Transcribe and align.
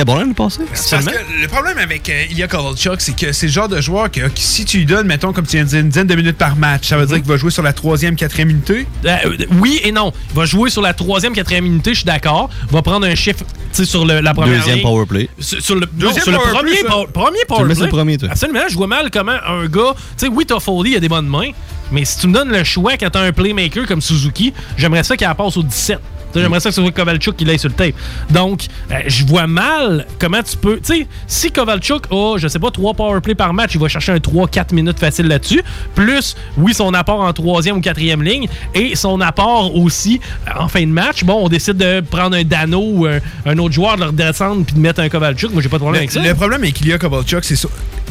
C'est 0.00 0.04
bon 0.06 0.14
l'année 0.14 0.32
passée. 0.32 0.62
Parce 0.70 1.06
que 1.06 1.10
le 1.42 1.48
problème 1.48 1.76
avec 1.78 2.08
euh, 2.08 2.26
Ilya 2.30 2.46
Kovalchuk, 2.46 3.00
c'est 3.00 3.16
que 3.16 3.32
c'est 3.32 3.46
le 3.46 3.52
genre 3.52 3.68
de 3.68 3.80
joueur 3.80 4.08
que, 4.12 4.20
que 4.28 4.38
si 4.38 4.64
tu 4.64 4.76
lui 4.78 4.86
donnes, 4.86 5.08
mettons, 5.08 5.32
comme 5.32 5.44
tu 5.44 5.56
viens 5.56 5.64
de 5.64 5.68
dire, 5.70 5.80
une 5.80 5.88
dizaine 5.88 6.06
de 6.06 6.14
minutes 6.14 6.36
par 6.36 6.54
match, 6.54 6.86
ça 6.86 6.96
veut 6.96 7.04
dire 7.04 7.16
qu'il 7.16 7.24
va 7.26 7.36
jouer 7.36 7.50
sur 7.50 7.64
la 7.64 7.72
troisième, 7.72 8.14
quatrième 8.14 8.50
unité? 8.50 8.86
Euh, 9.04 9.16
euh, 9.24 9.36
oui 9.58 9.80
et 9.82 9.90
non. 9.90 10.12
Il 10.30 10.36
va 10.36 10.44
jouer 10.44 10.70
sur 10.70 10.82
la 10.82 10.94
troisième, 10.94 11.32
quatrième 11.32 11.66
unité, 11.66 11.94
je 11.94 11.98
suis 11.98 12.04
d'accord. 12.06 12.48
Il 12.70 12.72
va 12.74 12.82
prendre 12.82 13.08
un 13.08 13.14
chiffre 13.16 13.40
tu 13.40 13.54
sais, 13.72 13.84
sur 13.86 14.06
le- 14.06 14.20
la 14.20 14.34
première 14.34 14.58
Deuxième 14.58 14.76
ligne. 14.76 14.84
power 14.84 15.04
play. 15.04 15.28
Sur, 15.40 15.60
sur 15.60 15.74
le, 15.74 15.80
non, 15.80 15.86
Deuxième 15.94 16.22
sur 16.22 16.30
le 16.30 16.38
power 16.38 16.50
premier, 16.52 16.70
play, 16.70 16.80
ça. 16.82 16.88
power- 16.90 17.06
premier 17.12 17.38
Tu 17.40 17.46
power 17.48 17.62
le 17.62 17.66
mets 17.66 17.74
play. 17.74 17.74
sur 17.74 17.84
le 17.86 17.90
premier, 17.90 18.18
toi. 18.18 18.28
Absolument. 18.30 18.60
Je 18.70 18.74
vois 18.76 18.86
mal 18.86 19.10
comment 19.10 19.32
un 19.48 19.66
gars... 19.66 19.94
Tu 19.96 20.26
sais, 20.26 20.28
oui, 20.28 20.46
Toffoli 20.46 20.94
a 20.94 21.00
des 21.00 21.08
bonnes 21.08 21.26
mains, 21.26 21.50
mais 21.90 22.04
si 22.04 22.18
tu 22.20 22.28
me 22.28 22.34
donnes 22.34 22.50
le 22.52 22.62
choix 22.62 22.92
quand 22.98 23.10
t'as 23.10 23.22
un 23.24 23.32
playmaker 23.32 23.84
comme 23.88 24.00
Suzuki, 24.00 24.54
j'aimerais 24.76 25.02
ça 25.02 25.16
qu'il 25.16 25.26
la 25.26 25.34
passe 25.34 25.56
au 25.56 25.64
17. 25.64 25.98
J'aimerais 26.34 26.60
ça 26.60 26.68
que 26.70 26.74
ce 26.74 26.82
soit 26.82 26.90
Kovalchuk 26.92 27.36
qui 27.36 27.44
l'aille 27.44 27.58
sur 27.58 27.68
le 27.68 27.74
tape. 27.74 27.94
Donc, 28.30 28.66
euh, 28.90 28.96
je 29.06 29.24
vois 29.24 29.46
mal 29.46 30.06
comment 30.18 30.42
tu 30.42 30.56
peux. 30.56 30.76
Tu 30.76 30.94
sais, 30.94 31.06
si 31.26 31.50
Kovalchuk 31.50 32.04
a, 32.10 32.36
je 32.38 32.48
sais 32.48 32.58
pas, 32.58 32.70
3 32.70 32.94
powerplay 32.94 33.34
par 33.34 33.52
match, 33.54 33.72
il 33.74 33.80
va 33.80 33.88
chercher 33.88 34.12
un 34.12 34.18
3-4 34.18 34.74
minutes 34.74 34.98
facile 34.98 35.26
là-dessus. 35.26 35.62
Plus, 35.94 36.36
oui, 36.56 36.74
son 36.74 36.92
apport 36.94 37.20
en 37.20 37.32
troisième 37.32 37.78
ou 37.78 37.80
quatrième 37.80 38.22
ligne 38.22 38.48
et 38.74 38.94
son 38.96 39.20
apport 39.20 39.74
aussi 39.74 40.20
euh, 40.46 40.60
en 40.60 40.68
fin 40.68 40.82
de 40.82 40.86
match. 40.86 41.24
Bon, 41.24 41.44
on 41.44 41.48
décide 41.48 41.76
de 41.76 42.00
prendre 42.00 42.36
un 42.36 42.44
Dano 42.44 42.80
ou 42.80 43.06
un, 43.06 43.18
un 43.46 43.58
autre 43.58 43.74
joueur, 43.74 43.96
de 43.96 44.02
le 44.02 44.06
redescendre 44.08 44.64
puis 44.64 44.74
de 44.74 44.80
mettre 44.80 45.00
un 45.00 45.08
Kovalchuk. 45.08 45.52
Moi, 45.52 45.62
j'ai 45.62 45.68
pas 45.68 45.76
de 45.78 45.82
problème 45.82 46.00
avec 46.00 46.10
ça. 46.10 46.20
Le, 46.20 46.28
le 46.28 46.34
problème 46.34 46.62
avec 46.62 46.80
Ilya 46.80 46.98
Kovalchuk, 46.98 47.44
c'est 47.44 47.56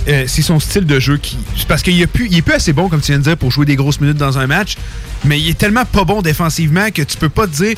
euh, 0.07 0.23
c'est 0.27 0.41
son 0.41 0.59
style 0.59 0.85
de 0.85 0.99
jeu 0.99 1.17
qui. 1.17 1.37
Parce 1.67 1.81
qu'il 1.81 2.01
est 2.01 2.07
plus, 2.07 2.27
il 2.29 2.37
est 2.37 2.41
plus 2.41 2.53
assez 2.53 2.73
bon, 2.73 2.87
comme 2.89 3.01
tu 3.01 3.11
viens 3.11 3.19
de 3.19 3.23
dire, 3.23 3.37
pour 3.37 3.51
jouer 3.51 3.65
des 3.65 3.75
grosses 3.75 3.99
minutes 3.99 4.17
dans 4.17 4.37
un 4.37 4.47
match. 4.47 4.77
Mais 5.25 5.39
il 5.39 5.49
est 5.49 5.57
tellement 5.57 5.85
pas 5.85 6.03
bon 6.03 6.21
défensivement 6.21 6.89
que 6.93 7.01
tu 7.01 7.17
peux 7.17 7.29
pas 7.29 7.47
te 7.47 7.55
dire 7.55 7.75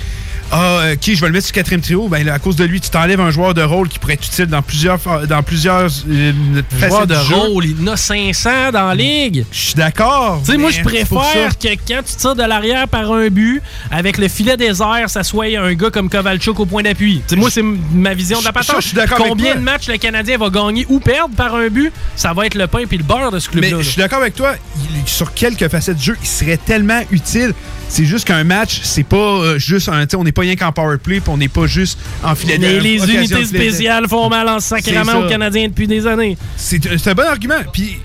Ah, 0.52 0.62
euh, 0.62 0.96
qui 0.96 1.16
je 1.16 1.22
vais 1.22 1.28
le 1.28 1.34
mettre 1.34 1.48
sur 1.48 1.54
le 1.54 1.60
quatrième 1.60 1.82
trio. 1.82 2.08
Ben, 2.08 2.28
à 2.28 2.40
cause 2.40 2.56
de 2.56 2.66
lui, 2.66 2.82
tu 2.82 2.90
t'enlèves 2.90 3.22
un 3.22 3.32
joueur 3.32 3.54
de 3.54 3.62
rôle 3.62 3.88
qui 3.88 3.98
pourrait 3.98 4.14
être 4.14 4.26
utile 4.26 4.48
dans 4.48 4.62
plusieurs, 4.62 5.00
dans 5.28 5.42
plusieurs 5.44 5.90
euh, 6.10 6.34
joueur 6.80 7.08
de 7.08 7.16
jeu. 7.16 7.36
rôle, 7.36 7.66
il 7.66 7.90
en 7.90 7.94
a 7.94 7.98
500 7.98 8.72
dans 8.74 8.88
la 8.88 8.96
ligue. 8.96 9.46
Je 9.52 9.60
suis 9.60 9.76
d'accord. 9.76 10.42
Tu 10.46 10.52
sais, 10.52 10.58
moi, 10.58 10.72
je 10.72 10.82
préfère 10.82 11.58
que 11.58 11.68
quand 11.88 12.02
tu 12.06 12.16
tires 12.16 12.36
de 12.36 12.44
l'arrière 12.44 12.88
par 12.88 13.12
un 13.12 13.30
but, 13.30 13.62
avec 13.90 14.18
le 14.18 14.28
filet 14.28 14.58
désert, 14.58 15.06
ça 15.10 15.24
soit 15.24 15.58
un 15.58 15.74
gars 15.74 15.90
comme 15.90 16.10
Kovalchuk 16.10 16.60
au 16.60 16.66
point 16.66 16.84
d'appui. 16.84 17.22
Moi, 17.38 17.50
c'est 17.50 17.64
ma 17.64 18.14
vision 18.14 18.40
de 18.40 18.46
la 18.46 18.52
patente. 18.52 18.78
je 18.82 18.88
suis 18.88 18.96
d'accord 18.96 19.20
avec 19.20 19.30
Combien 19.30 19.56
de 19.56 19.62
matchs 19.62 19.88
le 19.88 19.98
Canadien 19.98 20.38
va 20.38 20.50
gagner 20.50 20.86
ou 20.90 21.00
perdre 21.00 21.36
par 21.36 21.56
un 21.56 21.68
but, 21.70 21.92
ça 22.20 22.34
va 22.34 22.46
être 22.48 22.56
le 22.56 22.68
pain 22.68 22.84
puis 22.86 22.98
le 22.98 23.04
beurre 23.06 23.32
de 23.32 23.40
ce 23.40 23.48
club-là. 23.48 23.78
Mais 23.78 23.84
je 23.84 23.88
suis 23.90 23.98
d'accord 23.98 24.20
avec 24.20 24.36
toi, 24.36 24.54
il- 24.76 25.10
sur 25.10 25.34
quelques 25.34 25.70
facettes 25.70 25.96
du 25.98 26.04
jeu, 26.04 26.18
il 26.22 26.28
serait 26.28 26.58
tellement 26.58 27.00
utile. 27.12 27.54
C'est 27.88 28.04
juste 28.04 28.28
qu'un 28.28 28.44
match, 28.44 28.82
c'est 28.84 29.04
pas 29.06 29.16
euh, 29.16 29.58
juste 29.58 29.88
un. 29.88 30.06
On 30.18 30.26
n'est 30.26 30.34
pas 30.34 30.42
rien 30.42 30.58
qu'en 30.58 30.74
power 30.74 30.98
play, 30.98 31.22
puis 31.22 31.30
on 31.30 31.38
n'est 31.38 31.48
pas 31.48 31.66
juste 31.66 31.98
en 32.24 32.36
filet 32.36 32.58
de- 32.58 32.62
Mais 32.64 32.80
les 32.82 33.00
de 33.00 33.08
unités 33.10 33.36
de- 33.40 33.44
spéciales 33.46 34.08
font 34.10 34.30
mal 34.30 34.50
en 34.50 34.60
ça. 34.60 34.76
aux 34.78 35.30
Canadiens 35.30 35.68
depuis 35.70 35.88
des 35.88 36.06
années. 36.06 36.38
C'est 36.58 36.80
c'est 36.98 37.10
un 37.12 37.14
bon 37.14 37.24
argument. 37.26 37.62
Puis 37.72 38.00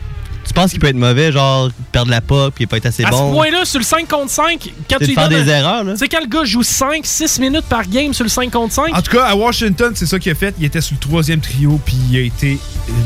penses 0.54 0.70
qu'il 0.70 0.80
peut 0.80 0.86
être 0.88 0.96
mauvais, 0.96 1.32
genre 1.32 1.68
perdre 1.92 2.10
la 2.10 2.20
pop, 2.20 2.52
puis 2.54 2.66
pas 2.66 2.76
être 2.78 2.86
assez 2.86 3.04
à 3.04 3.08
ce 3.08 3.12
bon? 3.12 3.32
point-là, 3.32 3.64
sur 3.64 3.78
le 3.80 3.84
5 3.84 4.08
contre 4.08 4.30
5, 4.30 4.70
quand 4.88 4.96
tu 4.98 5.14
donnes 5.14 5.28
des 5.28 5.50
un- 5.52 5.58
erreurs, 5.58 5.84
là. 5.84 5.92
Tu 5.92 5.98
sais, 5.98 6.08
quand 6.08 6.20
le 6.20 6.26
gars 6.28 6.44
joue 6.44 6.62
5-6 6.62 7.40
minutes 7.40 7.64
par 7.68 7.86
game 7.86 8.14
sur 8.14 8.24
le 8.24 8.30
5 8.30 8.50
contre 8.50 8.72
5, 8.74 8.96
En 8.96 9.02
tout 9.02 9.10
cas, 9.10 9.24
à 9.24 9.34
Washington, 9.34 9.92
c'est 9.94 10.06
ça 10.06 10.18
qu'il 10.18 10.32
a 10.32 10.34
fait. 10.34 10.54
Il 10.58 10.64
était 10.64 10.80
sur 10.80 10.94
le 10.94 11.00
troisième 11.06 11.40
trio, 11.40 11.80
puis 11.84 11.96
il 12.10 12.16
a 12.16 12.20
été 12.20 12.58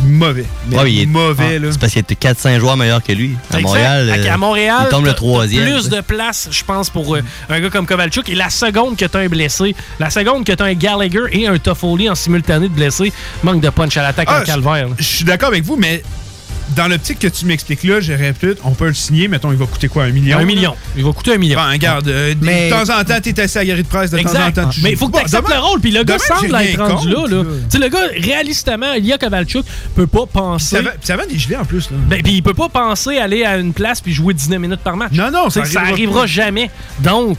mauvais. 0.05 0.45
Mais 0.69 0.77
Ouais, 0.79 0.93
il 0.93 1.01
est 1.03 1.07
mauvais, 1.07 1.57
Ah, 1.57 1.59
là. 1.59 1.69
C'est 1.73 1.81
parce 1.81 1.93
qu'il 1.93 2.03
y 2.09 2.13
a 2.13 2.15
4-5 2.15 2.59
joueurs 2.61 2.77
meilleurs 2.77 3.03
que 3.03 3.13
lui. 3.13 3.37
À. 3.53 3.61
Montréal, 3.61 4.11
À- 4.11 4.15
euh, 4.17 4.33
à 4.35 4.37
Montréal, 4.37 4.79
il 4.87 4.91
tombe 4.91 5.05
le 5.07 5.15
troisième. 5.15 5.65
plus 5.65 5.89
de 5.89 6.01
place, 6.01 6.49
je 6.51 6.63
pense, 6.65 6.91
pour 6.91 7.15
euh, 7.17 7.23
un 7.49 7.61
gars 7.61 7.71
comme 7.71 7.87
Kovalchuk. 7.87 8.29
Et 8.29 8.35
la 8.35 8.51
seconde 8.51 8.97
que 8.97 9.05
t'as 9.05 9.21
un 9.21 9.29
blessé, 9.29 9.75
la 9.99 10.11
seconde 10.11 10.45
que 10.45 10.53
t'as 10.53 10.67
un 10.67 10.75
Gallagher 10.75 11.25
et 11.33 11.47
un 11.47 11.59
Toffoli 11.59 12.09
en 12.11 12.15
simultané 12.15 12.69
de 12.69 12.75
blessé, 12.75 13.13
manque 13.43 13.61
de 13.61 13.71
punch 13.71 13.97
à 13.97 14.03
l'attaque 14.03 14.29
Ah, 14.31 14.41
en 14.41 14.45
calvaire. 14.45 14.89
Je 14.99 15.03
suis 15.05 15.25
d'accord 15.25 15.49
avec 15.49 15.65
vous, 15.65 15.77
mais 15.77 16.03
dans 16.77 16.89
l'optique 16.89 17.19
que 17.19 17.29
tu 17.29 17.45
m'expliques 17.47 17.85
là, 17.85 18.01
j'aurais 18.01 18.33
peut-être. 18.33 18.63
On 18.65 18.73
peut 18.73 18.87
le 18.89 18.95
signer, 18.95 19.29
mettons, 19.29 19.51
il 19.53 19.59
va 19.59 19.67
coûter 19.67 19.89
quoi 19.89 20.05
Un 20.05 20.11
million? 20.11 20.39
Un 20.39 20.45
million. 20.45 20.75
Il 20.97 21.05
va 21.05 21.13
coûter 21.13 21.35
un 21.35 21.39
million. 21.39 21.59
Regarde, 21.61 22.09
euh, 22.09 22.35
de- 22.35 22.45
Mais- 22.45 22.71
de 22.71 22.75
temps 22.75 22.99
en 22.99 23.05
temps, 23.05 23.21
t'es 23.23 23.39
assis 23.41 23.59
à 23.59 23.63
la 23.63 23.67
galerie 23.67 23.83
de 23.83 23.89
presse, 23.89 24.11
de 24.11 24.19
temps 24.19 24.25
en 24.25 24.29
Exact. 24.29 24.53
temps, 24.55 24.69
tu 24.69 24.81
Mais 24.83 24.89
joues. 24.91 24.95
il 24.95 24.99
faut 24.99 25.09
que 25.09 25.17
tu 25.17 25.23
acceptes 25.23 25.49
le 25.49 25.59
rôle. 25.59 25.81
Puis 25.81 25.91
le 25.91 26.05
gars 26.05 26.19
semble 26.19 26.55
être 26.55 26.81
rendu 26.83 27.09
là. 27.09 27.27
là. 27.29 27.45
Tu 27.45 27.51
sais, 27.71 27.79
le 27.79 27.89
gars, 27.89 28.07
réalistement, 28.21 28.93
Ilya 28.95 29.19
Kovalchuk 29.19 29.65
peut 29.95 30.07
pas 30.07 30.27
penser. 30.27 30.77
Ça 30.77 30.83
va, 30.83 30.91
ça 31.03 31.17
va 31.17 31.27
des 31.27 31.39
gelés 31.39 31.57
en 31.57 31.65
plus, 31.65 31.91
là. 31.91 31.97
Ben, 32.09 32.23
puis 32.23 32.35
il 32.35 32.43
peut 32.43 32.55
pas 32.55 32.69
penser 32.69 33.19
aller 33.19 33.45
à 33.45 33.57
une 33.59 33.73
place 33.73 34.01
puis 34.01 34.13
jouer 34.13 34.35
19 34.35 34.61
minutes 34.61 34.81
par 34.81 34.97
match. 34.97 35.13
Non, 35.13 35.31
non, 35.31 35.51
ça 35.51 35.65
ça, 35.65 35.73
ça 35.73 35.81
arrivera 35.83 36.27
jamais. 36.27 36.71
Donc, 37.01 37.39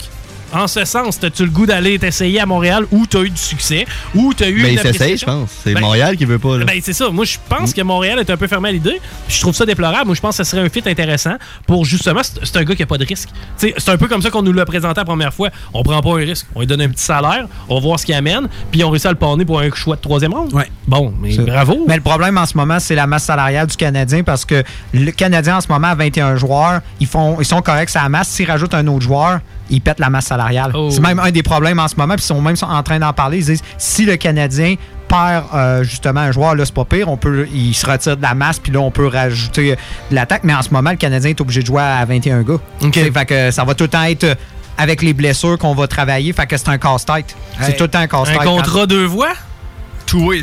en 0.52 0.66
ce 0.66 0.84
sens, 0.84 1.18
as-tu 1.22 1.44
le 1.44 1.50
goût 1.50 1.66
d'aller 1.66 1.98
t'essayer 1.98 2.40
à 2.40 2.46
Montréal 2.46 2.84
où 2.90 3.06
tu 3.06 3.16
as 3.16 3.20
eu 3.22 3.30
du 3.30 3.36
succès, 3.40 3.86
où 4.14 4.34
tu 4.34 4.44
as 4.44 4.48
eu 4.48 4.62
Mais 4.62 4.72
une 4.72 4.74
il 4.74 4.80
s'essaye, 4.80 5.16
je 5.16 5.24
pense. 5.24 5.50
C'est 5.64 5.74
Ben, 5.74 5.80
Montréal 5.80 6.16
qui 6.16 6.24
veut 6.24 6.38
pas. 6.38 6.58
là. 6.58 6.64
Ben, 6.64 6.80
c'est 6.82 6.92
ça. 6.92 7.08
Moi, 7.10 7.24
je 7.24 7.36
pense 7.48 7.72
que 7.72 7.80
Montréal 7.82 8.18
est 8.18 8.30
un 8.30 8.36
peu 8.36 8.46
fermé 8.46 8.68
à 8.70 8.72
l'idée. 8.72 9.00
Je 9.28 9.40
trouve 9.40 9.54
ça 9.54 9.64
déplorable. 9.66 10.06
Moi, 10.06 10.14
je 10.14 10.20
pense 10.20 10.36
que 10.36 10.44
ce 10.44 10.50
serait 10.50 10.62
un 10.62 10.68
fit 10.68 10.82
intéressant 10.86 11.34
pour 11.66 11.84
justement. 11.84 12.20
C'est 12.24 12.56
un 12.56 12.64
gars 12.64 12.74
qui 12.74 12.82
a 12.82 12.86
pas 12.86 12.98
de 12.98 13.04
risque. 13.04 13.28
C'est 13.56 13.88
un 13.88 13.96
peu 13.96 14.08
comme 14.08 14.22
ça 14.22 14.30
qu'on 14.30 14.42
nous 14.42 14.52
l'a 14.52 14.64
présenté 14.64 15.00
la 15.00 15.04
première 15.04 15.32
fois. 15.32 15.50
On 15.72 15.82
prend 15.82 16.00
pas 16.00 16.10
un 16.10 16.14
risque. 16.24 16.46
On 16.54 16.60
lui 16.60 16.66
donne 16.66 16.80
un 16.82 16.88
petit 16.88 17.04
salaire, 17.04 17.46
on 17.68 17.74
va 17.76 17.80
voir 17.80 18.00
ce 18.00 18.06
qu'il 18.06 18.14
amène, 18.14 18.48
puis 18.70 18.82
on 18.84 18.90
réussit 18.90 19.06
à 19.06 19.10
le 19.10 19.16
pawner 19.18 19.44
pour 19.44 19.60
un 19.60 19.70
choix 19.72 19.96
de 19.96 20.00
troisième 20.00 20.32
ronde. 20.34 20.52
Bon, 20.86 21.12
mais 21.20 21.36
bravo. 21.38 21.84
Mais 21.86 21.96
le 21.96 22.02
problème 22.02 22.36
en 22.38 22.46
ce 22.46 22.56
moment, 22.56 22.78
c'est 22.80 22.94
la 22.94 23.06
masse 23.06 23.24
salariale 23.24 23.66
du 23.66 23.76
Canadien 23.76 24.22
parce 24.22 24.44
que 24.44 24.62
le 24.92 25.10
Canadien 25.12 25.56
en 25.58 25.60
ce 25.60 25.68
moment 25.68 25.88
à 25.88 25.94
21 25.94 26.36
joueurs, 26.36 26.80
ils 26.98 27.06
font 27.06 27.36
ils 27.40 27.44
sont 27.46 27.62
corrects 27.62 27.94
à 27.94 28.02
la 28.02 28.08
masse. 28.08 28.28
S'ils 28.28 28.50
rajoutent 28.50 28.74
un 28.74 28.86
autre 28.88 29.02
joueur, 29.02 29.40
ils 29.70 29.80
pètent 29.80 30.00
la 30.00 30.10
masse 30.10 30.26
salariale. 30.26 30.72
Oh. 30.74 30.90
C'est 30.90 31.00
même 31.00 31.18
un 31.18 31.30
des 31.30 31.42
problèmes 31.42 31.78
en 31.78 31.88
ce 31.88 31.94
moment. 31.96 32.14
Puis 32.14 32.24
ils 32.24 32.26
sont 32.28 32.40
même 32.42 32.56
en 32.62 32.82
train 32.82 32.98
d'en 32.98 33.12
parler. 33.12 33.38
Ils 33.38 33.44
disent 33.46 33.62
si 33.78 34.04
le 34.04 34.16
Canadien 34.16 34.74
perd 35.08 35.44
euh, 35.54 35.82
justement 35.82 36.20
un 36.20 36.32
joueur, 36.32 36.54
là, 36.54 36.64
c'est 36.64 36.74
pas 36.74 36.84
pire. 36.84 37.08
On 37.08 37.16
peut, 37.16 37.46
il 37.52 37.74
se 37.74 37.86
retire 37.86 38.16
de 38.16 38.22
la 38.22 38.34
masse, 38.34 38.58
puis 38.58 38.72
là, 38.72 38.80
on 38.80 38.90
peut 38.90 39.06
rajouter 39.06 39.72
euh, 39.72 39.76
de 40.10 40.14
l'attaque. 40.14 40.42
Mais 40.44 40.54
en 40.54 40.62
ce 40.62 40.70
moment, 40.70 40.90
le 40.90 40.96
Canadien 40.96 41.30
est 41.30 41.40
obligé 41.40 41.62
de 41.62 41.66
jouer 41.66 41.82
à 41.82 42.04
21 42.04 42.42
gars. 42.42 42.54
C'est- 42.92 43.10
Fait 43.10 43.26
que 43.26 43.50
ça 43.50 43.64
va 43.64 43.74
tout 43.74 43.84
le 43.84 43.88
temps 43.88 44.04
être 44.04 44.24
euh, 44.24 44.34
avec 44.78 45.02
les 45.02 45.12
blessures 45.12 45.58
qu'on 45.58 45.74
va 45.74 45.86
travailler. 45.86 46.32
Fait 46.32 46.46
que 46.46 46.56
c'est 46.56 46.68
un 46.68 46.78
casse-tête. 46.78 47.34
C'est 47.60 47.76
tout 47.76 47.84
le 47.84 47.88
temps 47.90 47.98
un 48.00 48.06
casse-tête. 48.06 48.40
un 48.40 48.44
contrat 48.44 48.86
deux 48.86 49.04
voix? 49.04 49.32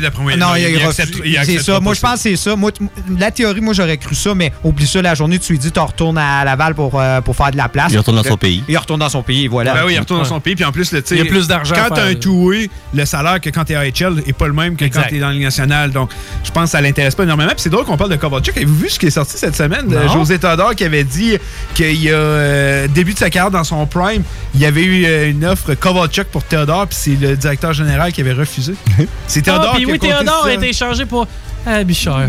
D'après 0.00 0.22
moi. 0.22 0.36
Non, 0.36 0.54
il, 0.56 0.62
il 0.62 0.82
accepte- 0.82 1.20
il 1.24 1.60
ça. 1.60 1.74
pas 1.74 1.80
Moi, 1.80 1.94
je 1.94 2.00
pense 2.00 2.14
que 2.14 2.18
c'est 2.20 2.36
ça. 2.36 2.56
Moi, 2.56 2.70
la 3.18 3.30
théorie, 3.30 3.60
moi, 3.60 3.74
j'aurais 3.74 3.96
cru 3.98 4.14
ça, 4.14 4.34
mais 4.34 4.52
oublie 4.64 4.86
ça 4.86 5.02
la 5.02 5.14
journée, 5.14 5.38
tu 5.38 5.52
lui 5.52 5.58
dis, 5.58 5.70
tu 5.70 5.78
retournes 5.80 6.18
à 6.18 6.44
Laval 6.44 6.74
pour, 6.74 6.98
euh, 7.00 7.20
pour 7.20 7.36
faire 7.36 7.50
de 7.50 7.56
la 7.56 7.68
place. 7.68 7.92
Il 7.92 7.98
retourne 7.98 8.16
dans 8.16 8.22
son 8.22 8.34
Euh, 8.34 8.36
pays. 8.36 8.64
Il 8.68 8.76
retourne 8.78 9.00
dans 9.00 9.08
son 9.08 9.22
pays, 9.22 9.46
voilà. 9.48 9.74
Ben 9.74 9.80
oui, 9.86 9.94
il 9.94 9.98
retourne 9.98 10.20
dans 10.20 10.26
son 10.28 10.40
pays. 10.40 10.54
Puis 10.54 10.64
en 10.64 10.72
plus, 10.72 10.92
le, 10.92 11.02
tu 11.02 11.14
Il 11.14 11.18
y 11.18 11.22
a 11.22 11.24
plus 11.24 11.46
d'argent 11.48 11.74
à 11.74 11.78
Quand 11.88 11.94
t'as 11.94 12.02
faire, 12.06 12.10
un 12.10 12.14
two-way, 12.14 12.70
le 12.94 13.04
salaire 13.04 13.40
que 13.40 13.50
quand 13.50 13.64
t'es 13.64 13.74
AHL 13.74 14.22
est 14.26 14.32
pas 14.32 14.46
le 14.46 14.52
même 14.52 14.76
que 14.76 14.84
Exact. 14.84 15.02
quand 15.04 15.08
t'es 15.10 15.18
dans 15.18 15.28
la 15.28 15.32
Ligue 15.34 15.42
nationale. 15.42 15.90
Donc, 15.92 16.10
je 16.44 16.50
pense 16.50 16.64
que 16.64 16.70
ça 16.70 16.80
l'intéresse 16.80 17.14
pas 17.14 17.24
énormément. 17.24 17.50
Puis 17.50 17.60
c'est 17.62 17.70
drôle 17.70 17.84
qu'on 17.84 17.96
parle 17.96 18.10
de 18.10 18.16
Kovalchuk. 18.16 18.56
Avez-vous 18.56 18.74
vu 18.76 18.88
ce 18.88 18.98
qui 18.98 19.06
est 19.06 19.10
sorti 19.10 19.36
cette 19.38 19.56
semaine? 19.56 19.86
Non. 19.86 20.08
José 20.12 20.38
Todor 20.38 20.74
qui 20.74 20.84
avait 20.84 21.04
dit 21.04 21.36
qu'il 21.74 22.02
y 22.02 22.10
a 22.10 22.14
euh, 22.14 22.88
début 22.88 23.14
de 23.14 23.18
sa 23.18 23.30
carrière 23.30 23.50
dans 23.50 23.64
son 23.64 23.84
prime, 23.86 24.22
il 24.54 24.60
y 24.60 24.64
avait 24.66 24.82
eu 24.84 25.30
une 25.30 25.44
offre 25.44 25.74
Kovalchuk 25.74 26.28
pour 26.28 26.42
Théodore, 26.44 26.86
puis 26.86 26.98
c'est 27.00 27.16
le 27.20 27.36
directeur 27.36 27.72
général 27.72 28.12
qui 28.12 28.20
avait 28.20 28.32
refusé. 28.32 28.74
c'est 29.26 29.48
Théodore 29.60 29.74
puis 29.74 29.86
oui, 29.86 29.98
Théodore 29.98 30.44
a 30.46 30.52
été 30.52 30.68
échangé 30.68 31.06
pour 31.06 31.26
Ah, 31.66 31.84
Bichard. 31.84 32.28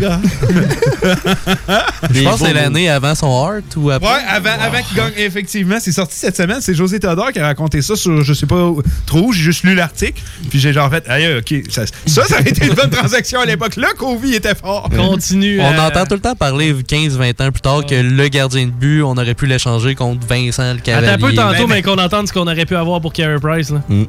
Je 2.12 2.22
pense 2.22 2.40
que 2.40 2.46
c'est 2.46 2.52
l'année 2.52 2.88
avant 2.90 3.14
son 3.14 3.28
Heart 3.28 3.76
ou 3.76 3.90
après? 3.90 4.08
Ouais, 4.08 4.20
avant, 4.28 4.50
avant 4.60 4.82
qu'il 4.82 4.96
gagne, 4.96 5.12
effectivement, 5.16 5.76
c'est 5.80 5.92
sorti 5.92 6.16
cette 6.18 6.36
semaine. 6.36 6.58
C'est 6.60 6.74
José 6.74 7.00
Théodore 7.00 7.32
qui 7.32 7.38
a 7.38 7.46
raconté 7.46 7.80
ça 7.80 7.96
sur 7.96 8.22
je 8.22 8.32
sais 8.34 8.46
pas 8.46 8.70
trop 9.06 9.20
où. 9.28 9.32
J'ai 9.32 9.42
juste 9.42 9.64
lu 9.64 9.74
l'article. 9.74 10.20
Puis 10.50 10.58
j'ai 10.58 10.72
genre 10.72 10.90
fait, 10.90 11.08
aïe, 11.08 11.38
ok, 11.38 11.54
ça, 11.70 11.84
ça, 12.06 12.24
ça 12.24 12.40
aurait 12.40 12.50
été 12.50 12.66
une 12.66 12.74
bonne 12.74 12.90
transaction 12.90 13.40
à 13.40 13.46
l'époque. 13.46 13.76
Là, 13.76 13.88
Kovi 13.96 14.34
était 14.34 14.54
fort. 14.54 14.88
Continue. 14.94 15.60
On 15.60 15.64
euh, 15.64 15.86
entend 15.86 16.04
tout 16.04 16.14
le 16.14 16.20
temps 16.20 16.34
parler 16.34 16.74
15-20 16.74 17.42
ans 17.42 17.50
plus 17.52 17.60
tard 17.62 17.86
que 17.86 17.94
le 17.94 18.28
gardien 18.28 18.66
de 18.66 18.70
but, 18.72 19.02
on 19.02 19.12
aurait 19.16 19.34
pu 19.34 19.46
l'échanger 19.46 19.94
contre 19.94 20.26
Vincent 20.26 20.74
le 20.74 20.80
Cavalier. 20.80 21.08
Attends 21.08 21.24
un 21.24 21.28
peu 21.30 21.34
tantôt, 21.34 21.66
Ben, 21.66 21.74
mais 21.76 21.82
qu'on 21.82 21.98
entende 21.98 22.28
ce 22.28 22.32
qu'on 22.32 22.46
aurait 22.46 22.66
pu 22.66 22.76
avoir 22.76 23.00
pour 23.00 23.12
Carey 23.12 23.38
Price. 23.40 23.70
Là. 23.70 23.80
Mm. 23.88 24.04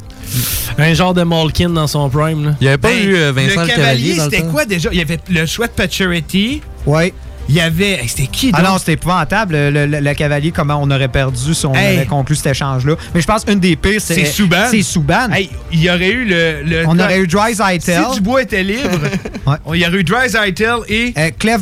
Un 0.78 0.94
genre 0.94 1.14
de 1.14 1.24
Malkin 1.24 1.70
dans 1.70 1.88
son 1.88 2.10
prime. 2.10 2.46
Là. 2.46 2.56
Il 2.60 2.64
n'y 2.64 2.68
avait 2.68 2.78
pas 2.78 2.90
Ben, 2.90 3.08
eu 3.08 3.16
euh, 3.16 3.32
Vincent 3.32 3.62
le 3.62 3.68
le, 3.68 3.74
Cavalier, 3.74 4.16
le 4.16 4.22
c'était 4.24 4.42
temps? 4.42 4.52
quoi 4.52 4.66
déjà? 4.66 4.90
Il 4.92 4.98
y 4.98 5.02
avait 5.02 5.11
le 5.30 5.46
choix 5.46 5.68
de 5.68 5.72
Paturity. 5.74 6.62
Oui. 6.86 7.14
Il 7.50 7.56
y 7.56 7.60
avait. 7.60 8.00
C'était 8.08 8.28
qui, 8.28 8.52
Ah 8.54 8.62
donc? 8.62 8.72
non, 8.72 8.78
c'était 8.78 8.94
épouvantable. 8.94 9.56
Le, 9.56 9.86
le- 9.88 10.00
le 10.00 10.14
cavalier, 10.14 10.52
comment 10.52 10.80
on 10.82 10.90
aurait 10.90 11.08
perdu 11.10 11.54
si 11.54 11.66
on 11.66 11.74
Hey. 11.76 11.98
avait 11.98 12.06
conclu 12.06 12.36
cet 12.36 12.46
échange-là. 12.48 12.96
Mais 13.14 13.20
je 13.20 13.28
pense 13.28 13.44
une 13.48 13.60
des 13.60 13.76
pires, 13.76 14.00
c'est. 14.00 14.14
C'est 14.14 14.26
Souban. 14.26 14.68
C'est 14.70 14.84
Souban. 14.84 15.30
Hey, 15.34 15.50
il 15.74 15.82
y 15.82 15.90
aurait 15.90 16.12
eu 16.12 16.24
le. 16.26 16.62
le- 16.64 16.84
on 16.88 16.98
aurait 16.98 17.20
eu 17.20 17.28
Dry 17.28 17.54
Zytel. 17.56 18.04
Si 18.12 18.16
Dubois 18.20 18.44
était 18.44 18.64
libre, 18.64 18.90
Ouais. 19.48 19.56
on- 19.66 19.74
il 19.74 19.82
y 19.82 19.86
aurait 19.88 19.98
eu 19.98 20.04
Dry 20.04 20.30
Zytel 20.30 20.76
et. 20.88 21.14
Euh, 21.18 21.30
Clef 21.38 21.62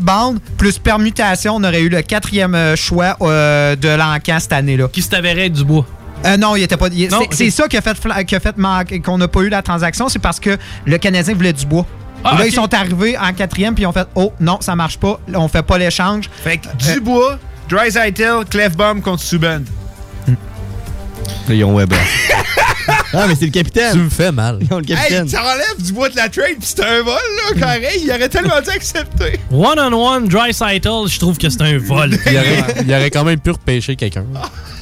plus 0.57 0.77
permutation, 0.77 1.55
on 1.55 1.63
aurait 1.63 1.81
eu 1.81 1.89
le 1.89 2.01
quatrième 2.01 2.53
euh, 2.55 2.75
choix 2.75 3.15
euh, 3.21 3.75
de 3.75 3.87
l'encan 3.89 4.37
cette 4.39 4.53
année-là. 4.53 4.89
Qui 4.91 5.01
se 5.01 5.09
t'avérait 5.09 5.45
être 5.47 5.53
du 5.53 5.63
bois. 5.63 5.87
Euh, 6.25 6.35
non, 6.37 6.55
il 6.57 6.63
était 6.63 6.77
pas. 6.77 6.89
c'est 7.31 7.49
ça 7.49 7.67
qui 7.69 7.77
a 7.77 7.81
fait, 7.81 7.97
qui 8.27 8.35
a 8.35 8.39
fait 8.41 8.57
manquer- 8.57 8.99
qu'on 8.99 9.17
n'a 9.17 9.29
pas 9.29 9.39
eu 9.41 9.49
la 9.49 9.61
transaction, 9.61 10.09
c'est 10.09 10.19
parce 10.19 10.39
que 10.41 10.57
le 10.85 10.97
Canadien 10.97 11.33
voulait 11.33 11.53
du 11.53 11.65
bois. 11.65 11.85
Ah, 12.23 12.35
là, 12.37 12.45
ils 12.47 12.53
sont 12.53 12.73
arrivés 12.73 13.17
en 13.17 13.33
quatrième, 13.33 13.73
puis 13.75 13.83
ils 13.83 13.87
ont 13.87 13.91
fait 13.93 14.07
Oh, 14.15 14.33
non, 14.39 14.57
ça 14.61 14.75
marche 14.75 14.97
pas, 14.97 15.19
on 15.33 15.47
fait 15.47 15.63
pas 15.63 15.77
l'échange. 15.77 16.29
Fait 16.43 16.57
que 16.57 16.67
Dubois, 16.93 17.39
Dry 17.69 17.91
Zytel, 17.91 18.45
Clefbaum 18.49 19.01
contre 19.01 19.23
Subban. 19.23 19.61
Ils 21.49 21.63
ont 21.63 21.75
Weber. 21.75 21.97
Ah, 23.11 23.25
mais 23.27 23.35
c'est 23.35 23.45
le 23.45 23.51
capitaine. 23.51 23.91
Tu 23.93 23.99
me 23.99 24.09
fais 24.09 24.31
mal. 24.31 24.59
Non, 24.69 24.77
le 24.77 24.83
capitaine. 24.85 25.23
Hey, 25.25 25.29
ça 25.29 25.41
enlève 25.41 25.81
du 25.83 25.93
bois 25.93 26.09
de 26.09 26.15
la 26.15 26.29
trade, 26.29 26.57
pis 26.59 26.65
c'était 26.67 26.85
un 26.85 27.01
vol, 27.01 27.15
là, 27.15 27.59
carré. 27.59 27.87
Il 28.03 28.09
aurait 28.11 28.29
tellement 28.29 28.61
dû 28.61 28.69
accepter. 28.69 29.39
One-on-one, 29.51 30.27
dry 30.27 30.53
title, 30.53 31.07
je 31.07 31.17
trouve 31.19 31.37
que 31.37 31.49
c'est 31.49 31.61
un 31.61 31.77
vol. 31.79 32.11
Il 32.27 32.37
aurait, 32.37 32.65
il 32.85 32.91
aurait 32.93 33.09
quand 33.09 33.23
même 33.23 33.39
pu 33.39 33.51
repêcher 33.51 33.95
quelqu'un. 33.95 34.25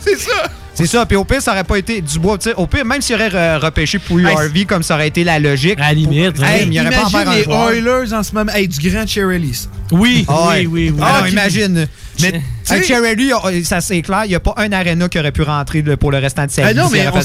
C'est 0.04 0.18
ça. 0.20 0.44
C'est 0.78 0.88
ça. 0.88 1.06
Puis 1.06 1.18
au 1.18 1.24
pire, 1.26 1.42
ça 1.42 1.52
aurait 1.54 1.64
pas 1.64 1.78
été 1.78 2.02
du 2.02 2.20
bois. 2.20 2.38
tu 2.38 2.50
sais, 2.50 2.56
Au 2.56 2.68
pire, 2.68 2.86
même 2.86 3.02
s'il 3.02 3.16
aurait 3.16 3.34
euh, 3.34 3.58
repêché 3.60 4.00
Pouille 4.00 4.26
Hey, 4.26 4.36
Harvey, 4.36 4.66
comme 4.66 4.84
ça 4.84 4.96
aurait 4.96 5.08
été 5.08 5.24
la 5.24 5.40
logique. 5.40 5.80
À 5.80 5.88
la 5.90 5.94
limite. 5.94 6.40
Hey, 6.42 6.64
oui. 6.64 6.68
mais 6.70 6.76
il 6.76 6.82
aurait 6.82 6.90
pas 6.92 7.20
à 7.20 7.32
un 7.32 7.36
les. 7.36 7.78
Oilers 7.82 8.14
en 8.14 8.24
ce 8.24 8.34
moment. 8.34 8.52
Hey, 8.54 8.68
du 8.68 8.90
grand 8.90 9.08
Cherry. 9.08 9.52
Oui, 9.92 10.26
Ah 10.28 10.50
oui, 10.52 10.68
oui, 10.68 10.90
oui. 10.92 11.00
Ah, 11.02 11.16
Ah, 11.16 11.20
non, 11.22 11.26
qui- 11.28 11.32
imagine. 11.34 11.88
Mais, 12.20 12.28
Avec 12.28 12.42
tu 12.66 12.66
sais- 12.66 12.84
Cherry, 12.84 13.64
ça 13.64 13.80
c'est 13.80 14.02
clair, 14.02 14.22
il 14.26 14.30
n'y 14.30 14.36
a 14.36 14.40
pas 14.40 14.54
un 14.58 14.72
arena 14.72 15.08
qui 15.08 15.20
aurait 15.20 15.32
pu 15.32 15.44
rentrer 15.44 15.84
là, 15.84 15.96
pour 15.98 16.12
le 16.12 16.18
restant 16.18 16.46
de 16.46 16.52
sa 16.52 16.66
Ah 16.66 16.72
vie. 16.74 16.78
non, 16.80 16.86
s'il 16.88 16.94
mais 16.94 17.08
aurait 17.08 17.18
on 17.18 17.20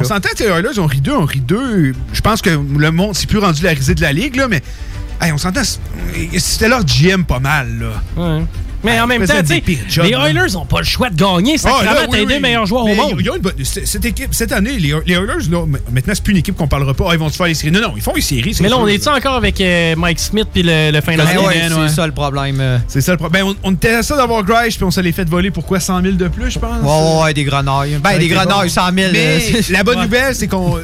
on 0.00 0.04
s'entend 0.04 0.28
que 0.36 0.42
les 0.42 0.48
Oilers 0.48 0.78
ont 0.78 0.86
ri 0.86 1.00
deux, 1.00 1.12
ont 1.12 1.24
ri 1.24 1.40
deux. 1.40 1.92
Je 2.12 2.20
pense 2.20 2.42
que 2.42 2.50
le 2.50 2.90
monde, 2.92 3.14
c'est 3.14 3.28
plus 3.28 3.38
rendu 3.38 3.62
la 3.64 3.70
risée 3.70 3.94
de 3.96 4.02
la 4.02 4.12
ligue, 4.12 4.36
là, 4.36 4.46
mais 4.48 4.62
hey, 5.20 5.32
on 5.32 5.38
s'entend, 5.38 5.62
c'était 6.38 6.68
leur 6.68 6.84
GM 6.84 7.24
pas 7.24 7.40
mal, 7.40 7.68
là. 8.16 8.22
Ouais. 8.38 8.42
Mais 8.84 9.00
en 9.00 9.06
même 9.06 9.26
temps, 9.26 9.34
tu 9.40 9.46
sais, 9.46 9.62
les 10.02 10.10
là. 10.10 10.28
Oilers 10.28 10.52
n'ont 10.52 10.64
pas 10.66 10.78
le 10.78 10.84
choix 10.84 11.10
de 11.10 11.16
gagner. 11.16 11.58
Ça 11.58 11.70
Ah, 11.72 12.04
oui, 12.08 12.18
les 12.18 12.26
deux 12.26 12.34
oui. 12.34 12.40
meilleurs 12.40 12.66
joueurs 12.66 12.84
Mais 12.84 12.92
au 12.98 13.08
monde. 13.16 13.22
c- 13.64 13.82
cette 13.84 14.04
équipe, 14.04 14.32
cette 14.32 14.52
année, 14.52 14.78
les, 14.78 14.94
les 15.06 15.14
Oilers, 15.14 15.48
là, 15.50 15.64
maintenant, 15.90 16.12
c'est 16.14 16.22
plus 16.22 16.32
une 16.32 16.38
équipe 16.38 16.56
qu'on 16.56 16.68
parlera 16.68 16.94
pas. 16.94 17.06
Ah, 17.08 17.14
ils 17.14 17.18
vont 17.18 17.28
se 17.28 17.36
faire 17.36 17.46
les 17.46 17.54
séries? 17.54 17.72
Non, 17.72 17.80
non, 17.80 17.92
ils 17.96 18.02
font 18.02 18.12
les 18.14 18.20
séries. 18.20 18.56
Mais 18.60 18.68
là, 18.68 18.76
on 18.78 18.86
est-tu 18.86 19.08
encore 19.08 19.34
avec 19.34 19.60
euh, 19.60 19.94
Mike 19.96 20.18
Smith 20.20 20.48
puis 20.52 20.62
le, 20.62 20.90
le 20.92 21.00
fin 21.00 21.16
Ben 21.16 21.24
ouais. 21.26 21.62
c'est 21.88 21.94
ça 21.94 22.06
le 22.06 22.12
problème. 22.12 22.58
euh. 22.60 22.78
C'est 22.86 23.00
ça 23.00 23.12
le 23.12 23.18
problème. 23.18 23.46
Ben, 23.46 23.54
on, 23.64 23.72
était 23.72 23.94
à 23.94 24.02
ça 24.02 24.16
d'avoir 24.16 24.42
Grish, 24.44 24.76
puis 24.76 24.84
on 24.84 24.90
se 24.90 25.00
l'est 25.00 25.12
fait 25.12 25.28
voler 25.28 25.50
pour 25.50 25.64
quoi 25.66 25.80
100 25.80 26.02
000 26.02 26.14
de 26.14 26.28
plus, 26.28 26.50
je 26.50 26.58
pense? 26.58 26.70
Ouais, 26.82 26.88
ouais, 27.18 27.22
ouais, 27.24 27.34
des 27.34 27.44
grenouilles. 27.44 27.98
Ben, 28.02 28.18
des 28.18 28.28
grenouilles, 28.28 28.68
bon. 28.68 28.68
100 28.68 28.80
000. 28.94 28.94
Mais 29.12 29.12
euh, 29.14 29.60
la 29.70 29.82
bonne 29.82 29.96
Ouais. 29.98 30.04
nouvelle, 30.04 30.34
c'est 30.34 30.46
qu'on. 30.46 30.76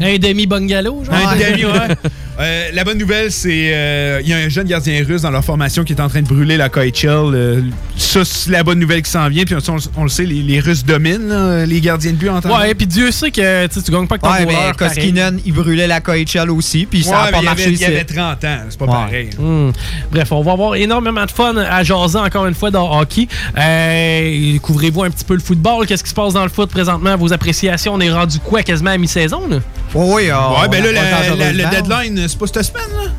Un 0.00 0.18
demi-bungalow, 0.18 1.04
genre? 1.04 1.14
Un 1.14 1.34
demi, 1.36 1.64
ouais. 1.64 1.96
Euh, 2.40 2.68
la 2.72 2.82
bonne 2.82 2.98
nouvelle, 2.98 3.30
c'est 3.30 3.70
euh, 3.72 4.20
il 4.22 4.28
y 4.28 4.32
a 4.32 4.38
un 4.38 4.48
jeune 4.48 4.66
gardien 4.66 5.04
russe 5.06 5.22
dans 5.22 5.30
leur 5.30 5.44
formation 5.44 5.84
qui 5.84 5.92
est 5.92 6.00
en 6.00 6.08
train 6.08 6.20
de 6.20 6.26
brûler 6.26 6.56
la 6.56 6.68
KHL. 6.68 6.90
Euh, 7.06 7.60
ça, 7.96 8.24
c'est 8.24 8.50
la 8.50 8.64
bonne 8.64 8.80
nouvelle 8.80 9.02
qui 9.02 9.10
s'en 9.10 9.28
vient. 9.28 9.44
Puis 9.44 9.54
on, 9.54 9.76
on 9.96 10.02
le 10.02 10.08
sait, 10.08 10.24
les, 10.24 10.42
les 10.42 10.58
Russes 10.58 10.84
dominent 10.84 11.28
là, 11.28 11.64
les 11.64 11.80
gardiens 11.80 12.10
de 12.10 12.16
but 12.16 12.28
en 12.30 12.40
temps 12.40 12.58
Ouais, 12.58 12.74
puis 12.74 12.88
Dieu 12.88 13.12
sait 13.12 13.30
que 13.30 13.66
tu 13.68 13.74
sais, 13.74 13.82
tu 13.82 13.92
gagnes 13.92 14.08
pas 14.08 14.18
que 14.18 14.22
ton 14.22 14.32
Ouais, 14.32 14.46
mais. 14.46 14.72
Koskinen, 14.76 15.38
il 15.46 15.52
brûlait 15.52 15.86
la 15.86 16.00
KHL 16.00 16.50
aussi, 16.50 16.86
puis 16.86 17.04
ça 17.04 17.10
Ouais, 17.10 17.16
mais 17.26 17.30
pas 17.32 17.38
il, 17.38 17.44
marché 17.44 17.64
avait, 17.66 17.74
il 17.74 17.84
avait 17.84 18.04
30 18.04 18.44
ans, 18.44 18.58
c'est 18.68 18.78
pas 18.78 18.84
Ouais. 18.86 18.90
pareil. 18.90 19.30
Hmm. 19.38 19.70
Bref, 20.10 20.32
on 20.32 20.42
va 20.42 20.52
avoir 20.52 20.74
énormément 20.74 21.24
de 21.26 21.30
fun 21.30 21.54
à 21.56 21.84
jaser 21.84 22.18
encore 22.18 22.46
une 22.46 22.54
fois 22.54 22.70
dans 22.72 22.98
hockey. 23.00 23.28
Euh, 23.56 24.58
Couvrez-vous 24.58 25.04
un 25.04 25.10
petit 25.10 25.24
peu 25.24 25.34
le 25.34 25.40
football? 25.40 25.86
Qu'est-ce 25.86 26.02
qui 26.02 26.10
se 26.10 26.14
passe 26.14 26.32
dans 26.32 26.42
le 26.42 26.48
foot 26.50 26.68
présentement? 26.70 27.16
Vos 27.16 27.32
appréciations, 27.32 27.94
on 27.94 28.00
est 28.00 28.10
rendu 28.12 28.38
quoi 28.40 28.62
quasiment 28.64 28.90
à 28.90 28.98
mi-saison? 28.98 29.42
Oui, 29.48 29.58
oui. 29.94 30.30
euh, 30.30 30.34
Ouais, 30.34 30.66
on 30.66 30.68
ben 30.68 30.82
là, 30.82 31.00
approche 31.00 31.38
la- 31.38 31.52
la- 31.52 31.70
le 31.70 31.70
deadline, 31.70 32.23
c'est 32.28 32.38
pas 32.38 32.46
cette 32.46 32.64
semaine, 32.64 32.90
là? 33.04 33.10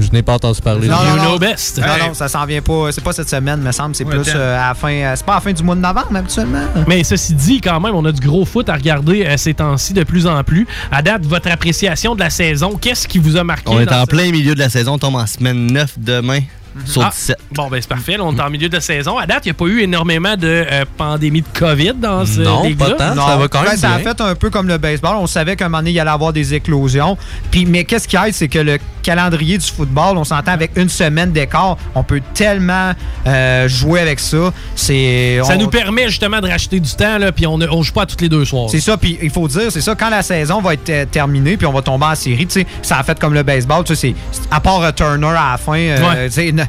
Je 0.00 0.10
n'ai 0.10 0.22
pas 0.22 0.34
entendu 0.34 0.60
parler. 0.60 0.88
Non, 0.88 0.96
you 0.96 1.10
non, 1.16 1.22
know 1.22 1.30
non. 1.34 1.36
best. 1.38 1.78
Non, 1.78 1.84
Hey. 1.86 2.08
non, 2.08 2.14
ça 2.14 2.26
s'en 2.26 2.44
vient 2.44 2.60
pas. 2.60 2.90
C'est 2.90 3.04
pas 3.04 3.12
cette 3.12 3.28
semaine, 3.28 3.60
me 3.60 3.70
semble. 3.70 3.94
C'est 3.94 4.02
Ouais, 4.04 4.16
plus 4.18 4.32
euh, 4.34 4.58
à 4.60 4.68
la 4.70 4.74
fin. 4.74 4.90
euh, 4.90 5.12
c'est 5.14 5.24
pas 5.24 5.34
à 5.34 5.36
la 5.36 5.40
fin 5.40 5.52
du 5.52 5.62
mois 5.62 5.76
de 5.76 5.80
novembre, 5.80 6.08
habituellement. 6.12 6.64
Mais 6.88 7.04
ceci 7.04 7.34
dit, 7.34 7.60
quand 7.60 7.78
même, 7.78 7.94
on 7.94 8.04
a 8.04 8.10
du 8.10 8.20
gros 8.26 8.44
foot 8.44 8.68
à 8.68 8.74
regarder 8.74 9.24
euh, 9.24 9.36
ces 9.36 9.54
temps-ci 9.54 9.92
de 9.92 10.02
plus 10.02 10.26
en 10.26 10.42
plus. 10.42 10.66
À 10.90 11.02
date, 11.02 11.24
votre 11.24 11.48
appréciation 11.52 12.16
de 12.16 12.20
la 12.20 12.30
saison, 12.30 12.76
qu'est-ce 12.80 13.06
qui 13.06 13.20
vous 13.20 13.36
a 13.36 13.44
marqué? 13.44 13.62
On 13.66 13.78
est 13.78 13.92
en 13.92 14.00
ce- 14.02 14.06
plein 14.06 14.32
milieu 14.32 14.54
de 14.56 14.58
la 14.58 14.70
saison, 14.70 14.94
on 14.94 14.98
tombe 14.98 15.14
en 15.14 15.26
semaine 15.26 15.66
9 15.68 15.94
demain 15.98 16.40
sur 16.84 17.02
Ah. 17.02 17.10
17. 17.12 17.36
Bon, 17.52 17.68
ben 17.68 17.80
c'est 17.80 17.88
parfait. 17.88 18.16
Là, 18.16 18.24
on 18.24 18.36
est 18.36 18.40
en 18.40 18.50
milieu 18.50 18.68
de 18.68 18.80
saison. 18.80 19.16
À 19.18 19.26
date, 19.26 19.46
il 19.46 19.48
n'y 19.48 19.50
a 19.52 19.54
pas 19.54 19.64
eu 19.66 19.80
énormément 19.80 20.36
de 20.36 20.46
euh, 20.70 20.84
pandémie 20.96 21.42
de 21.42 21.58
COVID 21.58 21.94
dans 21.94 22.24
ce 22.26 22.40
Non, 22.40 22.62
pas 22.74 22.90
tant. 22.90 23.14
Non. 23.14 23.26
Ça 23.26 23.36
va 23.36 23.48
quand 23.48 23.62
même 23.62 23.70
Ben, 23.72 23.76
ça 23.76 23.92
a 23.94 23.98
fait 23.98 24.20
un 24.20 24.34
peu 24.34 24.50
comme 24.50 24.68
le 24.68 24.78
baseball. 24.78 25.16
On 25.16 25.26
savait 25.26 25.56
qu'à 25.56 25.66
un 25.66 25.68
moment 25.68 25.78
donné, 25.78 25.92
il 25.92 26.00
allait 26.00 26.10
avoir 26.10 26.32
des 26.32 26.54
éclosions. 26.54 27.16
Puis, 27.50 27.66
mais 27.66 27.84
qu'est-ce 27.84 28.06
qui 28.08 28.16
aide, 28.16 28.32
c'est 28.34 28.48
que 28.48 28.58
le 28.58 28.78
calendrier 29.02 29.56
du 29.58 29.66
football, 29.66 30.16
on 30.18 30.24
s'entend 30.24 30.52
avec 30.52 30.72
une 30.76 30.88
semaine 30.88 31.30
d'écart. 31.32 31.76
On 31.94 32.02
peut 32.02 32.20
tellement 32.34 32.92
euh, 33.26 33.68
jouer 33.68 34.00
avec 34.00 34.18
ça. 34.20 34.52
C'est, 34.74 35.40
Ça 35.44 35.54
on- 35.54 35.58
nous 35.58 35.68
permet 35.68 36.08
justement 36.08 36.40
de 36.40 36.48
racheter 36.48 36.80
du 36.80 36.90
temps, 36.94 37.18
là, 37.18 37.32
puis 37.32 37.46
on 37.46 37.56
ne 37.58 37.66
on 37.68 37.82
joue 37.82 37.92
pas 37.92 38.06
toutes 38.06 38.20
les 38.20 38.28
deux 38.28 38.44
soirs. 38.44 38.68
C'est 38.70 38.80
ça, 38.80 38.96
puis 38.96 39.18
il 39.22 39.30
faut 39.30 39.46
dire, 39.48 39.70
c'est 39.70 39.80
ça, 39.80 39.94
quand 39.94 40.10
la 40.10 40.22
saison 40.22 40.60
va 40.60 40.74
être 40.74 40.90
euh, 40.90 41.04
terminée, 41.06 41.56
puis 41.56 41.66
on 41.66 41.72
va 41.72 41.82
tomber 41.82 42.06
en 42.06 42.14
série, 42.14 42.46
tu 42.46 42.60
sais, 42.60 42.66
ça 42.82 42.98
a 42.98 43.02
fait 43.02 43.18
comme 43.18 43.34
le 43.34 43.42
baseball, 43.42 43.84
tu 43.84 43.94
sais, 43.94 44.14
c'est- 44.32 44.40
à 44.50 44.60
part 44.60 44.92
Turner 44.94 45.26
à 45.28 45.52
la 45.52 45.58
fin, 45.58 45.76
euh, 45.78 45.96
Ouais. 46.30 46.65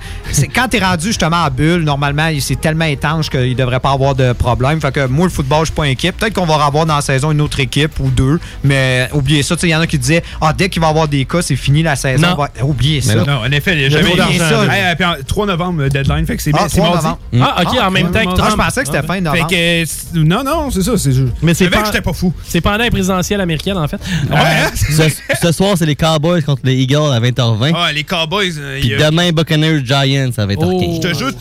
Quand 0.54 0.68
t'es 0.70 0.80
rendu 0.80 1.08
justement 1.08 1.38
en 1.44 1.50
bulle, 1.50 1.84
normalement, 1.84 2.28
il- 2.28 2.42
c'est 2.42 2.60
tellement 2.60 2.86
étanche 2.86 3.30
qu'il 3.30 3.56
devrait 3.56 3.80
pas 3.80 3.92
avoir 3.92 4.16
de 4.16 4.34
problème. 4.34 4.80
Fait 4.82 4.92
que 4.92 5.08
moi, 5.08 5.26
le 5.26 5.32
football, 5.32 5.60
je 5.62 5.66
suis 5.66 5.74
pas 5.76 5.84
inquiet. 5.84 6.12
Peut-être 6.12 6.34
qu'on 6.34 6.46
va 6.46 6.56
avoir 6.64 6.86
dans 6.86 6.96
la 6.96 7.02
saison 7.02 7.32
une 7.32 7.42
autre 7.42 7.60
équipe 7.60 8.00
ou 8.00 8.10
deux, 8.10 8.40
mais 8.64 9.10
oubliez 9.14 9.44
ça, 9.44 9.56
il 9.64 9.70
y 9.70 9.76
en 9.76 9.82
a 9.82 9.88
qui 9.88 9.98
disaient, 9.98 10.24
ah, 10.42 10.54
dès 10.58 10.70
qu'il 10.70 10.82
va 10.82 10.88
y 10.88 10.90
avoir 10.92 11.08
des 11.08 11.26
cas, 11.26 11.42
c'est 11.42 11.56
fini 11.56 11.84
la 11.84 11.96
saison. 11.96 12.28
Non. 12.28 12.36
Va- 12.36 12.50
Oubliez 12.64 13.02
ça. 13.02 13.16
non. 13.16 13.26
Non, 13.26 13.40
en 13.46 13.52
effet, 13.52 13.74
il 13.74 13.82
y 13.82 13.86
a 13.86 13.90
jamais 13.90 14.16
d'argent. 14.16 14.64
Hey, 14.72 14.84
euh, 14.86 14.96
puis 14.96 15.06
en- 15.06 15.16
3 15.26 15.46
novembre, 15.46 15.84
euh, 15.84 15.90
deadline, 15.90 16.26
fait 16.26 16.36
que 16.38 16.44
c'est 16.44 16.52
Ah, 16.54 16.58
bien- 16.60 16.70
c'est 16.70 16.78
3 16.78 16.90
mardi. 16.92 17.08
novembre. 17.34 17.54
Ah, 17.58 17.62
ok, 17.64 17.80
en 17.82 17.92
même 17.92 18.12
temps 18.12 18.24
que 18.36 18.42
Ah, 18.42 18.48
je 18.52 18.56
pensais 18.56 18.82
que 18.82 18.88
c'était 18.88 19.02
fin 19.06 19.14
Fait 19.16 19.22
novembre. 19.22 19.48
que, 19.48 19.56
euh, 19.56 19.86
c'est- 19.86 20.16
non, 20.16 20.44
non, 20.44 20.72
c'est 20.72 20.82
ça. 20.84 20.98
c'est 20.98 21.12
Mais 21.42 21.54
c'est 21.54 21.70
pas- 21.70 21.80
que 21.82 21.86
j'étais 21.88 22.02
pas 22.02 22.14
fou. 22.14 22.34
C'est 22.48 22.62
pendant 22.62 22.78
la 22.84 22.90
présidentielle 22.90 23.42
américaine, 23.42 23.78
en 23.78 23.88
fait. 23.88 23.98
Ouais, 24.30 24.36
hein? 24.38 24.72
Ce, 24.76 25.04
ce 25.42 25.52
soir, 25.52 25.76
c'est 25.78 25.86
les 25.86 25.96
Cowboys 25.96 26.42
contre 26.44 26.62
les 26.64 26.76
Eagles 26.76 27.12
à 27.14 27.20
20h20. 27.20 27.72
Ah, 27.76 27.92
les 27.92 28.04
Cowboys, 28.04 28.54
euh, 28.58 28.80
Puis 28.80 28.90
demain, 28.98 29.32
Buccaneers 29.32 29.77
Giants 29.86 30.32
à 30.38 30.46
20h15. 30.46 30.58
Oh. 30.58 31.00
je 31.02 31.08
te 31.08 31.14
jure, 31.18 31.32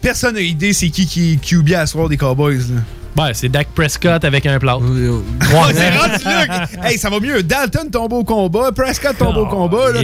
personne 0.00 0.34
n'a 0.34 0.40
idée 0.40 0.72
c'est 0.72 0.88
qui 0.90 1.06
qui 1.06 1.32
est 1.34 1.36
QB 1.36 1.72
à 1.74 1.86
soir 1.86 2.08
des 2.08 2.16
Cowboys. 2.16 2.58
là. 2.58 2.82
Ouais, 3.24 3.34
c'est 3.34 3.48
Dak 3.48 3.68
Prescott 3.74 4.24
avec 4.24 4.46
un 4.46 4.58
plat. 4.60 4.78
Ouais, 4.78 5.74
c'est 5.74 5.90
rendu. 5.90 6.68
Hey, 6.84 6.98
ça 6.98 7.10
va 7.10 7.18
mieux. 7.18 7.42
Dalton 7.42 7.90
tombe 7.90 8.12
au 8.12 8.22
combat, 8.22 8.70
Prescott 8.70 9.16
tombe 9.18 9.36
au 9.38 9.46
combat. 9.46 9.92
Là. 9.92 10.00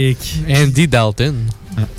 Andy 0.49 0.87
Dalton. 0.87 1.35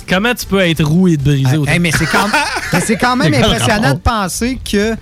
Comment 0.07 0.33
tu 0.35 0.45
peux 0.45 0.59
être 0.59 0.83
roux 0.83 1.07
et 1.07 1.17
te 1.17 1.23
briser 1.23 1.49
Hey, 1.49 1.57
autant? 1.57 1.71
hey, 1.71 1.79
mais 1.79 1.91
c'est 1.91 2.05
quand, 2.07 2.27
mais 2.73 2.79
c'est 2.81 2.97
quand 2.97 3.15
même 3.15 3.33
impressionnant 3.33 3.93
de 3.93 3.99
penser 3.99 4.59
que 4.63 4.95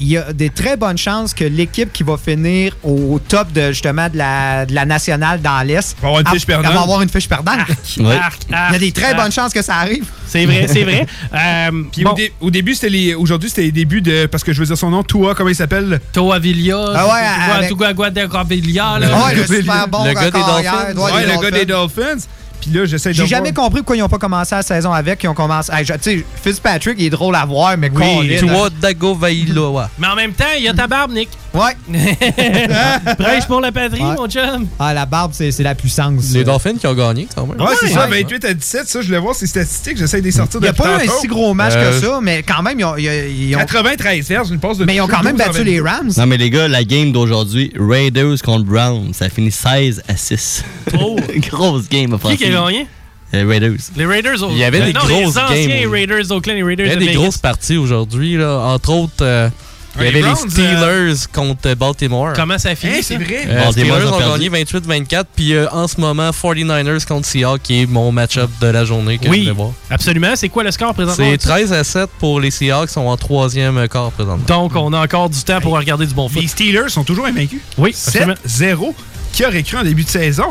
il 0.00 0.08
y 0.08 0.16
a 0.16 0.32
des 0.32 0.50
très 0.50 0.76
bonnes 0.76 0.98
chances 0.98 1.34
que 1.34 1.44
l'équipe 1.44 1.92
qui 1.92 2.02
va 2.02 2.16
finir 2.16 2.76
au 2.82 3.20
top 3.28 3.52
de 3.52 3.68
justement 3.68 4.08
de 4.08 4.16
la, 4.18 4.64
de 4.66 4.74
la 4.74 4.84
nationale 4.86 5.40
dans 5.40 5.60
l'Est 5.66 5.96
Va 6.00 6.08
avoir 6.08 6.20
une 6.22 6.26
fiche 6.28 6.44
elle 6.48 6.54
va 6.56 6.62
perdante. 6.62 6.82
avoir 6.82 7.02
une 7.02 7.08
fiche 7.08 7.28
perdante. 7.28 7.58
Arc, 7.60 8.40
Il 8.48 8.52
y 8.52 8.54
a 8.76 8.78
des 8.78 8.92
très 8.92 9.10
arc, 9.10 9.16
bonnes 9.16 9.32
chances 9.32 9.52
que 9.52 9.62
ça 9.62 9.76
arrive. 9.76 10.06
C'est 10.26 10.46
vrai, 10.46 10.66
c'est 10.68 10.84
vrai. 10.84 11.06
Euh, 11.34 11.70
Puis 11.92 12.02
bon, 12.04 12.10
au, 12.10 12.14
dé- 12.14 12.32
au 12.40 12.50
début, 12.50 12.74
c'était 12.74 12.88
les. 12.88 13.14
Aujourd'hui, 13.14 13.48
c'était 13.48 13.62
les 13.62 13.72
débuts 13.72 14.00
de. 14.00 14.26
Parce 14.26 14.42
que 14.42 14.52
je 14.52 14.58
veux 14.60 14.66
dire 14.66 14.76
son 14.76 14.90
nom, 14.90 15.02
Toa, 15.02 15.34
comment 15.34 15.48
il 15.48 15.54
s'appelle? 15.54 16.00
Toa 16.12 16.38
Villa, 16.38 16.84
Ah 16.94 17.06
ouais, 17.06 17.54
avec- 17.56 17.70
Toa 17.70 17.92
Guadalajara, 17.92 18.98
là. 18.98 19.06
Ouais, 19.26 19.34
le 19.34 19.46
super 19.46 19.88
bon 19.88 20.04
Le 20.04 20.12
gars 20.14 20.24
des 20.30 20.30
carrière, 20.40 20.72
Dolphins. 20.94 21.00
ouais, 21.02 21.12
Ouais, 21.12 21.26
les 21.26 21.34
le 21.34 21.40
gars 21.40 21.50
des 21.50 21.66
Dolphins. 21.66 22.16
Puis 22.60 22.70
là, 22.70 22.84
j'essaie 22.86 23.10
de. 23.10 23.14
J'ai 23.14 23.22
voir- 23.22 23.28
jamais 23.28 23.52
compris 23.52 23.80
pourquoi 23.80 23.96
ils 23.96 24.00
n'ont 24.00 24.08
pas 24.08 24.18
commencé 24.18 24.54
la 24.54 24.62
saison 24.62 24.92
avec. 24.92 25.22
Ils 25.22 25.28
ont 25.28 25.34
commencé. 25.34 25.72
Hey, 25.72 25.84
tu 25.84 25.92
sais, 26.00 26.24
Fitzpatrick, 26.42 26.96
il 26.98 27.06
est 27.06 27.10
drôle 27.10 27.34
à 27.36 27.44
voir, 27.44 27.76
mais 27.78 27.90
Colin, 27.90 28.26
Tu 28.38 28.46
vois 28.46 28.68
Dago 28.70 29.14
Vailoa. 29.14 29.90
Mais 29.98 30.06
en 30.06 30.14
même 30.16 30.32
temps, 30.32 30.44
il 30.56 30.64
y 30.64 30.68
a 30.68 30.74
ta 30.74 30.86
barbe, 30.86 31.12
Nick. 31.12 31.28
Ouais. 31.52 31.76
Prêche 33.18 33.46
pour 33.46 33.60
la 33.60 33.72
patrie, 33.72 34.00
Ouais. 34.02 34.14
mon 34.16 34.28
chum. 34.28 34.66
Ah, 34.78 34.94
la 34.94 35.06
barbe, 35.06 35.32
c'est 35.34 35.50
c'est 35.50 35.62
la 35.62 35.74
puissance. 35.74 36.30
Les 36.32 36.44
Dolphins 36.44 36.74
qui 36.78 36.86
ont 36.86 36.94
gagné, 36.94 37.26
quand 37.34 37.46
même. 37.46 37.60
Ouais, 37.60 37.74
c'est 37.80 37.86
Ouais, 37.86 37.92
ça, 37.92 38.08
ouais. 38.08 38.22
28 38.22 38.44
à 38.44 38.54
17. 38.54 38.88
Ça, 38.88 39.00
je 39.00 39.06
voulais 39.06 39.18
voir 39.18 39.34
ces 39.34 39.46
statistiques. 39.46 39.96
J'essaie 39.98 40.20
de 40.20 40.26
les 40.26 40.32
sortir 40.32 40.60
Il 40.60 40.62
n'y 40.64 40.68
a 40.68 40.72
pas 40.72 41.02
eu 41.04 41.08
un 41.08 41.20
si 41.20 41.26
gros 41.26 41.52
match 41.54 41.72
Euh, 41.76 41.90
que 42.00 42.06
ça, 42.06 42.18
mais 42.22 42.42
quand 42.42 42.62
même, 42.62 42.78
ils 42.78 42.84
ont. 42.84 42.96
ils 42.96 43.08
ont- 43.08 43.12
ils 43.28 43.56
ont- 43.56 43.58
93 43.58 44.28
verges, 44.28 44.50
une 44.50 44.60
passe 44.60 44.78
de 44.78 44.84
mais 44.84 44.96
ils 44.96 45.00
ont 45.00 45.08
quand 45.08 45.22
même 45.22 45.36
12 45.36 45.42
en 45.46 45.50
battu 45.52 45.64
les 45.64 45.80
22. 45.80 45.88
Rams. 45.90 46.12
Non, 46.16 46.26
mais 46.26 46.36
les 46.36 46.50
gars, 46.50 46.68
la 46.68 46.84
game 46.84 47.12
d'aujourd'hui, 47.12 47.72
Raiders 47.78 48.40
contre 48.44 48.64
Browns, 48.64 49.12
ça 49.12 49.24
a 49.26 49.28
fini 49.28 49.50
16 49.50 50.02
à 50.08 50.16
6. 50.16 50.64
Oh. 50.98 51.16
Grosse 51.36 51.88
game 51.88 52.12
offensive. 52.12 52.38
A 52.56 52.64
gagné? 52.70 52.86
Euh, 53.32 53.46
Raiders. 53.48 53.76
Les 53.96 54.06
Raiders. 54.06 54.42
au- 54.42 54.50
Il 54.50 54.58
y 54.58 54.64
avait 54.64 54.80
des 54.80 54.92
non, 54.92 55.00
grosses 55.00 55.10
les 55.36 55.38
anciens 55.38 55.66
games. 55.82 55.90
Raiders 55.92 56.18
les 56.18 56.24
Il 56.24 56.86
y 56.86 56.94
de 56.94 56.94
des 56.94 57.06
Vegas. 57.06 57.12
grosses 57.14 57.38
parties 57.38 57.76
aujourd'hui, 57.76 58.36
là. 58.36 58.58
Entre 58.58 58.90
autres, 58.90 59.12
euh, 59.22 59.48
il 59.96 60.02
y 60.02 60.08
avait 60.08 60.12
les 60.20 60.22
les 60.22 60.32
Browns, 60.32 60.50
Steelers 60.50 61.26
contre 61.32 61.74
Baltimore. 61.74 62.32
Comment 62.34 62.58
ça 62.58 62.70
a 62.70 62.74
fini, 62.74 62.94
ça? 62.96 63.02
c'est 63.02 63.16
vrai. 63.18 63.44
Euh, 63.46 63.60
Baltimore 63.64 63.98
Steelers 64.00 64.12
ont 64.12 64.32
gagné 64.32 64.48
28-24, 64.48 65.24
puis 65.36 65.54
euh, 65.54 65.68
en 65.70 65.86
ce 65.86 66.00
moment, 66.00 66.30
49ers 66.32 67.06
contre 67.06 67.26
Seahawks, 67.28 67.62
qui 67.62 67.82
est 67.82 67.86
mon 67.86 68.10
match-up 68.10 68.50
de 68.60 68.66
la 68.66 68.84
journée 68.84 69.18
que 69.18 69.26
je 69.26 69.30
Oui, 69.30 69.44
vais 69.46 69.52
voir. 69.52 69.70
absolument. 69.90 70.34
C'est 70.34 70.48
quoi 70.48 70.64
le 70.64 70.72
score 70.72 70.92
présentement? 70.94 71.24
C'est 71.30 71.38
13 71.38 71.72
à 71.72 71.84
7 71.84 72.10
pour 72.18 72.40
les 72.40 72.50
Seahawks, 72.50 72.88
qui 72.88 72.94
sont 72.94 73.06
en 73.06 73.16
troisième 73.16 73.86
quart 73.88 74.10
présentement. 74.10 74.44
Donc, 74.48 74.74
on 74.74 74.92
a 74.92 74.98
encore 74.98 75.30
du 75.30 75.40
temps 75.44 75.60
pour 75.60 75.74
regarder 75.76 76.04
du 76.06 76.14
bon 76.14 76.28
foot. 76.28 76.42
Les 76.42 76.48
Steelers 76.48 76.88
sont 76.88 77.04
toujours 77.04 77.26
invaincus. 77.26 77.60
Oui, 77.78 77.90
absolument. 77.90 78.34
7-0. 78.44 78.92
Qui 79.32 79.44
aurait 79.44 79.62
cru 79.62 79.76
en 79.76 79.84
début 79.84 80.02
de 80.02 80.08
saison? 80.08 80.46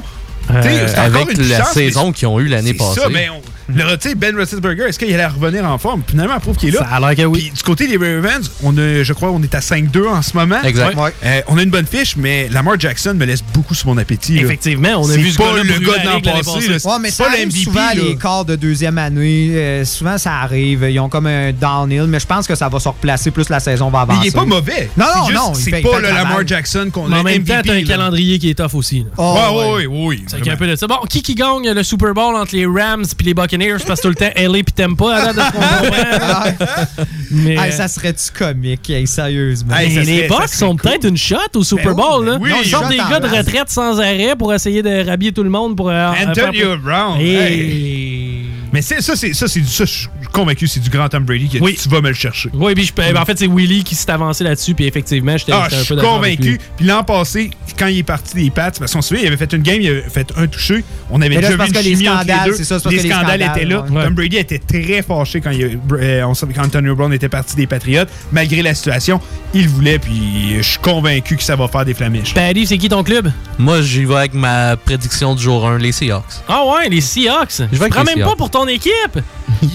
Euh, 0.52 0.62
T'sais, 0.62 0.88
c'est 0.88 1.00
encore 1.00 1.22
Avec 1.24 1.38
une 1.38 1.48
la 1.48 1.58
chance, 1.60 1.74
saison 1.74 2.12
qu'ils 2.12 2.28
ont 2.28 2.40
eue 2.40 2.48
l'année 2.48 2.74
passée. 2.74 3.02
ça, 3.02 3.10
mais 3.10 3.30
on- 3.30 3.42
Le, 3.72 3.84
tu 3.98 4.10
sais, 4.10 4.16
Ben 4.16 4.36
Roethlisberger, 4.36 4.86
est-ce 4.90 4.98
qu'il 4.98 5.14
allait 5.14 5.28
revenir 5.28 5.64
en 5.64 5.78
forme? 5.78 6.02
Finalement, 6.08 6.34
elle 6.34 6.42
prouve 6.42 6.58
qu'il 6.58 6.70
est 6.70 6.72
là. 6.72 6.88
Ça 6.90 6.96
a 6.96 7.00
l'air 7.00 7.16
que 7.16 7.22
oui. 7.30 7.40
Puis 7.40 7.52
du 7.52 7.62
côté 7.62 7.86
des 7.88 7.98
Ravens, 7.98 8.50
on 8.64 8.76
a, 8.80 9.04
je 9.04 9.14
crois, 9.14 9.30
on 9.30 9.44
est 9.44 9.54
à 9.54 9.60
5-2 9.62 10.08
en 10.08 10.24
ce 10.24 10.36
moment. 10.36 10.60
Exact. 10.64 10.98
Ouais. 10.98 11.14
Euh, 11.24 11.42
on 11.48 11.58
a 11.60 11.62
une 11.62 11.70
bonne 11.70 11.86
fiche, 11.86 12.16
mais 12.18 12.50
Lamar 12.50 12.80
Jackson 12.80 13.14
me 13.16 13.26
laisse 13.26 13.44
beaucoup 13.54 13.76
sur 13.76 13.86
mon 13.90 13.98
appétit. 14.00 14.34
là. 14.38 14.42
Effectivement, 14.42 14.90
on 14.98 15.08
a 15.08 15.14
C'est 15.14 15.20
vu 15.20 15.30
ce 15.30 15.38
pas 15.38 15.54
le 15.56 15.62
gars 15.86 16.00
de 16.00 16.06
l'an 16.08 16.20
passé, 16.20 16.68
là. 16.68 16.78
Ouais, 16.84 17.00
mais 17.00 17.10
C'est 17.12 17.18
ça 17.18 17.26
pas 17.26 17.30
arrive 17.30 17.44
l'MVP, 17.50 17.64
souvent 17.64 17.80
là. 17.82 17.94
les 17.94 18.16
quarts 18.16 18.46
de 18.46 18.56
deuxième 18.56 18.98
année. 18.98 19.52
euh, 19.54 19.86
souvent, 19.86 20.18
ça 20.18 20.34
arrive. 20.38 20.88
Ils 20.90 21.00
ont 21.00 21.10
comme 21.10 21.28
un 21.28 21.52
downhill, 21.54 22.06
mais 22.08 22.20
je 22.20 22.26
pense 22.26 22.48
que 22.48 22.56
ça 22.56 22.70
va 22.70 22.80
se 22.80 22.88
replacer 22.88 23.30
plus 23.30 23.50
la 23.50 23.60
saison 23.60 23.92
va 23.92 24.04
Mais 24.08 24.14
avancer. 24.14 24.28
il 24.30 24.30
est 24.30 24.36
pas 24.36 24.46
mauvais. 24.46 24.90
Non, 24.98 25.06
non, 25.16 25.30
non, 25.32 25.54
il 25.54 25.62
C'est 25.62 25.82
pas 25.82 26.00
le 26.00 26.08
Lamar. 26.08 26.40
Jackson 26.48 26.90
qu'on 26.92 27.08
Mais 27.08 27.18
a 27.18 27.20
en 27.20 27.24
même 27.24 27.44
temps, 27.44 27.54
MVP, 27.54 27.68
t'as 27.70 27.76
un 27.76 27.84
calendrier 27.84 28.40
qui 28.40 28.50
est 28.50 28.56
tough 28.56 28.74
aussi. 28.74 29.06
Oh, 29.16 29.36
Ouais, 29.36 29.58
ouais. 29.60 29.72
ouais, 29.74 29.86
oui, 29.86 30.06
oui. 30.08 30.26
C'est 30.30 30.50
un 30.50 30.56
peu 30.56 30.68
de 30.68 30.76
ça. 30.76 30.88
Bon, 30.88 30.98
qui 31.10 31.22
qui 31.22 31.36
gagne 31.36 31.72
le 31.72 31.84
Super 31.84 32.14
Bowl 32.14 32.36
entre 32.36 32.56
les 32.56 32.66
Rams 32.66 33.06
puis 33.18 33.26
les 33.28 33.34
Buccaneers? 33.34 33.78
Parce 33.86 34.00
que 34.02 34.08
tout 34.08 34.10
le 34.10 34.16
temps, 34.16 34.30
LA 34.36 34.64
puis 34.64 34.74
Tampa, 34.76 35.16
à 35.16 35.34
date 35.34 35.36
de 35.36 35.42
comprend. 35.52 37.06
Mais, 37.32 37.56
Hey, 37.56 37.72
ça 37.72 37.88
serait-tu 37.88 38.32
comique, 38.32 38.90
hey, 38.90 39.06
sérieusement? 39.08 39.76
Hey, 39.76 39.90
mais 39.96 40.04
ça 40.06 40.12
les 40.12 40.28
Bucks 40.28 40.48
sont 40.50 40.70
cool. 40.76 40.78
peut-être 40.82 41.08
une 41.08 41.18
shot 41.18 41.38
au 41.56 41.64
Super 41.64 41.94
Ben 41.96 42.04
Bowl. 42.04 42.26
ben 42.26 42.32
là. 42.34 42.38
oui. 42.42 42.52
Ils 42.64 42.70
sortent 42.70 42.86
Shot 42.86 42.90
des 42.92 42.98
gars 42.98 43.20
de 43.20 43.28
retraite 43.28 43.70
sans 43.70 44.00
arrêt 44.00 44.36
pour 44.38 44.54
essayer 44.54 44.82
de 44.82 45.06
rhabiller 45.08 45.32
tout 45.32 45.44
le 45.44 45.50
monde. 45.50 45.76
pour 45.78 45.90
euh, 45.90 46.12
Antonio 46.28 46.70
faire- 46.70 46.78
Brown. 46.80 47.20
Hey. 47.20 48.46
Mais 48.74 48.82
c'est- 48.82 49.02
ça, 49.02 49.16
c'est 49.16 49.34
ça, 49.34 49.48
c'est 49.48 49.60
du- 49.62 49.68
ça, 49.68 49.86
je 49.86 49.92
suis 49.92 50.08
convaincu, 50.32 50.68
c'est 50.68 50.80
du 50.80 50.90
grand 50.90 51.10
Tom 51.10 51.24
Brady 51.24 51.48
qui 51.50 51.58
a 51.58 51.62
Oui. 51.62 51.74
dit, 51.74 51.80
tu 51.82 51.90
vas 51.90 52.02
me 52.02 52.10
le 52.10 52.14
chercher. 52.14 52.50
Oui, 52.54 52.74
puis 52.76 52.86
je, 52.86 52.94
ben, 52.94 53.16
en 53.18 53.26
fait, 53.26 53.38
c'est 53.40 53.48
Willy 53.48 53.84
qui 53.84 53.96
s'est 53.96 54.10
avancé 54.12 54.44
là-dessus, 54.44 54.74
puis 54.76 54.86
effectivement, 54.86 55.38
j'étais 55.38 55.52
Ah, 55.54 55.68
un 55.72 55.84
peu 55.86 55.96
convaincu. 55.98 56.60
Puis 56.78 56.86
l'an 56.86 57.04
passé, 57.04 57.52
quand 57.78 57.88
il 57.88 58.00
est 58.00 58.04
parti 58.04 58.36
des 58.36 58.50
Pats, 58.50 58.72
parce 58.78 58.94
qu'on 58.94 59.02
se 59.02 59.10
souvient, 59.10 59.24
il 59.24 59.28
avait 59.28 59.38
fait 59.38 59.52
une 59.54 59.62
game, 59.64 59.82
il 59.82 59.88
avait 59.90 60.02
fait 60.10 60.32
un 60.38 60.48
touché. 60.48 60.84
On 61.10 61.22
avait 61.22 61.36
là, 61.36 61.42
déjà 61.42 61.64
vu 61.64 61.70
une 61.70 61.74
les 61.76 61.82
chimie 61.96 62.10
entre 62.10 62.26
les 62.26 62.34
scandales, 62.34 62.50
deux. 62.58 62.64
ça, 62.64 62.78
les 62.90 62.98
les 62.98 63.10
scandales 63.10 63.42
étaient 63.42 63.66
là. 63.66 63.82
ouais. 63.90 64.04
Tom 64.06 64.14
Brady 64.14 64.38
était 64.38 64.60
très 64.60 65.02
fâché 65.02 65.42
quand, 65.42 65.52
il, 65.52 65.80
euh, 65.94 66.24
on 66.28 66.34
savait- 66.34 66.54
quand 66.54 66.66
Antonio 66.66 66.96
Brown 66.96 67.12
était 67.14 67.30
parti 67.30 67.56
des 67.56 67.68
Patriots. 67.68 68.04
Malgré 68.32 68.62
la 68.62 68.74
situation, 68.76 69.20
il 69.54 69.68
voulait, 69.68 70.00
puis 70.00 70.56
je 70.58 70.62
suis 70.62 70.80
convaincu 70.80 71.36
que 71.38 71.44
ça 71.44 71.56
va 71.56 71.68
faire 71.68 71.86
des 71.86 71.94
flamiches. 71.94 72.34
Paddy, 72.34 72.68
c'est 72.68 72.78
qui 72.78 72.90
ton 72.90 73.04
club? 73.04 73.32
Moi, 73.58 73.82
j'y 73.82 74.06
vais 74.06 74.16
avec 74.16 74.34
ma 74.34 74.78
prédiction 74.78 75.36
du 75.36 75.44
jour 75.44 75.68
1, 75.68 75.78
les 75.78 75.92
Seahawks. 75.92 76.24
Ah 76.48 76.64
ouais, 76.66 76.90
les 76.90 77.02
Seahawks. 77.02 77.58
Je 77.72 77.78
vais 77.78 77.86
avec 77.86 77.96
les 77.96 78.16
même 78.16 78.26
pas 78.28 78.36
pour 78.36 78.50
ton 78.50 78.59
équipe? 78.68 78.94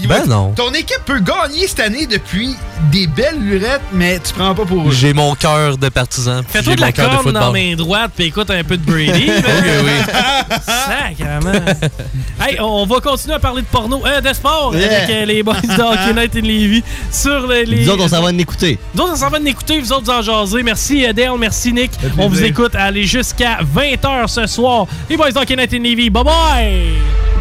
Ben 0.09 0.25
non. 0.27 0.51
Ton 0.55 0.71
équipe 0.73 1.01
peut 1.05 1.19
gagner 1.19 1.67
cette 1.67 1.79
année 1.81 2.07
depuis 2.07 2.55
des 2.91 3.05
belles 3.05 3.37
lurettes, 3.39 3.81
mais 3.93 4.17
tu 4.19 4.33
prends 4.33 4.55
pas 4.55 4.65
pour 4.65 4.87
eux. 4.87 4.91
J'ai 4.91 5.13
mon 5.13 5.35
cœur 5.35 5.77
de 5.77 5.89
partisan. 5.89 6.41
Fais-toi 6.47 6.71
j'ai 6.71 6.75
de 6.75 6.81
la 6.81 6.87
mon 6.87 6.91
cœur 6.93 7.09
de 7.11 7.15
corne 7.17 7.31
dans 7.33 7.39
la 7.39 7.51
main 7.51 7.75
droite, 7.75 8.11
puis 8.15 8.25
écoute 8.25 8.49
un 8.49 8.63
peu 8.63 8.77
de 8.77 8.83
Brady. 8.91 9.29
Oui, 9.29 9.69
oui. 9.83 11.11
Hey, 12.41 12.57
on 12.59 12.83
va 12.87 12.99
continuer 12.99 13.35
à 13.35 13.39
parler 13.39 13.61
de 13.61 13.67
porno, 13.67 14.01
euh, 14.07 14.21
de 14.21 14.33
sport 14.33 14.75
Yeah. 14.75 14.87
avec 15.03 15.09
euh, 15.11 15.25
les 15.25 15.43
boys 15.43 15.53
de 15.61 15.81
Hockey 15.81 16.13
Night 16.19 16.35
in 16.35 16.41
Levy 16.41 16.83
sur 17.11 17.45
les. 17.45 17.65
les- 17.65 17.85
Nous 17.85 17.91
autres, 17.91 18.03
on 18.05 18.07
s'en 18.07 18.21
va 18.23 18.29
en 18.29 18.37
écouter. 18.39 18.79
Nous 18.95 19.03
autres, 19.03 19.13
on 19.13 19.17
s'en 19.17 19.29
va 19.29 19.37
de 19.39 19.45
l'écouter, 19.45 19.79
vous 19.79 19.91
autres, 19.93 20.05
vous 20.05 20.11
en 20.11 20.21
jaser. 20.23 20.63
Merci, 20.63 21.05
Dale, 21.13 21.37
merci, 21.37 21.71
Nick. 21.73 21.91
On 22.17 22.27
vous 22.27 22.43
écoute 22.43 22.73
aller 22.73 23.03
jusqu'à 23.03 23.59
20h 23.61 24.27
ce 24.29 24.47
soir. 24.47 24.87
Les 25.11 25.15
boys 25.15 25.31
de 25.31 25.37
Hockey 25.37 25.55
Night 25.55 25.73
in 25.75 25.79
Levy, 25.83 26.09
bye 26.09 26.23
bye! 26.23 27.34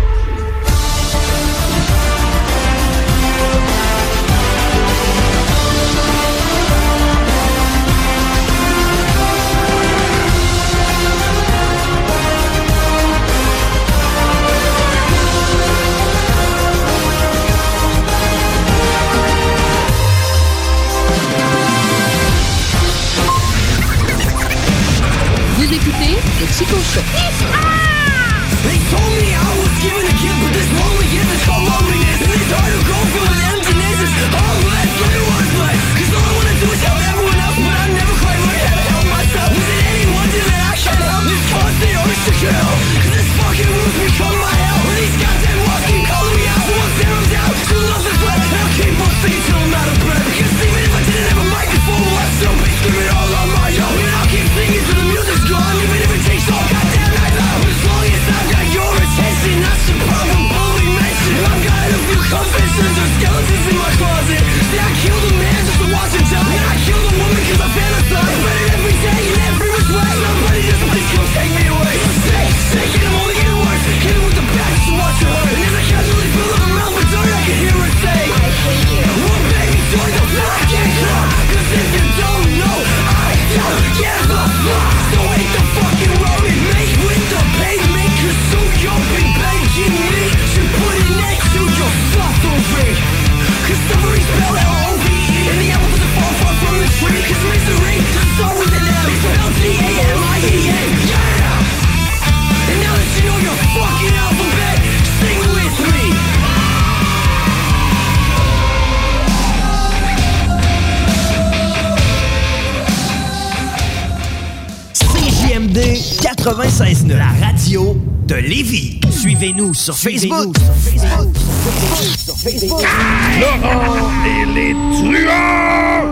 Sur 119.85 119.97
Facebook. 119.99 120.57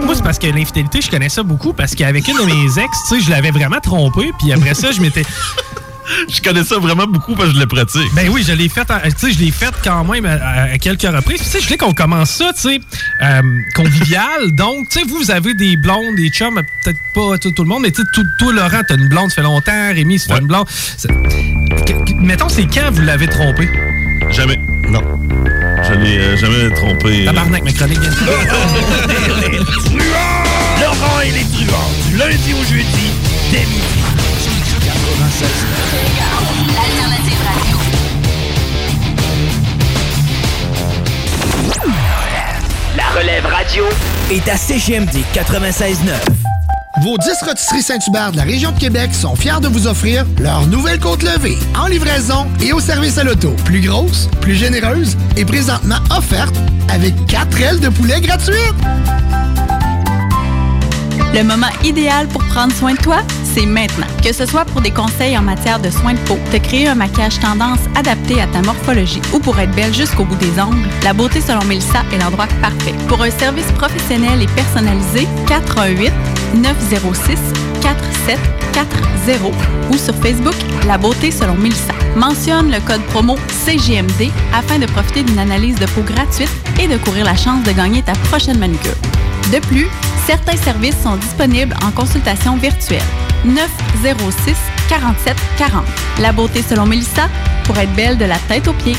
Moi, 0.02 0.14
c'est 0.16 0.22
parce 0.24 0.38
que 0.38 0.46
l'infidélité, 0.48 1.00
je 1.00 1.10
connais 1.10 1.28
ça 1.28 1.42
beaucoup 1.42 1.72
parce 1.72 1.94
qu'avec 1.94 2.26
une 2.28 2.36
de 2.38 2.42
mes 2.44 2.78
ex, 2.78 2.98
tu 3.08 3.16
sais, 3.18 3.20
je 3.24 3.30
l'avais 3.30 3.50
vraiment 3.50 3.80
trompé, 3.80 4.30
puis 4.38 4.52
après 4.52 4.74
ça, 4.74 4.90
je 4.92 5.00
m'étais. 5.00 5.22
Je 6.28 6.42
connais 6.42 6.64
ça 6.64 6.78
vraiment 6.78 7.06
beaucoup 7.06 7.34
parce 7.36 7.50
que 7.50 7.54
je 7.54 7.60
le 7.60 7.66
pratique. 7.66 8.12
Ben 8.14 8.28
oui, 8.28 8.42
je 8.46 8.52
l'ai 8.52 8.68
fait, 8.68 8.90
en- 8.90 8.98
tu 9.08 9.10
sais, 9.16 9.32
je 9.32 9.38
l'ai 9.38 9.52
fait 9.52 9.72
quand 9.84 10.02
même 10.04 10.26
à, 10.26 10.62
à 10.72 10.78
quelques 10.78 11.02
reprises. 11.02 11.38
Puis, 11.40 11.44
Tu 11.46 11.50
sais, 11.52 11.60
je 11.60 11.64
voulais 11.66 11.78
qu'on 11.78 11.94
commence 11.94 12.30
ça, 12.30 12.52
tu 12.52 12.60
sais, 12.62 12.80
euh, 13.22 13.40
convivial. 13.76 14.50
Donc, 14.52 14.88
tu 14.90 14.98
sais, 14.98 15.04
vous, 15.06 15.18
vous 15.18 15.30
avez 15.30 15.54
des 15.54 15.76
blondes, 15.76 16.16
des 16.16 16.28
chums, 16.28 16.60
peut-être 16.84 16.98
pas 17.14 17.38
tout, 17.38 17.52
tout 17.52 17.62
le 17.62 17.68
monde, 17.68 17.82
mais 17.82 17.92
tu 17.92 18.02
sais, 18.02 18.08
tout- 18.12 18.26
toi, 18.38 18.52
Laurent, 18.52 18.82
t'as 18.86 18.96
une 18.96 19.08
blonde, 19.08 19.30
ça 19.30 19.36
fait 19.36 19.42
longtemps. 19.42 19.92
Rémi, 19.94 20.18
ça 20.18 20.26
fait 20.26 20.32
Ouais. 20.34 20.40
une 20.40 20.46
blonde. 20.48 20.66
Mettons, 22.22 22.48
c'est 22.48 22.66
quand 22.66 22.90
vous 22.92 23.02
l'avez 23.02 23.26
trompé? 23.26 23.68
Jamais. 24.30 24.56
Non. 24.88 25.02
Je 25.82 25.94
l'ai 25.94 26.18
euh, 26.18 26.36
jamais 26.36 26.70
trompé. 26.74 27.24
Tabarnak, 27.24 27.64
ma 27.64 27.72
chronique 27.72 27.98
de 27.98 28.06
Laurent 30.80 31.20
et 31.24 31.32
les 31.32 31.44
truands, 31.44 31.90
du 32.08 32.16
lundi 32.16 32.54
au 32.54 32.62
jeudi, 32.64 33.10
dès 33.50 33.66
midi. 33.66 33.82
Alternative 36.78 37.40
Radio. 37.48 37.76
La 42.96 43.08
relève 43.20 43.46
radio 43.46 43.84
est 44.30 44.48
à 44.48 44.56
CJMD 44.56 45.24
96.9. 45.34 46.41
Vos 47.02 47.18
10 47.18 47.42
rôtisseries 47.42 47.82
Saint-Hubert 47.82 48.30
de 48.30 48.36
la 48.36 48.44
région 48.44 48.70
de 48.70 48.78
Québec 48.78 49.12
sont 49.12 49.34
fiers 49.34 49.58
de 49.60 49.66
vous 49.66 49.88
offrir 49.88 50.24
leur 50.38 50.68
nouvelle 50.68 51.00
côte 51.00 51.24
levée 51.24 51.58
en 51.76 51.88
livraison 51.88 52.46
et 52.60 52.72
au 52.72 52.78
service 52.78 53.18
à 53.18 53.24
l'auto. 53.24 53.56
Plus 53.64 53.80
grosse, 53.80 54.28
plus 54.40 54.54
généreuse 54.54 55.16
et 55.36 55.44
présentement 55.44 55.98
offerte 56.16 56.54
avec 56.88 57.12
4 57.26 57.60
ailes 57.60 57.80
de 57.80 57.88
poulet 57.88 58.20
gratuites. 58.20 58.56
Le 61.34 61.42
moment 61.42 61.72
idéal 61.82 62.28
pour 62.28 62.44
prendre 62.44 62.72
soin 62.72 62.92
de 62.92 62.98
toi, 62.98 63.22
c'est 63.52 63.66
maintenant. 63.66 64.06
Que 64.22 64.32
ce 64.32 64.46
soit 64.46 64.66
pour 64.66 64.80
des 64.80 64.92
conseils 64.92 65.36
en 65.36 65.42
matière 65.42 65.80
de 65.80 65.90
soins 65.90 66.14
de 66.14 66.18
peau, 66.20 66.38
te 66.52 66.58
créer 66.58 66.86
un 66.86 66.94
maquillage 66.94 67.40
tendance 67.40 67.80
adapté 67.96 68.40
à 68.40 68.46
ta 68.46 68.62
morphologie 68.62 69.22
ou 69.32 69.40
pour 69.40 69.58
être 69.58 69.74
belle 69.74 69.92
jusqu'au 69.92 70.24
bout 70.24 70.36
des 70.36 70.60
ongles, 70.60 70.86
la 71.02 71.14
beauté 71.14 71.40
selon 71.40 71.64
Mélissa 71.64 72.04
est 72.12 72.18
l'endroit 72.18 72.48
parfait. 72.60 72.94
Pour 73.08 73.22
un 73.22 73.30
service 73.30 73.72
professionnel 73.72 74.42
et 74.42 74.46
personnalisé, 74.46 75.26
418 75.48 76.12
906 76.54 77.38
4740 77.80 79.54
ou 79.90 79.96
sur 79.96 80.14
Facebook 80.16 80.54
La 80.86 80.98
beauté 80.98 81.30
selon 81.30 81.54
Mélissa. 81.54 81.92
Mentionne 82.16 82.70
le 82.70 82.80
code 82.80 83.02
promo 83.06 83.36
CGMD 83.64 84.30
afin 84.52 84.78
de 84.78 84.86
profiter 84.86 85.22
d'une 85.22 85.38
analyse 85.38 85.76
de 85.76 85.86
peau 85.86 86.02
gratuite 86.02 86.50
et 86.80 86.86
de 86.86 86.96
courir 86.98 87.24
la 87.24 87.36
chance 87.36 87.62
de 87.64 87.72
gagner 87.72 88.02
ta 88.02 88.12
prochaine 88.30 88.58
manucure. 88.58 88.96
De 89.52 89.58
plus, 89.66 89.88
certains 90.26 90.56
services 90.56 91.00
sont 91.02 91.16
disponibles 91.16 91.74
en 91.84 91.90
consultation 91.90 92.56
virtuelle. 92.56 93.02
906 93.44 94.56
47 94.88 95.36
40. 95.58 95.84
La 96.20 96.32
beauté 96.32 96.62
selon 96.62 96.86
Mélissa 96.86 97.28
pour 97.64 97.76
être 97.78 97.92
belle 97.94 98.18
de 98.18 98.24
la 98.24 98.38
tête 98.48 98.68
aux 98.68 98.72
pieds. 98.72 98.96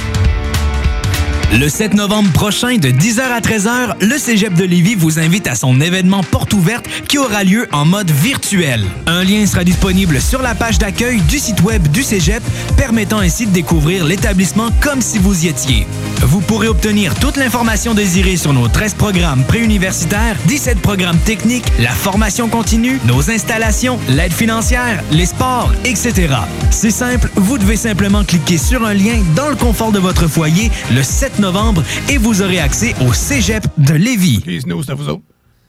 Le 1.52 1.70
7 1.70 1.94
novembre 1.94 2.32
prochain, 2.32 2.78
de 2.78 2.90
10h 2.90 3.22
à 3.22 3.40
13h, 3.40 3.96
le 4.02 4.18
Cégep 4.18 4.54
de 4.54 4.64
Lévis 4.64 4.96
vous 4.96 5.20
invite 5.20 5.48
à 5.48 5.56
son 5.56 5.80
événement 5.82 6.24
porte 6.24 6.54
ouverte 6.54 6.88
qui 7.08 7.18
aura 7.18 7.44
lieu 7.44 7.68
en 7.72 7.86
mode 7.86 8.10
virtuel. 8.10 8.84
Un 9.06 9.24
lien 9.24 9.46
sera 9.46 9.64
disponible 9.64 10.20
sur 10.20 10.42
la 10.42 10.56
page 10.56 10.80
d'accueil 10.80 11.22
du 11.22 11.38
site 11.38 11.62
web 11.62 11.88
du 11.90 12.02
Cégep, 12.02 12.44
permettant 12.76 13.20
ainsi 13.20 13.46
de 13.46 13.52
découvrir 13.52 14.06
l'établissement 14.06 14.70
comme 14.82 15.02
si 15.02 15.20
vous 15.20 15.46
y 15.46 15.50
étiez. 15.50 15.86
Vous 16.26 16.40
pourrez 16.40 16.70
obtenir 16.70 17.14
toute 17.16 17.36
l'information 17.36 17.94
désirée 17.94 18.38
sur 18.38 18.54
nos 18.54 18.70
13 18.70 18.94
programmes 18.94 19.44
préuniversitaires, 19.44 20.38
17 20.48 20.80
programmes 20.80 21.18
techniques, 21.20 21.66
la 21.80 21.92
formation 21.92 22.48
continue, 22.48 23.00
nos 23.06 23.30
installations, 23.30 24.00
l'aide 24.08 24.32
financière, 24.32 25.04
les 25.12 25.26
sports, 25.26 25.72
etc. 25.84 26.34
C'est 26.72 26.92
simple, 26.92 27.30
vous 27.36 27.58
devez 27.58 27.76
simplement 27.76 28.24
cliquer 28.24 28.58
sur 28.58 28.86
un 28.86 28.94
lien 28.94 29.22
dans 29.36 29.50
le 29.50 29.56
confort 29.56 29.92
de 29.92 30.00
votre 30.00 30.28
foyer 30.28 30.72
le 30.96 31.04
7 31.04 31.40
novembre 31.40 31.84
et 32.10 32.18
vous 32.18 32.42
aurez 32.42 32.60
accès 32.60 32.96
au 33.06 33.12
Cégep 33.14 33.66
de 33.78 33.94
Lévis. 33.94 34.42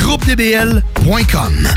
GroupeDBL.com. 0.00 1.68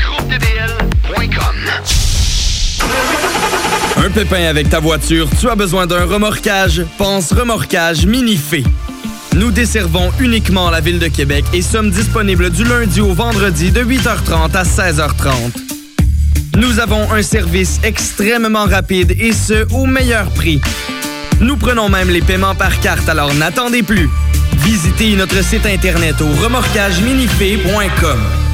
Un 3.96 4.10
pépin 4.10 4.44
avec 4.44 4.70
ta 4.70 4.80
voiture, 4.80 5.28
tu 5.38 5.48
as 5.48 5.54
besoin 5.54 5.86
d'un 5.86 6.04
remorquage? 6.06 6.82
Pense 6.98 7.32
remorquage 7.32 8.06
Minifé. 8.06 8.64
Nous 9.34 9.50
desservons 9.50 10.10
uniquement 10.20 10.70
la 10.70 10.80
ville 10.80 10.98
de 10.98 11.08
Québec 11.08 11.44
et 11.52 11.62
sommes 11.62 11.90
disponibles 11.90 12.50
du 12.50 12.64
lundi 12.64 13.00
au 13.00 13.12
vendredi 13.12 13.70
de 13.70 13.82
8h30 13.82 14.52
à 14.54 14.62
16h30. 14.64 15.32
Nous 16.56 16.80
avons 16.80 17.12
un 17.12 17.22
service 17.22 17.80
extrêmement 17.84 18.64
rapide 18.64 19.14
et 19.18 19.32
ce, 19.32 19.70
au 19.72 19.86
meilleur 19.86 20.30
prix. 20.30 20.60
Nous 21.40 21.56
prenons 21.56 21.88
même 21.88 22.10
les 22.10 22.22
paiements 22.22 22.54
par 22.54 22.78
carte, 22.80 23.08
alors 23.08 23.34
n'attendez 23.34 23.82
plus. 23.82 24.08
Visitez 24.58 25.16
notre 25.16 25.42
site 25.42 25.66
internet 25.66 26.20
au 26.20 26.28
remorquageminifé.com. 26.42 28.53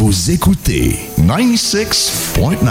Vous 0.00 0.30
écoutez 0.30 0.96
96.9, 1.18 2.64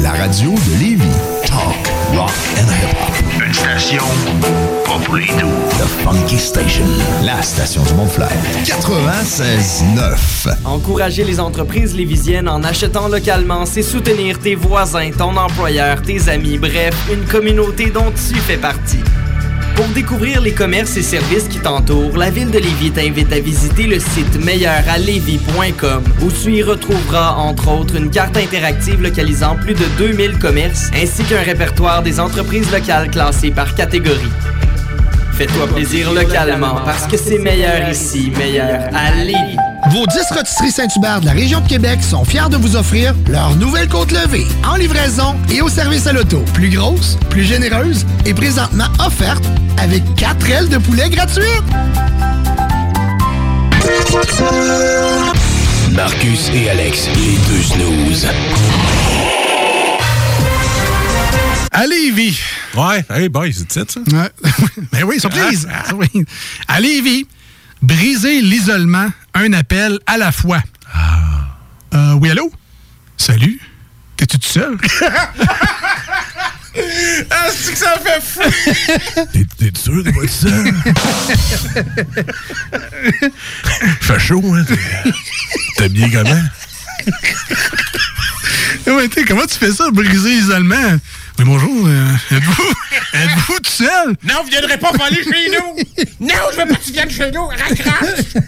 la 0.00 0.12
radio 0.12 0.52
de 0.52 0.80
Lévis. 0.80 1.08
Talk, 1.44 1.74
rock 2.14 2.30
and 2.56 2.68
hip-hop. 2.70 3.44
Une 3.44 3.52
station 3.52 4.04
pas 4.84 5.04
pour 5.04 5.16
les 5.16 5.26
doux. 5.26 5.58
The 5.70 5.88
Funky 6.04 6.38
Station, 6.38 6.84
la 7.24 7.42
station 7.42 7.82
du 7.82 7.94
Mont-Flair. 7.94 8.30
96.9. 8.62 10.54
Encourager 10.64 11.24
les 11.24 11.40
entreprises 11.40 11.96
lévisiennes 11.96 12.48
en 12.48 12.62
achetant 12.62 13.08
localement, 13.08 13.66
c'est 13.66 13.82
soutenir 13.82 14.38
tes 14.38 14.54
voisins, 14.54 15.10
ton 15.10 15.36
employeur, 15.36 16.00
tes 16.02 16.28
amis, 16.28 16.58
bref, 16.58 16.94
une 17.12 17.24
communauté 17.24 17.90
dont 17.90 18.12
tu 18.12 18.36
fais 18.38 18.56
partie. 18.56 19.02
Pour 19.78 19.86
découvrir 19.90 20.40
les 20.40 20.50
commerces 20.52 20.96
et 20.96 21.02
services 21.02 21.46
qui 21.46 21.60
t'entourent, 21.60 22.16
la 22.16 22.30
ville 22.30 22.50
de 22.50 22.58
Lévis 22.58 22.90
t'invite 22.90 23.32
à 23.32 23.38
visiter 23.38 23.86
le 23.86 24.00
site 24.00 24.44
meilleuralevis.com 24.44 26.02
où 26.20 26.32
tu 26.32 26.54
y 26.54 26.64
retrouveras 26.64 27.34
entre 27.36 27.68
autres 27.68 27.94
une 27.94 28.10
carte 28.10 28.36
interactive 28.36 29.00
localisant 29.00 29.54
plus 29.54 29.74
de 29.74 29.84
2000 29.96 30.40
commerces 30.40 30.90
ainsi 30.92 31.22
qu'un 31.22 31.42
répertoire 31.42 32.02
des 32.02 32.18
entreprises 32.18 32.72
locales 32.72 33.08
classées 33.08 33.52
par 33.52 33.72
catégorie. 33.76 34.32
Fais-toi 35.34 35.68
plaisir 35.68 36.12
localement 36.12 36.80
parce 36.84 37.06
que 37.06 37.16
c'est 37.16 37.38
meilleur 37.38 37.88
ici, 37.88 38.32
meilleur 38.36 38.80
à 38.92 39.14
Lévis. 39.14 39.77
Vos 39.90 40.06
10 40.06 40.18
rôtisseries 40.32 40.70
Saint-Hubert 40.70 41.20
de 41.20 41.26
la 41.26 41.32
région 41.32 41.60
de 41.60 41.68
Québec 41.68 42.02
sont 42.02 42.24
fiers 42.24 42.48
de 42.50 42.58
vous 42.58 42.76
offrir 42.76 43.14
leur 43.26 43.56
nouvelle 43.56 43.88
côte 43.88 44.12
levée 44.12 44.46
en 44.62 44.76
livraison 44.76 45.34
et 45.50 45.62
au 45.62 45.68
service 45.70 46.06
à 46.06 46.12
l'auto. 46.12 46.44
Plus 46.52 46.68
grosse, 46.68 47.16
plus 47.30 47.42
généreuse 47.42 48.04
et 48.26 48.34
présentement 48.34 48.88
offerte 48.98 49.42
avec 49.78 50.02
4 50.16 50.50
ailes 50.50 50.68
de 50.68 50.76
poulet 50.76 51.08
gratuites. 51.08 51.64
Marcus 55.92 56.50
et 56.52 56.68
Alex, 56.68 57.08
les 57.16 57.38
deux 57.48 57.62
snooze. 57.62 58.26
À 61.72 61.86
Lévis. 61.86 62.38
Ouais, 62.76 63.04
hey 63.08 63.28
boy, 63.30 63.54
c'est 63.54 63.90
ça? 63.90 64.00
Ouais. 64.00 64.30
ben 64.92 65.04
oui, 65.04 65.18
surprise. 65.18 65.66
Oui. 65.94 66.24
À 66.66 66.80
Lévis, 66.80 67.26
briser 67.82 68.42
l'isolement, 68.42 69.08
un 69.38 69.52
appel 69.52 69.98
à 70.06 70.16
la 70.18 70.32
fois. 70.32 70.60
Euh, 71.94 72.12
oui, 72.14 72.30
allô? 72.30 72.50
Salut? 73.16 73.60
T'es-tu 74.16 74.38
tout 74.38 74.48
seul? 74.48 74.76
Ah, 77.30 77.46
c'est 77.52 77.72
que 77.72 77.78
ça 77.78 77.96
fait 77.98 78.22
fou! 78.22 78.40
T'es 79.32 79.44
t'es 79.58 79.72
sûr 79.80 80.04
de 80.04 80.10
pas 80.12 80.22
être 80.22 80.30
seul? 80.30 80.72
Fait 84.00 84.18
chaud, 84.20 84.42
hein? 84.54 84.62
T'es- 84.64 84.78
T'es 85.76 85.88
bien 85.88 86.08
comment? 86.10 86.42
Ouais, 88.96 89.08
comment 89.26 89.46
tu 89.46 89.54
fais 89.58 89.72
ça, 89.72 89.90
briser 89.90 90.30
l'isolement? 90.30 90.98
Oui, 91.38 91.44
bonjour. 91.44 91.86
euh, 91.86 92.36
êtes-vous 92.36 92.62
êtes-vous 93.14 93.60
tout 93.60 93.70
seul? 93.70 94.16
Non, 94.24 94.42
vous 94.42 94.50
viendrez 94.50 94.76
pas 94.78 94.90
voler 94.92 95.22
chez 95.22 95.50
nous! 95.50 96.04
Non, 96.20 96.34
je 96.52 96.56
veux 96.60 96.66
pas 96.66 96.74
que 96.74 96.84
tu 96.84 96.92
viennes 96.92 97.10
chez 97.10 97.30
nous! 97.30 97.46
Raccroche! 97.46 98.42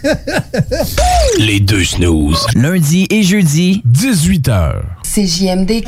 Les 1.37 1.59
deux 1.61 1.85
snooze. 1.85 2.45
Lundi 2.55 3.07
et 3.09 3.23
jeudi, 3.23 3.81
18h. 3.89 4.81
CJMD. 5.03 5.83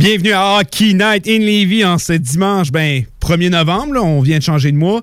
Bienvenue 0.00 0.32
à 0.32 0.56
Hockey 0.56 0.94
Night 0.94 1.28
in 1.28 1.40
Levy 1.40 1.84
en 1.84 1.98
ce 1.98 2.14
dimanche, 2.14 2.72
ben, 2.72 3.04
1er 3.20 3.50
novembre. 3.50 3.92
là, 3.92 4.02
on 4.02 4.22
vient 4.22 4.38
de 4.38 4.42
changer 4.42 4.72
de 4.72 4.76
mois. 4.78 5.02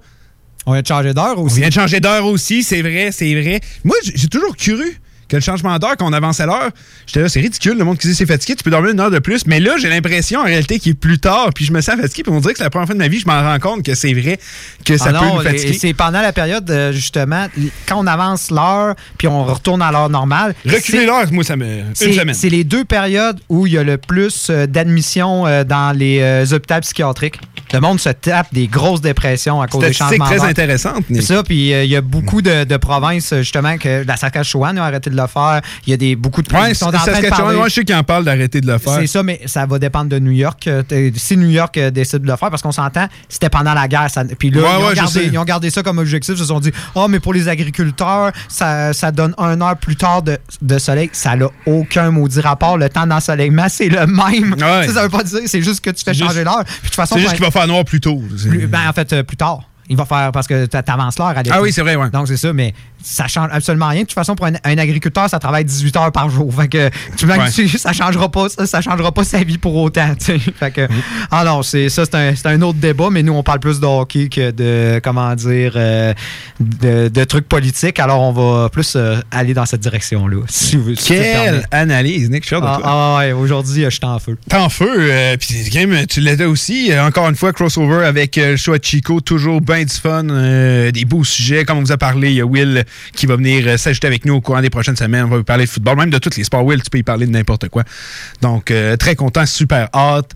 On 0.65 0.71
vient 0.71 0.81
de 0.81 0.87
changer 0.87 1.13
d'heure 1.13 1.35
On 1.37 1.43
aussi. 1.43 1.59
vient 1.59 1.67
de 1.67 1.73
changer 1.73 1.99
d'heure 1.99 2.25
aussi, 2.25 2.63
c'est 2.63 2.81
vrai, 2.81 3.11
c'est 3.11 3.39
vrai. 3.39 3.61
Moi, 3.83 3.95
j'ai 4.01 4.27
toujours 4.27 4.57
cru 4.57 4.97
que 5.29 5.35
le 5.35 5.41
changement 5.41 5.77
d'heure, 5.79 5.95
quand 5.97 6.07
on 6.07 6.13
avance 6.13 6.39
à 6.39 6.45
l'heure, 6.45 6.69
j'étais 7.05 7.21
là, 7.21 7.29
c'est 7.29 7.39
ridicule, 7.39 7.77
le 7.77 7.83
monde 7.85 7.97
qui 7.97 8.07
dit 8.07 8.15
c'est 8.15 8.25
fatigué, 8.25 8.55
tu 8.55 8.63
peux 8.63 8.69
dormir 8.71 8.91
une 8.91 8.99
heure 8.99 9.11
de 9.11 9.19
plus. 9.19 9.45
Mais 9.45 9.59
là, 9.59 9.73
j'ai 9.79 9.89
l'impression 9.89 10.39
en 10.39 10.43
réalité 10.45 10.79
qu'il 10.79 10.91
est 10.93 10.95
plus 10.95 11.19
tard, 11.19 11.49
puis 11.53 11.65
je 11.65 11.73
me 11.73 11.81
sens 11.81 11.95
fatigué, 11.99 12.23
puis 12.23 12.31
on 12.31 12.39
dirait 12.39 12.53
que 12.53 12.57
c'est 12.59 12.63
la 12.63 12.69
première 12.69 12.85
fois 12.87 12.95
de 12.95 12.99
ma 12.99 13.07
vie, 13.07 13.19
je 13.19 13.27
m'en 13.27 13.41
rends 13.41 13.59
compte 13.59 13.83
que 13.83 13.95
c'est 13.95 14.13
vrai 14.13 14.39
que 14.85 14.97
ça 14.97 15.11
Ah 15.13 15.19
peut 15.19 15.25
nous 15.25 15.41
fatiguer. 15.41 15.77
C'est 15.79 15.93
pendant 15.93 16.21
la 16.21 16.31
période, 16.33 16.69
euh, 16.71 16.91
justement, 16.91 17.47
quand 17.87 17.97
on 17.99 18.07
avance 18.07 18.51
l'heure, 18.51 18.95
puis 19.17 19.27
on 19.27 19.43
retourne 19.45 19.81
à 19.81 19.91
l'heure 19.91 20.09
normale. 20.09 20.55
Reculer 20.65 21.05
l'heure, 21.05 21.25
moi, 21.31 21.43
ça 21.43 21.55
me. 21.55 21.65
Une 21.65 21.85
C'est 21.93 22.13
semaine. 22.13 22.33
c'est 22.33 22.49
les 22.49 22.63
deux 22.63 22.85
périodes 22.85 23.39
où 23.49 23.67
il 23.67 23.73
y 23.73 23.77
a 23.77 23.83
le 23.83 23.97
plus 23.97 24.47
euh, 24.49 24.65
d'admissions 24.67 25.45
euh, 25.45 25.63
dans 25.63 25.95
les 25.95 26.53
hôpitaux 26.53 26.79
psychiatriques. 26.81 27.39
Le 27.73 27.81
monde 27.81 27.99
se 27.99 28.07
tape 28.09 28.47
des 28.53 28.67
grosses 28.67 29.01
dépressions 29.01 29.61
à 29.61 29.67
cause 29.67 29.81
des 29.83 29.91
changements 29.91 30.25
très 30.25 30.39
C'est 31.05 31.13
Nick. 31.15 31.23
ça, 31.23 31.43
puis 31.43 31.69
il 31.71 31.85
y 31.89 31.95
a 31.97 32.01
beaucoup 32.01 32.41
de, 32.41 32.63
de 32.63 32.77
provinces, 32.77 33.33
justement, 33.35 33.77
que 33.77 34.05
la 34.07 34.15
Saskatchewan 34.15 34.77
a 34.77 34.85
arrêté 34.85 35.09
de 35.09 35.16
le 35.21 35.27
faire. 35.27 35.61
Il 35.85 35.91
y 35.91 35.93
a 35.93 35.97
des, 35.97 36.15
beaucoup 36.15 36.41
de 36.41 36.53
Ouais, 36.53 36.69
qui 36.69 36.75
sont 36.75 36.87
en 36.87 36.91
train 36.91 37.05
de 37.21 37.29
parler. 37.29 37.57
moi, 37.57 37.67
je 37.67 37.73
sais 37.73 37.83
qu'ils 37.83 37.95
en 37.95 38.03
parlent 38.03 38.23
d'arrêter 38.25 38.61
de 38.61 38.67
le 38.67 38.77
faire. 38.77 38.93
C'est 38.99 39.07
ça, 39.07 39.23
mais 39.23 39.41
ça 39.45 39.65
va 39.65 39.79
dépendre 39.79 40.09
de 40.09 40.19
New 40.19 40.31
York. 40.31 40.67
Euh, 40.67 40.83
Si 41.15 41.35
New 41.37 41.49
York 41.49 41.77
euh, 41.77 41.91
décide 41.91 42.19
de 42.23 42.27
le 42.27 42.35
faire, 42.37 42.49
parce 42.49 42.61
qu'on 42.61 42.71
s'entend, 42.71 43.07
c'était 43.29 43.49
pendant 43.49 43.73
la 43.73 43.87
guerre. 43.87 44.09
ça- 44.09 44.23
puis 44.25 44.49
là, 44.49 44.61
Ouais, 44.61 44.67
ils, 44.79 44.83
ont 44.83 44.87
ouais, 44.87 44.95
gardé, 44.95 45.29
ils 45.33 45.37
ont 45.37 45.43
gardé 45.43 45.69
ça 45.69 45.83
comme 45.83 45.97
objectif. 45.97 46.35
Ils 46.35 46.39
se 46.39 46.45
sont 46.45 46.59
dit, 46.59 46.71
oh, 46.95 47.07
mais 47.07 47.19
pour 47.19 47.33
les 47.33 47.47
agriculteurs, 47.47 48.31
ça, 48.47 48.93
ça 48.93 49.11
donne 49.11 49.33
un 49.37 49.59
heure 49.61 49.77
plus 49.77 49.95
tard 49.95 50.21
de, 50.21 50.37
de 50.61 50.77
soleil. 50.79 51.09
Ça 51.13 51.35
n'a 51.35 51.47
aucun 51.65 52.11
maudit 52.11 52.39
rapport. 52.41 52.77
Le 52.77 52.89
temps 52.89 53.07
d'ensoleillement, 53.07 53.67
c'est 53.69 53.89
le 53.89 54.05
même. 54.07 54.55
Ça, 54.59 54.93
ça 54.93 55.03
veut 55.03 55.09
pas 55.09 55.23
dire, 55.23 55.39
c'est 55.45 55.61
juste 55.61 55.81
que 55.81 55.89
tu 55.89 56.03
fais 56.03 56.13
changer 56.13 56.43
l'heure. 56.43 56.63
Puis 56.65 56.75
de 56.75 56.85
toute 56.87 56.95
façon, 56.95 57.15
C'est 57.15 57.21
juste 57.21 57.31
pour 57.31 57.37
qu'il 57.37 57.45
va 57.45 57.51
faire 57.51 57.67
noir 57.67 57.83
plus 57.85 57.99
tôt. 57.99 58.21
plus- 58.49 58.67
ben, 58.67 58.79
en 58.89 58.93
fait, 58.93 59.11
euh, 59.13 59.23
plus 59.23 59.37
tard. 59.37 59.59
Il 59.89 59.95
va 59.95 60.03
faire 60.05 60.31
parce 60.33 60.47
que 60.47 60.65
tu 60.65 60.77
avances 60.91 61.17
l'heure 61.17 61.27
à 61.29 61.35
l'été. 61.35 61.51
Ah 61.53 61.61
oui, 61.61 61.71
c'est 61.71 61.81
vrai, 61.81 61.95
ouais. 61.95 62.09
Donc, 62.09 62.27
c'est 62.27 62.35
ça, 62.35 62.51
mais 62.51 62.73
ça 63.03 63.27
change 63.27 63.49
absolument 63.51 63.87
rien. 63.89 64.01
De 64.01 64.05
toute 64.07 64.13
façon, 64.13 64.35
pour 64.35 64.45
un, 64.47 64.53
un 64.63 64.77
agriculteur, 64.77 65.29
ça 65.29 65.39
travaille 65.39 65.63
18 65.65 65.95
heures 65.97 66.11
par 66.11 66.29
jour. 66.29 66.53
Fait 66.53 66.67
que, 66.67 66.89
tu- 67.17 67.67
ça 67.77 67.93
changera 67.93 68.29
pas, 68.29 68.49
ça, 68.49 68.65
ça 68.65 68.81
changera 68.81 69.11
pas 69.11 69.23
sa 69.23 69.43
vie 69.43 69.57
pour 69.57 69.75
autant. 69.75 70.13
Fait 70.19 70.71
que, 70.71 70.87
ah 71.31 71.43
non, 71.45 71.63
c'est, 71.63 71.89
ça, 71.89 72.03
c'est 72.05 72.15
un, 72.15 72.35
c'est 72.35 72.47
un 72.47 72.61
autre 72.61 72.79
débat, 72.79 73.09
mais 73.11 73.23
nous, 73.23 73.33
on 73.33 73.43
parle 73.43 73.59
plus 73.59 73.79
de 73.79 73.85
hockey 73.85 74.29
que 74.29 74.51
de, 74.51 74.99
comment 75.03 75.33
dire, 75.35 75.73
euh, 75.75 76.13
de, 76.59 77.07
de 77.07 77.23
trucs 77.23 77.47
politiques. 77.47 77.99
Alors, 77.99 78.21
on 78.21 78.31
va 78.31 78.69
plus 78.69 78.93
euh, 78.95 79.17
aller 79.31 79.53
dans 79.53 79.65
cette 79.65 79.81
direction-là. 79.81 80.41
Si, 80.49 80.75
vous- 80.75 80.95
si 80.95 81.05
tu 81.07 81.13
le 81.13 81.19
Quelle 81.19 81.67
analyse, 81.71 82.29
Nick, 82.29 82.45
Ah, 82.53 82.79
ah 82.83 83.17
ouais, 83.19 83.31
aujourd'hui, 83.31 83.83
euh, 83.85 83.89
je 83.89 83.95
suis 83.95 84.05
en 84.05 84.19
feu. 84.19 84.37
T'es 84.49 84.55
en 84.57 84.69
feu, 84.69 84.89
euh, 84.89 85.37
puis 85.37 85.69
tu 86.09 86.19
l'étais 86.21 86.45
aussi. 86.45 86.91
Encore 86.99 87.29
une 87.29 87.35
fois, 87.35 87.53
crossover 87.53 88.05
avec 88.05 88.35
le 88.37 88.55
choix 88.57 88.77
de 88.79 88.83
Chico, 88.83 89.21
toujours 89.21 89.61
bien 89.61 89.83
du 89.83 89.93
fun, 89.93 90.23
des 90.23 91.05
beaux 91.05 91.23
sujets. 91.23 91.63
Comme 91.65 91.77
on 91.79 91.81
vous 91.81 91.91
a 91.91 91.97
parlé, 91.97 92.29
il 92.31 92.35
y 92.35 92.41
a 92.41 92.45
Will 92.45 92.83
qui 93.15 93.25
va 93.25 93.35
venir 93.35 93.63
euh, 93.67 93.77
s'ajouter 93.77 94.07
avec 94.07 94.25
nous 94.25 94.35
au 94.35 94.41
courant 94.41 94.61
des 94.61 94.69
prochaines 94.69 94.95
semaines. 94.95 95.25
On 95.25 95.29
va 95.29 95.37
vous 95.37 95.43
parler 95.43 95.65
de 95.65 95.69
football, 95.69 95.97
même 95.97 96.09
de 96.09 96.17
tous 96.17 96.35
les 96.37 96.43
sports. 96.43 96.63
Will, 96.65 96.81
tu 96.81 96.89
peux 96.89 96.97
y 96.97 97.03
parler 97.03 97.25
de 97.25 97.31
n'importe 97.31 97.69
quoi. 97.69 97.83
Donc, 98.41 98.71
euh, 98.71 98.95
très 98.97 99.15
content, 99.15 99.45
super 99.45 99.89
hâte. 99.93 100.31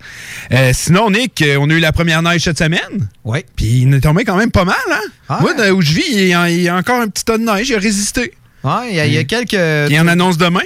Euh, 0.51 0.71
sinon, 0.73 1.09
Nick, 1.11 1.43
on 1.59 1.69
a 1.69 1.73
eu 1.73 1.79
la 1.79 1.91
première 1.91 2.21
neige 2.21 2.41
cette 2.41 2.57
semaine. 2.59 3.09
Oui. 3.23 3.39
Puis 3.55 3.81
il 3.83 3.93
est 3.93 3.99
tombé 4.01 4.23
quand 4.25 4.35
même 4.37 4.51
pas 4.51 4.65
mal, 4.65 4.75
hein? 4.91 4.99
Ah. 5.29 5.39
Moi, 5.41 5.53
de 5.53 5.71
où 5.71 5.81
je 5.81 5.93
vis, 5.93 6.03
il 6.11 6.27
y, 6.27 6.33
a, 6.33 6.49
il 6.49 6.61
y 6.61 6.67
a 6.69 6.75
encore 6.75 7.01
un 7.01 7.07
petit 7.07 7.23
tas 7.25 7.37
de 7.37 7.43
neige. 7.43 7.69
Il 7.69 7.75
a 7.75 7.79
résisté. 7.79 8.33
Ouais, 8.63 8.89
il 8.89 8.95
y, 8.95 8.99
a- 8.99 9.05
il 9.07 9.13
y 9.13 9.17
a 9.17 9.23
quelques. 9.23 9.53
Il 9.89 9.99
en 9.99 10.07
annonce 10.07 10.37
demain. 10.37 10.59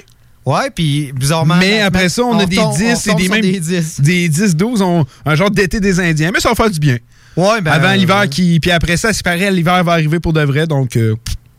Ouais, 0.46 0.70
puis 0.70 1.12
bizarrement. 1.16 1.56
Mais 1.60 1.82
après 1.82 2.08
ça, 2.10 2.22
on, 2.24 2.38
a 2.38 2.46
des 2.46 2.58
retombe- 2.58 2.78
10 2.78 3.08
on 3.10 3.18
et 3.18 3.22
des 3.24 3.30
même 3.30 3.42
des 3.42 3.60
10. 3.60 4.02
des 4.02 4.30
10 4.30 4.56
12 4.56 4.82
on- 4.84 5.06
un 5.26 5.36
genre 5.36 5.50
d'été 5.50 5.80
des 5.80 6.00
Indiens, 6.00 6.30
mais 6.34 6.40
ça 6.40 6.50
va 6.50 6.56
faire 6.56 6.70
du 6.70 6.80
bien. 6.80 6.98
Ouais, 7.36 7.62
ben, 7.62 7.72
Avant 7.72 7.92
l'hiver 7.94 8.30
qui 8.30 8.60
puis 8.60 8.70
après 8.72 8.96
ça, 8.96 9.12
c'est 9.12 9.24
pareil, 9.24 9.50
l'hiver 9.52 9.84
va 9.84 9.94
arriver 9.94 10.20
pour 10.20 10.34
de 10.34 10.42
vrai 10.42 10.68
donc 10.68 10.96
euh, 10.98 11.16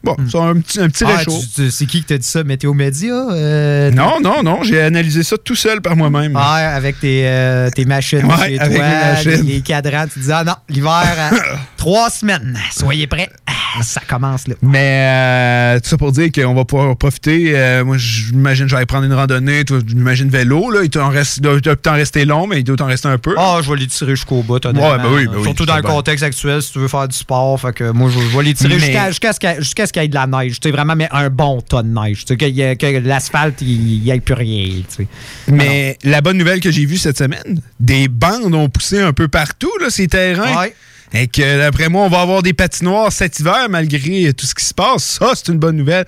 bon, 0.06 0.16
c'est 0.30 0.38
un 0.38 0.54
petit 0.60 0.80
un 0.80 0.88
petit 0.88 1.04
Ah, 1.06 1.16
réchaud. 1.18 1.38
c'est 1.70 1.86
qui 1.86 1.98
qui 2.00 2.04
t'a 2.04 2.16
dit 2.18 2.26
ça? 2.26 2.42
Météo 2.44 2.72
Média? 2.72 3.12
euh, 3.30 3.90
Non, 3.90 4.20
non, 4.22 4.42
non, 4.42 4.62
j'ai 4.62 4.80
analysé 4.80 5.22
ça 5.22 5.36
tout 5.36 5.54
seul 5.56 5.80
par 5.82 5.96
moi-même. 5.96 6.34
Ouais, 6.34 6.40
avec 6.42 6.98
tes, 7.00 7.22
euh, 7.26 7.68
tes 7.70 7.84
machines 7.84 8.24
Ouais, 8.24 8.48
chez 8.48 8.58
avec 8.60 8.78
toi, 8.78 8.86
machines. 8.88 9.46
Les, 9.46 9.60
cadrans, 9.60 10.06
tu 10.12 10.20
dis 10.20 10.32
ah 10.32 10.44
non, 10.44 10.54
l'hiver, 10.68 11.32
trois 11.76 12.08
semaines, 12.10 12.58
soyez 12.72 13.06
prêts, 13.06 13.28
Ah, 13.45 13.45
ça 13.82 14.00
commence 14.06 14.48
là. 14.48 14.54
Mais 14.62 15.74
euh, 15.76 15.80
tout 15.80 15.88
ça 15.88 15.96
pour 15.96 16.12
dire 16.12 16.30
qu'on 16.32 16.54
va 16.54 16.64
pouvoir 16.64 16.96
profiter. 16.96 17.52
Euh, 17.54 17.84
moi, 17.84 17.96
j'imagine 17.98 18.64
que 18.66 18.70
j'allais 18.70 18.86
prendre 18.86 19.04
une 19.04 19.12
randonnée. 19.12 19.62
J'imagine 19.86 20.28
vélo. 20.28 20.70
Là, 20.70 20.80
il 20.84 20.98
reste, 20.98 21.40
doit 21.40 21.60
doit 21.60 21.76
t'en 21.76 21.92
rester 21.92 22.24
long, 22.24 22.46
mais 22.46 22.60
il 22.60 22.64
doit 22.64 22.76
t'en 22.76 22.86
rester 22.86 23.08
un 23.08 23.18
peu. 23.18 23.34
Ah, 23.38 23.58
je 23.62 23.70
vais 23.70 23.76
les 23.78 23.86
tirer 23.86 24.12
jusqu'au 24.16 24.42
bout. 24.42 24.64
Ouais, 24.64 24.72
ben 24.72 25.02
oui, 25.12 25.26
ben 25.26 25.42
Surtout 25.42 25.66
dans 25.66 25.76
le 25.76 25.82
bien. 25.82 25.90
contexte 25.90 26.24
actuel, 26.24 26.62
si 26.62 26.72
tu 26.72 26.78
veux 26.78 26.88
faire 26.88 27.08
du 27.08 27.16
sport. 27.16 27.60
Fait 27.60 27.72
que 27.72 27.90
moi, 27.90 28.10
je, 28.10 28.18
je 28.20 28.36
vais 28.36 28.44
les 28.44 28.54
tirer 28.54 28.74
Mais- 28.74 28.80
jusqu'à 28.80 29.08
jusqu'à 29.08 29.32
ce 29.32 29.40
qu'il 29.40 29.48
y 29.48 29.52
ait- 29.52 29.58
jusqu'à 29.60 29.86
ce 29.86 29.92
qu'il 29.92 30.02
y 30.02 30.04
ait 30.04 30.08
de 30.08 30.14
la 30.14 30.26
neige. 30.26 30.60
Tu 30.60 30.68
sais, 30.68 30.72
vraiment, 30.72 30.96
mais 30.96 31.08
un 31.10 31.30
bon 31.30 31.60
tas 31.60 31.82
de 31.82 31.88
neige. 31.88 32.24
Tu 32.24 32.34
sais, 32.34 32.36
qu'il 32.36 32.54
y 32.54 32.60
ait- 32.62 32.76
que 32.76 32.86
l'asphalte, 33.06 33.60
il 33.62 34.02
n'y 34.02 34.10
ait 34.10 34.20
plus 34.20 34.34
rien. 34.34 34.66
Tu 34.88 35.04
sais. 35.04 35.06
Mais 35.48 35.96
la 36.04 36.20
bonne 36.20 36.38
nouvelle 36.38 36.60
que 36.60 36.70
j'ai 36.70 36.84
vue 36.86 36.98
cette 36.98 37.18
semaine, 37.18 37.60
des 37.80 38.08
bandes 38.08 38.54
ont 38.54 38.68
poussé 38.68 39.00
un 39.00 39.12
peu 39.12 39.28
partout, 39.28 39.70
là, 39.80 39.90
ces 39.90 40.08
terrains. 40.08 40.56
Ouais. 40.60 40.74
Et 41.12 41.28
que, 41.28 41.58
d'après 41.58 41.88
moi, 41.88 42.04
on 42.04 42.08
va 42.08 42.20
avoir 42.20 42.42
des 42.42 42.52
patinoires 42.52 43.12
cet 43.12 43.38
hiver, 43.40 43.68
malgré 43.70 44.32
tout 44.34 44.46
ce 44.46 44.54
qui 44.54 44.64
se 44.64 44.74
passe. 44.74 45.04
Ça, 45.20 45.32
c'est 45.34 45.48
une 45.52 45.58
bonne 45.58 45.76
nouvelle. 45.76 46.04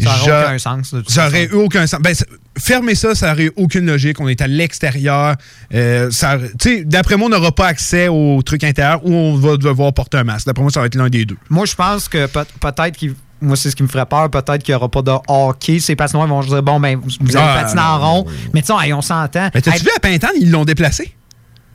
Ça 0.00 0.16
n'aurait 0.16 0.44
aucun 0.44 0.58
sens. 0.58 0.90
Ça 0.90 1.02
façon. 1.02 1.20
aurait 1.28 1.44
eu 1.46 1.52
aucun 1.54 1.86
sens. 1.88 2.00
Ben, 2.00 2.14
fermer 2.56 2.94
ça, 2.94 3.16
ça 3.16 3.32
aurait 3.32 3.46
eu 3.46 3.52
aucune 3.56 3.84
logique. 3.84 4.20
On 4.20 4.28
est 4.28 4.40
à 4.40 4.46
l'extérieur. 4.46 5.34
Euh, 5.74 6.08
ça- 6.12 6.38
tu 6.60 6.76
sais, 6.78 6.84
d'après 6.84 7.16
moi, 7.16 7.26
on 7.26 7.30
n'aura 7.30 7.50
pas 7.52 7.66
accès 7.66 8.06
aux 8.06 8.40
trucs 8.42 8.62
intérieurs 8.62 9.04
ou 9.04 9.12
on 9.12 9.34
va 9.36 9.56
devoir 9.56 9.92
porter 9.92 10.18
un 10.18 10.24
masque. 10.24 10.46
D'après 10.46 10.62
moi, 10.62 10.70
ça 10.70 10.78
va 10.80 10.86
être 10.86 10.94
l'un 10.94 11.08
des 11.08 11.24
deux. 11.24 11.36
Moi, 11.50 11.66
je 11.66 11.74
pense 11.74 12.08
que 12.08 12.26
peut- 12.26 12.44
peut-être 12.60 12.96
qu'il. 12.96 13.14
Moi, 13.40 13.56
c'est 13.56 13.70
ce 13.70 13.76
qui 13.76 13.82
me 13.84 13.88
ferait 13.88 14.06
peur. 14.06 14.30
Peut-être 14.30 14.62
qu'il 14.62 14.72
n'y 14.72 14.76
aura 14.76 14.88
pas 14.88 15.02
de 15.02 15.12
hockey. 15.26 15.80
Ces 15.80 15.96
patinoires 15.96 16.26
ils 16.26 16.30
vont 16.30 16.40
dire 16.42 16.62
bon, 16.62 16.78
ben, 16.78 16.96
vous 16.96 17.10
vous 17.20 17.36
Ah, 17.36 17.52
avez 17.54 17.62
patiné 17.62 17.80
en 17.82 17.98
rond. 17.98 18.26
Mais 18.54 18.62
tu 18.62 18.68
sais, 18.68 18.92
on 18.92 19.02
s'entend. 19.02 19.48
Mais 19.54 19.60
t'as-tu 19.62 19.78
Hey, 19.78 19.82
vu 19.82 19.90
à 19.96 20.00
Pintan, 20.00 20.28
ils 20.40 20.50
l'ont 20.50 20.64
déplacé? 20.64 21.12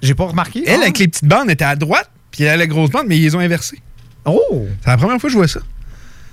J'ai 0.01 0.13
pas 0.13 0.25
remarqué. 0.25 0.63
Elle, 0.65 0.79
Ah. 0.79 0.83
avec 0.83 0.97
les 0.99 1.07
petites 1.09 1.25
bandes, 1.25 1.49
était 1.49 1.63
à 1.65 1.75
droite, 1.77 2.09
puis 2.33 2.43
elle 2.43 2.49
a 2.49 2.57
la 2.57 2.67
grosse 2.67 2.89
bande, 2.89 3.05
mais 3.07 3.15
ils 3.17 3.21
les 3.23 3.35
ont 3.35 3.39
inversées. 3.39 3.79
Oh! 4.25 4.67
C'est 4.83 4.89
la 4.89 4.97
première 4.97 5.17
fois 5.21 5.29
que 5.29 5.31
je 5.33 5.37
vois 5.37 5.47
ça. 5.47 5.61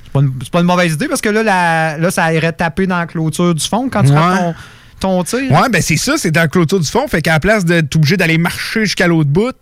C'est 0.05 0.13
pas, 0.13 0.21
une, 0.21 0.33
pas 0.51 0.59
une 0.61 0.67
mauvaise 0.67 0.95
idée 0.95 1.07
parce 1.07 1.21
que 1.21 1.29
là, 1.29 1.43
la- 1.45 1.99
là, 1.99 2.11
ça 2.11 2.33
irait 2.35 2.53
taper 2.53 2.89
dans 2.89 2.99
la 2.99 3.07
clôture 3.07 3.55
du 3.55 3.65
fond 3.65 3.89
quand 3.89 4.03
tu 4.03 4.11
Ouais. 4.11 4.17
ton, 4.19 4.55
ton 4.99 5.23
tir. 5.25 5.53
Ouais, 5.53 5.69
ben 5.71 5.81
c'est 5.81 5.97
ça, 5.97 6.15
c'est 6.17 6.31
dans 6.33 6.41
la 6.41 6.49
clôture 6.49 6.81
du 6.81 6.89
fond. 6.89 7.07
Fait 7.07 7.23
qu'à 7.23 7.33
la 7.35 7.41
place 7.41 7.65
d'être 7.65 7.95
obligé 7.95 8.17
d'aller 8.17 8.39
marcher 8.39 8.85
jusqu'à 8.87 9.07
l'autre 9.07 9.31
bout, 9.31 9.53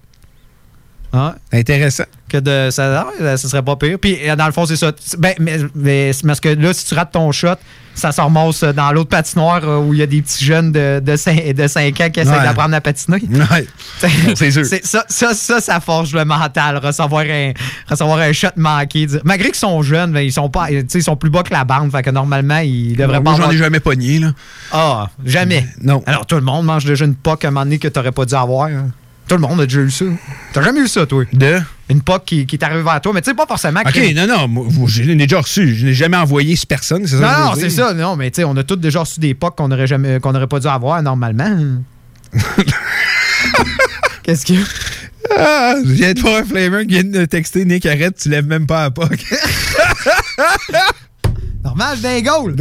Ouais. 1.13 1.31
intéressant. 1.53 2.05
Que 2.29 2.37
de, 2.39 2.69
ça, 2.71 3.07
ça 3.19 3.37
serait 3.49 3.63
pas 3.63 3.77
pire. 3.77 3.99
Puis, 3.99 4.19
euh, 4.29 4.37
dans 4.37 4.45
le 4.47 4.53
fond, 4.53 4.67
c'est 4.67 4.77
ça. 4.77 4.93
Ben, 5.19 5.35
mais, 5.39 5.59
mais 5.75 6.11
parce 6.27 6.41
que 6.41 6.51
là, 6.51 6.73
si 6.75 6.85
tu 6.85 6.95
rates 6.95 7.13
ton 7.13 7.33
shot, 7.33 7.55
ça 7.99 8.13
se 8.13 8.21
ramasse 8.21 8.63
dans 8.65 8.93
l'autre 8.93 9.11
patinoire 9.11 9.61
euh, 9.65 9.79
où 9.79 9.93
il 9.93 10.01
y 10.01 10.03
a 10.03 10.07
des 10.07 10.23
petits 10.23 10.45
jeunes 10.45 10.73
de, 10.73 11.01
de, 11.05 11.17
5, 11.17 11.53
de 11.55 11.67
5 11.67 12.01
ans 12.01 12.11
qui 12.11 12.21
essaient 12.21 12.31
Ouais. 12.31 12.43
d'apprendre 12.43 12.75
à 12.75 12.81
patiner. 12.81 13.19
Ouais. 13.31 13.67
c'est 14.37 14.51
sûr. 14.51 14.65
Ça, 14.65 15.05
ça, 15.09 15.35
ça, 15.35 15.61
ça 15.61 15.81
forge 15.81 16.15
le 16.15 16.25
mental. 16.25 16.79
Recevoir 16.79 17.25
un, 17.29 17.53
recevoir 17.89 18.19
un 18.19 18.33
shot 18.33 18.49
manqué. 18.57 19.07
dire- 19.07 19.21
Malgré 19.25 19.49
qu'ils 19.49 19.57
sont 19.57 19.83
jeunes, 19.83 20.13
ben, 20.13 20.21
ils 20.21 20.33
sont 20.33 20.49
pas, 20.49 20.69
ils 20.71 21.03
sont 21.03 21.17
plus 21.17 21.31
bas 21.31 21.43
que 21.43 21.53
la 21.53 21.65
bande. 21.65 21.91
Fait 21.91 22.03
que 22.03 22.11
normalement, 22.11 22.59
ils 22.59 22.97
devraient 22.97 23.21
Moi, 23.21 23.25
pas 23.25 23.31
j'en 23.33 23.37
avoir- 23.45 23.53
ai 23.53 23.57
jamais 23.59 23.81
pogné, 23.81 24.19
là. 24.19 24.33
Ah, 24.73 25.09
jamais. 25.25 25.67
Non. 25.83 26.03
Alors, 26.07 26.27
tout 26.27 26.37
le 26.37 26.41
monde 26.43 26.67
mange 26.67 26.85
déjà 26.85 27.05
une 27.05 27.15
POC 27.15 27.45
à 27.45 27.49
un 27.49 27.51
moment 27.51 27.65
donné 27.65 27.79
que 27.79 27.89
t'aurais 27.89 28.13
pas 28.13 28.25
dû 28.25 28.35
avoir. 28.35 28.69
hein. 28.69 28.91
Tout 29.29 29.35
le 29.35 29.41
monde 29.43 29.61
a 29.61 29.67
déjà 29.67 29.81
eu 29.81 29.91
ça. 29.91 30.05
T'as 30.53 30.63
jamais 30.63 30.81
eu 30.81 30.89
ça, 30.89 31.05
toi? 31.07 31.25
De? 31.33 31.61
Une 31.91 32.03
POC 32.03 32.25
qui, 32.25 32.47
qui 32.47 32.57
est 32.57 32.65
arrivée 32.65 32.83
vers 32.83 33.01
toi, 33.01 33.13
mais 33.15 33.21
tu 33.23 33.31
sais, 33.31 33.35
pas 33.37 33.47
forcément. 33.47 33.81
Ok, 33.81 33.93
que- 33.93 34.15
non, 34.15 34.27
non, 34.27 34.49
moi, 34.49 34.67
je 34.89 35.03
l'ai 35.03 35.15
déjà 35.17 35.41
reçu. 35.41 35.75
Je 35.75 35.87
n'ai 35.87 35.95
jamais 35.95 36.17
envoyé 36.17 36.57
sur 36.57 36.67
personne. 36.67 37.07
c'est 37.07 37.19
ça 37.19 37.35
que 37.35 37.41
Non, 37.41 37.47
non, 37.51 37.55
c'est 37.55 37.71
ça. 37.71 37.95
Non, 37.95 38.17
mais 38.17 38.31
tu 38.31 38.37
sais, 38.37 38.45
on 38.45 38.57
a 38.57 38.65
tous 38.65 38.77
déjà 38.77 39.01
reçu 39.01 39.21
des 39.21 39.35
POC 39.35 39.57
qu'on 39.57 39.71
aurait 39.71 39.87
jamais, 39.87 40.19
qu'on 40.21 40.35
aurait 40.35 40.47
pas 40.47 40.61
dû 40.61 40.67
avoir 40.67 41.01
normalement. 41.03 41.79
Qu'est-ce 44.23 44.45
a? 44.45 44.59
Ah, 45.37 45.75
je 45.85 45.91
viens 45.93 46.13
de 46.15 46.21
voir 46.21 46.41
un 46.41 46.45
flavor 46.45 46.81
qui 46.83 46.87
vient 46.89 47.05
de 47.05 47.25
texter 47.27 47.65
Nick, 47.65 47.85
arrête, 47.87 48.17
tu 48.19 48.29
lèves 48.31 48.47
même 48.47 48.67
pas 48.67 48.85
à 48.85 48.91
POC. 48.91 49.25
Normal, 51.65 51.97
je 51.99 52.03
d'un 52.03 52.21
goal. 52.23 52.55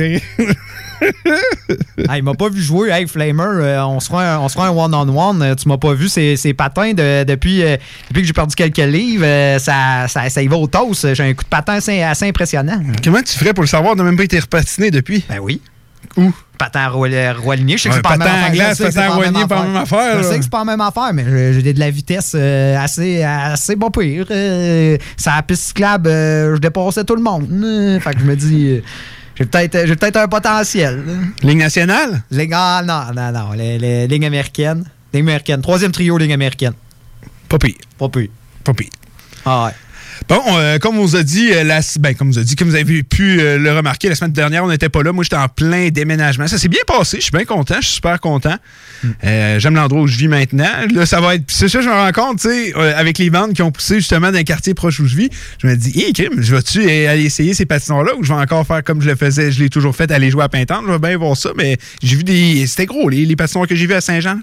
Ah, 2.08 2.18
il 2.18 2.24
m'a 2.24 2.34
pas 2.34 2.50
vu 2.50 2.62
jouer. 2.62 2.90
Hey, 2.90 3.08
Flamer, 3.08 3.44
euh, 3.44 3.84
on 3.86 4.00
se 4.00 4.08
fera 4.08 4.36
un, 4.36 4.40
on 4.40 4.86
one-on-one. 4.86 5.42
Euh, 5.42 5.56
tu 5.56 5.68
m'as 5.68 5.78
pas 5.78 5.94
vu 5.94 6.08
ces, 6.10 6.38
ces 6.38 6.54
patins 6.54 6.94
de- 6.94 7.24
depuis, 7.24 7.64
euh, 7.64 7.76
depuis 8.10 8.22
que 8.22 8.28
j'ai 8.28 8.34
perdu 8.34 8.56
quelques 8.56 8.78
livres. 8.78 9.26
euh, 9.26 9.60
ça, 9.60 10.06
ça, 10.08 10.30
ça 10.30 10.42
y 10.42 10.48
va 10.48 10.56
au 10.58 10.68
toast. 10.68 11.14
J'ai 11.14 11.24
un 11.24 11.34
coup 11.34 11.44
de 11.44 11.50
patin 11.50 11.74
assez, 11.76 12.02
assez 12.02 12.28
impressionnant. 12.28 12.80
Comment 13.04 13.22
tu 13.22 13.38
ferais 13.38 13.54
pour 13.54 13.64
le 13.64 13.68
savoir? 13.68 13.94
Tu 13.94 13.98
n'as 14.00 14.04
même 14.06 14.18
pas 14.18 14.24
été 14.24 14.40
repatiné 14.40 14.92
depuis? 14.92 15.24
Ben 15.28 15.40
oui. 15.40 15.60
Où? 16.16 16.32
Patin 16.58 16.88
roi- 16.88 17.34
roligné. 17.34 17.78
Je 17.78 17.84
sais 17.84 17.90
que 17.90 17.96
c'est 17.96 18.02
pas 18.02 18.16
la 18.16 18.26
même 18.26 18.28
affaire. 18.28 18.52
glace, 18.54 18.78
patin 18.78 18.92
pas 18.94 19.02
la 19.02 19.08
même 19.08 19.16
roigné, 19.18 19.48
pas 19.48 19.56
la 19.56 19.64
même 19.64 19.76
affaire, 19.76 20.18
Je 20.18 20.24
sais 20.24 20.38
que 20.38 20.44
c'est 20.44 20.50
pas 20.50 20.60
la 20.60 20.66
même 20.66 20.82
affaire, 20.82 21.14
mais 21.14 21.54
j'ai 21.54 21.74
de 21.74 21.80
la 21.80 21.92
vitesse 21.92 22.34
assez, 22.36 23.24
assez 23.24 23.76
bon 23.76 23.90
pire. 23.92 24.26
Ça 25.18 25.36
la 25.36 25.44
piste 25.44 25.64
cyclable, 25.64 26.10
je 26.10 26.58
dépassais 26.58 27.04
tout 27.04 27.16
le 27.16 27.22
monde. 27.22 27.48
Fait 28.02 28.14
que 28.14 28.20
je 28.22 28.26
me 28.26 28.36
dis, 28.36 28.82
j'ai 29.38 29.46
peut-être 29.46 29.86
j'ai 29.86 29.96
peut-être 29.96 30.18
un 30.18 30.28
potentiel. 30.28 31.04
Ligue 31.44 31.60
nationale? 31.60 32.24
Ligue, 32.32 32.52
ah, 32.54 32.82
non, 32.86 33.14
non, 33.16 33.32
non. 33.32 33.52
Les, 33.54 33.78
les 33.78 34.08
lignes 34.08 34.26
américaines. 34.26 34.84
Ligue 35.14 35.24
américaine. 35.24 35.62
Troisième 35.62 35.92
trio, 35.92 36.18
Ligue 36.18 36.32
américaine. 36.32 36.74
Pas 37.48 37.58
pire. 37.58 37.76
Pas 37.98 38.10
pire. 38.10 38.30
Pas 38.64 38.74
pire. 38.74 38.90
Ah 39.46 39.66
ouais. 39.66 39.72
Bon, 40.30 40.42
euh, 40.58 40.78
comme 40.80 40.98
on 40.98 41.06
vous 41.06 41.16
a 41.16 41.24
dit, 41.24 41.52
euh, 41.52 41.64
la, 41.64 41.80
ben, 42.00 42.16
comme 42.16 42.32
vous 42.32 42.40
a 42.40 42.44
dit, 42.44 42.56
comme 42.56 42.70
vous 42.70 42.76
avez 42.76 43.04
pu 43.04 43.40
euh, 43.40 43.58
le 43.58 43.74
remarquer, 43.76 44.10
la 44.10 44.16
semaine 44.16 44.32
dernière, 44.32 44.64
on 44.64 44.70
n'était 44.70 44.90
pas 44.90 45.04
là. 45.04 45.12
Moi, 45.12 45.24
j'étais 45.24 45.36
en 45.36 45.48
plein 45.48 45.90
déménagement. 45.90 46.48
Ça 46.48 46.58
s'est 46.58 46.68
bien 46.68 46.82
passé. 46.86 47.18
Je 47.18 47.24
suis 47.24 47.32
bien 47.32 47.46
content. 47.46 47.76
Je 47.80 47.86
suis 47.86 47.96
super 47.96 48.20
content. 48.20 48.56
Euh, 49.24 49.60
J'aime 49.60 49.76
l'endroit 49.76 50.02
où 50.02 50.08
je 50.08 50.18
vis 50.18 50.28
maintenant. 50.28 50.70
Là, 50.94 51.06
ça 51.06 51.22
va 51.22 51.36
être. 51.36 51.44
C'est 51.48 51.68
ça, 51.70 51.82
je 51.82 51.88
me 51.88 51.94
rends 51.94 52.12
compte, 52.12 52.40
tu 52.40 52.50
sais, 52.50 52.74
avec 52.74 53.18
les 53.18 53.30
ventes 53.30 53.54
qui 53.54 53.62
ont 53.62 53.72
poussé 53.72 53.96
justement 53.96 54.32
d'un 54.32 54.44
quartier 54.44 54.74
proche 54.74 55.00
où 55.00 55.08
je 55.08 55.16
vis. 55.16 55.30
Je 55.62 55.68
me 55.68 55.76
dis, 55.76 55.92
hé, 56.00 56.12
crime, 56.14 56.42
je 56.42 56.56
vais-tu 56.56 56.90
aller 56.90 57.24
essayer 57.24 57.54
ces 57.54 57.66
patinoires-là 57.66 58.14
ou 58.18 58.24
je 58.24 58.34
vais 58.34 58.40
encore 58.40 58.66
faire 58.66 58.84
comme 58.84 59.02
je 59.02 59.08
le 59.10 59.16
faisais, 59.16 59.52
je 59.52 59.62
l'ai 59.64 59.70
toujours 59.70 59.96
fait, 59.96 60.12
aller 60.12 60.30
jouer 60.30 60.44
à 60.44 60.50
Pintante. 60.50 60.84
Je 60.88 60.92
vais 60.92 61.00
bien 61.00 61.18
voir 61.18 61.38
ça, 61.38 61.52
mais 61.56 61.78
j'ai 62.02 62.16
vu 62.16 62.24
des. 62.24 62.66
C'était 62.68 62.86
gros, 62.86 63.10
les, 63.10 63.26
les 63.26 63.36
patinoires 63.36 63.68
que 63.68 63.76
j'ai 63.76 63.86
vus 63.88 63.94
à 63.94 64.02
Saint-Jean. 64.02 64.40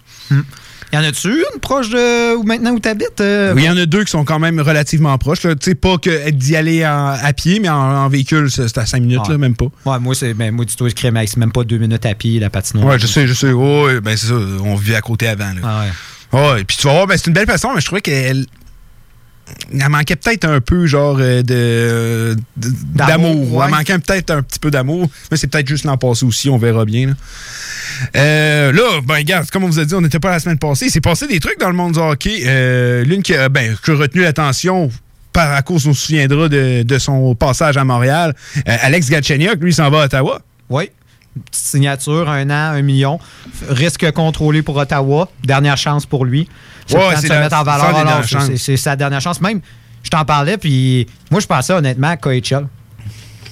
Y 0.95 0.97
en 0.99 1.03
a-tu 1.03 1.29
une 1.55 1.61
proche 1.61 1.91
de 1.91 2.37
où 2.37 2.43
maintenant 2.45 2.71
où 2.73 2.79
t'habites? 2.79 3.21
euh? 3.21 3.53
Oui, 3.55 3.63
il 3.63 3.67
y 3.67 3.71
en 3.71 3.77
a 3.77 3.85
deux 3.87 4.05
qui 4.05 4.11
sont 4.11 4.25
quand 4.25 4.39
même 4.39 4.61
relativement 4.61 5.17
proches. 5.19 5.41
Tu 5.41 5.49
sais, 5.61 5.75
pas 5.75 5.99
que 5.99 6.31
d'y 6.31 6.57
aller 6.57 6.87
en- 6.87 7.09
à 7.21 7.33
pied, 7.33 7.59
mais 7.61 7.69
en, 7.69 7.75
en 7.77 8.09
véhicule, 8.09 8.51
c'est 8.51 8.79
à 8.79 8.87
5 8.87 9.01
minutes, 9.01 9.29
là, 9.29 9.37
même 9.39 9.57
pas. 9.57 9.67
Ouais, 9.85 9.99
moi, 9.99 10.15
c'est. 10.15 10.35
Ben, 10.35 10.53
moi, 10.55 10.65
je 10.69 10.95
crée, 10.95 11.11
c'est 11.27 11.37
même 11.39 11.53
pas 11.53 11.65
deux 11.65 11.79
minutes 11.79 12.07
à 12.07 12.15
pied, 12.15 12.39
la 12.41 12.51
patinoire. 12.51 12.87
Ouais, 12.87 12.99
je 12.99 13.07
sais, 13.07 13.27
je 13.27 13.35
sais. 13.35 13.51
Oh, 13.53 13.89
ben 14.03 14.17
c'est 14.17 14.27
ça, 14.29 14.35
on 14.35 14.75
vivait 14.77 14.97
à 14.97 15.01
côté 15.01 15.27
avant. 15.29 15.53
Là. 15.53 15.61
Ah 15.65 15.85
ouais. 16.55 16.65
Puis 16.65 16.77
tu 16.77 16.87
vas 16.87 16.93
voir, 16.95 17.07
ben, 17.07 17.17
c'est 17.17 17.27
une 17.29 17.33
belle 17.35 17.47
façon, 17.47 17.71
mais 17.75 17.81
je 17.81 17.87
trouvais 17.87 18.01
qu'elle. 18.01 18.47
Elle 19.79 19.89
manquait 19.91 20.17
peut-être 20.17 20.47
un 20.47 20.61
peu, 20.63 20.87
genre, 20.87 21.19
euh, 21.21 21.43
de. 21.43 22.35
D'amour, 22.57 23.07
D'amour. 23.35 23.53
ouais. 23.55 23.65
Elle 23.67 23.71
manquait 23.73 23.99
peut-être 23.99 24.31
un 24.31 24.43
petit 24.43 24.59
peu 24.59 24.71
d'amour. 24.71 25.09
Mais 25.31 25.37
c'est 25.37 25.49
peut-être 25.49 25.69
juste 25.69 25.85
l'an 25.85 25.99
passé 25.99 26.25
aussi, 26.25 26.49
on 26.49 26.57
verra 26.57 26.85
bien. 26.87 27.09
Là, 27.09 27.13
Euh, 28.17 28.73
là 28.73 29.01
ben, 29.07 29.15
regarde, 29.15 29.51
comme 29.51 29.65
on 29.65 29.69
vous 29.69 29.79
a 29.79 29.85
dit, 29.85 29.95
on 29.95 30.01
n'était 30.01 30.21
pas 30.21 30.31
la 30.31 30.41
semaine 30.41 30.59
passée. 30.59 30.87
Il 30.87 30.91
s'est 30.91 31.01
passé 31.01 31.27
des 31.27 31.41
trucs 31.41 31.59
dans 31.59 31.69
le 31.69 31.75
monde 31.75 31.93
du 31.93 31.99
hockey. 31.99 32.43
Euh, 32.47 33.05
L'une 33.05 33.23
qui 33.23 33.35
a, 33.35 33.49
ben, 33.49 33.77
qui 33.83 33.91
a 33.91 33.95
retenu 33.95 34.23
l'attention. 34.23 34.91
Par 35.33 35.53
à 35.53 35.63
cause, 35.63 35.87
on 35.89 35.95
se 35.95 36.07
souviendra 36.07 36.49
de, 36.49 36.83
de 36.85 36.99
son 36.99 37.35
passage 37.35 37.77
à 37.77 37.85
Montréal. 37.85 38.35
Euh, 38.69 38.77
Alex 38.83 39.11
Galchenyuk, 39.11 39.57
lui, 39.61 39.73
s'en 39.73 39.91
va 39.91 40.03
à 40.03 40.05
Ottawa. 40.05 40.41
Oui. 40.71 40.91
Petite 41.51 41.65
signature, 41.67 42.31
un 42.31 42.49
an, 42.51 42.75
un 42.77 42.83
million. 42.83 43.19
Risque 43.69 44.09
contrôlé 44.13 44.63
pour 44.63 44.77
Ottawa. 44.77 45.29
Dernière 45.43 45.77
chance 45.77 46.07
pour 46.07 46.25
lui. 46.25 46.49
C'est 46.87 46.97
Ouais, 46.97 47.17
de 47.17 48.57
c'est 48.57 48.77
sa 48.77 48.95
dernière 48.95 49.21
chance. 49.21 49.41
Même, 49.41 49.61
je 50.05 50.11
t'en 50.11 50.25
parlais, 50.25 50.57
puis 50.57 51.07
moi, 51.31 51.41
je 51.41 51.47
pensais 51.47 51.73
honnêtement 51.73 52.11
à 52.11 52.17
KHL. 52.17 52.67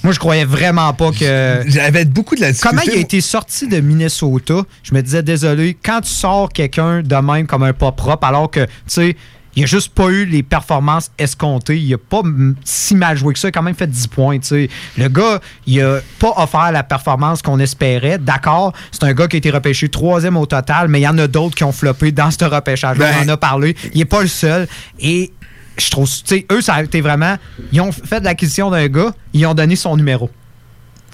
Moi, 0.03 0.11
je 0.13 0.19
croyais 0.19 0.45
vraiment 0.45 0.93
pas 0.93 1.11
que. 1.11 1.61
J'avais 1.67 2.05
beaucoup 2.05 2.35
de 2.35 2.41
la 2.41 2.53
Comment 2.53 2.81
il 2.81 2.89
a 2.89 2.93
difficulté. 2.93 3.17
été 3.17 3.21
sorti 3.21 3.67
de 3.67 3.79
Minnesota? 3.79 4.63
Je 4.83 4.93
me 4.93 5.01
disais, 5.01 5.23
désolé, 5.23 5.77
quand 5.83 6.01
tu 6.01 6.09
sors 6.09 6.49
quelqu'un 6.49 7.01
de 7.01 7.15
même 7.15 7.47
comme 7.47 7.63
un 7.63 7.73
pas 7.73 7.91
propre, 7.91 8.27
alors 8.27 8.51
que, 8.51 8.65
tu 8.65 8.69
sais, 8.87 9.15
il 9.55 9.63
a 9.63 9.65
juste 9.67 9.93
pas 9.93 10.07
eu 10.09 10.25
les 10.25 10.41
performances 10.41 11.11
escomptées. 11.19 11.77
Il 11.77 11.93
a 11.93 11.97
pas 11.99 12.21
si 12.65 12.95
mal 12.95 13.15
joué 13.15 13.33
que 13.33 13.39
ça. 13.39 13.47
Il 13.47 13.49
a 13.49 13.51
quand 13.51 13.61
même 13.61 13.75
fait 13.75 13.85
10 13.87 14.07
points, 14.07 14.39
tu 14.39 14.47
sais. 14.47 14.69
Le 14.97 15.07
gars, 15.09 15.39
il 15.67 15.79
a 15.79 15.99
pas 16.19 16.33
offert 16.37 16.71
la 16.71 16.81
performance 16.83 17.41
qu'on 17.43 17.59
espérait. 17.59 18.17
D'accord, 18.17 18.73
c'est 18.91 19.03
un 19.03 19.13
gars 19.13 19.27
qui 19.27 19.35
a 19.35 19.37
été 19.37 19.51
repêché 19.51 19.89
troisième 19.89 20.37
au 20.37 20.47
total, 20.47 20.87
mais 20.87 20.99
il 21.01 21.03
y 21.03 21.07
en 21.07 21.17
a 21.19 21.27
d'autres 21.27 21.55
qui 21.55 21.63
ont 21.63 21.71
floppé 21.71 22.11
dans 22.11 22.31
ce 22.31 22.43
repêchage. 22.45 22.97
Ben- 22.97 23.13
On 23.21 23.25
en 23.25 23.29
a 23.29 23.37
parlé. 23.37 23.75
Il 23.93 24.01
est 24.01 24.05
pas 24.05 24.21
le 24.23 24.27
seul. 24.27 24.67
Et 24.99 25.31
je 25.77 25.89
trouve, 25.89 26.07
tu 26.07 26.21
sais, 26.25 26.45
eux, 26.51 26.61
ça 26.61 26.75
a 26.75 26.83
été 26.83 27.01
vraiment. 27.01 27.37
Ils 27.71 27.81
ont 27.81 27.91
fait 27.91 28.19
de 28.19 28.25
l'acquisition 28.25 28.69
d'un 28.69 28.87
gars, 28.87 29.13
ils 29.33 29.45
ont 29.45 29.53
donné 29.53 29.75
son 29.75 29.95
numéro. 29.97 30.29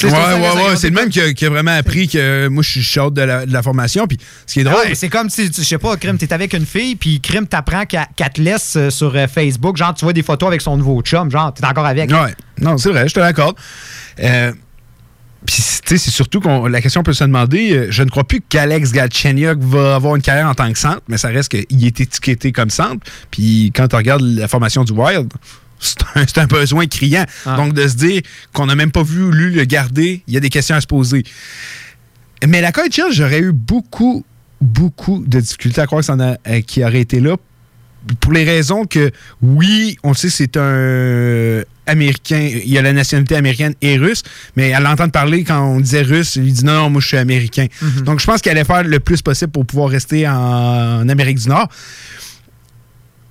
Ouais, 0.03 0.09
ouais, 0.09 0.69
ouais. 0.69 0.75
C'est 0.75 0.89
le 0.89 0.95
même 0.95 1.09
qui 1.09 1.19
a, 1.19 1.33
qui 1.33 1.45
a 1.45 1.49
vraiment 1.49 1.75
appris 1.75 2.07
que 2.07 2.47
moi, 2.47 2.63
je 2.63 2.69
suis 2.69 2.81
short 2.81 3.13
de 3.13 3.21
la, 3.21 3.45
de 3.45 3.51
la 3.51 3.61
formation. 3.61 4.07
Puis 4.07 4.17
ce 4.45 4.53
qui 4.53 4.59
est 4.61 4.63
drôle. 4.63 4.77
Ouais, 4.77 4.95
c'est 4.95 5.09
comme 5.09 5.29
si, 5.29 5.51
je 5.53 5.61
sais 5.61 5.77
pas, 5.77 5.97
Crime, 5.97 6.17
t'es 6.17 6.31
avec 6.31 6.53
une 6.53 6.65
fille, 6.65 6.95
puis 6.95 7.19
Crime 7.19 7.47
t'apprend 7.47 7.85
qu'elle 7.85 8.07
qu'elle 8.15 8.29
te 8.29 8.41
laisse 8.41 8.75
euh, 8.77 8.89
sur 8.89 9.13
euh, 9.15 9.27
Facebook. 9.27 9.77
Genre, 9.77 9.93
tu 9.93 10.05
vois 10.05 10.13
des 10.13 10.23
photos 10.23 10.47
avec 10.47 10.61
son 10.61 10.77
nouveau 10.77 11.01
chum. 11.01 11.29
Genre, 11.29 11.53
t'es 11.53 11.65
encore 11.65 11.85
avec. 11.85 12.09
Ouais, 12.09 12.33
non, 12.59 12.77
c'est 12.77 12.89
vrai, 12.89 13.07
je 13.07 13.13
te 13.13 13.19
l'accorde. 13.19 13.57
Euh, 14.21 14.53
Puis, 15.45 15.55
tu 15.55 15.61
sais, 15.85 15.97
c'est 15.97 16.11
surtout 16.11 16.41
qu'on 16.41 16.67
la 16.67 16.81
question 16.81 17.01
peut 17.01 17.13
se 17.13 17.23
demander 17.23 17.71
euh, 17.71 17.87
je 17.89 18.03
ne 18.03 18.09
crois 18.09 18.25
plus 18.25 18.41
qu'Alex 18.41 18.91
Galchenyuk 18.91 19.59
va 19.59 19.95
avoir 19.95 20.15
une 20.15 20.21
carrière 20.21 20.47
en 20.47 20.53
tant 20.53 20.71
que 20.71 20.77
centre, 20.77 21.01
mais 21.07 21.17
ça 21.17 21.29
reste 21.29 21.49
qu'il 21.49 21.85
est 21.85 22.01
étiqueté 22.01 22.51
comme 22.51 22.69
centre. 22.69 23.05
Puis, 23.31 23.71
quand 23.73 23.93
on 23.93 23.97
regarde 23.97 24.21
la 24.21 24.47
formation 24.47 24.83
du 24.83 24.91
Wild, 24.91 25.31
c'est 25.79 26.37
un, 26.37 26.45
besoin 26.45 26.87
criant. 26.87 27.25
Donc, 27.45 27.73
de 27.73 27.87
se 27.87 27.95
dire 27.95 28.21
qu'on 28.53 28.65
n'a 28.65 28.75
même 28.75 28.91
pas 28.91 29.03
voulu 29.03 29.51
le 29.51 29.63
garder, 29.63 30.23
il 30.27 30.33
y 30.33 30.37
a 30.37 30.39
des 30.39 30.49
questions 30.49 30.75
à 30.75 30.81
se 30.81 30.87
poser. 30.87 31.23
Mais 32.45 32.61
la 32.61 32.71
KHL, 32.71 33.11
j'aurais 33.11 33.39
eu 33.39 33.51
beaucoup, 33.51 34.25
beaucoup 34.61 35.23
de 35.25 35.39
difficultés 35.39 35.81
à 35.81 35.87
croire 35.87 36.03
euh, 36.09 36.61
qu'il 36.61 36.83
aurait 36.83 37.01
été 37.01 37.19
là 37.19 37.37
pour 38.19 38.31
les 38.33 38.43
raisons 38.43 38.85
que, 38.85 39.11
oui, 39.41 39.97
on 40.03 40.09
le 40.09 40.15
sait, 40.15 40.29
c'est 40.29 40.57
un 40.57 41.63
Américain, 41.85 42.49
il 42.65 42.77
a 42.77 42.81
la 42.83 42.93
nationalité 42.93 43.35
américaine 43.35 43.73
et 43.81 43.97
russe, 43.97 44.21
mais 44.55 44.73
à 44.73 44.79
l'entendre 44.79 45.11
parler, 45.11 45.43
quand 45.43 45.59
on 45.59 45.79
disait 45.79 46.03
russe, 46.03 46.35
il 46.35 46.53
dit 46.53 46.63
non, 46.63 46.73
non, 46.73 46.89
moi 46.91 47.01
je 47.01 47.07
suis 47.07 47.17
américain. 47.17 47.65
Donc 48.03 48.19
je 48.19 48.25
pense 48.25 48.41
qu'il 48.41 48.51
allait 48.51 48.63
faire 48.63 48.83
le 48.83 48.99
plus 48.99 49.21
possible 49.23 49.51
pour 49.51 49.65
pouvoir 49.65 49.89
rester 49.89 50.27
en, 50.27 51.01
en 51.01 51.09
Amérique 51.09 51.39
du 51.39 51.49
Nord. 51.49 51.67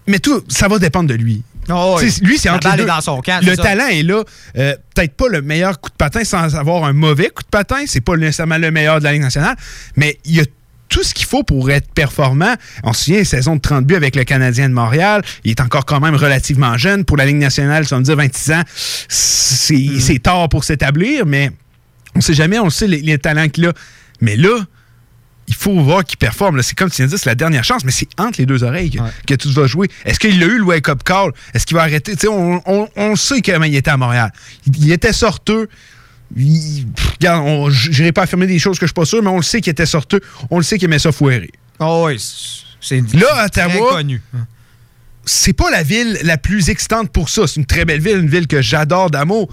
Mais 0.08 0.18
tout, 0.18 0.42
ça 0.48 0.66
va 0.68 0.78
dépendre 0.78 1.08
de 1.08 1.14
lui. 1.14 1.42
Oh, 1.70 1.98
sais, 2.00 2.24
lui, 2.24 2.38
c'est 2.38 2.48
entre 2.48 2.70
les 2.70 2.78
deux. 2.78 2.86
dans 2.86 3.00
son 3.00 3.20
camp, 3.20 3.40
Le 3.44 3.56
talent 3.56 3.88
est 3.88 4.02
là. 4.02 4.22
Euh, 4.56 4.74
Peut-être 4.94 5.14
pas 5.14 5.28
le 5.28 5.42
meilleur 5.42 5.80
coup 5.80 5.90
de 5.90 5.96
patin 5.96 6.24
sans 6.24 6.56
avoir 6.56 6.84
un 6.84 6.92
mauvais 6.92 7.28
coup 7.28 7.42
de 7.42 7.48
patin. 7.48 7.84
C'est 7.86 8.00
pas 8.00 8.16
nécessairement 8.16 8.58
le 8.58 8.70
meilleur 8.70 8.98
de 8.98 9.04
la 9.04 9.12
Ligue 9.12 9.22
nationale, 9.22 9.54
mais 9.96 10.18
il 10.24 10.36
y 10.36 10.40
a 10.40 10.44
tout 10.88 11.02
ce 11.02 11.14
qu'il 11.14 11.26
faut 11.26 11.42
pour 11.42 11.70
être 11.70 11.90
performant. 11.92 12.54
On 12.82 12.92
se 12.92 13.04
souvient, 13.04 13.24
saison 13.24 13.56
de 13.56 13.60
30 13.60 13.84
buts 13.84 13.94
avec 13.94 14.16
le 14.16 14.24
Canadien 14.24 14.68
de 14.68 14.74
Montréal. 14.74 15.22
Il 15.44 15.50
est 15.50 15.60
encore 15.60 15.84
quand 15.84 16.00
même 16.00 16.14
relativement 16.14 16.76
jeune. 16.78 17.04
Pour 17.04 17.16
la 17.16 17.26
Ligue 17.26 17.36
nationale, 17.36 17.84
vas 17.84 17.98
me 17.98 18.04
dire 18.04 18.16
26 18.16 18.52
ans, 18.52 18.62
c'est 19.08 19.74
Hmm. 19.76 20.00
c'est 20.00 20.22
tard 20.22 20.48
pour 20.48 20.64
s'établir, 20.64 21.26
mais 21.26 21.50
on 22.14 22.20
sait 22.20 22.34
jamais, 22.34 22.58
on 22.58 22.70
sait 22.70 22.86
les, 22.86 23.00
les 23.00 23.18
talents 23.18 23.48
qu'il 23.48 23.66
a. 23.66 23.72
Mais 24.20 24.36
là, 24.36 24.58
il 25.46 25.54
faut 25.54 25.78
voir 25.80 26.04
qu'il 26.04 26.18
performe. 26.18 26.60
C'est 26.62 26.76
comme 26.76 26.90
tu 26.90 26.96
viens 26.96 27.06
de 27.06 27.10
dire, 27.10 27.18
c'est 27.18 27.28
la 27.30 27.34
dernière 27.34 27.64
chance, 27.64 27.84
mais 27.84 27.92
c'est 27.92 28.08
entre 28.18 28.38
les 28.38 28.46
deux 28.46 28.64
oreilles 28.64 28.90
que, 28.90 28.98
que 29.26 29.34
tu 29.34 29.48
vas 29.48 29.66
jouer. 29.66 29.88
Est-ce 30.04 30.18
qu'il 30.18 30.42
a 30.42 30.46
eu 30.46 30.58
le 30.58 30.64
wake-up 30.64 31.02
call? 31.04 31.32
Est-ce 31.54 31.64
qu'il 31.66 31.76
va 31.76 31.82
arrêter? 31.82 32.14
On, 32.28 32.60
on, 32.66 32.88
on 32.96 33.16
sait 33.16 33.40
comment 33.40 33.64
il 33.64 33.76
était 33.76 33.90
à 33.90 33.96
Montréal. 33.96 34.30
Il, 34.66 34.84
il 34.86 34.92
était 34.92 35.12
sorteux. 35.12 35.68
Il- 36.36 36.86
pff, 36.94 37.12
regarde, 37.20 37.42
on- 37.46 37.70
j- 37.70 37.88
j'irai 37.92 38.12
pas 38.12 38.22
affirmer 38.22 38.46
des 38.46 38.58
choses 38.58 38.78
que 38.78 38.86
je 38.86 38.90
suis 38.90 38.94
pas 38.94 39.04
sûr, 39.06 39.22
mais 39.22 39.30
on 39.30 39.36
le 39.38 39.42
sait 39.42 39.60
qu'il 39.60 39.70
était 39.70 39.86
sorteux. 39.86 40.20
On 40.50 40.58
le 40.58 40.62
sait 40.62 40.78
qu'il 40.78 40.86
aimait 40.86 40.98
ça 40.98 41.10
foirer. 41.12 41.50
Oh, 41.80 42.04
oui, 42.06 42.18
c'est 42.80 43.02
Là, 43.14 43.46
Ottawa, 43.46 43.90
connu. 43.92 44.20
c'est 45.24 45.52
pas 45.52 45.70
la 45.70 45.82
ville 45.82 46.18
la 46.22 46.36
plus 46.36 46.68
excitante 46.70 47.10
pour 47.12 47.28
ça. 47.28 47.46
C'est 47.46 47.56
une 47.60 47.66
très 47.66 47.84
belle 47.84 48.00
ville, 48.00 48.18
une 48.18 48.28
ville 48.28 48.46
que 48.46 48.60
j'adore 48.62 49.10
d'amour. 49.10 49.48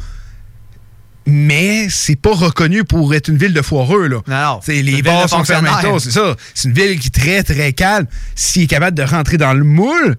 Mais 1.27 1.88
c'est 1.89 2.15
pas 2.15 2.35
reconnu 2.35 2.83
pour 2.83 3.15
être 3.15 3.29
une 3.29 3.38
ville 3.38 3.53
de 3.53 3.61
foireux, 3.63 4.07
là. 4.07 4.21
Non, 4.27 4.59
C'est 4.63 4.77
une 4.79 4.85
les 4.85 4.91
ville 4.95 5.03
bars 5.03 5.23
de 5.25 5.29
sont 5.29 5.43
fermés 5.43 5.69
c'est 5.99 6.11
ça. 6.11 6.35
C'est 6.53 6.67
une 6.67 6.73
ville 6.75 6.99
qui 6.99 7.07
est 7.07 7.15
très, 7.15 7.41
très 7.41 7.73
calme. 7.73 8.05
S'il 8.35 8.63
est 8.63 8.67
capable 8.67 8.95
de 8.95 9.01
rentrer 9.03 9.38
dans 9.38 9.53
le 9.53 9.63
moule, 9.63 10.17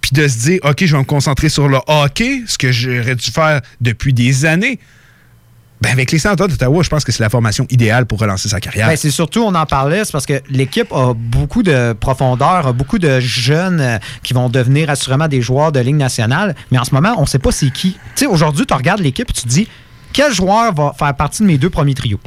puis 0.00 0.12
de 0.12 0.26
se 0.26 0.38
dire, 0.38 0.60
OK, 0.64 0.84
je 0.86 0.92
vais 0.92 0.98
me 0.98 1.04
concentrer 1.04 1.50
sur 1.50 1.68
le 1.68 1.78
hockey, 1.86 2.44
ce 2.46 2.56
que 2.56 2.72
j'aurais 2.72 3.14
dû 3.14 3.30
faire 3.30 3.60
depuis 3.82 4.14
des 4.14 4.46
années, 4.46 4.78
ben 5.82 5.90
avec 5.90 6.12
les 6.12 6.18
Senators 6.18 6.46
d'Ottawa, 6.46 6.82
je 6.82 6.88
pense 6.88 7.04
que 7.04 7.10
c'est 7.10 7.22
la 7.22 7.28
formation 7.28 7.66
idéale 7.68 8.06
pour 8.06 8.20
relancer 8.20 8.48
sa 8.48 8.60
carrière. 8.60 8.86
Ben, 8.86 8.96
c'est 8.96 9.10
surtout, 9.10 9.40
on 9.40 9.54
en 9.54 9.66
parlait, 9.66 10.04
c'est 10.04 10.12
parce 10.12 10.26
que 10.26 10.40
l'équipe 10.48 10.92
a 10.92 11.12
beaucoup 11.12 11.64
de 11.64 11.92
profondeur, 11.92 12.68
a 12.68 12.72
beaucoup 12.72 13.00
de 13.00 13.18
jeunes 13.18 13.80
euh, 13.80 13.98
qui 14.22 14.32
vont 14.32 14.48
devenir 14.48 14.90
assurément 14.90 15.26
des 15.26 15.42
joueurs 15.42 15.72
de 15.72 15.80
Ligue 15.80 15.96
nationale, 15.96 16.54
mais 16.70 16.78
en 16.78 16.84
ce 16.84 16.94
moment, 16.94 17.14
on 17.18 17.22
ne 17.22 17.26
sait 17.26 17.40
pas 17.40 17.50
c'est 17.50 17.70
qui. 17.70 17.92
Tu 17.92 17.98
sais, 18.14 18.26
aujourd'hui, 18.26 18.64
tu 18.64 18.74
regardes 18.74 19.00
l'équipe 19.00 19.28
et 19.28 19.32
tu 19.32 19.42
te 19.42 19.48
dis, 19.48 19.66
quel 20.12 20.32
joueur 20.32 20.72
va 20.72 20.94
faire 20.96 21.14
partie 21.16 21.42
de 21.42 21.48
mes 21.48 21.58
deux 21.58 21.70
premiers 21.70 21.94
trios? 21.94 22.20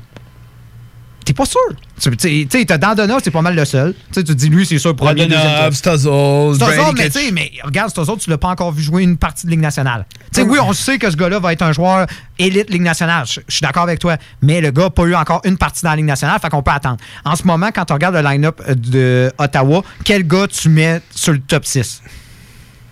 T'es 1.25 1.33
pas 1.33 1.45
sûr. 1.45 1.59
Tu 1.99 2.15
tu 2.15 2.47
sais, 2.51 2.65
t'as 2.65 2.77
Dandonov, 2.77 3.19
c'est 3.23 3.31
pas 3.31 3.41
mal 3.41 3.55
le 3.55 3.65
seul. 3.65 3.93
Tu 3.93 3.99
sais, 4.13 4.23
tu 4.23 4.33
te 4.33 4.37
dis, 4.37 4.47
lui, 4.47 4.63
c'est 4.63 4.77
sûr, 4.77 4.95
premier. 4.95 5.27
Stazos, 5.71 6.53
Stazos, 6.53 6.57
Brady 6.57 6.77
mais 6.77 7.09
Tkachuk. 7.09 7.11
tu 7.11 7.19
sais, 7.19 7.31
mais 7.31 7.51
regarde, 7.63 7.89
Stazos, 7.89 8.17
tu 8.17 8.29
l'as 8.29 8.37
pas 8.37 8.49
encore 8.49 8.71
vu 8.71 8.83
jouer 8.83 9.01
une 9.01 9.17
partie 9.17 9.47
de 9.47 9.51
Ligue 9.51 9.61
nationale. 9.61 10.05
Tu 10.31 10.41
sais, 10.41 10.47
oui, 10.47 10.59
on 10.61 10.71
sait 10.73 10.99
que 10.99 11.09
ce 11.09 11.15
gars-là 11.15 11.39
va 11.39 11.51
être 11.51 11.63
un 11.63 11.71
joueur 11.71 12.05
élite 12.37 12.69
Ligue 12.69 12.83
nationale. 12.83 13.25
Je 13.25 13.39
suis 13.47 13.61
d'accord 13.61 13.83
avec 13.83 13.97
toi. 13.97 14.17
Mais 14.43 14.61
le 14.61 14.69
gars 14.69 14.83
n'a 14.83 14.89
pas 14.91 15.03
eu 15.03 15.15
encore 15.15 15.41
une 15.45 15.57
partie 15.57 15.81
dans 15.83 15.89
la 15.89 15.95
Ligue 15.95 16.05
nationale, 16.05 16.39
fait 16.39 16.49
qu'on 16.49 16.61
peut 16.61 16.71
attendre. 16.71 16.97
En 17.23 17.35
ce 17.35 17.43
moment, 17.43 17.69
quand 17.73 17.85
tu 17.85 17.93
regardes 17.93 18.15
le 18.15 18.21
line-up 18.21 18.61
euh, 18.69 18.75
de 18.75 19.31
Ottawa, 19.39 19.81
quel 20.03 20.27
gars 20.27 20.47
tu 20.47 20.69
mets 20.69 21.01
sur 21.09 21.33
le 21.33 21.39
top 21.39 21.65
6? 21.65 22.03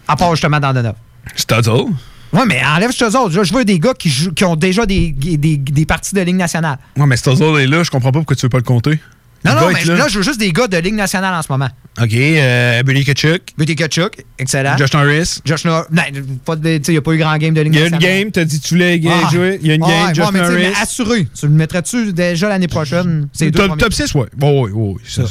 À 0.08 0.15
part 0.15 0.32
justement 0.32 0.60
Dandonov. 0.60 0.96
Stazos. 1.36 1.91
Ouais, 2.34 2.46
mais 2.48 2.62
enlève 2.65 2.91
Stazos. 2.91 3.30
Je 3.30 3.43
je 3.43 3.54
veux 3.54 3.63
des 3.65 3.80
gars 3.80 3.93
qui, 3.93 4.10
jouent- 4.10 4.34
qui 4.34 4.43
ont 4.43 4.56
déjà 4.56 4.86
des, 4.86 5.12
des, 5.12 5.58
des 5.58 5.86
parties 5.86 6.15
de 6.15 6.22
Ligue 6.22 6.36
nationale. 6.36 6.78
Ouais, 6.98 7.06
mais 7.06 7.17
Stazos 7.17 7.58
est 7.60 7.67
là, 7.67 7.84
je 7.84 7.91
comprends 7.91 8.12
pas 8.12 8.19
pourquoi 8.19 8.36
tu 8.36 8.41
veux 8.46 8.50
pas 8.50 8.58
le 8.58 8.63
compter. 8.63 9.00
Non, 9.46 9.56
non, 9.56 9.72
mais 9.74 9.84
là. 9.84 9.96
là, 9.96 10.08
je 10.08 10.19
veux 10.19 10.24
juste 10.24 10.39
des 10.39 10.54
gars 10.54 10.67
de 10.67 10.78
Ligue 10.78 10.93
nationale 10.93 11.34
en 11.36 11.41
ce 11.41 11.52
moment. 11.52 11.67
OK, 12.02 12.13
euh, 12.13 12.82
Billy 12.84 13.04
Kachuk. 13.04 13.41
Buddy 13.58 13.76
Kachuk, 13.76 14.24
excellent. 14.39 14.78
Josh 14.78 14.93
Norris. 14.93 15.39
Josh 15.43 15.65
Norris. 15.65 15.86
Non, 15.91 16.02
il 16.13 16.82
n'y 16.89 16.98
a 16.98 17.02
pas 17.02 17.12
eu 17.12 17.17
grand 17.17 17.38
game 17.38 17.54
de 17.54 17.60
Ligue 17.62 17.74
Il 17.76 17.80
y 17.80 17.84
a 17.84 17.86
une 17.88 17.91
nationale. 17.91 18.19
game, 18.22 18.32
t'as 18.32 18.46
dit 18.46 18.60
que 18.62 18.65
tu 18.65 18.74
voulais 18.76 19.02
Ah. 19.06 19.30
jouer. 19.32 19.60
Il 19.62 19.67
y 19.67 19.72
a 19.72 19.74
une 19.76 19.84
Ouais, 19.84 19.89
game, 19.89 20.08
ouais, 20.08 20.13
Josh 20.15 20.28
mais 20.32 20.39
Norris. 20.39 20.56
mais 20.56 20.72
assuré. 20.82 21.28
Tu 21.38 21.46
le 21.46 21.52
mettrais-tu 21.52 22.13
déjà 22.13 22.48
l'année 22.48 22.69
prochaine? 22.69 23.28
C'est 23.34 23.52
Top, 23.52 23.78
top 23.78 23.91
6, 23.93 24.15
ouais. 24.15 24.28
Bon, 24.38 24.63
oui, 24.65 24.72
oui. 24.74 25.02
ça, 25.06 25.24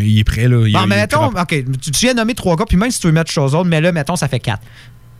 il 0.00 0.18
est 0.20 0.24
prêt, 0.24 0.46
là. 0.48 0.62
Il, 0.64 0.72
Bon, 0.72 0.82
il- 0.84 0.88
mais 0.88 0.96
mettons, 0.96 1.26
OK, 1.26 1.48
tu, 1.82 1.90
tu 1.90 2.00
viens 2.04 2.12
de 2.14 2.18
nommer 2.20 2.34
trois 2.34 2.54
gars, 2.54 2.64
puis 2.68 2.76
même 2.76 2.92
si 2.92 3.00
tu 3.00 3.08
veux 3.08 3.12
mettre 3.12 3.32
chose 3.32 3.54
autre, 3.56 3.68
mais 3.68 3.80
là, 3.80 3.90
mettons, 3.90 4.14
ça 4.16 4.28
fait 4.28 4.38
quatre. 4.40 4.62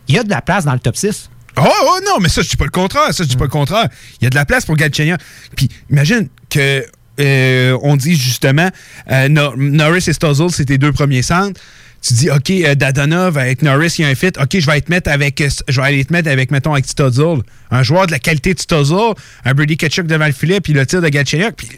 Il 0.08 0.14
y 0.14 0.18
a 0.18 0.22
de 0.22 0.30
la 0.30 0.42
place 0.42 0.64
dans 0.64 0.72
le 0.72 0.78
top 0.78 0.96
6. 0.96 1.30
Oh, 1.58 1.62
oh, 1.64 1.98
non, 2.04 2.18
mais 2.20 2.28
ça, 2.28 2.42
je 2.42 2.48
dis 2.48 2.56
pas 2.56 2.64
le 2.64 2.70
contraire. 2.70 3.12
Ça, 3.14 3.24
je 3.24 3.28
dis 3.28 3.36
pas 3.36 3.44
le 3.44 3.50
contraire. 3.50 3.88
Il 4.20 4.24
y 4.24 4.26
a 4.26 4.30
de 4.30 4.34
la 4.34 4.44
place 4.44 4.64
pour 4.66 4.76
Galchenyuk. 4.76 5.18
Puis, 5.56 5.68
imagine 5.90 6.28
que 6.50 6.84
euh, 7.18 7.78
on 7.82 7.96
dit 7.96 8.14
justement 8.14 8.68
euh, 9.10 9.28
Nor- 9.28 9.56
Norris 9.56 10.04
et 10.06 10.12
Stuzzle, 10.12 10.50
c'est 10.50 10.66
tes 10.66 10.76
deux 10.78 10.92
premiers 10.92 11.22
centres. 11.22 11.58
Tu 12.02 12.12
dis, 12.12 12.30
OK, 12.30 12.50
euh, 12.50 12.74
Dadonov 12.74 13.38
avec 13.38 13.62
Norris, 13.62 13.94
il 13.98 14.02
y 14.02 14.04
a 14.04 14.08
un 14.08 14.14
fit. 14.14 14.32
OK, 14.38 14.58
je 14.58 14.66
vais, 14.66 14.76
être 14.78 14.90
mettre 14.90 15.10
avec, 15.10 15.40
euh, 15.40 15.48
je 15.66 15.80
vais 15.80 15.86
aller 15.86 16.04
te 16.04 16.12
mettre 16.12 16.28
avec, 16.30 16.50
mettons, 16.50 16.74
avec 16.74 16.86
Stuzzle. 16.86 17.40
Un 17.70 17.82
joueur 17.82 18.06
de 18.06 18.12
la 18.12 18.18
qualité 18.18 18.52
de 18.52 18.60
Stuzzle, 18.60 19.14
un 19.46 19.54
Brady 19.54 19.78
Ketchuk 19.78 20.06
devant 20.06 20.26
le 20.26 20.32
filet, 20.32 20.60
puis 20.60 20.74
le 20.74 20.84
tir 20.84 21.00
de 21.00 21.08
Galchenyuk. 21.08 21.56
Puis, 21.56 21.68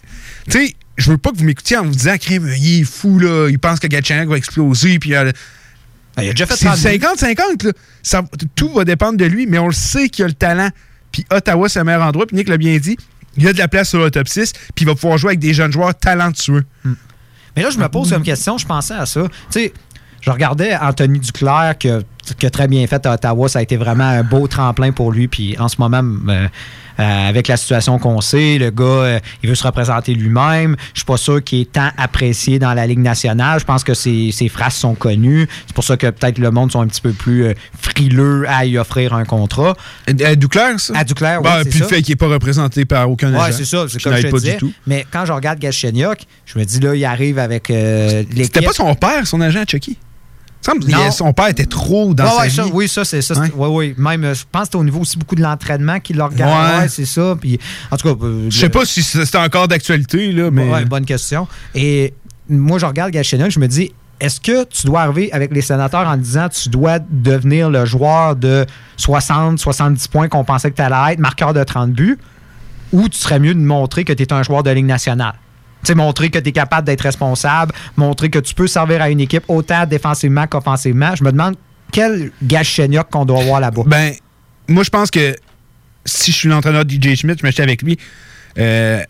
tu 0.51 0.67
sais, 0.67 0.75
je 0.97 1.11
veux 1.12 1.19
pas 1.19 1.31
que 1.31 1.37
vous 1.37 1.45
m'écoutiez 1.45 1.77
en 1.77 1.85
vous 1.85 1.93
disant, 1.95 2.17
crème, 2.19 2.53
il 2.59 2.81
est 2.81 2.85
fou, 2.85 3.21
là. 3.21 3.49
Il 3.49 3.61
pense 3.61 3.79
que 3.79 3.87
Galchenyuk 3.87 4.29
va 4.29 4.37
exploser, 4.37 4.99
puis 4.99 5.14
euh, 5.14 5.31
il 6.22 6.28
a 6.28 6.33
déjà 6.33 6.46
fait 6.46 6.57
c'est 6.57 6.66
30 6.66 6.76
buts. 6.78 7.24
50-50. 7.26 7.64
là. 7.64 7.72
Ça- 8.02 8.22
Tout 8.54 8.72
va 8.72 8.85
dépendre 8.85 9.18
de 9.18 9.24
lui, 9.24 9.46
mais 9.46 9.59
on 9.59 9.66
le 9.66 9.72
sait 9.72 10.09
qu'il 10.09 10.24
a 10.24 10.28
le 10.28 10.35
talent. 10.35 10.68
Puis 11.12 11.24
Ottawa, 11.31 11.68
c'est 11.68 11.78
le 11.78 11.85
meilleur 11.85 12.02
endroit. 12.02 12.26
Puis 12.26 12.37
Nick 12.37 12.48
l'a 12.48 12.57
bien 12.59 12.76
dit, 12.78 12.96
il 13.37 13.44
y 13.44 13.48
a 13.48 13.52
de 13.52 13.59
la 13.59 13.68
place 13.68 13.88
sur 13.90 14.00
le 14.00 14.11
top 14.11 14.28
6, 14.28 14.52
puis 14.74 14.85
il 14.85 14.87
va 14.87 14.94
pouvoir 14.94 15.16
jouer 15.18 15.31
avec 15.31 15.38
des 15.40 15.54
jeunes 15.54 15.72
joueurs 15.72 15.94
talentueux. 15.94 16.64
Mais 17.57 17.62
là, 17.62 17.70
je 17.70 17.78
me 17.78 17.88
pose 17.88 18.11
comme 18.11 18.22
question, 18.22 18.59
je 18.59 18.66
pensais 18.66 18.94
à 18.94 19.07
ça. 19.07 19.22
Tu 19.50 19.61
sais, 19.61 19.72
je 20.20 20.31
regardais 20.31 20.76
Anthony 20.76 21.18
Duclair 21.20 21.76
qui 21.78 21.88
a, 21.88 22.00
qui 22.35 22.47
a 22.47 22.51
très 22.51 22.69
bien 22.69 22.87
fait 22.87 23.05
à 23.07 23.14
Ottawa. 23.14 23.49
Ça 23.49 23.59
a 23.61 23.62
été 23.62 23.77
vraiment 23.77 24.05
un 24.05 24.23
beau 24.23 24.47
tremplin 24.49 24.93
pour 24.93 25.12
lui. 25.12 25.29
Puis 25.29 25.57
en 25.59 25.69
ce 25.69 25.77
moment, 25.79 26.03
euh, 26.29 26.49
euh, 27.01 27.29
avec 27.29 27.47
la 27.49 27.57
situation 27.57 27.99
qu'on 27.99 28.21
sait, 28.21 28.59
le 28.59 28.71
gars, 28.71 28.85
euh, 28.85 29.21
il 29.43 29.49
veut 29.49 29.55
se 29.55 29.64
représenter 29.64 30.14
lui-même. 30.14 30.77
Je 30.95 31.01
suis 31.01 31.07
pas 31.07 31.17
sûr 31.17 31.43
qu'il 31.45 31.61
est 31.61 31.73
tant 31.73 31.91
apprécié 31.97 32.59
dans 32.59 32.75
la 32.75 32.87
Ligue 32.87 32.99
nationale. 32.99 33.61
Je 33.61 33.64
pense 33.64 33.85
que 33.85 33.95
ses, 33.95 34.33
ses 34.33 34.49
phrases 34.49 34.75
sont 34.75 34.95
connues. 34.95 35.47
C'est 35.67 35.75
pour 35.75 35.85
ça 35.85 35.97
que 35.97 36.09
peut-être 36.09 36.38
le 36.38 36.51
monde 36.51 36.73
sont 36.73 36.81
un 36.81 36.87
petit 36.88 37.01
peu 37.01 37.12
plus 37.12 37.55
frileux 37.81 38.45
à 38.49 38.64
y 38.64 38.77
offrir 38.79 39.14
un 39.14 39.25
contrat. 39.25 39.77
À 40.25 40.35
Duclair, 40.35 40.79
ça? 40.81 40.93
À 40.97 41.05
Duclair, 41.05 41.38
oui, 41.38 41.45
Bah, 41.45 41.61
c'est 41.62 41.71
puis 41.71 41.79
ça. 41.79 41.85
le 41.85 41.88
fait 41.91 42.03
qu'il 42.03 42.12
n'est 42.12 42.17
pas 42.17 42.29
représenté 42.29 42.85
par 42.85 43.09
aucun 43.11 43.33
Ouais, 43.33 43.41
agent. 43.41 43.57
c'est 43.59 43.64
ça, 43.64 43.87
c'est 43.88 44.03
comme 44.03 44.17
je 44.17 44.23
te 44.23 44.31
pas 44.31 44.38
disais. 44.38 44.53
du 44.55 44.59
tout. 44.59 44.73
Mais 44.87 45.07
quand 45.11 45.25
je 45.25 45.33
regarde 45.33 45.59
Galchenyuk, 45.61 46.19
je 46.47 46.59
me 46.59 46.64
dis 46.64 46.81
là, 46.81 46.95
il 46.95 47.05
arrive 47.05 47.38
avec 47.38 47.69
l'équipe. 47.69 48.43
C'était 48.45 48.62
pas 48.62 48.73
son 48.73 48.95
père, 48.95 49.27
son 49.27 49.41
agent, 49.41 49.62
Chucky? 49.69 49.97
Son 51.12 51.33
père 51.33 51.49
était 51.49 51.64
trop 51.66 52.12
dans 52.14 52.25
Ouais, 52.25 52.31
sa 52.31 52.37
ouais, 52.40 52.49
vie. 52.49 52.55
ça, 52.57 52.66
oui, 52.73 52.88
ça, 52.88 53.05
c'est 53.05 53.23
ça. 53.23 53.35
C'est- 53.35 53.53
Ouais, 53.55 53.68
ouais. 53.68 53.94
Même, 53.97 54.25
euh, 54.25 54.35
je 54.35 54.44
pense 54.51 54.62
que 54.62 54.66
c'était 54.66 54.77
au 54.77 54.85
niveau 54.85 55.01
aussi 55.01 55.16
beaucoup 55.16 55.35
de 55.35 55.40
l'entraînement 55.42 55.99
qu'il 56.01 56.21
regarde. 56.21 56.83
Ouais. 56.83 56.88
C'est 56.88 57.07
ça. 57.07 57.37
Puis, 57.40 57.59
en 57.90 57.97
tout 57.97 58.14
cas. 58.14 58.25
euh, 58.25 58.47
Je 58.51 58.59
sais 58.59 58.68
pas 58.68 58.85
si 58.85 59.03
c'était 59.03 59.38
encore 59.38 59.68
d'actualité, 59.68 60.33
là, 60.33 60.51
mais... 60.51 60.85
Bonne 60.85 61.07
question. 61.07 61.49
Et 61.75 62.12
moi, 62.51 62.79
je 62.79 62.87
regarde 62.87 63.11
Galchenyuk, 63.12 63.51
je 63.51 63.61
me 63.61 63.66
dis, 63.68 63.92
est-ce 64.21 64.40
que 64.40 64.64
tu 64.64 64.87
dois 64.87 65.03
arriver 65.03 65.33
avec 65.33 65.53
les 65.55 65.61
sénateurs 65.62 66.07
en 66.09 66.16
disant 66.16 66.49
tu 66.49 66.68
dois 66.68 66.99
devenir 66.99 67.71
le 67.71 67.85
joueur 67.87 68.37
de 68.37 68.66
60, 68.97 69.59
70 69.59 70.09
points 70.09 70.29
qu'on 70.29 70.44
pensait 70.44 70.71
que 70.71 70.77
tu 70.77 70.83
allais 70.83 71.12
être, 71.14 71.18
marqueur 71.21 71.55
de 71.55 71.62
30 71.62 71.92
buts, 71.92 72.18
ou 72.92 73.09
tu 73.09 73.16
serais 73.18 73.38
mieux 73.38 73.55
de 73.55 73.61
montrer 73.61 74.05
que 74.05 74.12
tu 74.12 74.23
es 74.23 74.33
un 74.33 74.42
joueur 74.42 74.62
de 74.62 74.71
Ligue 74.71 74.87
nationale? 74.87 75.35
Sais, 75.88 75.94
montrer 75.94 76.29
que 76.29 76.38
tu 76.38 76.51
es 76.51 76.53
capable 76.53 76.87
d'être 76.87 77.01
responsable, 77.01 77.72
montrer 77.96 78.29
que 78.29 78.38
tu 78.38 78.55
peux 78.55 78.66
servir 78.66 79.01
à 79.01 79.09
une 79.09 79.20
équipe 79.20 79.44
autant 79.48 79.87
défensivement 79.87 80.46
qu'offensivement. 80.46 81.14
Je 81.16 81.24
me 81.24 81.33
demande 81.33 81.57
quel 81.92 82.31
Galchenyuk 82.42 83.09
qu'on 83.11 83.24
doit 83.24 83.40
avoir 83.40 83.61
là-bas. 83.61 83.85
Ben, 83.87 84.12
moi, 84.68 84.83
je 84.83 84.90
pense 84.90 85.11
que 85.11 85.35
si 86.05 86.31
je 86.31 86.37
suis 86.37 86.48
l'entraîneur 86.51 86.85
de 86.85 86.90
DJ 86.90 87.14
Schmidt, 87.14 87.38
je 87.40 87.46
m'achète 87.46 87.61
avec 87.61 87.81
lui, 87.81 87.98
euh, 88.59 89.03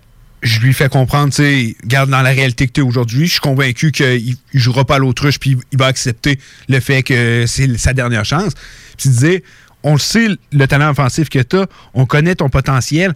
je 0.42 0.60
lui 0.60 0.72
fais 0.72 0.88
comprendre, 0.88 1.32
tu 1.32 1.42
sais, 1.42 1.76
garde 1.84 2.10
dans 2.10 2.22
la 2.22 2.30
réalité 2.30 2.68
que 2.68 2.72
tu 2.72 2.80
es 2.80 2.84
aujourd'hui. 2.84 3.26
Je 3.26 3.32
suis 3.32 3.40
convaincu 3.40 3.90
qu'il 3.90 4.36
ne 4.54 4.60
jouera 4.60 4.84
pas 4.84 4.96
à 4.96 4.98
l'autruche, 4.98 5.40
puis 5.40 5.56
il 5.72 5.78
va 5.78 5.86
accepter 5.86 6.38
le 6.68 6.78
fait 6.78 7.02
que 7.02 7.44
c'est 7.48 7.76
sa 7.76 7.92
dernière 7.92 8.24
chance. 8.24 8.52
Puis 8.96 9.08
disais, 9.10 9.42
on 9.82 9.94
le 9.94 9.98
sait, 9.98 10.28
le 10.52 10.66
talent 10.68 10.90
offensif 10.90 11.28
que 11.28 11.40
tu 11.40 11.56
as, 11.56 11.66
on 11.94 12.06
connaît 12.06 12.36
ton 12.36 12.48
potentiel. 12.48 13.14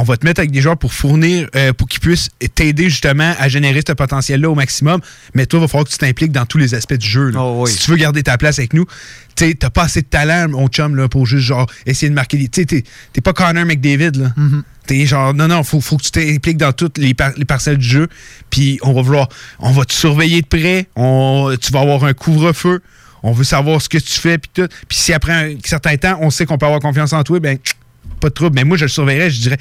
On 0.00 0.04
va 0.04 0.16
te 0.16 0.24
mettre 0.24 0.38
avec 0.38 0.52
des 0.52 0.60
joueurs 0.60 0.78
pour 0.78 0.92
fournir, 0.94 1.48
euh, 1.56 1.72
pour 1.72 1.88
qu'ils 1.88 1.98
puissent 2.00 2.28
t'aider 2.54 2.88
justement 2.88 3.34
à 3.38 3.48
générer 3.48 3.80
ce 3.84 3.92
potentiel-là 3.92 4.48
au 4.48 4.54
maximum. 4.54 5.00
Mais 5.34 5.44
toi, 5.44 5.58
il 5.58 5.62
va 5.62 5.68
falloir 5.68 5.84
que 5.86 5.90
tu 5.90 5.98
t'impliques 5.98 6.30
dans 6.30 6.46
tous 6.46 6.56
les 6.56 6.72
aspects 6.74 6.94
du 6.94 7.06
jeu. 7.08 7.30
là. 7.30 7.40
Si 7.66 7.78
tu 7.78 7.90
veux 7.90 7.96
garder 7.96 8.22
ta 8.22 8.38
place 8.38 8.60
avec 8.60 8.74
nous, 8.74 8.86
tu 9.34 9.56
t'as 9.56 9.70
pas 9.70 9.82
assez 9.82 10.02
de 10.02 10.06
talent, 10.06 10.48
mon 10.50 10.68
chum, 10.68 10.94
là, 10.94 11.08
pour 11.08 11.26
juste 11.26 11.42
genre 11.46 11.66
essayer 11.84 12.08
de 12.10 12.14
marquer 12.14 12.36
des. 12.38 12.48
Tu 12.48 12.64
t'es 12.64 13.20
pas 13.22 13.32
Connor 13.32 13.64
McDavid, 13.66 14.12
là. 14.16 14.32
T'es 14.86 15.04
genre, 15.04 15.34
non, 15.34 15.48
non, 15.48 15.64
faut, 15.64 15.80
faut 15.80 15.96
que 15.96 16.02
tu 16.04 16.10
t'impliques 16.12 16.56
dans 16.58 16.72
toutes 16.72 16.96
les, 16.96 17.12
par- 17.12 17.32
les 17.36 17.44
parcelles 17.44 17.76
du 17.78 17.86
jeu. 17.86 18.08
Puis 18.50 18.78
on 18.82 18.92
va 18.92 19.02
vouloir, 19.02 19.28
on 19.58 19.72
va 19.72 19.84
te 19.84 19.92
surveiller 19.92 20.42
de 20.42 20.46
près. 20.46 20.86
On, 20.96 21.54
tu 21.60 21.72
vas 21.72 21.80
avoir 21.80 22.04
un 22.04 22.14
couvre-feu. 22.14 22.80
On 23.24 23.32
veut 23.32 23.42
savoir 23.44 23.82
ce 23.82 23.88
que 23.88 23.98
tu 23.98 24.12
fais, 24.20 24.38
puis 24.38 24.50
tout. 24.54 24.68
Puis 24.88 24.96
si 24.96 25.12
après 25.12 25.32
un 25.32 25.56
certain 25.64 25.96
temps, 25.96 26.18
on 26.22 26.30
sait 26.30 26.46
qu'on 26.46 26.56
peut 26.56 26.66
avoir 26.66 26.80
confiance 26.80 27.12
en 27.12 27.22
toi, 27.24 27.40
ben, 27.40 27.58
pas 28.20 28.28
de 28.28 28.34
trouble. 28.34 28.54
Mais 28.54 28.64
moi, 28.64 28.76
je 28.76 28.84
le 28.84 28.88
surveillerais, 28.88 29.30
je 29.30 29.40
dirais, 29.40 29.58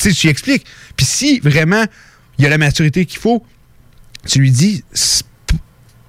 tu 0.00 0.10
sais, 0.10 0.14
tu 0.14 0.26
lui 0.26 0.30
expliques. 0.30 0.66
Puis 0.96 1.06
si 1.06 1.40
vraiment 1.40 1.84
il 2.38 2.44
y 2.44 2.46
a 2.46 2.50
la 2.50 2.58
maturité 2.58 3.04
qu'il 3.06 3.20
faut, 3.20 3.44
tu 4.26 4.38
lui 4.38 4.50
dis, 4.50 4.82
tu 4.92 5.00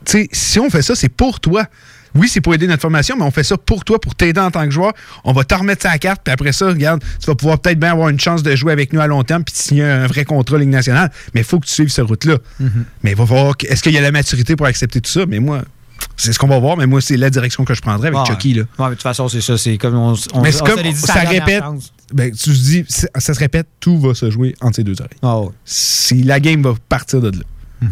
sais, 0.05 0.29
si 0.31 0.59
on 0.59 0.69
fait 0.69 0.81
ça, 0.81 0.95
c'est 0.95 1.09
pour 1.09 1.39
toi. 1.39 1.65
Oui, 2.13 2.27
c'est 2.27 2.41
pour 2.41 2.53
aider 2.53 2.67
notre 2.67 2.81
formation, 2.81 3.15
mais 3.17 3.23
on 3.23 3.31
fait 3.31 3.43
ça 3.43 3.57
pour 3.57 3.85
toi, 3.85 3.99
pour 3.99 4.15
t'aider 4.15 4.41
en 4.41 4.51
tant 4.51 4.65
que 4.65 4.71
joueur. 4.71 4.91
On 5.23 5.31
va 5.31 5.45
te 5.45 5.55
remettre 5.55 5.83
sa 5.83 5.97
carte, 5.97 6.21
puis 6.23 6.33
après 6.33 6.51
ça, 6.51 6.67
regarde, 6.67 7.01
tu 7.21 7.25
vas 7.25 7.35
pouvoir 7.35 7.59
peut-être 7.59 7.79
bien 7.79 7.91
avoir 7.91 8.09
une 8.09 8.19
chance 8.19 8.43
de 8.43 8.53
jouer 8.53 8.73
avec 8.73 8.91
nous 8.91 8.99
à 8.99 9.07
long 9.07 9.23
terme, 9.23 9.45
puis 9.45 9.53
de 9.53 9.57
signer 9.57 9.83
un 9.83 10.07
vrai 10.07 10.25
contrat 10.25 10.57
Ligue 10.57 10.69
nationale. 10.69 11.09
Mais 11.33 11.41
il 11.41 11.45
faut 11.45 11.59
que 11.59 11.67
tu 11.67 11.71
suives 11.71 11.87
cette 11.87 12.05
route-là. 12.05 12.37
Mais 13.03 13.11
il 13.11 13.15
va 13.15 13.25
falloir. 13.25 13.55
Est-ce 13.65 13.81
qu'il 13.81 13.93
y 13.93 13.97
a 13.97 14.01
la 14.01 14.11
maturité 14.11 14.57
pour 14.57 14.65
accepter 14.65 14.99
tout 14.99 15.09
ça? 15.09 15.25
Mais 15.25 15.39
moi, 15.39 15.63
c'est 16.21 16.33
ce 16.33 16.39
qu'on 16.39 16.47
va 16.47 16.59
voir, 16.59 16.77
mais 16.77 16.85
moi, 16.87 17.01
c'est 17.01 17.17
la 17.17 17.29
direction 17.29 17.65
que 17.65 17.73
je 17.73 17.81
prendrais 17.81 18.09
avec. 18.09 18.25
Chucky. 18.25 18.53
Là. 18.53 18.63
Mais 18.79 18.85
de 18.85 18.89
toute 18.91 19.01
façon, 19.03 19.27
c'est 19.27 19.41
ça. 19.41 19.57
C'est 19.57 19.77
comme 19.77 19.95
on, 19.95 20.13
on, 20.33 20.41
mais 20.41 20.61
on 20.61 20.65
comme 20.65 20.81
dit, 20.81 20.93
ça 20.95 21.21
répète. 21.21 21.63
Ben, 22.13 22.31
tu 22.31 22.49
te 22.49 22.55
dis, 22.55 22.85
ça, 22.89 23.07
ça 23.15 23.33
se 23.33 23.39
répète, 23.39 23.67
tout 23.79 23.99
va 23.99 24.13
se 24.13 24.29
jouer 24.29 24.53
entre 24.61 24.75
ces 24.75 24.83
deux 24.83 24.95
oreilles. 24.99 25.17
Ah 25.23 25.39
Si 25.65 26.23
la 26.23 26.39
game 26.39 26.61
va 26.61 26.73
partir 26.89 27.21
de 27.21 27.31
là. 27.31 27.87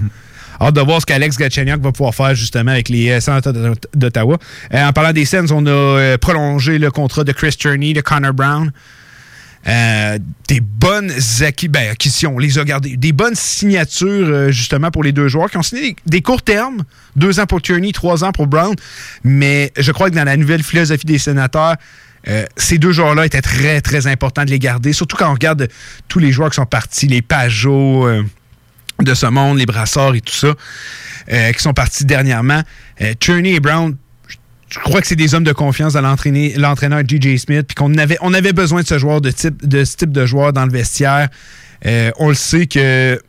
Hâte 0.62 0.76
de 0.76 0.82
voir 0.82 1.00
ce 1.00 1.06
qu'Alex 1.06 1.38
Galchenyuk 1.38 1.80
va 1.82 1.92
pouvoir 1.94 2.14
faire 2.14 2.36
justement 2.36 2.72
avec 2.72 2.90
les 2.90 3.10
euh, 3.12 3.20
Sénateurs 3.22 3.54
d'Ot- 3.54 3.88
d'Ottawa. 3.96 4.38
Euh, 4.74 4.86
en 4.88 4.92
parlant 4.92 5.14
des 5.14 5.24
scènes, 5.24 5.50
on 5.54 5.66
a 5.66 5.70
euh, 5.70 6.18
prolongé 6.18 6.78
le 6.80 6.92
contrat 6.92 7.24
de 7.24 7.32
Chris 7.32 7.56
Turney, 7.58 7.94
de 7.94 8.02
Connor 8.02 8.34
Brown. 8.34 8.70
Euh, 9.68 10.18
des 10.48 10.62
bonnes 10.62 11.12
acqui- 11.12 11.68
ben, 11.68 11.92
acquisitions, 11.92 12.36
on 12.36 12.40
les 12.40 12.58
a 12.58 12.64
gardées. 12.64 12.96
Des 12.96 13.12
bonnes 13.12 13.36
signatures, 13.36 14.08
euh, 14.28 14.52
justement, 14.52 14.90
pour 14.90 15.04
les 15.04 15.12
deux 15.12 15.28
joueurs 15.28 15.50
qui 15.52 15.58
ont 15.58 15.64
signé 15.64 15.96
des, 16.06 16.22
courts 16.22 16.42
termes. 16.42 16.84
Deux 17.16 17.40
ans 17.40 17.46
pour 17.46 17.62
Tierney, 17.62 17.92
trois 17.92 18.24
ans 18.24 18.32
pour 18.32 18.48
Brown. 18.48 18.74
Mais 19.24 19.72
je 19.78 19.92
crois 19.92 20.10
que 20.10 20.16
dans 20.16 20.24
la 20.24 20.38
nouvelle 20.38 20.64
philosophie 20.64 21.06
des 21.06 21.18
sénateurs, 21.18 21.76
euh, 22.28 22.46
ces 22.56 22.78
deux 22.78 22.92
joueurs-là 22.92 23.26
étaient 23.26 23.42
très, 23.42 23.82
très 23.82 24.08
importants 24.08 24.46
de 24.46 24.50
les 24.50 24.60
garder. 24.60 24.94
Surtout 24.94 25.18
quand 25.18 25.30
on 25.30 25.34
regarde 25.34 25.68
tous 26.08 26.20
les 26.20 26.32
joueurs 26.32 26.50
qui 26.50 26.56
sont 26.56 26.66
partis, 26.66 27.08
les 27.08 27.22
Pajot 27.22 28.08
de 29.02 29.14
ce 29.14 29.26
monde, 29.26 29.58
les 29.58 29.66
Brassards 29.66 30.16
et 30.16 30.22
tout 30.22 30.34
ça, 30.34 30.54
qui 31.54 31.62
sont 31.62 31.74
partis 31.74 32.04
dernièrement. 32.04 32.62
Tierney 33.20 33.54
et 33.54 33.60
Brown, 33.62 33.96
je 34.70 34.80
crois 34.80 35.02
que 35.02 35.08
c'est 35.08 35.16
des 35.16 35.34
hommes 35.34 35.44
de 35.44 35.52
confiance 35.52 35.96
l'entraîné- 36.02 36.56
l'entraîneur 36.58 37.02
DJ 37.02 37.38
Smith, 37.38 37.66
puis 37.68 37.76
qu'on 37.76 37.96
avait, 37.98 38.18
on 38.22 38.34
avait 38.34 38.54
besoin 38.54 38.82
de 38.82 38.88
ce 38.88 39.00
joueur 39.00 39.22
de 39.22 39.32
type, 39.32 39.68
de 39.68 39.84
ce 39.84 39.96
type 39.98 40.12
de 40.12 40.26
joueur 40.26 40.54
dans 40.54 40.66
le 40.66 40.72
vestiaire. 40.72 41.30
Euh, 41.86 42.12
on 42.18 42.30
le 42.30 42.36
sait 42.36 42.68
que 42.68 43.20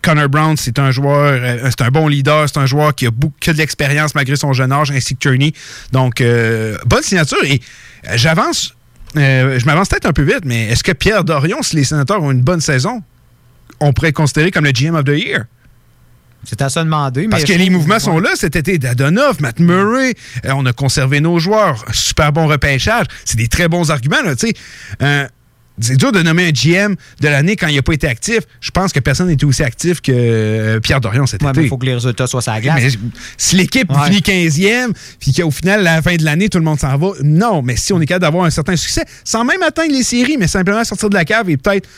Connor 0.00 0.28
Brown, 0.28 0.56
c'est 0.56 0.78
un 0.78 0.90
joueur, 0.90 1.40
euh, 1.42 1.70
c'est 1.70 1.82
un 1.82 1.90
bon 1.90 2.08
leader, 2.08 2.48
c'est 2.48 2.58
un 2.58 2.66
joueur 2.66 2.94
qui 2.94 3.06
a 3.06 3.10
beaucoup 3.10 3.34
qui 3.40 3.50
a 3.50 3.52
de 3.52 3.66
malgré 4.14 4.36
son 4.36 4.52
jeune 4.52 4.72
âge, 4.72 4.90
ainsi 4.90 5.14
que 5.14 5.20
Turney. 5.20 5.52
Donc, 5.92 6.20
euh, 6.20 6.76
bonne 6.86 7.02
signature. 7.02 7.42
Et 7.44 7.60
euh, 8.08 8.12
j'avance, 8.16 8.74
je 9.14 9.64
m'avance 9.64 9.88
peut-être 9.88 10.06
un 10.06 10.12
peu 10.12 10.22
vite, 10.22 10.44
mais 10.44 10.68
est-ce 10.68 10.84
que 10.84 10.92
Pierre 10.92 11.24
Dorion, 11.24 11.62
si 11.62 11.76
les 11.76 11.84
sénateurs 11.84 12.22
ont 12.22 12.30
une 12.30 12.42
bonne 12.42 12.60
saison, 12.60 13.02
on 13.80 13.92
pourrait 13.92 14.12
considérer 14.12 14.50
comme 14.50 14.64
le 14.64 14.72
GM 14.72 14.94
of 14.94 15.04
the 15.04 15.08
Year? 15.18 15.44
C'est 16.44 16.60
à 16.62 16.68
se 16.68 16.78
demander. 16.80 17.28
Parce 17.28 17.42
mais 17.42 17.54
que 17.54 17.58
les 17.58 17.70
mouvements 17.70 17.98
sont 17.98 18.18
là 18.18 18.30
cet 18.34 18.56
été. 18.56 18.78
Dadonov, 18.78 19.40
Matt 19.40 19.58
Murray, 19.60 20.14
euh, 20.44 20.52
on 20.54 20.64
a 20.66 20.72
conservé 20.72 21.20
nos 21.20 21.38
joueurs. 21.38 21.84
Super 21.92 22.32
bon 22.32 22.46
repêchage. 22.46 23.06
C'est 23.24 23.36
des 23.38 23.48
très 23.48 23.68
bons 23.68 23.90
arguments. 23.90 24.22
là. 24.22 24.34
Euh, 25.02 25.26
c'est 25.80 25.96
dur 25.96 26.12
de 26.12 26.22
nommer 26.22 26.46
un 26.46 26.50
GM 26.52 26.94
de 27.20 27.28
l'année 27.28 27.56
quand 27.56 27.66
il 27.66 27.74
n'a 27.74 27.82
pas 27.82 27.94
été 27.94 28.06
actif. 28.06 28.40
Je 28.60 28.70
pense 28.70 28.92
que 28.92 29.00
personne 29.00 29.26
n'était 29.26 29.44
aussi 29.44 29.64
actif 29.64 30.00
que 30.00 30.12
euh, 30.14 30.78
Pierre 30.78 31.00
Dorion 31.00 31.26
cet 31.26 31.42
Ouais, 31.42 31.50
été. 31.50 31.62
il 31.62 31.68
faut 31.68 31.78
que 31.78 31.86
les 31.86 31.94
résultats 31.94 32.28
soient 32.28 32.42
sur 32.42 32.52
la 32.52 32.60
glace. 32.60 32.80
Mais 32.80 32.90
si 33.36 33.56
l'équipe 33.56 33.90
Ouais. 33.90 34.04
finit 34.06 34.20
15e, 34.20 34.92
puis 35.18 35.32
qu'au 35.32 35.50
final, 35.50 35.80
à 35.80 35.96
la 35.96 36.02
fin 36.02 36.14
de 36.14 36.24
l'année, 36.24 36.48
tout 36.48 36.58
le 36.58 36.64
monde 36.64 36.78
s'en 36.78 36.96
va, 36.96 37.08
non. 37.24 37.60
Mais 37.62 37.74
si 37.74 37.92
on 37.92 38.00
est 38.00 38.06
capable 38.06 38.22
d'avoir 38.22 38.44
un 38.44 38.50
certain 38.50 38.76
succès, 38.76 39.04
sans 39.24 39.44
même 39.44 39.62
atteindre 39.64 39.92
les 39.92 40.04
séries, 40.04 40.36
mais 40.38 40.46
simplement 40.46 40.84
sortir 40.84 41.10
de 41.10 41.14
la 41.16 41.24
cave 41.24 41.50
et 41.50 41.56
peut-être 41.56 41.88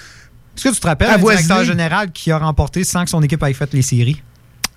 Est-ce 0.56 0.68
que 0.70 0.74
tu 0.74 0.80
te 0.80 0.86
rappelles 0.86 1.10
un 1.10 1.18
directeur 1.18 1.64
général 1.64 2.12
qui 2.12 2.30
a 2.30 2.38
remporté 2.38 2.82
sans 2.82 3.04
que 3.04 3.10
son 3.10 3.22
équipe 3.22 3.42
ait 3.42 3.52
fait 3.52 3.74
les 3.74 3.82
séries? 3.82 4.22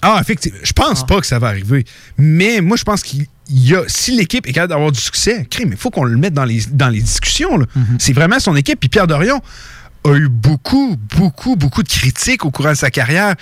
Ah, 0.02 0.18
effectivement. 0.22 0.60
Je 0.64 0.74
pense 0.74 1.06
pas 1.06 1.20
que 1.20 1.28
ça 1.28 1.40
va 1.40 1.48
arriver. 1.48 1.86
Mais 2.18 2.62
moi, 2.62 2.78
je 2.78 2.84
pense 2.84 3.02
qu'il 3.04 3.28
y 3.50 3.76
a. 3.76 3.84
Si 3.88 4.16
l'équipe 4.16 4.48
est 4.48 4.54
capable 4.54 4.72
d'avoir 4.72 4.92
du 4.92 5.00
succès, 5.00 5.46
crime, 5.50 5.70
il 5.72 5.78
faut 5.78 5.90
qu'on 5.90 6.04
le 6.06 6.16
mette 6.18 6.34
dans 6.34 6.46
les, 6.46 6.62
dans 6.72 6.88
les 6.90 7.02
discussions. 7.02 7.58
là. 7.58 7.66
C'est 8.00 8.14
vraiment 8.14 8.40
son 8.40 8.56
équipe. 8.56 8.80
Puis 8.80 8.90
Pierre 8.90 9.08
Dorion 9.08 9.42
a 10.06 10.14
eu 10.16 10.30
beaucoup, 10.30 10.96
beaucoup, 11.18 11.58
beaucoup 11.58 11.84
de 11.84 11.90
critiques 11.90 12.46
au 12.46 12.52
courant 12.52 12.70
de 12.72 12.76
sa 12.78 12.90
carrière. 12.90 13.36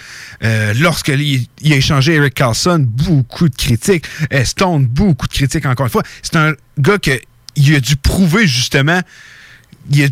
Euh, 0.43 0.73
Lorsqu'il 0.79 1.45
il 1.61 1.73
a 1.73 1.75
échangé 1.75 2.15
Eric 2.15 2.33
Carlson, 2.33 2.83
beaucoup 2.87 3.47
de 3.49 3.55
critiques. 3.55 4.05
Euh, 4.33 4.43
Stone, 4.43 4.87
beaucoup 4.87 5.27
de 5.27 5.33
critiques 5.33 5.67
encore 5.67 5.85
une 5.85 5.91
fois. 5.91 6.03
C'est 6.23 6.35
un 6.37 6.53
gars 6.79 6.97
que 6.97 7.19
il 7.55 7.75
a 7.75 7.79
dû 7.79 7.95
prouver 7.95 8.47
justement 8.47 9.01
il 9.91 10.03
a- 10.05 10.07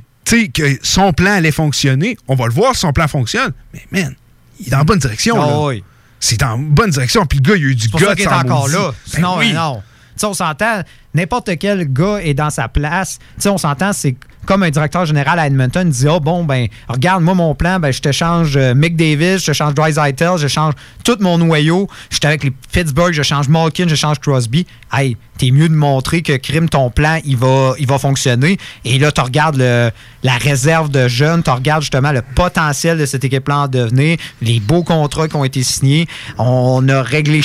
que 0.53 0.77
son 0.83 1.13
plan 1.13 1.33
allait 1.33 1.51
fonctionner. 1.51 2.17
On 2.27 2.35
va 2.35 2.45
le 2.47 2.53
voir 2.53 2.75
son 2.75 2.91
plan 2.93 3.07
fonctionne. 3.07 3.51
Mais 3.73 3.83
man, 3.91 4.15
il 4.59 4.67
est 4.67 4.69
dans 4.71 4.79
la 4.79 4.83
bonne 4.83 4.97
direction. 4.99 5.35
Ah 5.41 5.47
là. 5.47 5.59
oui. 5.65 5.83
C'est 6.25 6.41
en 6.43 6.57
bonne 6.57 6.89
direction. 6.89 7.25
Puis 7.25 7.39
le 7.39 7.43
gars, 7.43 7.55
il 7.55 7.65
a 7.65 7.67
eu 7.69 7.75
du 7.75 7.87
C'est 7.89 7.99
gars 7.99 8.07
ça 8.07 8.15
qu'il 8.15 8.23
est 8.25 8.27
encore 8.27 8.67
là. 8.67 8.91
Sinon, 9.05 9.37
oui. 9.37 9.51
euh, 9.51 9.55
non. 9.55 9.75
Tu 10.15 10.21
sais, 10.21 10.25
on 10.25 10.33
s'entend, 10.33 10.81
n'importe 11.13 11.57
quel 11.59 11.91
gars 11.91 12.17
est 12.23 12.33
dans 12.33 12.49
sa 12.49 12.67
place. 12.67 13.19
Tu 13.35 13.41
sais, 13.43 13.49
on 13.49 13.57
s'entend, 13.57 13.93
c'est 13.93 14.15
comme 14.45 14.63
un 14.63 14.69
directeur 14.69 15.05
général 15.05 15.39
à 15.39 15.47
Edmonton 15.47 15.87
dit 15.89 16.07
Ah, 16.07 16.19
bon, 16.19 16.43
ben, 16.43 16.67
regarde, 16.87 17.23
moi, 17.23 17.33
mon 17.33 17.55
plan, 17.55 17.79
ben, 17.79 17.91
je 17.91 17.99
te 18.01 18.11
change 18.11 18.55
euh, 18.57 18.73
Mick 18.73 18.95
Davis, 18.95 19.41
je 19.41 19.47
te 19.47 19.53
change 19.53 19.73
Dreisaitl, 19.73 20.37
je 20.37 20.47
change 20.47 20.73
tout 21.03 21.17
mon 21.19 21.37
noyau. 21.37 21.87
J'étais 22.09 22.27
avec 22.27 22.43
les 22.43 22.51
Pittsburgh, 22.71 23.13
je 23.13 23.23
change 23.23 23.47
Malkin, 23.49 23.87
je 23.87 23.95
change 23.95 24.19
Crosby. 24.19 24.65
Hey, 24.93 25.17
t'es 25.37 25.51
mieux 25.51 25.67
de 25.69 25.73
montrer 25.75 26.21
que 26.21 26.37
crime, 26.37 26.69
ton 26.69 26.89
plan, 26.89 27.19
il 27.25 27.35
va, 27.37 27.73
il 27.79 27.87
va 27.87 27.97
fonctionner. 27.99 28.57
Et 28.85 28.97
là, 28.99 29.11
tu 29.11 29.21
regardes 29.21 29.57
le- 29.57 29.91
la 30.23 30.37
réserve 30.37 30.89
de 30.89 31.07
jeunes, 31.07 31.43
tu 31.43 31.49
regardes 31.49 31.81
justement 31.81 32.11
le 32.11 32.21
potentiel 32.21 32.97
de 32.97 33.05
cette 33.05 33.23
équipe-là 33.23 33.57
en 33.59 33.67
devenir, 33.67 34.17
les 34.41 34.59
beaux 34.59 34.83
contrats 34.83 35.27
qui 35.27 35.35
ont 35.35 35.43
été 35.43 35.63
signés. 35.63 36.07
On 36.37 36.87
a 36.89 37.01
réglé 37.01 37.41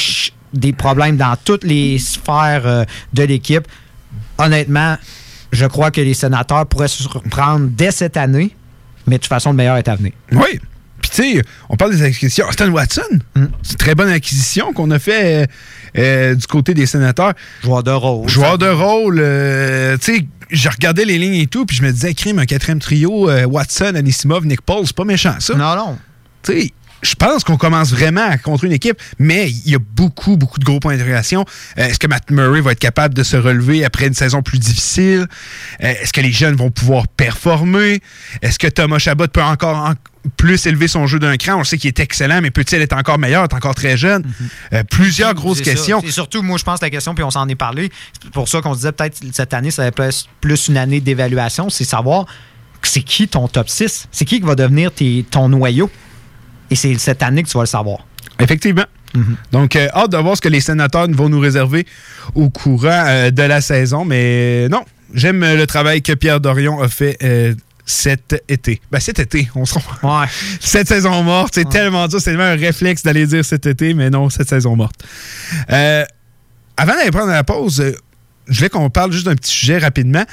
des 0.53 0.72
problèmes 0.72 1.16
dans 1.16 1.34
toutes 1.44 1.64
les 1.64 1.98
sphères 1.98 2.62
euh, 2.66 2.84
de 3.14 3.22
l'équipe. 3.22 3.66
Honnêtement, 4.38 4.96
je 5.53 5.66
crois 5.66 5.90
que 5.90 6.01
les 6.01 6.14
sénateurs 6.14 6.66
pourraient 6.66 6.88
se 6.88 7.07
reprendre 7.09 7.68
dès 7.70 7.90
cette 7.90 8.16
année, 8.16 8.55
mais 9.07 9.16
de 9.16 9.22
toute 9.22 9.28
façon, 9.28 9.51
le 9.51 9.57
meilleur 9.57 9.76
est 9.76 9.88
à 9.88 9.96
venir. 9.96 10.12
Oui. 10.32 10.61
Puis, 11.03 11.11
tu 11.11 11.16
sais, 11.38 11.42
on 11.70 11.76
parle 11.76 11.92
des 11.92 12.03
acquisitions. 12.03 12.44
Stan 12.53 12.68
Watson, 12.70 13.01
Hmm. 13.34 13.46
c'est 13.62 13.72
une 13.72 13.78
très 13.78 13.94
bonne 13.94 14.11
acquisition 14.11 14.72
qu'on 14.74 14.90
a 14.90 14.98
fait 14.98 15.42
euh, 15.42 15.46
euh, 15.98 16.34
du 16.34 16.46
côté 16.46 16.74
des 16.74 16.84
sénateurs. 16.86 17.32
Joueur 17.62 17.82
de 17.82 17.90
rôle. 17.90 18.28
Joueur 18.28 18.59
de 18.59 18.68
rôle. 18.68 19.18
euh, 19.18 19.96
tu 19.96 20.16
sais, 20.16 20.26
je 20.51 20.68
regardais 20.68 21.05
les 21.07 21.16
lignes 21.16 21.34
et 21.40 21.46
tout, 21.46 21.64
puis 21.64 21.76
je 21.76 21.82
me 21.82 21.90
disais, 21.90 22.12
crime, 22.12 22.38
un 22.38 22.44
quatrième 22.46 22.80
trio, 22.80 23.30
Watson, 23.46 23.92
Anisimov, 23.94 24.44
Nick 24.46 24.61
Paul, 24.62 24.86
c'est 24.86 24.94
pas 24.96 25.05
méchant, 25.05 25.36
ça. 25.38 25.55
Non, 25.55 25.74
non. 25.76 25.98
Tu 26.42 26.53
sais, 26.61 26.70
je 27.03 27.14
pense 27.14 27.44
qu'on 27.44 27.57
commence 27.57 27.90
vraiment 27.92 28.24
à 28.28 28.36
contre 28.38 28.64
une 28.64 28.72
équipe, 28.72 29.01
mais 29.18 29.51
il 29.51 29.70
y 29.70 29.74
a 29.74 29.78
beaucoup, 29.78 30.36
beaucoup 30.36 30.59
de 30.59 30.64
gros 30.64 30.80
points 30.80 30.92
d'interrogation. 30.92 31.44
Euh, 31.78 31.86
Est-ce 31.88 31.98
que 31.98 32.07
Matt 32.07 32.30
Murray 32.30 32.61
va 32.61 32.72
être 32.72 32.78
capable 32.78 33.14
de 33.14 33.22
se 33.22 33.36
relever 33.36 33.84
après 33.84 34.07
une 34.07 34.14
saison 34.14 34.42
plus 34.42 34.59
difficile? 34.59 35.26
Euh, 35.82 35.86
Est-ce 36.01 36.12
que 36.12 36.20
les 36.20 36.32
jeunes 36.32 36.57
vont 36.57 36.70
pouvoir 36.70 37.09
performer? 37.09 38.01
Est-ce 38.42 38.59
que 38.59 38.66
Thomas 38.66 38.98
Chabot 38.98 39.28
peut 39.28 39.42
encore 39.42 39.76
en- 39.76 39.94
plus 40.36 40.66
élever 40.66 40.86
son 40.86 41.07
jeu 41.07 41.18
d'un 41.18 41.38
cran? 41.38 41.55
On 41.59 41.64
sait 41.64 41.78
qu'il 41.78 41.88
est 41.88 41.98
excellent, 42.01 42.42
mais 42.42 42.51
peut-il 42.51 42.82
être 42.82 42.92
encore 42.94 43.18
meilleur? 43.18 43.42
Il 43.48 43.51
est 43.51 43.57
encore 43.57 43.74
très 43.74 43.96
jeune? 43.96 44.22
Euh, 44.74 44.82
plusieurs 44.84 45.32
grosses 45.32 45.61
questions. 45.64 46.01
Et 46.03 46.11
surtout, 46.11 46.42
moi, 46.42 46.59
je 46.59 46.64
pense 46.64 46.82
la 46.82 46.90
question, 46.90 47.14
puis 47.14 47.24
on 47.24 47.30
s'en 47.30 47.48
est 47.48 47.55
parlé, 47.55 47.90
c'est 48.22 48.30
pour 48.30 48.46
ça 48.46 48.61
qu'on 48.61 48.72
se 48.74 48.80
disait 48.80 48.92
peut-être 48.92 49.18
cette 49.32 49.55
année, 49.55 49.70
ça 49.70 49.80
va 49.82 49.88
être 49.88 49.94
plus, 49.94 50.28
plus 50.42 50.68
une 50.68 50.76
année 50.76 51.01
d'évaluation, 51.01 51.70
c'est 51.70 51.84
savoir 51.84 52.26
c'est 52.82 53.03
qui 53.03 53.28
ton 53.28 53.46
top 53.48 53.68
6, 53.68 54.09
c'est 54.11 54.24
qui 54.26 54.40
qui 54.40 54.46
va 54.46 54.55
devenir 54.55 54.92
tes- 54.92 55.24
ton 55.30 55.48
noyau? 55.48 55.90
Et 56.70 56.76
c'est 56.76 56.96
cette 56.98 57.22
année 57.22 57.42
que 57.42 57.48
tu 57.48 57.54
vas 57.56 57.64
le 57.64 57.66
savoir. 57.66 58.06
Effectivement. 58.38 58.84
Donc, 59.50 59.76
euh, 59.76 59.88
hâte 59.94 60.12
de 60.12 60.16
voir 60.16 60.36
ce 60.36 60.40
que 60.40 60.48
les 60.48 60.60
sénateurs 60.60 61.08
vont 61.10 61.28
nous 61.28 61.40
réserver 61.40 61.86
au 62.34 62.50
courant 62.50 63.04
euh, 63.06 63.30
de 63.30 63.42
la 63.42 63.60
saison. 63.60 64.04
Mais 64.04 64.68
non, 64.68 64.84
j'aime 65.14 65.40
le 65.40 65.66
travail 65.66 66.02
que 66.02 66.12
Pierre 66.12 66.40
Dorion 66.40 66.80
a 66.80 66.88
fait 66.88 67.16
euh, 67.22 67.54
cet 67.84 68.42
été. 68.48 68.80
Ben, 68.90 69.00
cet 69.00 69.18
été, 69.18 69.50
on 69.54 69.64
se 69.64 69.74
Ouais. 69.74 70.26
Cette 70.60 70.88
saison 70.88 71.22
morte, 71.22 71.54
c'est 71.54 71.68
tellement 71.68 72.06
dur, 72.06 72.20
c'est 72.20 72.30
tellement 72.30 72.44
un 72.44 72.56
réflexe 72.56 73.02
d'aller 73.02 73.26
dire 73.26 73.44
cet 73.44 73.66
été, 73.66 73.94
mais 73.94 74.10
non, 74.10 74.30
cette 74.30 74.48
saison 74.48 74.76
morte. 74.76 75.02
Avant 75.68 76.94
d'aller 76.94 77.10
prendre 77.10 77.32
la 77.32 77.44
pause, 77.44 77.94
je 78.46 78.56
voulais 78.56 78.68
qu'on 78.68 78.90
parle 78.90 79.12
juste 79.12 79.26
d'un 79.26 79.34
petit 79.34 79.50
sujet 79.50 79.78
rapidement. 79.78 80.24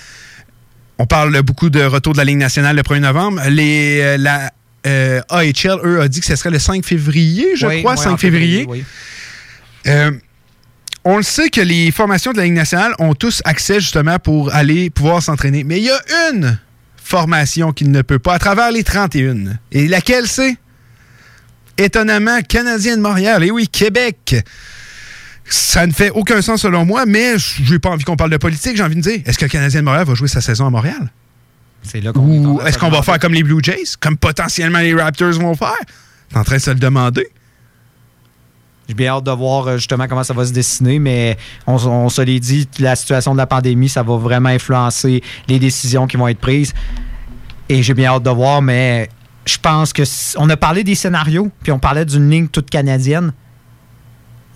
On 0.99 1.05
parle 1.05 1.41
beaucoup 1.41 1.69
de 1.69 1.83
retour 1.83 2.13
de 2.13 2.17
la 2.17 2.25
Ligue 2.25 2.37
nationale 2.37 2.75
le 2.75 2.81
1er 2.83 2.99
novembre. 2.99 3.41
Les, 3.49 4.17
la 4.17 4.51
euh, 4.87 5.21
AHL, 5.29 5.79
eux, 5.83 6.01
a 6.01 6.07
dit 6.07 6.19
que 6.21 6.25
ce 6.25 6.35
serait 6.35 6.49
le 6.51 6.59
5 6.59 6.85
février, 6.85 7.55
je 7.55 7.67
Oui, 7.67 7.79
crois, 7.79 7.93
oui, 7.93 8.03
5 8.03 8.11
en 8.11 8.17
février. 8.17 8.65
oui. 8.67 8.83
Euh, 9.87 10.11
on 11.05 11.17
le 11.17 11.23
sait 11.23 11.49
que 11.49 11.61
les 11.61 11.91
formations 11.91 12.33
de 12.33 12.37
la 12.37 12.43
Ligue 12.43 12.53
nationale 12.53 12.93
ont 12.99 13.13
tous 13.13 13.41
accès 13.45 13.79
justement 13.79 14.19
pour 14.19 14.53
aller 14.53 14.89
pouvoir 14.89 15.21
s'entraîner. 15.23 15.63
Mais 15.63 15.77
il 15.79 15.85
y 15.85 15.89
a 15.89 16.01
une 16.33 16.59
formation 17.01 17.71
qui 17.71 17.85
ne 17.85 18.01
peut 18.01 18.19
pas 18.19 18.33
à 18.33 18.39
travers 18.39 18.71
les 18.71 18.83
31. 18.83 19.57
Et 19.71 19.87
laquelle 19.87 20.27
c'est? 20.27 20.57
Étonnamment, 21.77 22.41
Canadien 22.41 22.97
de 22.97 23.01
Montréal. 23.01 23.43
Et 23.45 23.51
oui, 23.51 23.67
Québec. 23.69 24.35
Ça 25.45 25.87
ne 25.87 25.93
fait 25.93 26.09
aucun 26.09 26.41
sens 26.41 26.63
selon 26.63 26.83
moi, 26.83 27.05
mais 27.05 27.35
j'ai 27.37 27.79
pas 27.79 27.89
envie 27.89 28.03
qu'on 28.03 28.17
parle 28.17 28.31
de 28.31 28.37
politique. 28.37 28.75
J'ai 28.75 28.83
envie 28.83 28.95
de 28.97 29.01
dire, 29.01 29.21
est-ce 29.25 29.37
que 29.37 29.45
le 29.45 29.49
Canadien 29.49 29.79
de 29.79 29.85
Montréal 29.85 30.05
va 30.05 30.13
jouer 30.15 30.27
sa 30.27 30.41
saison 30.41 30.67
à 30.67 30.69
Montréal? 30.69 31.09
C'est 31.83 32.01
là 32.01 32.11
qu'on 32.11 32.21
Ou 32.27 32.61
est-ce 32.61 32.77
qu'on 32.77 32.89
va 32.89 33.01
faire 33.01 33.19
comme 33.19 33.33
les 33.33 33.43
Blue 33.43 33.59
Jays, 33.63 33.95
comme 33.99 34.17
potentiellement 34.17 34.79
les 34.79 34.93
Raptors 34.93 35.33
vont 35.33 35.55
faire? 35.55 35.75
T'es 36.29 36.37
en 36.37 36.43
train 36.43 36.57
de 36.57 36.61
se 36.61 36.71
le 36.71 36.79
demander. 36.79 37.27
J'ai 38.87 38.93
bien 38.93 39.11
hâte 39.13 39.23
de 39.25 39.31
voir 39.31 39.67
euh, 39.67 39.77
justement 39.77 40.07
comment 40.07 40.23
ça 40.23 40.33
va 40.33 40.45
se 40.45 40.53
dessiner, 40.53 40.97
mais 40.99 41.37
on, 41.65 41.75
on 41.75 42.09
se 42.09 42.21
l'est 42.21 42.39
dit, 42.39 42.67
la 42.79 42.95
situation 42.95 43.33
de 43.33 43.37
la 43.37 43.45
pandémie, 43.47 43.89
ça 43.89 44.01
va 44.03 44.15
vraiment 44.17 44.49
influencer 44.49 45.21
les 45.47 45.59
décisions 45.59 46.07
qui 46.07 46.15
vont 46.15 46.27
être 46.29 46.39
prises. 46.39 46.73
Et 47.69 47.83
j'ai 47.83 47.93
bien 47.93 48.11
hâte 48.11 48.23
de 48.23 48.29
voir, 48.29 48.61
mais 48.61 49.09
je 49.45 49.57
pense 49.57 49.91
que 49.91 50.05
si- 50.05 50.35
on 50.37 50.49
a 50.49 50.55
parlé 50.55 50.85
des 50.85 50.95
scénarios, 50.95 51.51
puis 51.63 51.71
on 51.73 51.79
parlait 51.79 52.05
d'une 52.05 52.29
ligne 52.29 52.47
toute 52.47 52.69
canadienne. 52.69 53.33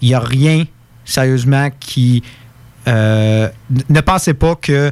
Il 0.01 0.07
n'y 0.09 0.13
a 0.15 0.19
rien, 0.19 0.63
sérieusement, 1.05 1.69
qui. 1.79 2.23
euh, 2.87 3.49
ne 3.89 3.99
pensez 4.01 4.33
pas 4.33 4.55
que 4.55 4.91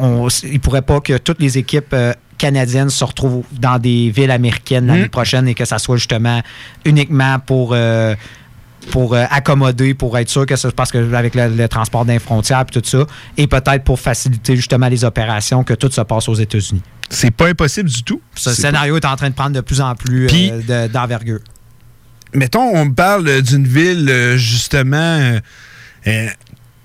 on, 0.00 0.28
il 0.44 0.60
pourrait 0.60 0.82
pas 0.82 1.00
que 1.00 1.18
toutes 1.18 1.40
les 1.40 1.58
équipes 1.58 1.92
euh, 1.92 2.12
canadiennes 2.38 2.90
se 2.90 3.04
retrouvent 3.04 3.44
dans 3.52 3.78
des 3.78 4.10
villes 4.10 4.30
américaines 4.30 4.86
l'année 4.86 5.04
Mm. 5.06 5.08
prochaine 5.10 5.48
et 5.48 5.54
que 5.54 5.64
ça 5.64 5.78
soit 5.78 5.96
justement 5.96 6.42
uniquement 6.84 7.38
pour 7.38 7.70
euh, 7.72 8.14
pour 8.92 9.14
euh, 9.14 9.24
accommoder, 9.30 9.94
pour 9.94 10.16
être 10.16 10.28
sûr 10.28 10.46
que 10.46 10.54
ça 10.54 10.68
se 10.70 10.74
passe 10.74 10.92
que 10.92 11.12
avec 11.14 11.34
le, 11.34 11.48
le 11.48 11.66
transport 11.68 12.04
d'un 12.04 12.18
frontière 12.20 12.60
et 12.60 12.64
tout 12.66 12.82
ça, 12.84 13.04
et 13.36 13.46
peut-être 13.48 13.82
pour 13.82 13.98
faciliter 13.98 14.54
justement 14.54 14.86
les 14.88 15.04
opérations, 15.04 15.64
que 15.64 15.74
tout 15.74 15.90
se 15.90 16.00
passe 16.02 16.28
aux 16.28 16.34
États-Unis. 16.34 16.82
C'est 17.10 17.32
pas 17.32 17.48
impossible 17.48 17.88
du 17.88 18.02
tout. 18.04 18.20
Ce 18.36 18.52
scénario 18.52 18.96
est 18.96 19.04
en 19.04 19.16
train 19.16 19.30
de 19.30 19.34
prendre 19.34 19.56
de 19.56 19.60
plus 19.60 19.80
en 19.80 19.94
plus 19.96 20.26
de- 20.28 20.86
d'envergure. 20.88 21.40
mettons, 22.32 22.62
on 22.74 22.84
me 22.86 22.94
parle 22.94 23.42
d'une 23.42 23.66
ville, 23.66 24.34
justement, 24.36 25.32
euh, 26.06 26.28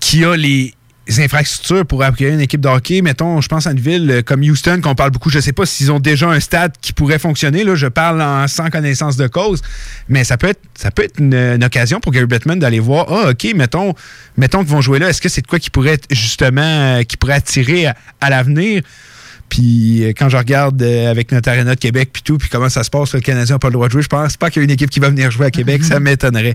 qui 0.00 0.24
a 0.24 0.34
les 0.36 0.74
infrastructures 1.18 1.84
pour 1.84 2.02
accueillir 2.02 2.34
une 2.34 2.40
équipe 2.40 2.60
de 2.60 2.68
hockey. 2.68 3.02
Mettons, 3.02 3.40
je 3.40 3.48
pense 3.48 3.66
à 3.66 3.72
une 3.72 3.80
ville 3.80 4.22
comme 4.24 4.40
Houston, 4.40 4.80
qu'on 4.82 4.94
parle 4.94 5.10
beaucoup. 5.10 5.30
Je 5.30 5.40
sais 5.40 5.52
pas 5.52 5.66
s'ils 5.66 5.90
ont 5.90 6.00
déjà 6.00 6.28
un 6.28 6.40
stade 6.40 6.72
qui 6.80 6.92
pourrait 6.92 7.18
fonctionner. 7.18 7.64
Là, 7.64 7.74
je 7.74 7.86
parle 7.86 8.48
sans 8.48 8.70
connaissance 8.70 9.16
de 9.16 9.26
cause. 9.26 9.62
Mais 10.08 10.24
ça 10.24 10.36
peut 10.36 10.48
être, 10.48 11.18
une, 11.18 11.62
occasion 11.64 12.00
pour 12.00 12.12
Gary 12.12 12.26
Bettman 12.26 12.58
d'aller 12.58 12.80
voir, 12.80 13.06
ah, 13.08 13.30
OK, 13.30 13.52
mettons, 13.54 13.94
mettons 14.36 14.60
qu'ils 14.60 14.68
vont 14.68 14.80
jouer 14.80 14.98
là. 14.98 15.08
Est-ce 15.08 15.20
que 15.20 15.28
c'est 15.28 15.42
de 15.42 15.46
quoi 15.46 15.58
qui 15.58 15.70
pourrait 15.70 15.92
être, 15.92 16.06
justement, 16.10 16.60
euh, 16.62 17.02
qui 17.02 17.16
pourrait 17.16 17.34
attirer 17.34 17.86
à 18.20 18.30
l'avenir? 18.30 18.82
Puis 19.52 20.02
euh, 20.02 20.12
quand 20.16 20.30
je 20.30 20.38
regarde 20.38 20.80
euh, 20.80 21.10
avec 21.10 21.30
notre 21.30 21.50
Arena 21.50 21.74
de 21.74 21.78
Québec 21.78 22.08
puis 22.10 22.22
tout, 22.22 22.38
puis 22.38 22.48
comment 22.48 22.70
ça 22.70 22.84
se 22.84 22.88
passe, 22.88 23.12
le 23.12 23.20
Canadien 23.20 23.56
n'a 23.56 23.58
pas 23.58 23.68
le 23.68 23.74
droit 23.74 23.86
de 23.86 23.92
jouer, 23.92 24.00
je 24.00 24.08
pense 24.08 24.38
pas 24.38 24.48
qu'il 24.48 24.60
y 24.60 24.62
a 24.62 24.64
une 24.64 24.70
équipe 24.70 24.88
qui 24.88 24.98
va 24.98 25.10
venir 25.10 25.30
jouer 25.30 25.44
à 25.44 25.50
Québec, 25.50 25.84
ça 25.84 26.00
m'étonnerait. 26.00 26.54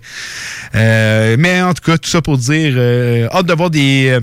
Euh, 0.74 1.36
mais 1.38 1.62
en 1.62 1.76
tout 1.76 1.84
cas, 1.84 2.00
tout 2.00 2.10
ça 2.10 2.24
pour 2.24 2.40
dire, 2.40 2.76
hâte 3.32 3.46
de 3.46 3.54
voir 3.54 3.70
des, 3.70 4.18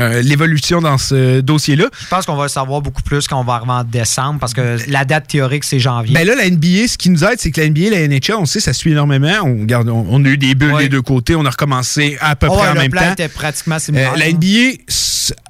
euh, 0.00 0.22
l'évolution 0.22 0.80
dans 0.80 0.96
ce 0.98 1.40
dossier-là. 1.40 1.86
Je 2.00 2.06
pense 2.08 2.24
qu'on 2.26 2.36
va 2.36 2.44
le 2.44 2.48
savoir 2.48 2.80
beaucoup 2.80 3.02
plus 3.02 3.26
quand 3.28 3.38
on 3.40 3.44
va 3.44 3.54
arriver 3.54 3.72
en 3.72 3.84
décembre 3.84 4.40
parce 4.40 4.54
que 4.54 4.78
la 4.88 5.04
date 5.04 5.28
théorique, 5.28 5.64
c'est 5.64 5.78
janvier. 5.78 6.14
Ben 6.14 6.26
là, 6.26 6.34
la 6.34 6.48
NBA, 6.48 6.88
ce 6.88 6.96
qui 6.96 7.10
nous 7.10 7.24
aide, 7.24 7.38
c'est 7.38 7.50
que 7.50 7.60
la 7.60 7.68
NBA 7.68 7.80
et 7.80 7.90
la 7.90 8.08
NHL, 8.08 8.34
on 8.38 8.46
sait, 8.46 8.60
ça 8.60 8.72
suit 8.72 8.92
énormément. 8.92 9.32
On, 9.44 9.64
garde, 9.64 9.88
on, 9.88 10.06
on 10.08 10.24
a 10.24 10.28
eu 10.28 10.38
des 10.38 10.54
bulles 10.54 10.76
des 10.78 10.88
deux 10.88 11.02
côtés, 11.02 11.34
on 11.36 11.44
a 11.44 11.50
recommencé 11.50 12.16
à 12.20 12.36
peu 12.36 12.46
Oh, 12.50 12.54
près 12.54 12.62
ouais, 12.64 12.68
en 12.70 12.74
le 12.74 12.80
même 12.80 12.90
plan 12.90 13.02
temps. 13.02 13.12
était 13.12 13.28
pratiquement 13.28 13.78
similaire. 13.78 14.12
Euh, 14.14 14.18
la 14.18 14.32
NBA, 14.32 14.78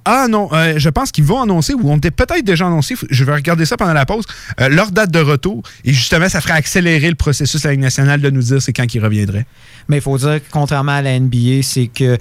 ah 0.05 0.26
non, 0.28 0.49
euh, 0.53 0.74
je 0.76 0.88
pense 0.90 1.12
qu'ils 1.12 1.24
vont 1.24 1.40
annoncer, 1.43 1.74
ou 1.74 1.90
on 1.90 1.97
était 1.97 2.11
peut-être 2.11 2.45
déjà 2.45 2.66
annoncé, 2.66 2.97
je 3.11 3.24
vais 3.24 3.34
regarder 3.34 3.64
ça 3.64 3.76
pendant 3.76 3.93
la 3.93 4.05
pause, 4.05 4.24
leur 4.59 4.90
date 4.90 5.11
de 5.12 5.20
retour. 5.20 5.62
Et 5.84 5.93
justement, 5.93 6.28
ça 6.28 6.40
ferait 6.40 6.55
accélérer 6.55 7.09
le 7.09 7.14
processus 7.14 7.62
de 7.62 7.68
la 7.68 7.72
Ligue 7.72 7.82
nationale 7.82 8.20
de 8.20 8.28
nous 8.30 8.43
dire 8.43 8.61
c'est 8.61 8.72
quand 8.72 8.86
qu'ils 8.86 9.03
reviendraient. 9.05 9.47
Mais 9.88 9.99
il 9.99 10.03
faut 10.03 10.18
dire 10.18 10.40
que 10.40 10.51
contrairement 10.51 10.93
à 10.93 11.03
la 11.03 11.18
NBA, 11.18 11.62
c'est 11.62 11.86
que 11.86 12.18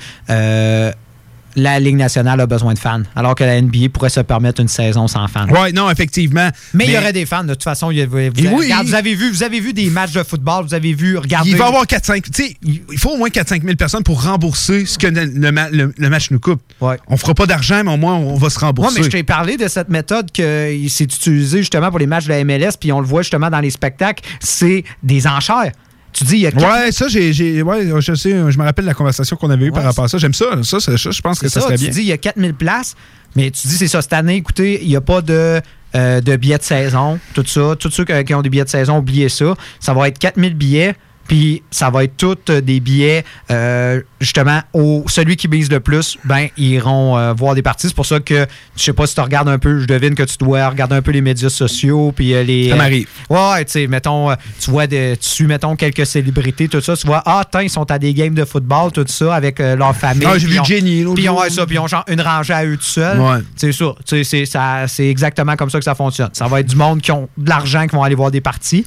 la 1.55 1.79
Ligue 1.79 1.95
nationale 1.95 2.39
a 2.39 2.45
besoin 2.47 2.73
de 2.73 2.79
fans, 2.79 3.01
alors 3.15 3.35
que 3.35 3.43
la 3.43 3.61
NBA 3.61 3.89
pourrait 3.93 4.09
se 4.09 4.19
permettre 4.21 4.61
une 4.61 4.67
saison 4.67 5.07
sans 5.07 5.27
fans. 5.27 5.47
Ouais, 5.49 5.71
non, 5.71 5.89
effectivement. 5.89 6.49
Mais, 6.73 6.85
il 6.85 6.91
y 6.91 6.97
aurait 6.97 7.13
des 7.13 7.25
fans, 7.25 7.43
de 7.43 7.53
toute 7.53 7.63
façon. 7.63 7.91
vous, 7.91 7.99
avez, 7.99 8.29
oui. 8.35 8.47
regarde, 8.47 8.87
vous 8.87 8.95
avez 8.95 9.15
vu, 9.15 9.29
vous 9.31 9.43
avez 9.43 9.59
vu 9.59 9.73
des 9.73 9.89
matchs 9.89 10.11
de 10.13 10.23
football, 10.23 10.65
vous 10.65 10.73
avez 10.73 10.93
vu, 10.93 11.17
regardez. 11.17 11.49
Il 11.51 11.55
va 11.57 11.65
y 11.65 11.67
avoir 11.67 11.85
4-5. 11.85 12.21
Tu 12.23 12.43
sais, 12.43 12.55
il 12.63 12.97
faut 12.97 13.11
au 13.11 13.17
moins 13.17 13.29
4-5 13.29 13.63
000 13.63 13.75
personnes 13.75 14.03
pour 14.03 14.23
rembourser 14.23 14.85
ce 14.85 14.97
que 14.97 15.07
le, 15.07 15.25
le 15.25 15.51
ma- 15.51 15.69
le- 15.69 15.93
le 15.97 16.09
match 16.09 16.31
nous 16.31 16.39
coupe. 16.39 16.61
On 17.07 17.17
fera 17.17 17.33
pas 17.33 17.45
d'argent, 17.45 17.81
mais 17.83 17.91
au 17.93 17.97
moins, 17.97 18.15
on 18.15 18.35
va 18.35 18.49
se 18.49 18.59
rembourser. 18.59 18.99
mais 18.99 19.03
je 19.05 19.09
t'ai 19.09 19.23
parlé 19.23 19.57
de 19.57 19.67
cette 19.67 19.89
méthode 19.89 20.31
que 20.31 20.73
il 20.73 20.89
s'est 20.89 21.03
utilisée 21.05 21.59
justement 21.59 21.89
pour 21.89 21.99
les 21.99 22.07
matchs 22.07 22.25
de 22.25 22.29
la 22.29 22.43
MLS, 22.43 22.77
puis 22.79 22.91
on 22.91 22.99
le 22.99 23.05
voit 23.07 23.21
justement 23.21 23.49
dans 23.49 23.59
les 23.59 23.69
spectacles, 23.71 24.23
c'est 24.39 24.83
des 25.03 25.27
enchères. 25.27 25.71
Tu 26.13 26.23
dis, 26.25 26.35
il 26.35 26.41
y 26.41 26.47
a 26.47 26.51
quatre- 26.51 26.83
Ouais, 26.85 26.91
ça, 26.91 27.07
j'ai, 27.07 27.61
ouais, 27.61 27.89
je 28.01 28.13
sais, 28.13 28.31
je 28.51 28.57
me 28.57 28.63
rappelle 28.63 28.85
la 28.85 28.93
conversation 28.93 29.35
qu'on 29.37 29.49
avait 29.49 29.65
eue 29.67 29.71
par 29.71 29.83
rapport 29.83 30.03
à 30.03 30.07
ça. 30.07 30.17
J'aime 30.17 30.33
ça. 30.33 30.45
Ça, 30.63 30.79
ça, 30.79 30.97
ça, 30.97 31.11
je 31.11 31.21
pense 31.21 31.39
que 31.39 31.47
ça, 31.47 31.61
ça, 31.61 31.67
serait 31.67 31.77
tu 31.77 31.85
bien. 31.85 31.93
dis, 31.93 32.01
il 32.01 32.07
y 32.07 32.11
a 32.11 32.17
4000 32.17 32.53
places, 32.53 32.95
mais 33.35 33.49
tu 33.51 33.67
dis, 33.67 33.75
c'est 33.77 33.87
ça, 33.87 34.01
cette 34.01 34.13
année, 34.13 34.35
écoutez, 34.35 34.81
il 34.83 34.89
n'y 34.89 34.95
a 34.95 35.01
pas 35.01 35.21
de, 35.21 35.61
euh, 35.95 36.21
de 36.21 36.35
billets 36.35 36.57
de 36.57 36.63
saison, 36.63 37.19
tout 37.33 37.45
ça. 37.45 37.75
Tous 37.79 37.89
ceux 37.91 38.03
qui 38.05 38.23
qui 38.25 38.33
ont 38.33 38.41
des 38.41 38.49
billets 38.49 38.63
de 38.65 38.69
saison, 38.69 38.97
oubliez 38.97 39.29
ça. 39.29 39.55
Ça 39.79 39.93
va 39.93 40.07
être 40.09 40.19
4000 40.19 40.53
billets, 40.55 40.95
puis 41.27 41.63
ça 41.71 41.89
va 41.89 42.03
être 42.03 42.17
tous 42.17 42.37
euh, 42.49 42.61
des 42.61 42.79
billets, 42.79 43.23
euh, 43.49 44.01
justement, 44.19 44.61
au, 44.73 45.03
celui 45.07 45.35
qui 45.35 45.47
mise 45.47 45.71
le 45.71 45.79
plus, 45.79 46.17
ben, 46.23 46.47
ils 46.57 46.71
iront 46.71 47.17
euh, 47.17 47.33
voir 47.33 47.55
des 47.55 47.61
parties. 47.61 47.87
C'est 47.87 47.95
pour 47.95 48.05
ça 48.05 48.19
que, 48.19 48.45
je 48.75 48.83
sais 48.83 48.93
pas 48.93 49.07
si 49.07 49.15
tu 49.15 49.21
regardes 49.21 49.49
un 49.49 49.59
peu, 49.59 49.79
je 49.79 49.85
devine 49.85 50.15
que 50.15 50.23
tu 50.23 50.37
dois 50.37 50.67
regarder 50.67 50.95
un 50.95 51.01
peu 51.01 51.11
les 51.11 51.21
médias 51.21 51.49
sociaux, 51.49 52.11
puis 52.15 52.33
euh, 52.33 52.43
les... 52.43 52.69
Ça 52.69 52.75
m'arrive. 52.75 53.07
Ouais, 53.29 53.65
tu 53.65 53.71
sais, 53.71 53.87
mettons, 53.87 54.35
tu 54.59 54.71
vois, 54.71 54.87
des, 54.87 55.15
tu 55.19 55.29
suis, 55.29 55.45
mettons, 55.45 55.75
quelques 55.75 56.05
célébrités, 56.05 56.67
tout 56.67 56.81
ça, 56.81 56.95
tu 56.95 57.07
vois, 57.07 57.21
ah, 57.25 57.43
tant 57.49 57.59
ils 57.59 57.69
sont 57.69 57.89
à 57.89 57.99
des 57.99 58.13
games 58.13 58.35
de 58.35 58.45
football, 58.45 58.91
tout 58.91 59.05
ça, 59.07 59.35
avec 59.35 59.59
leur 59.59 59.95
famille. 59.95 60.27
Ah, 60.29 60.37
j'ai 60.37 60.47
vu 60.47 60.59
Jenny 60.65 61.05
Puis 61.13 61.23
ils 61.23 61.29
ouais, 61.29 61.49
ça, 61.49 61.65
puis 61.65 61.75
ils 61.75 61.79
ont 61.79 61.87
genre 61.87 62.05
une 62.07 62.21
rangée 62.21 62.53
à 62.53 62.65
eux 62.65 62.77
tout 62.77 62.83
seuls. 62.83 63.19
Ouais. 63.19 63.39
C'est 63.55 63.71
ça, 63.71 64.87
c'est 64.87 65.07
exactement 65.07 65.55
comme 65.55 65.69
ça 65.69 65.79
que 65.79 65.85
ça 65.85 65.95
fonctionne. 65.95 66.29
Ça 66.33 66.47
va 66.47 66.59
être 66.59 66.67
du 66.67 66.75
monde 66.75 67.01
qui 67.01 67.11
ont 67.11 67.29
de 67.37 67.49
l'argent, 67.49 67.87
qui 67.87 67.95
vont 67.95 68.03
aller 68.03 68.15
voir 68.15 68.31
des 68.31 68.41
parties, 68.41 68.85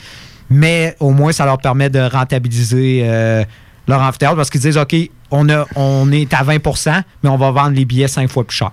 mais 0.50 0.96
au 1.00 1.10
moins, 1.10 1.32
ça 1.32 1.44
leur 1.44 1.58
permet 1.58 1.90
de 1.90 2.00
rentabiliser 2.00 3.02
euh, 3.04 3.44
leur 3.88 4.00
amphithéâtre 4.02 4.36
parce 4.36 4.50
qu'ils 4.50 4.60
disent, 4.60 4.78
OK, 4.78 4.94
on, 5.30 5.48
est 6.12 6.34
à 6.34 6.44
20% 6.44 7.02
mais 7.22 7.30
on 7.30 7.36
va 7.36 7.50
vendre 7.50 7.74
les 7.74 7.84
billets 7.84 8.08
cinq 8.08 8.28
fois 8.30 8.44
plus 8.44 8.56
cher. 8.56 8.70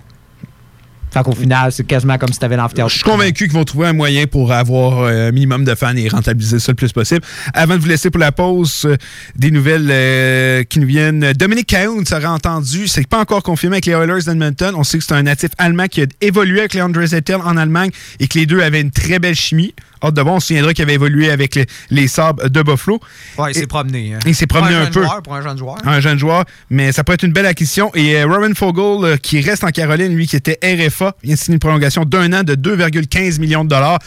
Fait 1.12 1.22
qu'au 1.22 1.32
final, 1.32 1.70
c'est 1.72 1.84
quasiment 1.86 2.16
comme 2.16 2.32
si 2.32 2.38
tu 2.38 2.44
avais 2.44 2.56
l'amphithéâtre. 2.56 2.88
Je 2.90 2.94
suis 2.96 3.04
convaincu 3.04 3.44
qu'ils 3.44 3.52
vont 3.52 3.64
trouver 3.64 3.88
un 3.88 3.92
moyen 3.92 4.26
pour 4.26 4.50
avoir 4.52 5.00
euh, 5.00 5.28
un 5.28 5.32
minimum 5.32 5.64
de 5.64 5.74
fans 5.74 5.94
et 5.94 6.08
rentabiliser 6.08 6.58
ça 6.58 6.72
le 6.72 6.76
plus 6.76 6.92
possible. 6.92 7.20
Avant 7.54 7.74
de 7.76 7.80
vous 7.80 7.88
laisser 7.88 8.10
pour 8.10 8.20
la 8.20 8.32
pause, 8.32 8.82
euh, 8.86 8.96
des 9.36 9.50
nouvelles 9.50 9.88
euh, 9.90 10.62
qui 10.64 10.78
nous 10.80 10.86
viennent. 10.86 11.32
Dominic 11.34 11.66
Cahoon 11.66 12.04
serait 12.06 12.24
entendu. 12.26 12.88
C'est 12.88 13.06
pas 13.06 13.20
encore 13.20 13.42
confirmé 13.42 13.76
avec 13.76 13.86
les 13.86 13.92
Oilers 13.92 14.22
d'Edmonton. 14.24 14.74
On 14.76 14.84
sait 14.84 14.98
que 14.98 15.04
c'est 15.04 15.12
un 15.14 15.22
natif 15.24 15.50
allemand 15.58 15.86
qui 15.86 16.02
a 16.02 16.06
évolué 16.20 16.60
avec 16.60 16.74
les 16.74 16.82
André 16.82 17.06
Zettel 17.08 17.36
en 17.44 17.56
Allemagne 17.56 17.90
et 18.20 18.26
que 18.28 18.38
les 18.38 18.46
deux 18.46 18.60
avaient 18.60 18.80
une 18.80 18.90
très 18.90 19.18
belle 19.18 19.34
chimie. 19.34 19.74
Hâte 20.04 20.14
de 20.14 20.20
voir, 20.22 20.34
on 20.34 20.40
se 20.40 20.48
souviendra 20.48 20.74
qu'il 20.74 20.82
avait 20.82 20.94
évolué 20.94 21.30
avec 21.30 21.54
les, 21.54 21.66
les 21.90 22.08
Sabres 22.08 22.48
de 22.48 22.62
Buffalo. 22.62 22.98
Ouais, 23.38 23.52
il 23.52 23.54
s'est 23.54 23.68
promené. 23.68 24.14
hein. 24.14 24.18
Il 24.26 24.34
s'est 24.34 24.48
promené 24.48 24.74
un 24.74 24.84
jeune 24.84 24.92
peu. 24.92 25.02
joueur, 25.04 25.22
pour 25.22 25.34
un 25.36 25.42
jeune 25.42 25.56
joueur. 25.58 25.76
Un 25.84 26.00
jeune 26.00 26.18
joueur, 26.18 26.44
mais 26.70 26.90
ça 26.90 27.04
peut 27.04 27.12
être 27.12 27.22
une 27.22 27.32
belle 27.32 27.46
acquisition. 27.46 27.92
Et 27.94 28.16
euh, 28.16 28.26
Rowan 28.26 28.52
Fogel, 28.56 29.04
euh, 29.04 29.16
qui 29.16 29.40
reste 29.40 29.62
en 29.62 29.68
Caroline, 29.68 30.12
lui 30.16 30.26
qui 30.26 30.34
était 30.34 30.58
RFA, 30.64 31.01
vient 31.22 31.34
de 31.34 31.38
signer 31.38 31.54
une 31.54 31.60
prolongation 31.60 32.04
d'un 32.04 32.32
an 32.32 32.42
de 32.42 32.54
2,15 32.54 33.40
millions 33.40 33.64
de 33.64 33.70
dollars. 33.70 33.98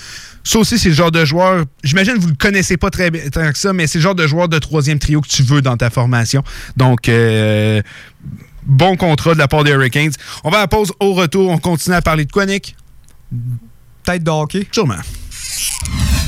Ça 0.44 0.60
aussi, 0.60 0.78
c'est 0.78 0.90
le 0.90 0.96
genre 0.96 1.12
de 1.12 1.26
joueur, 1.26 1.66
j'imagine 1.84 2.16
que 2.16 2.20
vous 2.20 2.28
le 2.28 2.36
connaissez 2.36 2.78
pas 2.78 2.90
très 2.90 3.10
bien 3.10 3.22
que 3.30 3.58
ça, 3.58 3.74
mais 3.74 3.88
c'est 3.88 3.98
le 3.98 4.04
genre 4.04 4.16
de 4.16 4.28
joueur 4.28 4.48
de 4.48 4.60
troisième 4.60 5.00
trio 5.00 5.22
que 5.22 5.28
tu 5.28 5.42
veux 5.42 5.62
dans 5.62 5.76
ta 5.76 5.90
formation. 5.90 6.44
Donc, 6.78 7.10
euh, 7.10 7.82
bon 8.66 8.96
contrat 8.96 9.34
de 9.34 9.40
la 9.40 9.48
part 9.48 9.64
des 9.64 9.72
Hurricanes. 9.72 10.12
On 10.44 10.50
va 10.50 10.58
à 10.58 10.62
la 10.62 10.68
pause. 10.68 10.92
Au 11.00 11.14
retour, 11.14 11.50
on 11.50 11.58
continue 11.58 11.96
à 11.96 12.02
parler 12.02 12.26
de 12.26 12.32
quoi, 12.32 12.46
Nick? 12.46 12.76
Peut-être 14.04 14.24
de 14.24 14.30
hockey. 14.30 14.68
Sûrement. 14.72 14.96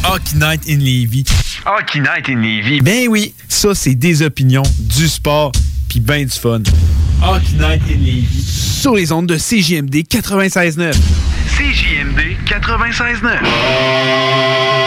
Hockey 0.04 0.36
Night 0.36 0.64
in 0.68 0.78
Levy. 0.78 1.26
Hockey 1.66 2.00
Night 2.00 2.30
in 2.30 2.42
Levy. 2.42 2.82
Ben 2.82 3.08
oui, 3.10 3.34
ça, 3.48 3.76
c'est 3.76 3.96
des 3.96 4.22
opinions, 4.22 4.64
du 4.80 5.08
sport, 5.08 5.52
puis 5.98 6.06
ben 6.06 6.26
du 6.26 6.32
fun. 6.32 6.62
Hockey 7.24 7.54
Night 7.58 7.82
in 7.90 7.98
Levy. 8.00 8.44
Sur 8.44 8.96
les 8.96 9.12
ondes 9.12 9.28
de 9.28 9.36
CJMD 9.36 9.96
96.9. 10.08 10.94
CJMD 11.58 12.38
96.9. 12.46 14.87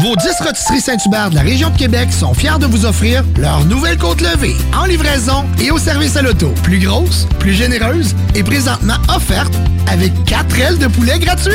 Vos 0.00 0.16
10 0.16 0.40
rôtisseries 0.40 0.80
Saint-Hubert 0.80 1.28
de 1.28 1.34
la 1.34 1.42
région 1.42 1.68
de 1.68 1.76
Québec 1.76 2.10
sont 2.10 2.32
fiers 2.32 2.58
de 2.58 2.64
vous 2.64 2.86
offrir 2.86 3.22
leur 3.38 3.66
nouvelle 3.66 3.98
côte 3.98 4.22
levée 4.22 4.56
en 4.74 4.86
livraison 4.86 5.44
et 5.60 5.70
au 5.70 5.76
service 5.76 6.16
à 6.16 6.22
l'auto. 6.22 6.54
Plus 6.62 6.78
grosse, 6.78 7.26
plus 7.38 7.52
généreuse 7.52 8.14
et 8.34 8.42
présentement 8.42 8.96
offerte 9.14 9.52
avec 9.88 10.12
4 10.24 10.58
ailes 10.58 10.78
de 10.78 10.86
poulet 10.86 11.18
gratuites. 11.18 11.54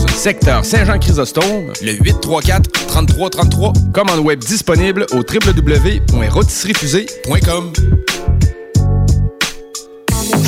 secteur 0.15 0.63
Saint-Jean-Chrysostome, 0.65 1.73
le 1.81 1.93
834 1.93 2.69
3333. 2.87 3.73
Commande 3.93 4.19
web 4.19 4.39
disponible 4.39 5.05
au 5.13 5.17
www.rôtisseriefusée.com. 5.17 8.00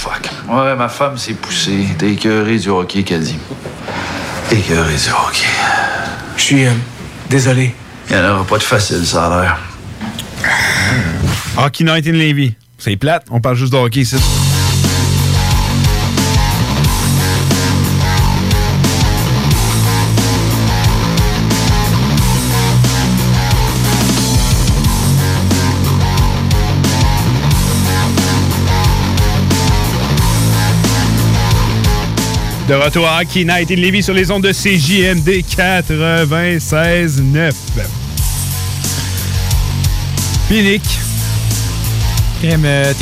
Fuck. 0.00 0.30
Ouais, 0.48 0.74
ma 0.76 0.88
femme 0.88 1.18
s'est 1.18 1.34
poussée. 1.34 1.86
T'es 1.98 2.12
écœuré 2.12 2.56
du 2.56 2.70
hockey, 2.70 3.02
qu'elle 3.02 3.22
dit. 3.22 3.36
Écœuré 4.50 4.94
du 4.94 5.10
hockey. 5.10 5.46
Je 6.38 6.42
suis 6.42 6.66
euh, 6.66 6.72
désolé. 7.28 7.74
Il 8.08 8.16
n'y 8.16 8.22
en 8.22 8.30
aura 8.30 8.44
pas 8.44 8.56
de 8.56 8.62
facile, 8.62 9.04
ça 9.04 9.26
a 9.26 9.42
l'air. 9.42 9.58
Hockey 11.58 11.84
Night 11.84 12.06
in 12.06 12.12
Levy. 12.12 12.54
C'est 12.78 12.96
plate, 12.96 13.26
on 13.30 13.42
parle 13.42 13.56
juste 13.56 13.74
de 13.74 13.76
hockey 13.76 14.00
ici. 14.00 14.16
De 32.70 32.74
retour 32.76 33.06
à 33.08 33.20
Hockey 33.20 33.44
Night 33.44 33.68
in 33.72 33.74
Levy 33.74 34.00
sur 34.00 34.14
les 34.14 34.30
ondes 34.30 34.44
de 34.44 34.52
CJMD 34.52 35.42
96.9. 35.44 37.50
Pinique. 40.48 41.00
Crème, 42.40 42.62
euh, 42.64 42.94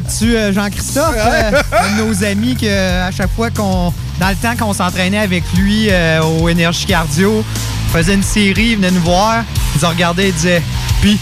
dessus, 0.00 0.34
euh, 0.36 0.54
Jean-Christophe, 0.54 1.16
euh, 1.18 1.50
un 1.70 1.98
de 1.98 2.02
nos 2.02 2.24
amis 2.24 2.56
que 2.56 3.06
à 3.06 3.10
chaque 3.10 3.30
fois 3.36 3.50
qu'on. 3.50 3.92
Dans 4.18 4.30
le 4.30 4.36
temps 4.36 4.56
qu'on 4.58 4.72
s'entraînait 4.72 5.18
avec 5.18 5.44
lui 5.58 5.88
euh, 5.90 6.22
au 6.22 6.48
Énergie 6.48 6.86
Cardio, 6.86 7.44
faisait 7.92 8.14
une 8.14 8.22
série, 8.22 8.68
il 8.68 8.76
venait 8.76 8.90
nous 8.90 9.02
voir, 9.02 9.44
il 9.74 9.82
nous 9.82 9.88
regardait 9.88 10.30
et 10.30 10.32
disait 10.32 10.62
Pis. 11.02 11.18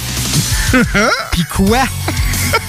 Pis 1.32 1.44
quoi? 1.50 1.82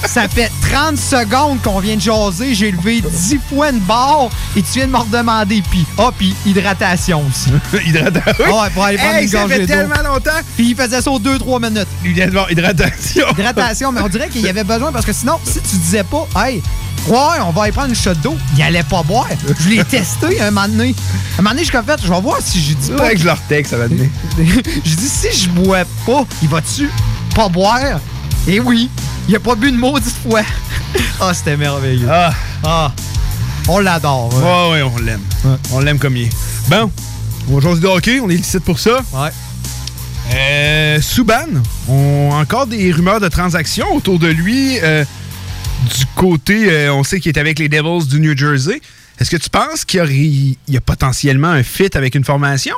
Ça 0.06 0.28
fait 0.28 0.52
30 0.62 0.98
secondes 0.98 1.62
qu'on 1.62 1.80
vient 1.80 1.96
de 1.96 2.02
jaser, 2.02 2.54
j'ai 2.56 2.72
levé 2.72 3.02
10 3.02 3.40
fois 3.50 3.70
une 3.70 3.80
barre 3.80 4.30
et 4.56 4.62
tu 4.62 4.74
viens 4.80 4.88
de 4.88 4.92
me 4.92 4.98
redemander 4.98 5.62
pis. 5.70 5.86
Ah, 5.98 6.12
pis 6.18 6.36
hydratation 6.46 7.24
aussi. 7.28 7.52
hydratation? 7.86 8.46
Ah 8.48 8.64
ouais, 8.64 8.70
pour 8.72 8.84
aller 8.84 8.98
prendre 8.98 9.16
Hey, 9.16 9.24
une 9.26 9.30
ça 9.30 9.48
fait 9.48 9.66
tellement 9.66 10.02
longtemps. 10.04 10.32
Puis 10.56 10.70
il 10.70 10.76
faisait 10.76 11.02
ça 11.02 11.12
aux 11.12 11.20
2-3 11.20 11.70
minutes. 11.70 11.88
Il 12.04 12.14
vient 12.14 12.28
de 12.28 12.32
voir 12.32 12.52
hydratation. 12.52 13.28
Hydratation, 13.38 13.92
mais 13.92 14.02
on 14.02 14.08
dirait 14.08 14.30
qu'il 14.30 14.42
y 14.42 14.50
avait 14.50 14.64
besoin 14.64 14.92
parce 14.92 15.06
que 15.06 15.14
sinon, 15.14 15.40
si 15.44 15.60
tu 15.60 15.76
disais 15.78 16.04
pas, 16.04 16.28
hey, 16.46 16.62
ouais, 17.08 17.16
on 17.46 17.52
va 17.52 17.64
aller 17.64 17.72
prendre 17.72 17.90
une 17.90 17.96
shot 17.96 18.16
d'eau, 18.16 18.38
il 18.56 18.64
allait 18.64 18.84
pas 18.84 19.04
boire. 19.04 19.28
Je 19.60 19.70
l'ai 19.70 19.84
testé 19.84 20.40
un 20.42 20.52
moment 20.52 20.68
donné. 20.68 20.96
Un 21.38 21.42
moment 21.42 21.52
donné, 21.52 21.64
je 21.66 21.70
suis 21.70 21.78
fait, 21.86 22.00
je 22.04 22.12
vais 22.12 22.22
voir 22.22 22.38
si 22.42 22.62
je 22.62 22.74
dis 22.74 22.92
pas. 22.92 23.04
Ouais, 23.04 23.14
que 23.14 23.20
je 23.20 23.26
leur 23.26 23.42
texte, 23.42 23.72
ça 23.72 23.78
va 23.78 23.88
donner. 23.88 24.10
je 24.38 24.96
dis, 24.96 25.08
si 25.10 25.44
je 25.44 25.50
bois 25.50 25.84
pas, 26.06 26.26
il 26.42 26.50
va-tu 26.50 26.90
pas 27.36 27.50
boire? 27.50 28.00
Et 28.48 28.60
oui, 28.60 28.90
il 29.28 29.36
a 29.36 29.40
pas 29.40 29.56
bu 29.56 29.70
une 29.70 29.78
maudite 29.78 30.16
fois. 30.28 30.42
Ah, 31.20 31.34
c'était 31.34 31.58
merveilleux. 31.58 32.08
Ah. 32.64 32.94
On 33.68 33.80
l'adore. 33.80 34.34
Ouais, 34.36 34.72
ouais, 34.78 34.82
on 34.84 34.98
l'aime. 35.00 35.22
On 35.72 35.80
l'aime 35.80 36.00
comme 36.00 36.16
il 36.16 36.24
est. 36.28 36.30
Bon, 36.70 36.92
on 37.52 37.60
jase 37.60 37.80
de 37.80 37.88
hockey, 37.88 38.20
on 38.20 38.30
est 38.30 38.36
ici 38.36 38.60
pour 38.60 38.80
ça. 38.80 39.02
Ouais. 39.14 39.30
Euh, 40.34 41.02
Subban, 41.02 41.62
on 41.90 42.30
encore 42.34 42.68
des 42.68 42.92
rumeurs 42.92 43.20
de 43.20 43.28
transactions 43.28 43.94
autour 43.94 44.20
de 44.20 44.28
lui. 44.28 44.80
euh, 44.82 45.04
du 45.98 46.06
côté, 46.16 46.72
euh, 46.72 46.94
on 46.94 47.04
sait 47.04 47.20
qu'il 47.20 47.36
est 47.36 47.40
avec 47.40 47.60
les 47.60 47.68
Devils 47.68 48.08
du 48.08 48.20
New 48.20 48.38
Jersey. 48.38 48.80
Est-ce 49.20 49.30
que 49.32 49.38
tu 49.38 49.50
penses 49.50 49.84
qu'il 49.86 50.56
y 50.68 50.78
a 50.78 50.82
potentiellement 50.82 51.50
un 51.50 51.64
fit 51.64 51.90
avec 51.96 52.16
une 52.16 52.24
formation? 52.24 52.76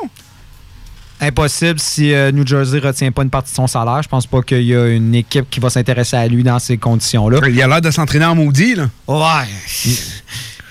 Impossible 1.22 1.80
si 1.80 2.14
euh, 2.14 2.32
New 2.32 2.48
Jersey 2.48 2.80
retient 2.80 3.12
pas 3.12 3.24
une 3.24 3.30
partie 3.30 3.52
de 3.52 3.56
son 3.56 3.68
salaire. 3.68 4.02
Je 4.02 4.08
pense 4.08 4.26
pas 4.26 4.42
qu'il 4.42 4.64
y 4.64 4.76
a 4.76 4.88
une 4.88 5.14
équipe 5.14 5.50
qui 5.50 5.60
va 5.60 5.70
s'intéresser 5.70 6.16
à 6.16 6.28
lui 6.28 6.44
dans 6.44 6.60
ces 6.60 6.78
conditions-là. 6.78 7.40
Il 7.48 7.62
a 7.62 7.68
l'air 7.68 7.82
de 7.82 7.92
s'entraîner 7.92 8.26
en 8.26 8.36
maudit, 8.36 8.76
là. 8.76 8.90
Ouais. 9.08 9.48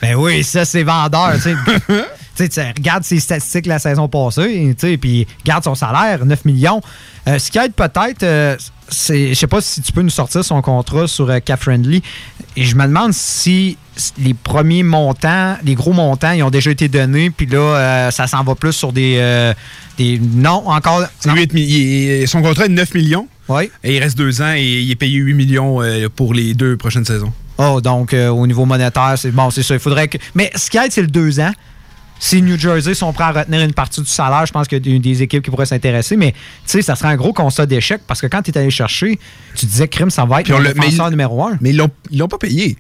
Ben 0.00 0.14
oui, 0.14 0.44
ça, 0.44 0.64
c'est 0.64 0.82
vendeur. 0.84 1.34
tu 1.34 1.40
sais. 1.40 1.54
Regarde 2.76 3.02
ses 3.02 3.18
statistiques 3.18 3.66
la 3.66 3.78
saison 3.78 4.08
passée, 4.08 4.74
tu 4.78 4.88
sais, 4.88 4.96
puis 4.96 5.26
regarde 5.40 5.64
son 5.64 5.74
salaire, 5.74 6.24
9 6.24 6.44
millions. 6.44 6.80
Euh, 7.26 7.38
ce 7.38 7.50
qui 7.50 7.58
aide 7.58 7.72
peut-être, 7.72 8.22
euh, 8.22 8.56
c'est, 8.88 9.28
je 9.30 9.34
sais 9.34 9.46
pas 9.46 9.60
si 9.60 9.82
tu 9.82 9.92
peux 9.92 10.02
nous 10.02 10.10
sortir 10.10 10.44
son 10.44 10.62
contrat 10.62 11.06
sur 11.08 11.28
euh, 11.28 11.40
Cap 11.40 11.60
Friendly. 11.60 12.02
Et 12.56 12.64
je 12.64 12.76
me 12.76 12.86
demande 12.86 13.12
si 13.12 13.76
les 14.18 14.34
premiers 14.34 14.82
montants, 14.82 15.56
les 15.64 15.74
gros 15.74 15.92
montants, 15.92 16.30
ils 16.30 16.42
ont 16.42 16.50
déjà 16.50 16.70
été 16.70 16.88
donnés, 16.88 17.30
puis 17.30 17.46
là, 17.46 17.58
euh, 17.58 18.10
ça 18.10 18.26
s'en 18.26 18.44
va 18.44 18.54
plus 18.54 18.72
sur 18.72 18.92
des, 18.92 19.52
des 19.98 20.18
non 20.18 20.62
encore. 20.68 21.04
C'est 21.20 21.30
8 21.30 21.52
mi- 21.52 21.62
il 21.62 22.08
est- 22.10 22.26
son 22.26 22.40
contrat 22.42 22.64
est 22.66 22.68
de 22.68 22.74
9 22.74 22.94
millions. 22.94 23.28
Oui. 23.48 23.70
Et 23.84 23.96
il 23.96 24.02
reste 24.02 24.16
deux 24.16 24.40
ans 24.42 24.52
et 24.54 24.62
il 24.82 24.90
est 24.90 24.96
payé 24.96 25.16
8 25.18 25.34
millions 25.34 25.82
euh, 25.82 26.08
pour 26.14 26.34
les 26.34 26.54
deux 26.54 26.76
prochaines 26.76 27.04
saisons. 27.04 27.32
Oh, 27.58 27.80
donc 27.80 28.14
euh, 28.14 28.28
au 28.28 28.46
niveau 28.46 28.64
monétaire, 28.64 29.14
c'est 29.16 29.30
bon, 29.32 29.50
c'est 29.50 29.62
ça. 29.62 29.74
Il 29.74 29.80
faudrait 29.80 30.08
que. 30.08 30.18
Mais 30.34 30.50
ce 30.54 30.70
qui 30.70 30.76
aide, 30.78 30.92
c'est 30.92 31.00
le 31.02 31.08
deux 31.08 31.40
ans. 31.40 31.52
Si 32.20 32.42
New 32.42 32.58
Jersey 32.58 32.94
sont 32.94 33.12
prêts 33.12 33.24
à 33.24 33.30
retenir 33.32 33.60
une 33.60 33.72
partie 33.72 34.00
du 34.00 34.08
salaire, 34.08 34.44
je 34.44 34.52
pense 34.52 34.66
qu'il 34.66 34.84
y 34.84 34.96
a 34.96 34.98
des- 34.98 35.22
équipes 35.22 35.40
qui 35.42 35.50
pourraient 35.50 35.66
s'intéresser. 35.66 36.16
Mais 36.16 36.32
tu 36.32 36.38
sais, 36.66 36.82
ça 36.82 36.96
serait 36.96 37.08
un 37.10 37.16
gros 37.16 37.32
constat 37.32 37.64
d'échec 37.66 38.00
parce 38.08 38.20
que 38.20 38.26
quand 38.26 38.42
tu 38.42 38.50
es 38.50 38.58
allé 38.58 38.70
chercher, 38.70 39.20
tu 39.54 39.66
disais 39.66 39.86
crime, 39.86 40.10
ça 40.10 40.24
va 40.24 40.40
être 40.40 40.48
le 40.48 40.58
mais 40.60 40.74
défenseur 40.74 41.10
numéro 41.10 41.44
un. 41.44 41.56
Mais 41.60 41.70
ils 41.70 41.76
l'ont 41.76 41.90
ils 42.10 42.18
l'ont 42.18 42.26
pas 42.28 42.38
payé. 42.38 42.76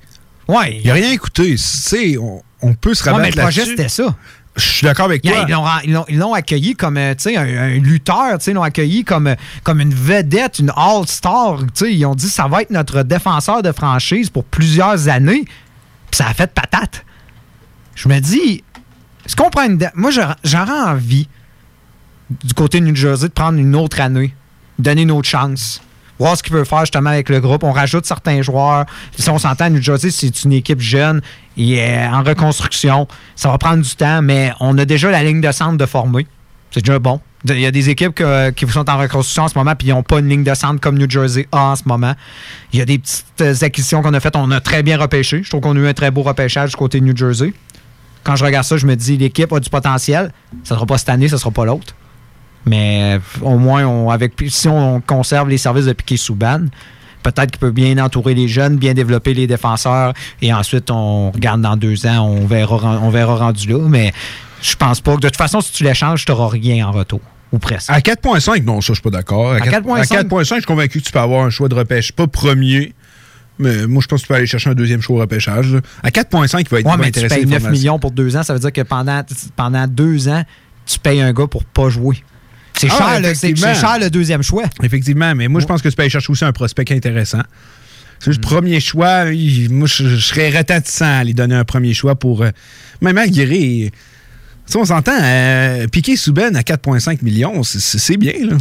Ouais. 0.48 0.80
Il 0.82 0.90
a 0.90 0.94
rien 0.94 1.12
écouté. 1.12 1.50
Tu 1.52 1.56
sais, 1.58 2.16
on, 2.18 2.42
on 2.62 2.74
peut 2.74 2.94
se 2.94 3.04
Ouais, 3.04 3.10
rabattre 3.12 3.30
mais 3.30 3.36
le 3.36 3.42
projet, 3.42 3.64
c'était 3.64 3.88
ça. 3.88 4.16
Je 4.58 4.64
suis 4.64 4.84
d'accord 4.86 5.06
avec 5.06 5.22
toi. 5.22 5.32
ils 5.48 5.52
l'ont- 5.52 5.64
ils 5.84 5.92
l'ont- 5.92 6.04
ils 6.08 6.18
l'ont 6.18 6.34
accueilli 6.34 6.74
comme 6.74 6.96
euh, 6.98 7.14
un, 7.26 7.38
un 7.38 7.68
lutteur, 7.78 8.38
ils 8.46 8.52
l'ont 8.52 8.62
accueilli 8.62 9.04
comme, 9.04 9.28
euh, 9.28 9.34
comme 9.62 9.80
une 9.80 9.94
vedette, 9.94 10.58
une 10.58 10.72
all-star. 10.76 11.60
Ils 11.82 12.04
ont 12.06 12.14
dit 12.14 12.28
ça 12.28 12.46
va 12.48 12.62
être 12.62 12.70
notre 12.70 13.02
défenseur 13.02 13.62
de 13.62 13.72
franchise 13.72 14.28
pour 14.30 14.44
plusieurs 14.44 15.08
années. 15.08 15.44
Puis 16.10 16.18
ça 16.18 16.26
a 16.28 16.34
fait 16.34 16.52
patate. 16.52 17.04
Je 17.94 18.08
me 18.08 18.18
dis, 18.20 18.62
est-ce 19.26 19.34
qu'on 19.36 19.50
prend 19.50 19.64
une. 19.64 19.78
Moi, 19.94 20.10
j'aurais 20.10 20.36
j'aurais 20.44 20.80
envie, 20.90 21.28
du 22.44 22.54
côté 22.54 22.80
de 22.80 22.86
New 22.86 22.94
Jersey, 22.94 23.28
de 23.28 23.32
prendre 23.32 23.58
une 23.58 23.74
autre 23.74 24.00
année, 24.00 24.34
donner 24.78 25.02
une 25.02 25.10
autre 25.10 25.28
chance. 25.28 25.80
Voir 26.18 26.36
ce 26.36 26.42
qu'il 26.42 26.52
veut 26.52 26.64
faire 26.64 26.80
justement 26.80 27.10
avec 27.10 27.28
le 27.28 27.40
groupe. 27.40 27.62
On 27.62 27.72
rajoute 27.72 28.06
certains 28.06 28.42
joueurs. 28.42 28.86
Si 29.16 29.28
on 29.30 29.38
s'entend, 29.38 29.70
New 29.70 29.82
Jersey, 29.82 30.10
c'est 30.10 30.44
une 30.44 30.52
équipe 30.52 30.80
jeune 30.80 31.20
et 31.56 31.80
en 32.12 32.22
reconstruction. 32.22 33.06
Ça 33.36 33.50
va 33.50 33.58
prendre 33.58 33.82
du 33.82 33.94
temps, 33.94 34.22
mais 34.22 34.52
on 34.60 34.76
a 34.78 34.84
déjà 34.84 35.10
la 35.10 35.22
ligne 35.22 35.40
de 35.40 35.52
centre 35.52 35.76
de 35.76 35.86
former. 35.86 36.26
C'est 36.70 36.80
déjà 36.80 36.98
bon. 36.98 37.20
Il 37.44 37.60
y 37.60 37.66
a 37.66 37.70
des 37.70 37.88
équipes 37.88 38.20
qui 38.56 38.66
sont 38.66 38.90
en 38.90 38.98
reconstruction 38.98 39.44
en 39.44 39.48
ce 39.48 39.56
moment, 39.56 39.74
puis 39.76 39.88
ils 39.88 39.90
n'ont 39.90 40.02
pas 40.02 40.18
une 40.18 40.28
ligne 40.28 40.42
de 40.42 40.54
centre 40.54 40.80
comme 40.80 40.98
New 40.98 41.08
Jersey 41.08 41.46
a 41.52 41.70
en 41.70 41.76
ce 41.76 41.84
moment. 41.86 42.14
Il 42.72 42.80
y 42.80 42.82
a 42.82 42.84
des 42.84 42.98
petites 42.98 43.40
euh, 43.40 43.54
acquisitions 43.62 44.02
qu'on 44.02 44.12
a 44.12 44.20
faites. 44.20 44.34
On 44.34 44.50
a 44.50 44.60
très 44.60 44.82
bien 44.82 44.98
repêché. 44.98 45.42
Je 45.44 45.48
trouve 45.48 45.60
qu'on 45.60 45.76
a 45.76 45.78
eu 45.78 45.86
un 45.86 45.94
très 45.94 46.10
beau 46.10 46.22
repêchage 46.22 46.70
du 46.70 46.76
côté 46.76 47.00
de 47.00 47.04
New 47.04 47.16
Jersey. 47.16 47.52
Quand 48.24 48.34
je 48.34 48.44
regarde 48.44 48.66
ça, 48.66 48.76
je 48.76 48.86
me 48.86 48.96
dis 48.96 49.16
l'équipe 49.16 49.52
a 49.52 49.60
du 49.60 49.70
potentiel. 49.70 50.32
Ça 50.64 50.74
ne 50.74 50.78
sera 50.78 50.86
pas 50.86 50.98
cette 50.98 51.08
année, 51.08 51.28
ça 51.28 51.36
ne 51.36 51.40
sera 51.40 51.52
pas 51.52 51.64
l'autre. 51.64 51.94
Mais 52.66 53.16
euh, 53.16 53.44
au 53.46 53.58
moins, 53.58 53.84
on- 53.86 54.10
avec, 54.10 54.32
si 54.48 54.68
on 54.68 55.00
conserve 55.00 55.48
les 55.48 55.58
services 55.58 55.86
de 55.86 55.92
Piquet 55.92 56.16
Souban, 56.16 56.60
peut-être 57.22 57.50
qu'il 57.50 57.58
peut 57.60 57.70
bien 57.70 57.98
entourer 57.98 58.34
les 58.34 58.48
jeunes, 58.48 58.76
bien 58.76 58.94
développer 58.94 59.34
les 59.34 59.46
défenseurs, 59.46 60.12
et 60.42 60.52
ensuite, 60.52 60.90
on 60.90 61.30
regarde 61.30 61.60
dans 61.62 61.76
deux 61.76 62.06
ans, 62.06 62.26
on 62.26 62.46
verra, 62.46 63.00
on 63.02 63.10
verra 63.10 63.36
rendu 63.36 63.68
là. 63.68 63.78
Mais 63.88 64.12
je 64.62 64.74
pense 64.76 65.00
pas 65.00 65.14
que 65.16 65.20
de 65.20 65.28
toute 65.28 65.36
façon, 65.36 65.60
si 65.60 65.72
tu 65.72 65.84
l'échanges, 65.84 66.24
tu 66.24 66.32
n'auras 66.32 66.48
rien 66.48 66.86
en 66.88 66.92
retour. 66.92 67.20
Ou 67.50 67.58
presque. 67.58 67.88
À 67.90 68.00
4.5, 68.00 68.62
non, 68.64 68.82
ça, 68.82 68.88
je 68.88 68.92
suis 68.94 69.02
pas 69.02 69.08
d'accord. 69.10 69.52
À, 69.52 69.56
À 69.56 69.60
4 69.60 69.82
4.5? 69.86 70.00
à 70.18 70.22
4.5, 70.22 70.44
je 70.48 70.54
suis 70.56 70.62
convaincu 70.64 71.00
que 71.00 71.04
tu 71.06 71.12
peux 71.12 71.18
avoir 71.18 71.44
un 71.46 71.50
choix 71.50 71.68
de 71.70 71.74
repêche. 71.74 72.12
Pas 72.12 72.26
premier, 72.26 72.92
mais 73.58 73.86
moi, 73.86 74.02
je 74.02 74.06
pense 74.06 74.20
que 74.20 74.26
tu 74.26 74.28
peux 74.28 74.34
aller 74.34 74.46
chercher 74.46 74.68
un 74.68 74.74
deuxième 74.74 75.00
choix 75.00 75.16
au 75.16 75.20
repêchage. 75.20 75.72
là. 75.72 75.80
À 76.02 76.10
4.5, 76.10 76.60
il 76.60 76.68
va 76.68 76.80
être 76.80 76.86
Ouais, 76.86 76.92
mais 76.98 77.04
tu 77.10 77.20
intéresser 77.20 77.36
payes 77.36 77.44
les 77.46 77.50
9 77.52 77.62
formations. 77.62 77.70
millions 77.80 77.98
pour 77.98 78.10
deux 78.10 78.36
ans, 78.36 78.42
ça 78.42 78.52
veut 78.52 78.60
dire 78.60 78.72
que 78.72 78.82
pendant, 78.82 79.22
pendant 79.56 79.86
deux 79.86 80.28
ans, 80.28 80.42
tu 80.84 80.98
payes 80.98 81.22
un 81.22 81.32
gars 81.32 81.46
pour 81.46 81.64
pas 81.64 81.88
jouer. 81.88 82.22
C'est 82.78 82.88
Ah, 82.90 83.20
cher, 83.20 83.20
le- 83.20 83.74
cher 83.74 84.10
deuxième 84.10 84.42
choix. 84.42 84.64
Effectivement, 84.82 85.34
mais 85.34 85.48
moi, 85.48 85.60
je 85.60 85.66
pense 85.66 85.82
que 85.82 85.88
tu 85.88 85.94
peux 85.96 86.02
aller 86.02 86.10
chercher 86.10 86.30
aussi 86.30 86.44
un 86.44 86.52
prospect 86.52 86.90
intéressant. 86.92 87.42
C'est 88.20 88.30
Mm. 88.30 88.34
le 88.34 88.40
premier 88.40 88.80
choix. 88.80 89.24
Moi, 89.70 89.86
je, 89.88 90.08
je 90.08 90.16
serais 90.16 90.48
réticent 90.50 91.02
à 91.02 91.24
lui 91.24 91.34
donner 91.34 91.54
un 91.56 91.64
premier 91.64 91.94
choix 91.94 92.14
pour. 92.16 92.42
euh, 92.42 92.50
même 93.00 93.14
malgré. 93.16 93.90
Tu 93.90 93.92
sais, 94.72 94.78
on 94.78 94.84
s'entend, 94.84 95.18
euh, 95.22 95.86
Piqué 95.88 96.16
Souben 96.16 96.54
à 96.56 96.62
4,5 96.62 97.22
millions, 97.22 97.62
c'est- 97.62 98.16
bien, 98.16 98.32
là. 98.42 98.56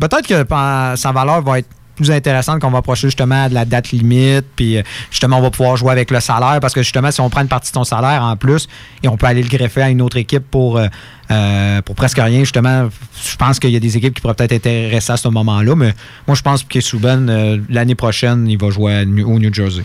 Peut-être 0.00 0.26
que 0.26 0.34
euh, 0.34 0.96
sa 0.96 1.12
valeur 1.12 1.42
va 1.42 1.58
être 1.58 1.68
plus 1.96 2.10
intéressante 2.10 2.60
qu'on 2.60 2.70
va 2.70 2.78
approcher 2.78 3.08
justement 3.08 3.48
de 3.48 3.54
la 3.54 3.64
date 3.64 3.90
limite, 3.90 4.44
puis 4.54 4.76
euh, 4.76 4.82
justement 5.10 5.38
on 5.38 5.42
va 5.42 5.50
pouvoir 5.50 5.76
jouer 5.76 5.90
avec 5.90 6.10
le 6.10 6.20
salaire, 6.20 6.60
parce 6.60 6.74
que 6.74 6.82
justement 6.82 7.10
si 7.10 7.20
on 7.20 7.30
prend 7.30 7.40
une 7.40 7.48
partie 7.48 7.70
de 7.70 7.74
ton 7.74 7.84
salaire 7.84 8.22
en 8.22 8.36
plus 8.36 8.68
et 9.02 9.08
on 9.08 9.16
peut 9.16 9.26
aller 9.26 9.42
le 9.42 9.48
greffer 9.48 9.82
à 9.82 9.88
une 9.88 10.02
autre 10.02 10.16
équipe 10.16 10.44
pour, 10.50 10.76
euh, 10.76 10.86
euh, 11.30 11.82
pour 11.82 11.96
presque 11.96 12.18
rien, 12.18 12.40
justement, 12.40 12.88
je 13.24 13.36
pense 13.36 13.58
qu'il 13.58 13.70
y 13.70 13.76
a 13.76 13.80
des 13.80 13.96
équipes 13.96 14.14
qui 14.14 14.20
pourraient 14.20 14.34
peut-être 14.34 14.52
être 14.52 14.66
intéressées 14.66 15.12
à 15.12 15.16
ce 15.16 15.28
moment-là, 15.28 15.74
mais 15.74 15.94
moi 16.26 16.36
je 16.36 16.42
pense 16.42 16.62
que 16.62 16.80
Souben, 16.80 17.28
euh, 17.28 17.58
l'année 17.68 17.94
prochaine, 17.94 18.46
il 18.48 18.58
va 18.58 18.70
jouer 18.70 19.02
au 19.02 19.38
New 19.38 19.52
Jersey. 19.52 19.82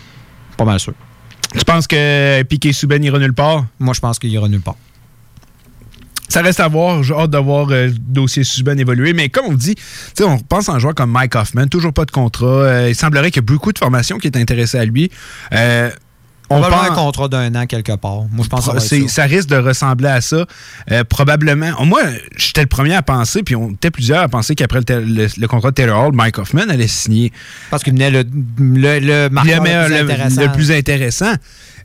Pas 0.56 0.64
mal 0.64 0.78
sûr. 0.78 0.92
Tu 1.52 1.64
penses 1.64 1.86
que 1.86 2.42
Piqué 2.44 2.72
Souben 2.72 3.02
ira 3.02 3.18
nulle 3.18 3.34
part? 3.34 3.64
Moi 3.78 3.94
je 3.94 4.00
pense 4.00 4.18
qu'il 4.18 4.30
ira 4.30 4.48
nulle 4.48 4.60
part. 4.60 4.76
Ça 6.32 6.42
reste 6.42 6.60
à 6.60 6.68
voir. 6.68 7.02
J'ai 7.02 7.14
hâte 7.14 7.30
de 7.30 7.38
voir 7.38 7.68
euh, 7.70 7.86
le 7.86 7.92
dossier 7.92 8.42
Subban 8.44 8.76
évoluer. 8.78 9.12
Mais 9.12 9.28
comme 9.28 9.46
on 9.46 9.54
dit, 9.54 9.74
on 10.20 10.38
pense 10.38 10.68
à 10.68 10.72
un 10.72 10.78
joueur 10.78 10.94
comme 10.94 11.10
Mike 11.10 11.34
Hoffman, 11.36 11.66
toujours 11.66 11.92
pas 11.92 12.04
de 12.04 12.10
contrat. 12.10 12.46
Euh, 12.46 12.88
il 12.88 12.94
semblerait 12.94 13.30
qu'il 13.30 13.42
y 13.42 13.44
a 13.44 13.46
beaucoup 13.46 13.72
de 13.72 13.78
formations 13.78 14.18
qui 14.18 14.26
est 14.28 14.36
intéressée 14.36 14.78
à 14.78 14.84
lui. 14.84 15.10
Euh, 15.52 15.90
On 16.50 16.60
va 16.60 16.68
pense- 16.68 16.90
un 16.90 16.94
contrat 16.94 17.28
d'un 17.28 17.54
an 17.54 17.66
quelque 17.66 17.96
part. 17.96 18.24
Moi 18.30 18.44
je 18.44 18.48
pense 18.48 18.68
que 18.68 18.78
ça 18.78 19.08
ça. 19.08 19.22
risque 19.24 19.48
de 19.48 19.56
ressembler 19.56 20.08
à 20.08 20.20
ça. 20.20 20.44
Euh, 20.90 21.02
probablement. 21.04 21.70
Moi, 21.84 22.02
j'étais 22.36 22.60
le 22.62 22.66
premier 22.66 22.94
à 22.94 23.00
penser, 23.02 23.42
puis 23.42 23.56
on 23.56 23.70
était 23.70 23.90
plusieurs 23.90 24.20
à 24.22 24.28
penser 24.28 24.54
qu'après 24.54 24.78
le, 24.80 24.84
tel- 24.84 25.14
le- 25.14 25.28
le 25.36 25.48
contrat 25.48 25.70
de 25.70 25.74
Taylor 25.76 26.06
Hall, 26.06 26.14
Mike 26.14 26.38
Hoffman 26.38 26.68
allait 26.68 26.88
signer. 26.88 27.32
Parce 27.70 27.82
qu'il 27.82 27.94
venait 27.94 28.10
le, 28.10 28.24
le, 28.58 28.98
le 29.00 29.28
marqueur 29.30 29.56
le, 29.56 29.62
meilleur- 29.62 29.88
le 29.88 29.94
plus 30.04 30.10
intéressant. 30.12 30.40
le 30.42 30.52
plus 30.52 30.70
intéressant. 30.72 31.32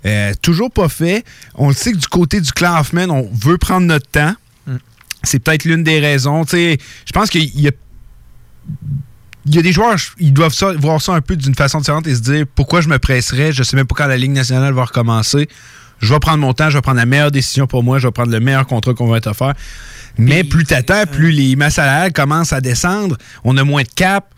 Euh, 0.06 0.34
toujours 0.42 0.72
pas 0.72 0.90
fait. 0.90 1.24
On 1.56 1.70
le 1.70 1.74
sait 1.74 1.92
que 1.92 1.98
du 1.98 2.08
côté 2.08 2.40
du 2.42 2.52
clan 2.52 2.80
Hoffman, 2.80 3.10
on 3.10 3.30
veut 3.34 3.58
prendre 3.58 3.86
notre 3.88 4.08
temps. 4.08 4.34
Mm. 4.68 4.76
C'est 5.24 5.40
peut-être 5.40 5.66
l'une 5.66 5.84
des 5.84 6.00
raisons. 6.00 6.44
Je 6.48 6.78
pense 7.14 7.30
qu'il 7.30 7.44
y 7.60 7.68
a 7.68 7.72
il 9.46 9.56
y 9.56 9.60
a 9.60 9.62
des 9.62 9.72
joueurs, 9.72 9.96
ils 10.20 10.34
doivent 10.34 10.54
ça- 10.54 10.74
voir 10.74 11.02
ça 11.02 11.14
un 11.14 11.22
peu 11.22 11.38
d'une 11.38 11.56
façon 11.56 11.80
différente 11.80 12.06
et 12.06 12.16
se 12.16 12.20
dire 12.20 12.46
pourquoi 12.54 12.82
je 12.82 12.90
me 12.90 13.00
presserais, 13.00 13.54
je 13.54 13.64
sais 13.64 13.78
même 13.78 13.88
pas 13.88 13.96
quand 13.96 14.08
la 14.08 14.18
Ligue 14.18 14.32
nationale 14.32 14.74
va 14.74 14.84
recommencer. 14.84 15.48
Je 16.00 16.14
vais 16.14 16.20
prendre 16.20 16.40
mon 16.40 16.54
temps, 16.54 16.70
je 16.70 16.78
vais 16.78 16.82
prendre 16.82 16.98
la 16.98 17.06
meilleure 17.06 17.32
décision 17.32 17.66
pour 17.66 17.82
moi, 17.82 17.98
je 17.98 18.08
vais 18.08 18.12
prendre 18.12 18.32
le 18.32 18.40
meilleur 18.42 18.68
contrat 18.68 18.94
qu'on 18.94 19.08
va 19.08 19.18
être 19.18 19.28
offert. 19.28 19.54
Mais 20.18 20.44
plus 20.44 20.66
t'attends, 20.66 21.06
plus 21.06 21.32
les 21.32 21.56
masses 21.56 21.76
salariales 21.76 22.12
commencent 22.12 22.52
à 22.52 22.60
descendre, 22.60 23.18
on 23.46 23.56
a 23.56 23.64
moins 23.64 23.84
de 23.84 23.88
cap. 23.96 24.34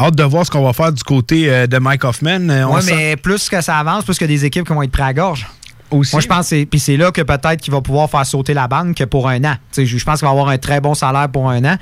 Hâte 0.00 0.14
de 0.16 0.22
voir 0.24 0.46
ce 0.46 0.50
qu'on 0.50 0.64
va 0.64 0.72
faire 0.72 0.92
du 0.92 1.02
côté 1.02 1.50
euh, 1.52 1.66
de 1.66 1.78
Mike 1.78 2.04
Hoffman. 2.04 2.48
Euh, 2.48 2.64
Oui, 2.64 2.80
mais 2.86 3.16
plus 3.16 3.48
que 3.50 3.60
ça 3.60 3.76
avance, 3.78 4.04
plus 4.04 4.18
que 4.18 4.24
des 4.24 4.44
équipes 4.46 4.66
qui 4.66 4.72
vont 4.72 4.82
être 4.82 4.90
prêtes 4.90 5.06
à 5.06 5.12
gorge. 5.12 5.46
Aussi. 5.90 6.14
Moi, 6.14 6.20
je 6.20 6.28
pense 6.28 6.48
que 6.50 6.78
c'est- 6.78 6.96
là 6.96 7.10
que 7.10 7.20
peut-être 7.20 7.60
qu'il 7.60 7.72
va 7.72 7.80
pouvoir 7.80 8.08
faire 8.08 8.24
sauter 8.24 8.54
la 8.54 8.68
banque 8.68 9.04
pour 9.06 9.28
un 9.28 9.42
an. 9.44 9.54
Je 9.76 9.82
pense 10.04 10.20
qu'il 10.20 10.26
va 10.26 10.30
avoir 10.30 10.48
un 10.48 10.56
très 10.56 10.80
bon 10.80 10.94
salaire 10.94 11.28
pour 11.28 11.50
un 11.50 11.64
an. 11.64 11.76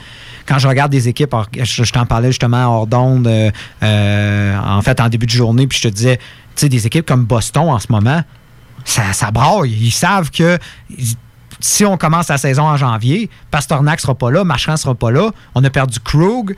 Quand 0.46 0.58
je 0.58 0.66
regarde 0.66 0.90
des 0.90 1.08
équipes, 1.08 1.34
je, 1.62 1.84
je 1.84 1.92
t'en 1.92 2.06
parlais 2.06 2.28
justement 2.28 2.64
hors 2.78 2.86
d'onde, 2.86 3.26
euh, 3.26 3.50
euh, 3.82 4.58
en 4.58 4.80
fait, 4.80 4.98
en 5.00 5.08
début 5.10 5.26
de 5.26 5.30
journée, 5.30 5.66
puis 5.66 5.78
je 5.78 5.88
te 5.88 5.94
disais, 5.94 6.16
tu 6.16 6.22
sais, 6.56 6.68
des 6.70 6.86
équipes 6.86 7.04
comme 7.06 7.24
Boston 7.26 7.68
en 7.68 7.78
ce 7.78 7.88
moment, 7.90 8.22
ça, 8.84 9.12
ça 9.12 9.30
braille. 9.30 9.76
Ils 9.78 9.90
savent 9.92 10.30
que 10.30 10.58
si 11.60 11.84
on 11.84 11.98
commence 11.98 12.28
la 12.28 12.38
saison 12.38 12.62
en 12.62 12.78
janvier, 12.78 13.28
Pasternak 13.50 14.00
sera 14.00 14.14
pas 14.14 14.30
là, 14.30 14.42
Marchand 14.42 14.76
sera 14.78 14.94
pas 14.94 15.10
là, 15.10 15.30
on 15.54 15.62
a 15.64 15.70
perdu 15.70 16.00
Krug. 16.00 16.56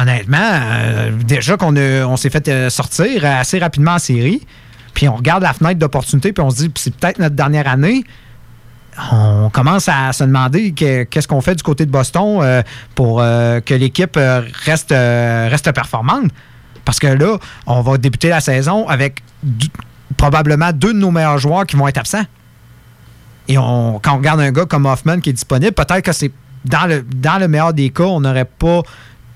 Honnêtement, 0.00 0.38
euh, 0.40 1.10
déjà 1.26 1.56
qu'on 1.56 1.76
on 1.76 2.16
s'est 2.16 2.30
fait 2.30 2.46
euh, 2.48 2.70
sortir 2.70 3.24
assez 3.24 3.58
rapidement 3.58 3.92
en 3.94 3.98
série, 3.98 4.46
puis 4.94 5.08
on 5.08 5.16
regarde 5.16 5.42
la 5.42 5.52
fenêtre 5.52 5.78
d'opportunité, 5.80 6.32
puis 6.32 6.42
on 6.44 6.50
se 6.50 6.56
dit, 6.56 6.70
c'est 6.76 6.94
peut-être 6.94 7.18
notre 7.18 7.34
dernière 7.34 7.66
année. 7.66 8.04
On 9.12 9.50
commence 9.50 9.88
à 9.88 10.12
se 10.12 10.22
demander 10.24 10.72
que- 10.72 11.04
qu'est-ce 11.04 11.26
qu'on 11.26 11.40
fait 11.40 11.54
du 11.56 11.62
côté 11.62 11.84
de 11.84 11.90
Boston 11.90 12.40
euh, 12.42 12.62
pour 12.94 13.18
que 13.18 13.74
l'équipe 13.74 14.18
reste, 14.64 14.90
reste 14.92 15.72
performante. 15.72 16.30
Parce 16.84 16.98
que 16.98 17.06
là, 17.08 17.36
on 17.66 17.80
va 17.80 17.98
débuter 17.98 18.28
la 18.28 18.40
saison 18.40 18.88
avec 18.88 19.22
probablement 20.16 20.72
deux 20.72 20.92
de 20.94 20.98
nos 20.98 21.10
meilleurs 21.10 21.38
joueurs 21.38 21.66
qui 21.66 21.76
vont 21.76 21.86
être 21.88 21.98
absents. 21.98 22.24
Et 23.46 23.54
quand 23.54 24.00
on 24.06 24.16
regarde 24.16 24.40
un 24.40 24.52
gars 24.52 24.66
comme 24.66 24.86
Hoffman 24.86 25.20
qui 25.20 25.30
est 25.30 25.34
disponible, 25.34 25.72
peut-être 25.72 26.02
que 26.02 26.12
c'est 26.12 26.32
dans 26.64 26.86
le, 26.86 27.02
dans 27.02 27.38
le 27.38 27.48
meilleur 27.48 27.72
des 27.72 27.90
cas, 27.90 28.04
on 28.04 28.20
n'aurait 28.20 28.44
pas 28.44 28.82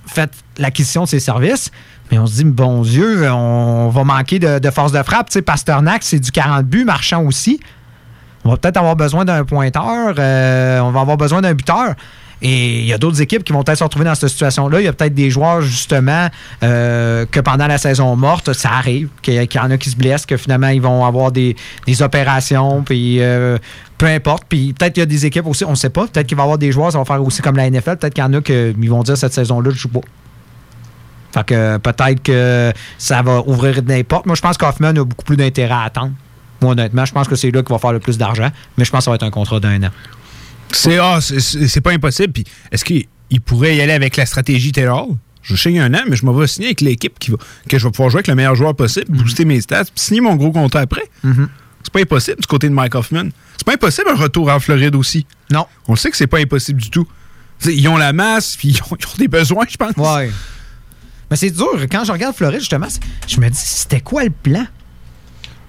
fait 0.07 0.31
l'acquisition 0.59 1.05
de 1.05 1.09
ses 1.09 1.21
services. 1.21 1.71
Mais 2.11 2.19
on 2.19 2.27
se 2.27 2.37
dit, 2.37 2.45
bon 2.45 2.83
Dieu, 2.83 3.31
on 3.31 3.89
va 3.89 4.05
manquer 4.05 4.39
de, 4.39 4.71
force 4.71 4.93
de 4.93 5.03
frappe. 5.03 5.31
Tu 5.31 5.35
sais, 5.35 5.43
Pasternak, 5.43 6.03
c'est 6.03 6.21
du 6.21 6.31
40 6.31 6.67
buts, 6.67 6.85
Marchand 6.85 7.25
aussi. 7.25 7.61
On 8.45 8.51
va 8.51 8.57
peut-être 8.57 8.77
avoir 8.77 8.97
besoin 8.97 9.25
d'un 9.25 9.45
pointeur, 9.45 10.15
euh, 10.19 10.81
on 10.81 10.91
va 10.91 11.01
avoir 11.01 11.17
besoin 11.17 11.41
d'un 11.41 11.55
buteur. 11.55 11.95
Et 12.43 12.81
il 12.81 12.87
y 12.87 12.93
a 12.93 12.99
d'autres 12.99 13.23
équipes 13.23 13.45
qui 13.45 13.53
vont 13.53 13.63
peut-être 13.63 13.79
se 13.79 13.85
retrouver 13.85 14.05
dans 14.05 14.17
cette 14.17 14.31
situation-là. 14.31 14.81
Il 14.81 14.85
y 14.85 14.89
a 14.89 14.93
peut-être 14.93 15.15
des 15.15 15.31
joueurs, 15.31 15.63
justement, 15.63 16.29
euh, 16.65 17.25
que 17.31 17.39
pendant 17.39 17.69
la 17.69 17.79
saison 17.79 18.17
morte, 18.17 18.53
ça 18.53 18.71
arrive, 18.73 19.09
qu'il 19.23 19.47
qu'il 19.47 19.61
y 19.61 19.65
en 19.65 19.71
a 19.71 19.79
qui 19.79 19.91
se 19.91 19.97
blessent, 19.97 20.27
que 20.27 20.37
finalement, 20.37 20.69
ils 20.69 20.83
vont 20.83 21.05
avoir 21.05 21.31
des, 21.31 21.55
des 21.87 22.03
opérations, 22.03 22.83
puis 22.83 23.19
euh, 23.21 23.59
peu 24.03 24.09
importe. 24.09 24.45
Puis 24.49 24.73
peut-être 24.73 24.95
qu'il 24.95 25.01
y 25.01 25.05
a 25.05 25.07
des 25.07 25.27
équipes 25.27 25.47
aussi, 25.47 25.65
on 25.65 25.71
ne 25.71 25.75
sait 25.77 25.89
pas. 25.91 26.09
Peut-être 26.09 26.27
qu'il 26.27 26.37
va 26.37 26.43
y 26.43 26.45
avoir 26.45 26.59
des 26.59 26.73
joueurs, 26.73 26.91
ça 26.91 26.99
va 26.99 27.05
faire 27.05 27.23
aussi 27.23 27.41
comme 27.41 27.57
la 27.57 27.71
NFL. 27.71 27.99
Peut-être 27.99 28.15
qu'il 28.15 28.25
y 28.25 28.27
en 28.27 28.33
a 28.33 28.41
qui 28.41 28.73
vont 28.89 29.03
dire 29.05 29.17
cette 29.17 29.33
saison-là, 29.33 29.71
je 29.71 29.79
joue 29.79 29.89
pas. 29.89 30.01
Fait 31.33 31.45
que 31.47 31.77
peut-être 31.79 32.21
que 32.23 32.73
ça 32.99 33.23
va 33.23 33.41
ouvrir 33.47 33.81
des 33.83 34.03
portes. 34.03 34.27
Moi, 34.27 34.35
je 34.35 34.41
pense 34.43 34.59
qu'Hoffman 34.59 34.89
a 34.89 35.05
beaucoup 35.05 35.25
plus 35.25 35.37
d'intérêt 35.37 35.73
à 35.75 35.83
attendre. 35.83 36.13
Moi, 36.61 36.73
honnêtement, 36.73 37.05
je 37.05 37.13
pense 37.13 37.29
que 37.29 37.37
c'est 37.37 37.51
là 37.53 37.63
qu'il 37.63 37.73
va 37.73 37.79
faire 37.79 37.93
le 37.93 38.01
plus 38.01 38.19
d'argent. 38.19 38.51
Mais 38.77 38.85
je 38.85 38.91
pense 38.91 38.99
que 38.99 39.05
ça 39.05 39.11
va 39.13 39.15
être 39.15 39.23
un 39.23 39.31
contrat 39.31 39.61
d'un 39.61 39.83
an. 39.85 39.91
C'est 40.73 40.99
c'est 41.31 41.81
pas 41.81 41.93
impossible. 41.93 42.33
Puis 42.33 42.45
est-ce 42.73 42.85
qu'il 42.85 43.05
il 43.31 43.41
pourrait 43.41 43.77
y 43.77 43.81
aller 43.81 43.93
avec 43.93 44.17
la 44.17 44.27
stratégie 44.27 44.73
Taylor? 44.73 45.07
Je 45.43 45.55
signe 45.57 45.79
un 45.81 45.95
an, 45.95 46.03
mais 46.09 46.17
je 46.17 46.27
m'en 46.27 46.33
vais 46.33 46.47
signer 46.49 46.69
avec 46.69 46.81
l'équipe 46.83 47.19
qui 47.21 47.31
va, 47.31 47.37
que 47.69 47.79
je 47.79 47.85
vais 47.87 47.91
pouvoir 47.91 48.11
jouer 48.11 48.19
avec 48.19 48.29
le 48.29 48.35
meilleur 48.35 48.55
joueur 48.55 48.75
possible, 48.75 49.07
Mhm. 49.11 49.23
booster 49.23 49.45
mes 49.45 49.61
stats, 49.61 49.85
puis 49.85 49.93
signer 49.97 50.21
mon 50.21 50.37
gros 50.37 50.51
contrat 50.53 50.81
après. 50.81 51.05
Mhm. 51.25 51.49
C'est 51.83 51.93
pas 51.93 52.01
impossible 52.01 52.41
du 52.41 52.47
côté 52.47 52.69
de 52.69 52.75
Mike 52.75 52.95
Hoffman. 52.95 53.29
C'est 53.57 53.65
pas 53.65 53.75
impossible 53.75 54.09
un 54.11 54.17
retour 54.17 54.51
en 54.51 54.59
Floride 54.59 54.95
aussi. 54.95 55.27
Non. 55.51 55.67
On 55.89 55.93
le 55.93 55.99
sait 55.99 56.11
que 56.11 56.17
c'est 56.17 56.27
pas 56.27 56.39
impossible 56.39 56.81
du 56.81 56.91
tout. 56.91 57.07
T'sais, 57.59 57.75
ils 57.75 57.87
ont 57.89 57.97
la 57.97 58.13
masse, 58.13 58.57
puis 58.57 58.69
ils 58.71 58.83
ont, 58.83 58.97
ils 58.99 59.07
ont 59.07 59.19
des 59.19 59.29
besoins, 59.29 59.65
je 59.69 59.77
pense. 59.77 59.97
Ouais. 59.97 60.31
Mais 61.31 61.37
c'est 61.37 61.51
dur. 61.51 61.79
Quand 61.91 62.05
je 62.05 62.13
regarde 62.13 62.35
Floride, 62.35 62.61
justement, 62.61 62.89
je 63.27 63.41
me 63.41 63.49
dis, 63.49 63.57
c'était 63.57 64.01
quoi 64.01 64.25
le 64.25 64.31
plan? 64.31 64.67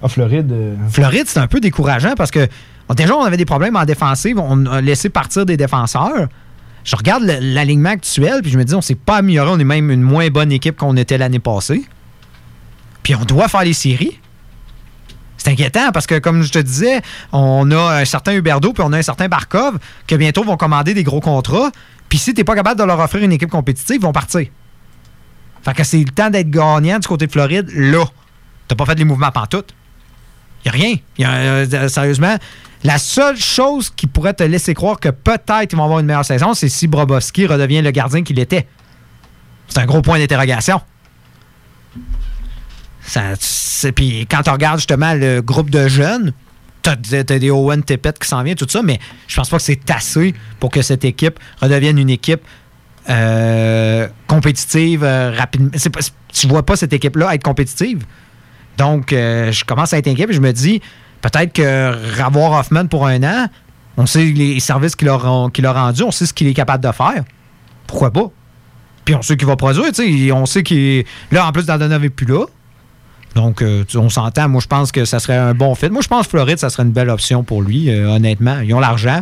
Ah, 0.01 0.09
Floride. 0.09 0.53
Floride, 0.89 1.27
c'est 1.27 1.39
un 1.39 1.47
peu 1.47 1.61
décourageant 1.61 2.15
parce 2.17 2.31
que 2.31 2.47
déjà, 2.95 3.15
on 3.15 3.23
avait 3.23 3.37
des 3.37 3.45
problèmes 3.45 3.75
en 3.75 3.85
défensive. 3.85 4.37
On 4.39 4.65
a 4.65 4.81
laissé 4.81 5.09
partir 5.09 5.45
des 5.45 5.55
défenseurs. 5.55 6.27
Je 6.83 6.95
regarde 6.97 7.23
l'alignement 7.23 7.91
actuel, 7.91 8.41
puis 8.41 8.51
je 8.51 8.57
me 8.57 8.65
dis, 8.65 8.75
on 8.75 8.81
s'est 8.81 8.95
pas 8.95 9.17
amélioré. 9.17 9.49
On 9.51 9.59
est 9.59 9.63
même 9.63 9.89
une 9.89 10.01
moins 10.01 10.27
bonne 10.29 10.51
équipe 10.51 10.75
qu'on 10.75 10.97
était 10.97 11.17
l'année 11.17 11.39
passée. 11.39 11.85
Puis 13.03 13.15
on 13.15 13.23
doit 13.23 13.47
faire 13.47 13.63
les 13.63 13.73
séries. 13.73 14.19
C'est 15.43 15.51
inquiétant 15.51 15.91
parce 15.91 16.07
que, 16.07 16.19
comme 16.19 16.41
je 16.41 16.53
te 16.53 16.59
disais, 16.59 17.01
on 17.33 17.69
a 17.71 17.99
un 17.99 18.05
certain 18.05 18.31
Huberdo 18.31 18.71
puis 18.71 18.81
on 18.81 18.93
a 18.93 18.97
un 18.97 19.01
certain 19.01 19.27
Barkov 19.27 19.77
que 20.07 20.15
bientôt 20.15 20.41
vont 20.45 20.55
commander 20.55 20.93
des 20.93 21.03
gros 21.03 21.19
contrats. 21.19 21.69
Puis 22.07 22.17
si 22.17 22.33
t'es 22.33 22.45
pas 22.45 22.55
capable 22.55 22.79
de 22.79 22.85
leur 22.85 22.97
offrir 22.97 23.23
une 23.23 23.33
équipe 23.33 23.49
compétitive, 23.49 23.97
ils 23.97 24.01
vont 24.01 24.13
partir. 24.13 24.47
Fait 25.61 25.73
que 25.73 25.83
c'est 25.83 25.97
le 25.97 26.11
temps 26.11 26.29
d'être 26.29 26.49
gagnant 26.49 26.97
du 26.97 27.05
côté 27.05 27.27
de 27.27 27.31
Floride, 27.31 27.69
là. 27.75 28.05
T'as 28.69 28.75
pas 28.75 28.85
fait 28.85 28.95
les 28.95 29.03
mouvements 29.03 29.31
pantoute. 29.31 29.73
Y 30.63 30.69
a 30.69 30.71
rien. 30.71 30.95
Y 31.17 31.25
a, 31.25 31.31
euh, 31.33 31.89
sérieusement, 31.89 32.37
la 32.85 32.97
seule 32.97 33.35
chose 33.35 33.89
qui 33.89 34.07
pourrait 34.07 34.35
te 34.35 34.43
laisser 34.43 34.73
croire 34.73 34.97
que 34.97 35.09
peut-être 35.09 35.73
ils 35.73 35.75
vont 35.75 35.83
avoir 35.83 35.99
une 35.99 36.05
meilleure 36.05 36.23
saison, 36.23 36.53
c'est 36.53 36.69
si 36.69 36.87
Brobowski 36.87 37.47
redevient 37.47 37.81
le 37.81 37.91
gardien 37.91 38.23
qu'il 38.23 38.39
était. 38.39 38.65
C'est 39.67 39.79
un 39.79 39.85
gros 39.85 40.01
point 40.01 40.19
d'interrogation. 40.19 40.79
Puis 43.95 44.27
quand 44.29 44.43
tu 44.43 44.49
regardes 44.49 44.77
justement 44.77 45.13
le 45.13 45.41
groupe 45.41 45.69
de 45.69 45.87
jeunes, 45.87 46.33
t'as 46.81 46.95
as 47.13 47.23
des 47.23 47.49
Owen 47.49 47.83
Tippett 47.83 48.17
qui 48.17 48.27
s'en 48.27 48.43
vient, 48.43 48.55
tout 48.55 48.67
ça, 48.69 48.81
mais 48.81 48.99
je 49.27 49.35
pense 49.35 49.49
pas 49.49 49.57
que 49.57 49.63
c'est 49.63 49.89
assez 49.91 50.33
pour 50.59 50.69
que 50.69 50.81
cette 50.81 51.05
équipe 51.05 51.39
redevienne 51.61 51.97
une 51.97 52.09
équipe 52.09 52.41
euh, 53.09 54.07
compétitive 54.27 55.03
rapidement. 55.03 55.71
Tu 56.31 56.47
vois 56.47 56.65
pas 56.65 56.75
cette 56.75 56.93
équipe-là 56.93 57.33
être 57.35 57.43
compétitive. 57.43 58.05
Donc, 58.77 59.13
euh, 59.13 59.51
je 59.51 59.63
commence 59.65 59.93
à 59.93 59.97
être 59.97 60.07
inquiet 60.07 60.25
et 60.29 60.33
je 60.33 60.41
me 60.41 60.51
dis, 60.51 60.81
peut-être 61.21 61.53
que 61.53 62.21
avoir 62.21 62.59
Hoffman 62.59 62.87
pour 62.87 63.07
un 63.07 63.23
an, 63.23 63.47
on 63.97 64.05
sait 64.05 64.25
les 64.25 64.59
services 64.59 64.95
qu'il 64.95 65.09
a, 65.09 65.17
rendus, 65.17 66.03
on 66.03 66.11
sait 66.11 66.25
ce 66.25 66.33
qu'il 66.33 66.47
est 66.47 66.53
capable 66.53 66.83
de 66.83 66.91
faire. 66.91 67.23
Pourquoi 67.85 68.11
pas? 68.11 68.31
Puis 69.05 69.13
on 69.15 69.21
sait 69.21 69.37
qu'il 69.37 69.47
va 69.47 69.55
produire, 69.55 69.91
tu 69.91 70.27
sais. 70.27 70.31
On 70.31 70.45
sait 70.45 70.63
qu'il. 70.63 71.03
Là, 71.31 71.45
en 71.47 71.51
plus, 71.51 71.65
Dadonov 71.65 72.01
n'est 72.01 72.09
plus 72.09 72.25
là. 72.25 72.45
Donc, 73.35 73.61
euh, 73.61 73.83
on 73.95 74.09
s'entend. 74.09 74.47
Moi, 74.49 74.61
je 74.61 74.67
pense 74.67 74.91
que 74.91 75.05
ça 75.05 75.19
serait 75.19 75.37
un 75.37 75.53
bon 75.53 75.73
fit. 75.75 75.89
Moi, 75.89 76.01
je 76.01 76.07
pense 76.07 76.25
que 76.25 76.31
Floride, 76.31 76.59
ça 76.59 76.69
serait 76.69 76.83
une 76.83 76.91
belle 76.91 77.09
option 77.09 77.43
pour 77.43 77.61
lui, 77.61 77.89
euh, 77.89 78.07
honnêtement. 78.09 78.59
Ils 78.59 78.73
ont 78.73 78.79
l'argent 78.79 79.21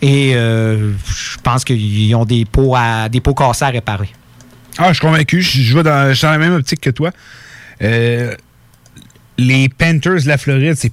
et 0.00 0.34
euh, 0.36 0.92
je 1.06 1.38
pense 1.42 1.64
qu'ils 1.64 2.14
ont 2.14 2.24
des 2.24 2.44
pots, 2.44 2.74
à, 2.76 3.08
des 3.08 3.20
pots 3.20 3.34
cassés 3.34 3.64
à 3.64 3.68
réparer. 3.68 4.10
Ah, 4.78 4.88
je 4.88 4.94
suis 4.94 5.00
convaincu. 5.06 5.42
Je, 5.42 5.60
je 5.62 5.76
vais 5.76 5.82
dans, 5.82 6.10
je 6.10 6.14
suis 6.14 6.24
dans 6.24 6.30
la 6.32 6.38
même 6.38 6.54
optique 6.54 6.80
que 6.80 6.90
toi. 6.90 7.10
Euh, 7.82 8.34
les 9.36 9.68
Panthers 9.68 10.22
de 10.22 10.28
la 10.28 10.38
Floride, 10.38 10.74
c'est. 10.76 10.92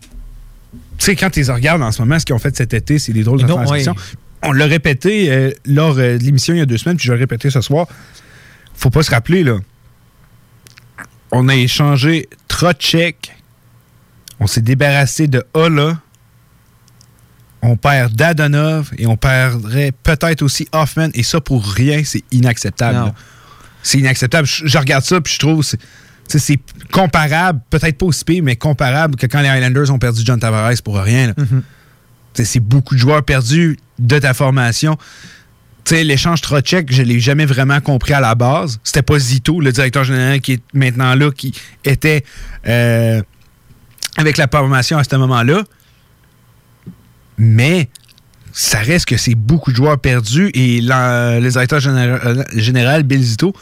Tu 0.97 1.05
sais, 1.05 1.15
quand 1.15 1.29
tu 1.29 1.41
les 1.41 1.51
regardes 1.51 1.81
en 1.81 1.91
ce 1.91 2.01
moment, 2.01 2.17
ce 2.17 2.25
qu'ils 2.25 2.35
ont 2.35 2.39
fait 2.39 2.55
cet 2.55 2.73
été, 2.73 2.99
c'est 2.99 3.11
des 3.11 3.23
drôles 3.23 3.41
de 3.41 3.47
transactions. 3.47 3.93
ouais. 3.93 4.47
On 4.47 4.51
l'a 4.51 4.65
répété 4.65 5.31
euh, 5.31 5.51
lors 5.65 5.95
de 5.95 6.17
l'émission 6.21 6.53
il 6.53 6.59
y 6.59 6.61
a 6.61 6.65
deux 6.65 6.77
semaines, 6.77 6.97
puis 6.97 7.05
je 7.05 7.11
vais 7.11 7.17
le 7.17 7.23
répéter 7.23 7.49
ce 7.49 7.61
soir. 7.61 7.87
Faut 8.75 8.89
pas 8.89 9.03
se 9.03 9.11
rappeler, 9.11 9.43
là. 9.43 9.57
On 11.37 11.49
a 11.49 11.55
échangé 11.55 12.29
Trocek. 12.47 13.35
On 14.39 14.47
s'est 14.47 14.61
débarrassé 14.61 15.27
de 15.27 15.43
Ola. 15.53 15.99
On 17.61 17.75
perd 17.75 18.13
Dadonov 18.13 18.91
et 18.97 19.05
on 19.05 19.17
perdrait 19.17 19.91
peut-être 19.91 20.43
aussi 20.43 20.65
Hoffman. 20.71 21.09
Et 21.13 21.23
ça, 21.23 21.41
pour 21.41 21.65
rien, 21.65 22.03
c'est 22.05 22.23
inacceptable. 22.31 23.13
C'est 23.83 23.97
inacceptable. 23.97 24.47
Je, 24.47 24.65
je 24.65 24.77
regarde 24.77 25.03
ça 25.03 25.19
puis 25.19 25.33
je 25.33 25.39
trouve 25.39 25.61
c'est 25.61 25.77
sais, 26.27 26.39
c'est 26.39 26.59
comparable, 26.91 27.59
peut-être 27.69 27.97
pas 27.97 28.05
aussi 28.05 28.23
pire, 28.23 28.41
mais 28.41 28.55
comparable 28.55 29.15
que 29.17 29.27
quand 29.27 29.41
les 29.41 29.49
Highlanders 29.49 29.91
ont 29.91 29.99
perdu 29.99 30.21
John 30.23 30.39
Tavares 30.39 30.81
pour 30.83 30.97
rien. 30.97 31.33
sais, 32.33 32.45
C'est 32.45 32.59
beaucoup 32.61 32.95
de 32.95 32.99
joueurs 32.99 33.23
perdus 33.23 33.77
de 33.99 34.19
ta 34.19 34.33
formation. 34.33 34.97
Tu 35.85 35.95
sais, 35.95 36.03
l'échange 36.03 36.41
Trocek, 36.41 36.91
je 36.91 37.03
l'ai 37.03 37.19
jamais 37.19 37.45
vraiment 37.45 37.79
compris 37.79 38.13
à 38.13 38.19
la 38.19 38.33
base. 38.33 38.79
C'était 38.83 39.03
pas 39.03 39.19
Zito, 39.19 39.61
le 39.61 39.71
directeur 39.71 40.03
général 40.03 40.41
qui 40.41 40.53
est 40.53 40.63
maintenant 40.73 41.13
là, 41.13 41.29
qui 41.31 41.53
était 41.83 42.25
euh, 42.67 43.21
avec 44.17 44.37
la 44.37 44.47
formation 44.47 44.97
à 44.97 45.03
ce 45.03 45.15
moment-là. 45.15 45.63
Mais 47.37 47.89
ça 48.51 48.79
reste 48.79 49.05
que 49.05 49.17
c'est 49.17 49.35
beaucoup 49.35 49.71
de 49.71 49.75
joueurs 49.75 49.99
perdus 49.99 50.49
et 50.55 50.79
le 50.81 51.49
directeur 51.49 51.79
général, 51.79 52.21
euh, 52.25 52.43
général 52.53 53.03
Bill 53.03 53.21
Zito 53.21 53.53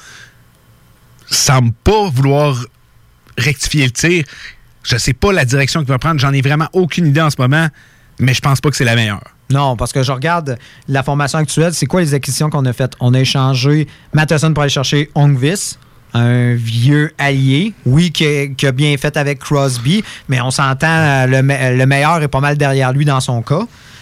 semble 1.30 1.74
pas 1.84 2.09
vouloir 2.09 2.65
rectifier 3.38 3.86
le 3.86 3.91
tir. 3.91 4.24
Je 4.84 4.97
sais 4.97 5.13
pas 5.13 5.34
la 5.34 5.43
direction 5.43 5.82
qu'il 5.82 5.89
va 5.89 5.97
prendre. 5.97 6.19
J'en 6.19 6.32
ai 6.32 6.41
vraiment 6.41 6.69
aucune 6.74 7.07
idée 7.07 7.21
en 7.21 7.30
ce 7.30 7.36
moment, 7.39 7.67
mais 8.20 8.34
je 8.34 8.41
pense 8.41 8.61
pas 8.61 8.70
que 8.70 8.76
c'est 8.76 8.84
la 8.86 8.95
meilleure. 8.95 9.24
Non, 9.49 9.76
parce 9.76 9.91
que 9.91 10.01
je 10.03 10.11
regarde 10.11 10.57
la 10.88 11.03
formation 11.03 11.38
actuelle, 11.39 11.74
c'est 11.74 11.86
quoi 11.86 12.01
les 12.01 12.14
acquisitions 12.14 12.49
qu'on 12.49 12.66
a 12.66 12.74
faites? 12.74 12.93
On 12.99 13.14
a 13.14 13.20
échangé 13.20 13.88
Matheson 14.14 14.53
pour 14.53 14.64
aller 14.64 14.70
chercher 14.72 15.09
Ongvis, 15.16 15.78
un 16.14 16.53
vieux 16.55 17.11
allié, 17.18 17.74
oui, 17.86 18.11
qui 18.11 18.26
a, 18.26 18.47
qui 18.47 18.66
a 18.68 18.72
bien 18.72 18.95
fait 18.97 19.16
avec 19.18 19.39
Crosby, 19.39 20.03
mais 20.30 20.39
on 20.41 20.51
s'entend, 20.51 20.88
euh, 20.88 21.26
le, 21.28 21.43
me- 21.43 21.78
le 21.78 21.86
meilleur 21.86 22.22
est 22.22 22.28
pas 22.28 22.39
mal 22.39 22.57
derrière 22.57 22.93
lui 22.93 23.03
dans 23.05 23.20
son 23.20 23.41
cas. 23.41 23.61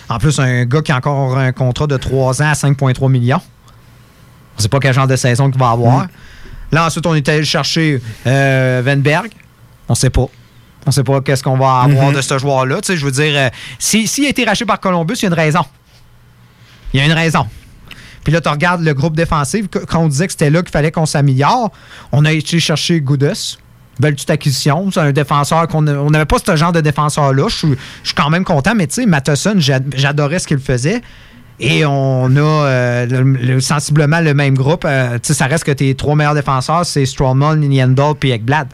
En 0.09 0.17
plus, 0.19 0.39
un 0.39 0.65
gars 0.65 0.81
qui 0.81 0.91
a 0.91 0.97
encore 0.97 1.37
un 1.37 1.51
contrat 1.53 1.87
de 1.87 1.95
3 1.97 2.41
ans 2.41 2.49
à 2.49 2.53
5,3 2.53 3.09
millions. 3.09 3.41
On 4.57 4.61
sait 4.61 4.67
pas 4.69 4.79
quel 4.79 4.93
genre 4.93 5.07
de 5.07 5.15
saison 5.15 5.49
qu'il 5.49 5.59
va 5.59 5.69
avoir. 5.71 6.07
Là, 6.71 6.85
ensuite, 6.85 7.05
on 7.05 7.15
est 7.15 7.27
allé 7.29 7.43
chercher 7.45 8.01
euh, 8.27 8.81
Venberg. 8.85 9.29
On 9.87 9.95
sait 9.95 10.09
pas. 10.09 10.27
On 10.87 10.91
sait 10.91 11.03
pas 11.03 11.21
qu'est-ce 11.21 11.43
qu'on 11.43 11.57
va 11.57 11.81
avoir 11.81 12.09
Mhm. 12.09 12.15
de 12.15 12.21
ce 12.21 12.37
joueur-là. 12.37 12.81
Tu 12.81 12.87
sais, 12.87 12.97
je 12.97 13.05
veux 13.05 13.11
dire, 13.11 13.33
euh, 13.35 13.49
si- 13.77 14.07
s'il 14.07 14.25
a 14.25 14.29
été 14.29 14.43
racheté 14.45 14.65
par 14.65 14.79
Columbus, 14.79 15.13
il 15.17 15.21
y 15.23 15.25
a 15.25 15.27
une 15.29 15.33
raison. 15.35 15.63
Il 16.93 16.99
y 16.99 17.03
a 17.03 17.05
une 17.05 17.11
raison. 17.13 17.45
Puis 18.23 18.33
là, 18.33 18.41
tu 18.41 18.49
regardes 18.49 18.81
le 18.83 18.93
groupe 18.93 19.15
défensif, 19.15 19.65
quand 19.87 19.99
on 19.99 20.07
disait 20.07 20.25
que 20.27 20.33
c'était 20.33 20.49
là 20.49 20.61
qu'il 20.61 20.71
fallait 20.71 20.91
qu'on 20.91 21.05
s'améliore, 21.05 21.71
on 22.11 22.25
a 22.25 22.31
été 22.31 22.59
chercher 22.59 22.99
Goudus. 23.01 23.57
Belle 23.99 24.15
petite 24.15 24.29
acquisition. 24.31 24.89
C'est 24.91 24.99
un 24.99 25.11
défenseur 25.11 25.67
qu'on 25.67 25.81
n'avait 25.81 26.25
pas 26.25 26.37
ce 26.43 26.55
genre 26.55 26.71
de 26.71 26.81
défenseur-là. 26.81 27.47
Je 27.49 27.55
suis- 27.55 28.13
quand 28.15 28.29
même 28.29 28.43
content, 28.43 28.73
mais 28.75 28.87
tu 28.87 28.95
sais, 28.95 29.05
Matheson, 29.05 29.55
j'ad- 29.57 29.93
j'adorais 29.95 30.39
ce 30.39 30.47
qu'il 30.47 30.59
faisait. 30.59 31.01
Et 31.59 31.85
on 31.85 32.35
a 32.35 32.39
euh, 32.39 33.05
le- 33.05 33.23
le- 33.23 33.61
sensiblement 33.61 34.19
le 34.19 34.33
même 34.33 34.55
groupe. 34.55 34.83
Euh, 34.85 35.13
tu 35.19 35.27
sais, 35.27 35.33
ça 35.35 35.45
reste 35.45 35.63
que 35.63 35.71
tes 35.71 35.93
trois 35.93 36.15
meilleurs 36.15 36.33
défenseurs, 36.33 36.85
c'est 36.87 37.05
Stroman, 37.05 37.61
Yandel 37.71 38.13
puis 38.19 38.31
Ekblad. 38.31 38.67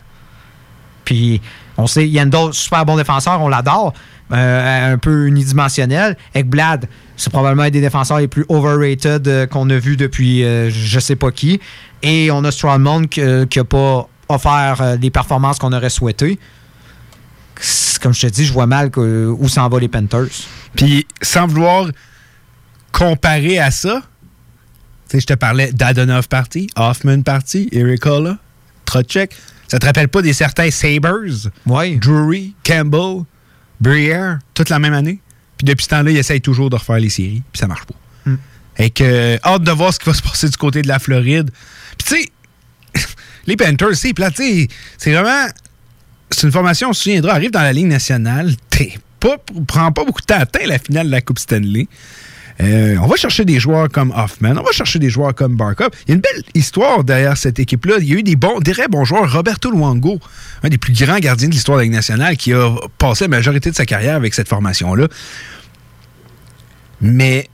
Puis 1.04 1.42
on 1.78 1.88
sait, 1.88 2.08
Yandel, 2.08 2.54
super 2.54 2.86
bon 2.86 2.98
défenseur, 2.98 3.42
on 3.42 3.48
l'adore. 3.48 3.94
Euh, 4.34 4.94
un 4.94 4.98
peu 4.98 5.28
unidimensionnel. 5.28 6.18
Ekblad, 6.34 6.90
c'est 7.16 7.30
probablement 7.30 7.64
un 7.64 7.70
des 7.70 7.80
défenseurs 7.80 8.20
les 8.20 8.28
plus 8.28 8.44
overrated 8.50 9.26
euh, 9.26 9.48
qu'on 9.48 9.70
a 9.70 9.78
vu 9.78 9.96
depuis 9.96 10.44
euh, 10.44 10.70
je 10.70 11.00
sais 11.00 11.16
pas 11.16 11.32
qui. 11.32 11.62
Et 12.04 12.30
on 12.30 12.44
a 12.44 12.52
Strongman 12.52 13.08
qui 13.08 13.22
n'a 13.22 13.64
pas 13.64 14.10
offert 14.28 14.82
euh, 14.82 14.98
les 14.98 15.12
performances 15.12 15.60
qu'on 15.60 15.72
aurait 15.72 15.90
souhaitées. 15.90 16.40
Comme 18.02 18.14
je 18.14 18.28
te 18.28 18.28
dis, 18.28 18.46
je 18.46 18.52
vois 18.52 18.68
mal 18.68 18.92
où 18.98 19.48
s'en 19.48 19.70
va 19.70 19.80
les 19.80 19.88
Panthers. 19.88 20.28
Puis, 20.76 21.08
sans 21.22 21.48
vouloir 21.48 21.88
comparer 22.92 23.60
à 23.60 23.72
ça, 23.72 24.04
je 25.12 25.26
te 25.26 25.34
parlais 25.34 25.72
d'Adonov 25.72 26.28
parti, 26.28 26.68
Hoffman 26.76 27.22
parti, 27.22 27.70
Erikola, 27.72 28.38
Trocek. 28.86 29.36
Ça 29.68 29.80
te 29.80 29.86
rappelle 29.86 30.08
pas 30.08 30.22
des 30.22 30.34
certains 30.34 30.72
Sabres? 30.72 31.50
Oui. 31.66 31.98
Drury, 31.98 32.56
Campbell, 32.64 33.24
Briere, 33.82 34.40
toute 34.54 34.70
la 34.70 34.80
même 34.80 34.94
année? 34.94 35.20
Puis 35.58 35.66
depuis 35.66 35.84
ce 35.84 35.90
temps-là, 35.90 36.12
ils 36.12 36.18
essayent 36.18 36.42
toujours 36.42 36.70
de 36.70 36.76
refaire 36.76 37.00
les 37.00 37.10
séries, 37.10 37.42
puis 37.52 37.60
ça 37.60 37.68
marche 37.68 37.86
pas. 37.86 37.96
Mm. 38.26 38.36
Et 38.80 38.90
que, 38.92 39.40
hâte 39.44 39.64
de 39.64 39.72
voir 39.72 39.94
ce 39.94 40.00
qui 40.00 40.06
va 40.06 40.14
se 40.14 40.22
passer 40.22 40.50
du 40.50 40.58
côté 40.58 40.82
de 40.82 40.88
la 40.88 41.00
Floride. 41.00 41.52
Puis 41.98 42.08
tu 42.08 43.02
sais, 43.02 43.06
les 43.48 43.58
Panthers, 43.58 43.96
c'est 43.96 44.14
plat, 44.14 44.30
c'est 44.36 44.68
vraiment. 45.12 45.48
C'est 46.30 46.46
une 46.46 46.52
formation, 46.52 46.90
on 46.90 46.94
se 46.94 47.04
souviendra, 47.04 47.34
arrive 47.34 47.52
dans 47.52 47.62
la 47.62 47.72
Ligue 47.72 47.88
nationale, 47.88 48.54
t'es 48.70 49.00
pas, 49.20 49.38
prend 49.66 49.94
pas 49.94 50.04
beaucoup 50.04 50.20
de 50.20 50.26
temps 50.26 50.36
à 50.36 50.40
atteindre 50.40 50.68
la 50.68 50.78
finale 50.78 51.08
de 51.08 51.12
la 51.12 51.22
Coupe 51.22 51.40
Stanley. 51.40 51.88
Euh, 52.60 52.98
on 53.02 53.08
va 53.08 53.16
chercher 53.16 53.46
des 53.46 53.60
joueurs 53.60 53.88
comme 53.90 54.12
Hoffman, 54.16 54.56
on 54.58 54.64
va 54.64 54.72
chercher 54.72 54.98
des 54.98 55.10
joueurs 55.10 55.36
comme 55.36 55.56
Barkov. 55.56 55.90
Il 56.08 56.10
y 56.10 56.12
a 56.14 56.16
une 56.16 56.22
belle 56.22 56.44
histoire 56.56 57.04
derrière 57.04 57.38
cette 57.38 57.60
équipe-là. 57.60 57.96
Il 58.00 58.10
y 58.10 58.14
a 58.14 58.16
eu 58.16 58.24
des 58.24 58.36
bons, 58.36 58.60
des 58.60 58.72
très 58.72 58.88
bons 58.88 59.06
joueurs. 59.06 59.32
Roberto 59.32 59.70
Luongo, 59.70 60.20
un 60.64 60.70
des 60.70 60.78
plus 60.78 60.94
grands 60.94 61.20
gardiens 61.20 61.48
de 61.48 61.54
l'histoire 61.54 61.78
de 61.78 61.82
la 61.82 61.84
Ligue 61.86 61.94
nationale, 61.94 62.36
qui 62.36 62.54
a 62.54 62.76
passé 62.98 63.26
la 63.26 63.30
majorité 63.30 63.70
de 63.70 63.76
sa 63.76 63.86
carrière 63.86 64.16
avec 64.16 64.34
cette 64.34 64.50
formation-là. 64.50 65.08
Mais 67.00 67.48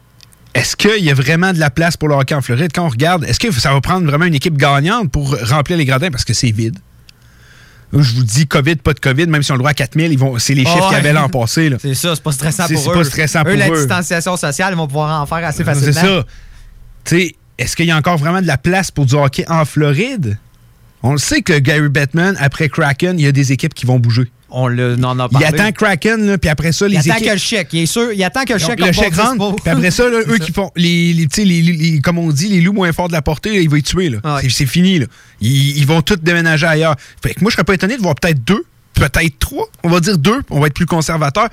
est-ce 0.54 0.76
qu'il 0.76 1.04
y 1.04 1.12
a 1.12 1.14
vraiment 1.14 1.52
de 1.52 1.60
la 1.60 1.70
place 1.70 1.98
pour 1.98 2.08
le 2.08 2.16
hockey 2.16 2.36
en 2.36 2.42
Floride? 2.42 2.72
Quand 2.74 2.86
on 2.86 2.90
regarde, 2.90 3.26
est-ce 3.26 3.40
que 3.40 3.52
ça 3.52 3.74
va 3.74 3.82
prendre 3.82 4.06
vraiment 4.06 4.26
une 4.26 4.36
équipe 4.36 4.56
gagnante 4.56 5.12
pour 5.12 5.36
remplir 5.50 5.78
les 5.78 5.86
gradins? 5.86 6.12
Parce 6.12 6.24
que 6.24 6.34
c'est 6.34 6.52
vide. 6.52 6.80
Je 8.02 8.16
vous 8.16 8.24
dis, 8.24 8.48
COVID, 8.48 8.78
pas 8.78 8.94
de 8.94 9.00
COVID, 9.00 9.28
même 9.28 9.44
si 9.44 9.52
on 9.52 9.56
le 9.56 9.60
droit 9.60 9.72
à 9.72 9.76
4000, 9.76 10.12
ils 10.12 10.18
vont, 10.18 10.40
c'est 10.40 10.56
les 10.56 10.66
chiffres 10.66 10.88
qu'il 10.88 10.98
y 10.98 11.00
avait 11.00 11.14
l'an 11.14 11.30
passé. 11.30 11.72
C'est 11.80 11.94
ça, 11.94 12.16
c'est 12.16 12.24
pas 12.24 12.32
stressant 12.32 12.68
pour 12.68 12.78
c'est 12.78 12.90
eux. 12.90 12.94
pas 12.94 13.04
stressant 13.04 13.42
eux, 13.42 13.44
pour 13.44 13.54
la 13.54 13.70
eux. 13.70 13.78
distanciation 13.78 14.36
sociale, 14.36 14.74
ils 14.74 14.78
vont 14.78 14.88
pouvoir 14.88 15.22
en 15.22 15.26
faire 15.26 15.46
assez 15.46 15.64
facilement. 15.64 15.94
C'est 15.94 16.00
ça. 16.00 16.26
Tu 17.06 17.20
sais, 17.20 17.36
est-ce 17.58 17.76
qu'il 17.76 17.86
y 17.86 17.92
a 17.92 17.98
encore 17.98 18.18
vraiment 18.18 18.42
de 18.42 18.48
la 18.48 18.58
place 18.58 18.90
pour 18.90 19.06
du 19.06 19.14
hockey 19.14 19.46
en 19.48 19.64
Floride? 19.66 20.38
On 21.04 21.12
le 21.12 21.18
sait 21.18 21.42
que 21.42 21.60
Gary 21.60 21.90
Bettman, 21.90 22.36
après 22.40 22.70
Kraken, 22.70 23.20
il 23.20 23.24
y 23.24 23.28
a 23.28 23.32
des 23.32 23.52
équipes 23.52 23.74
qui 23.74 23.86
vont 23.86 24.00
bouger. 24.00 24.32
On 24.56 24.68
le, 24.68 24.96
en 25.04 25.20
a 25.20 25.28
Il 25.32 25.40
parlé. 25.40 25.46
attend 25.48 25.72
Kraken, 25.72 26.28
là, 26.28 26.38
puis 26.38 26.48
après 26.50 26.72
ça, 26.72 26.88
les 26.88 26.94
Il 26.94 27.00
attend 27.00 27.16
équipes... 27.16 27.26
que 27.28 27.32
le 27.34 27.38
chèque. 27.40 27.70
Il 27.74 27.80
est 27.80 27.86
sûr, 27.88 28.12
il 28.14 28.24
attend 28.24 28.44
que 28.44 28.54
le 28.54 28.60
chèque 28.60 28.80
le 28.80 28.92
chèque 28.92 29.16
rentre, 29.16 29.56
puis 29.56 29.72
après 29.72 29.90
ça, 29.92 30.08
là, 30.10 30.20
eux 30.28 30.38
qui 30.38 30.52
font 30.52 30.70
les, 30.76 31.12
les, 31.14 31.28
les- 31.44 31.62
les- 31.62 32.02
comme 32.02 32.20
on 32.20 32.30
dit, 32.32 32.50
les 32.50 32.62
loups 32.62 32.72
moins 32.74 32.92
forts 32.94 33.08
de 33.08 33.14
la 33.14 33.22
portée, 33.24 33.52
là, 33.52 33.60
il 33.60 33.68
va 33.70 33.78
y 33.80 33.84
tuer. 33.84 34.12
C'est- 34.42 34.50
C'est 34.52 34.66
fini. 34.68 35.00
Là. 35.00 35.08
Ils, 35.42 35.78
ils 35.78 35.88
vont 35.88 36.02
tous 36.04 36.18
déménager 36.18 36.68
ailleurs. 36.68 36.96
Fait 37.24 37.34
que 37.34 37.42
moi, 37.42 37.50
je 37.50 37.56
serais 37.56 37.64
pas 37.64 37.74
étonné 37.74 37.98
de 37.98 38.02
voir 38.02 38.14
peut-être 38.16 38.44
deux, 38.44 38.64
peut-être 38.94 39.40
trois. 39.40 39.68
On 39.84 39.90
va 39.90 40.00
dire 40.00 40.18
deux, 40.20 40.42
on 40.52 40.60
va 40.60 40.68
être 40.68 40.76
plus 40.76 40.86
conservateur. 40.86 41.50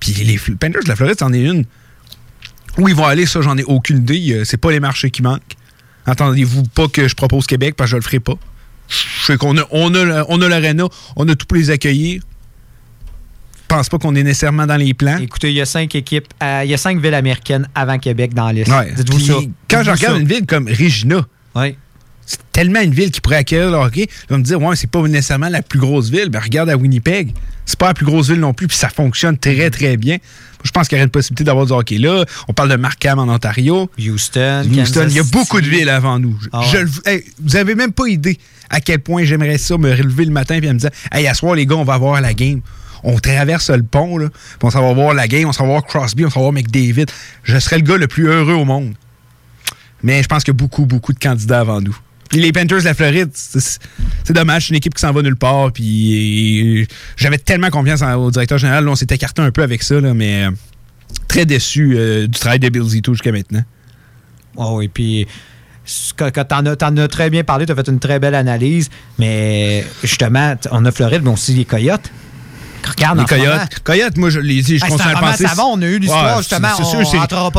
Puis 0.00 0.12
les 0.24 0.36
Panthers 0.36 0.82
de 0.82 0.88
la 0.88 0.96
Floride, 0.96 1.16
c'en 1.20 1.32
est 1.32 1.40
une. 1.42 1.64
Où 2.78 2.88
ils 2.88 2.94
vont 2.94 3.04
aller, 3.04 3.26
ça, 3.26 3.40
j'en 3.40 3.56
ai 3.56 3.62
aucune 3.64 3.98
idée. 3.98 4.32
Euh, 4.32 4.44
C'est 4.44 4.56
pas 4.56 4.72
les 4.72 4.80
marchés 4.80 5.10
qui 5.12 5.22
manquent. 5.22 5.42
Entendez-vous 6.06 6.64
pas 6.64 6.88
que 6.88 7.06
je 7.06 7.14
propose 7.14 7.46
Québec 7.46 7.74
parce 7.76 7.90
que 7.90 7.92
je 7.92 7.96
le 7.98 8.02
ferai 8.02 8.18
pas. 8.18 8.34
Je 8.88 9.24
sais 9.26 9.36
qu'on 9.36 9.56
a, 9.56 9.62
on 9.70 9.94
a, 9.94 10.24
on 10.28 10.40
a 10.42 10.48
l'arena, 10.48 10.84
on 11.16 11.28
a 11.28 11.34
tout 11.36 11.46
pour 11.46 11.56
les 11.56 11.70
accueillir. 11.70 12.20
Je 13.72 13.76
pense 13.78 13.88
pas 13.88 13.96
qu'on 13.98 14.14
est 14.14 14.22
nécessairement 14.22 14.66
dans 14.66 14.76
les 14.76 14.92
plans. 14.92 15.16
Écoutez, 15.16 15.48
il 15.48 15.54
y 15.56 15.60
a 15.62 15.64
cinq 15.64 15.94
équipes, 15.94 16.26
euh, 16.42 16.60
il 16.62 16.70
y 16.70 16.74
a 16.74 16.76
cinq 16.76 17.00
villes 17.00 17.14
américaines 17.14 17.66
avant 17.74 17.98
Québec 17.98 18.34
dans 18.34 18.46
la 18.48 18.52
liste. 18.52 18.70
Ouais. 18.70 18.92
Dites-vous 18.94 19.18
ça. 19.18 19.32
Quand 19.70 19.82
je 19.82 19.90
regarde 19.92 20.14
ça. 20.16 20.20
une 20.20 20.28
ville 20.28 20.44
comme 20.44 20.68
Regina, 20.68 21.24
c'est 22.26 22.38
tellement 22.52 22.80
une 22.82 22.92
ville 22.92 23.10
qui 23.10 23.20
pourrait 23.22 23.36
accueillir 23.36 23.70
le 23.70 23.78
hockey. 23.78 24.08
On 24.28 24.34
va 24.34 24.38
me 24.38 24.44
dire, 24.44 24.60
ouais, 24.60 24.76
c'est 24.76 24.90
pas 24.90 25.00
nécessairement 25.02 25.48
la 25.48 25.62
plus 25.62 25.78
grosse 25.78 26.10
ville. 26.10 26.28
Ben, 26.28 26.38
regarde 26.40 26.68
à 26.68 26.76
Winnipeg. 26.76 27.32
C'est 27.64 27.78
pas 27.78 27.88
la 27.88 27.94
plus 27.94 28.04
grosse 28.04 28.28
ville 28.28 28.40
non 28.40 28.52
plus, 28.52 28.68
puis 28.68 28.76
ça 28.76 28.90
fonctionne 28.90 29.38
très, 29.38 29.70
très 29.70 29.96
bien. 29.96 30.18
Je 30.64 30.70
pense 30.70 30.86
qu'il 30.86 30.96
y 30.96 31.00
aurait 31.00 31.04
une 31.06 31.10
possibilité 31.10 31.44
d'avoir 31.44 31.64
du 31.64 31.72
hockey 31.72 31.96
là. 31.96 32.24
On 32.48 32.52
parle 32.52 32.68
de 32.70 32.76
Markham 32.76 33.18
en 33.20 33.28
Ontario. 33.32 33.90
Houston, 33.98 34.64
Houston, 34.70 35.06
il 35.08 35.16
y 35.16 35.18
a 35.18 35.22
beaucoup 35.24 35.60
de 35.62 35.66
villes 35.66 35.88
avant 35.88 36.18
nous. 36.18 36.38
Je- 36.42 36.48
Ah 36.52 36.60
ouais. 36.60 36.66
je 36.72 36.76
le- 36.78 36.90
hey, 37.06 37.24
vous 37.42 37.56
avez 37.56 37.74
même 37.74 37.92
pas 37.92 38.06
idée 38.06 38.38
à 38.68 38.80
quel 38.80 38.98
point 38.98 39.24
j'aimerais 39.24 39.56
ça 39.58 39.78
me 39.78 39.90
relever 39.90 40.26
le 40.26 40.30
matin 40.32 40.56
et 40.56 40.60
me 40.60 40.74
dire 40.74 40.90
Hey, 41.10 41.26
à 41.26 41.32
soir, 41.34 41.54
les 41.54 41.64
gars, 41.64 41.76
on 41.76 41.84
va 41.84 41.96
voir 41.96 42.20
la 42.20 42.34
game. 42.34 42.60
On 43.04 43.18
traverse 43.18 43.70
le 43.70 43.82
pont, 43.82 44.18
là, 44.18 44.28
puis 44.28 44.58
on 44.62 44.70
s'en 44.70 44.86
va 44.86 44.92
voir 44.92 45.14
la 45.14 45.26
game, 45.26 45.48
on 45.48 45.52
s'en 45.52 45.64
va 45.64 45.70
voir 45.70 45.84
Crosby, 45.84 46.24
on 46.24 46.30
s'en 46.30 46.40
va 46.40 46.50
voir 46.50 46.52
McDavid. 46.52 47.06
Je 47.42 47.58
serais 47.58 47.76
le 47.76 47.82
gars 47.82 47.96
le 47.96 48.06
plus 48.06 48.28
heureux 48.28 48.54
au 48.54 48.64
monde. 48.64 48.94
Mais 50.02 50.22
je 50.22 50.28
pense 50.28 50.44
qu'il 50.44 50.52
y 50.52 50.56
a 50.56 50.58
beaucoup, 50.58 50.86
beaucoup 50.86 51.12
de 51.12 51.18
candidats 51.18 51.60
avant 51.60 51.80
nous. 51.80 51.96
Puis 52.28 52.40
les 52.40 52.50
Panthers 52.50 52.78
de 52.78 52.84
la 52.84 52.94
Floride, 52.94 53.30
c'est 53.34 54.32
dommage, 54.32 54.66
c'est 54.66 54.70
une 54.70 54.76
équipe 54.76 54.94
qui 54.94 55.00
s'en 55.00 55.12
va 55.12 55.20
nulle 55.20 55.36
part. 55.36 55.70
Puis 55.70 56.80
euh, 56.80 56.86
j'avais 57.16 57.38
tellement 57.38 57.68
confiance 57.68 58.02
au 58.02 58.30
directeur 58.30 58.56
général. 58.56 58.84
Là, 58.84 58.90
on 58.90 58.94
s'est 58.94 59.06
écarté 59.10 59.42
un 59.42 59.50
peu 59.50 59.62
avec 59.62 59.82
ça, 59.82 60.00
mais 60.00 60.46
euh, 60.46 60.50
très 61.28 61.44
déçu 61.44 61.94
euh, 61.94 62.26
du 62.26 62.38
travail 62.38 62.58
de 62.58 62.70
Bill 62.70 62.84
Zito 62.84 63.12
jusqu'à 63.12 63.32
maintenant. 63.32 63.62
Oh, 64.56 64.80
et 64.80 64.88
puis, 64.88 65.26
t'en 66.16 66.66
as, 66.66 67.02
as 67.02 67.08
très 67.08 67.28
bien 67.28 67.44
parlé, 67.44 67.66
tu 67.66 67.72
as 67.72 67.74
fait 67.74 67.88
une 67.88 68.00
très 68.00 68.18
belle 68.18 68.34
analyse, 68.34 68.88
mais 69.18 69.84
justement, 70.02 70.54
on 70.70 70.84
a 70.86 70.90
Floride, 70.90 71.22
mais 71.22 71.30
aussi 71.30 71.52
les 71.52 71.66
Coyotes. 71.66 72.10
Regarde, 72.88 73.18
les 73.18 73.24
moment. 73.24 73.68
Coyotes. 73.84 74.16
Moi, 74.16 74.30
je 74.30 74.40
les 74.40 74.62
dis, 74.62 74.78
je 74.78 74.84
Hey, 74.84 74.90
le 75.10 75.14
roman 75.16 75.30
penser. 75.30 75.46
savant, 75.46 75.72
on 75.72 75.82
a 75.82 75.86
eu 75.86 75.98
l'histoire, 75.98 76.36
Ouais, 76.36 76.42
justement. 76.42 76.68
c'est- 76.76 76.84
sûr, 76.84 76.98
on 77.00 77.04
c'est- 77.04 77.16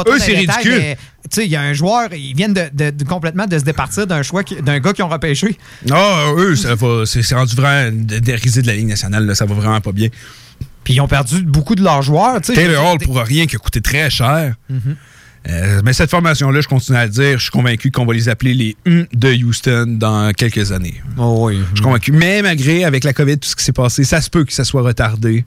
eux, 0.10 0.20
c'est 0.20 0.34
ridicule. 0.36 0.78
mais 0.80 0.98
tu 1.24 1.30
sais, 1.32 1.46
il 1.46 1.52
y 1.52 1.56
a 1.56 1.62
un 1.62 1.74
joueur, 1.74 2.14
ils 2.14 2.36
viennent 2.36 2.54
de, 2.54 2.70
de- 2.74 2.90
de- 2.92 3.04
complètement 3.06 3.46
de 3.48 3.58
se 3.58 3.64
départir 3.64 4.06
d'un 4.08 4.22
choix, 4.24 4.44
d'un 4.44 4.80
gars 4.80 4.94
qui 4.94 5.02
ont 5.02 5.10
repêché. 5.10 5.58
Ah, 5.92 6.26
eux, 6.38 6.56
ça 6.56 6.76
va, 6.76 7.04
c'est 7.06 7.36
rendu 7.36 7.56
vraiment 7.56 7.90
dérisé 7.94 8.62
de 8.62 8.68
la 8.68 8.74
Ligue 8.76 8.88
nationale, 8.88 9.26
là, 9.26 9.34
ça 9.36 9.46
va 9.46 9.56
vraiment 9.56 9.82
pas 9.82 9.92
bien. 9.92 10.10
Puis 10.84 10.96
ils 10.96 11.02
ont 11.02 11.08
perdu 11.08 11.42
beaucoup 11.44 11.76
de 11.76 11.84
leurs 11.84 12.02
joueurs. 12.02 12.42
Taylor 12.42 12.86
Hall 12.94 13.00
pour 13.00 13.18
rien 13.18 13.46
qui 13.46 13.56
a 13.56 13.60
coûté 13.60 13.80
très 13.82 14.10
cher. 14.10 14.56
Mhm. 14.70 14.96
Euh, 15.50 15.82
mais 15.84 15.94
cette 15.94 16.10
formation-là, 16.10 16.62
je 16.62 16.68
continue 16.68 16.98
à 16.98 17.06
le 17.06 17.12
dire, 17.12 17.38
je 17.38 17.44
suis 17.44 17.52
convaincu 17.52 17.92
qu'on 17.92 18.06
va 18.06 18.14
les 18.14 18.30
appeler 18.30 18.54
les 18.54 18.78
Hum 18.88 19.06
de 19.14 19.34
Houston 19.44 19.98
dans 20.00 20.32
quelques 20.32 20.72
années. 20.72 21.02
Oh 21.18 21.48
oui. 21.48 21.60
Je 21.72 21.76
suis 21.76 21.84
convaincu. 21.84 22.12
Mais 22.12 22.42
malgré, 22.42 22.86
avec 22.86 23.04
la 23.04 23.14
COVID, 23.14 23.40
tout 23.40 23.50
ce 23.50 23.56
qui 23.56 23.64
s'est 23.64 23.74
passé, 23.74 24.04
ça 24.04 24.22
se 24.22 24.30
peut 24.30 24.46
que 24.46 24.54
ça 24.54 24.64
soit 24.64 24.82
retardé. 24.82 25.46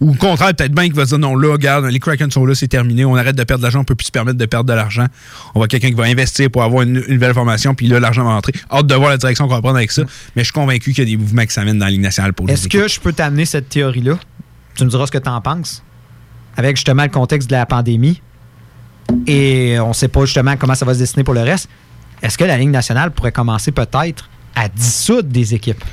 Ou 0.00 0.10
au 0.10 0.14
contraire, 0.14 0.54
peut-être 0.54 0.72
bien 0.72 0.84
qu'il 0.84 0.94
va 0.94 1.04
dire 1.04 1.18
non, 1.18 1.36
là, 1.36 1.52
regarde, 1.52 1.86
les 1.86 1.98
Kraken 1.98 2.30
sont 2.30 2.44
là, 2.44 2.54
c'est 2.54 2.68
terminé, 2.68 3.04
on 3.04 3.16
arrête 3.16 3.36
de 3.36 3.44
perdre 3.44 3.60
de 3.60 3.64
l'argent, 3.64 3.80
on 3.80 3.84
peut 3.84 3.94
plus 3.94 4.06
se 4.06 4.10
permettre 4.10 4.38
de 4.38 4.46
perdre 4.46 4.68
de 4.68 4.74
l'argent. 4.74 5.06
On 5.54 5.60
va 5.60 5.68
quelqu'un 5.68 5.88
qui 5.88 5.94
va 5.94 6.04
investir 6.04 6.50
pour 6.50 6.62
avoir 6.62 6.82
une, 6.82 7.02
une 7.06 7.14
nouvelle 7.14 7.34
formation, 7.34 7.74
puis 7.74 7.86
là, 7.86 7.98
l'argent 7.98 8.24
va 8.24 8.34
rentrer. 8.34 8.52
Hâte 8.70 8.86
de 8.86 8.94
voir 8.94 9.10
la 9.10 9.16
direction 9.16 9.46
qu'on 9.46 9.54
va 9.54 9.62
prendre 9.62 9.76
avec 9.76 9.90
ça. 9.90 10.02
Mais 10.34 10.42
je 10.42 10.44
suis 10.44 10.52
convaincu 10.52 10.92
qu'il 10.92 11.04
y 11.04 11.06
a 11.06 11.10
des 11.10 11.16
mouvements 11.16 11.44
qui 11.44 11.52
s'amènent 11.52 11.78
dans 11.78 11.86
la 11.86 11.90
Ligue 11.90 12.02
nationale 12.02 12.34
pour 12.34 12.48
Est-ce 12.50 12.68
que 12.68 12.88
je 12.88 13.00
peux 13.00 13.12
t'amener 13.12 13.46
cette 13.46 13.68
théorie-là? 13.68 14.18
Tu 14.74 14.84
me 14.84 14.90
diras 14.90 15.06
ce 15.06 15.12
que 15.12 15.18
tu 15.18 15.28
en 15.28 15.40
penses. 15.40 15.82
Avec 16.58 16.76
justement 16.76 17.02
le 17.02 17.10
contexte 17.10 17.48
de 17.48 17.54
la 17.54 17.66
pandémie. 17.66 18.20
Et 19.26 19.76
on 19.80 19.88
ne 19.88 19.92
sait 19.94 20.08
pas 20.08 20.24
justement 20.24 20.56
comment 20.56 20.74
ça 20.74 20.84
va 20.84 20.94
se 20.94 20.98
dessiner 20.98 21.24
pour 21.24 21.34
le 21.34 21.42
reste. 21.42 21.68
Est-ce 22.22 22.38
que 22.38 22.44
la 22.44 22.56
Ligue 22.56 22.70
nationale 22.70 23.10
pourrait 23.10 23.32
commencer 23.32 23.72
peut-être 23.72 24.28
à 24.54 24.68
dissoudre 24.68 25.28
des 25.28 25.54
équipes? 25.54 25.84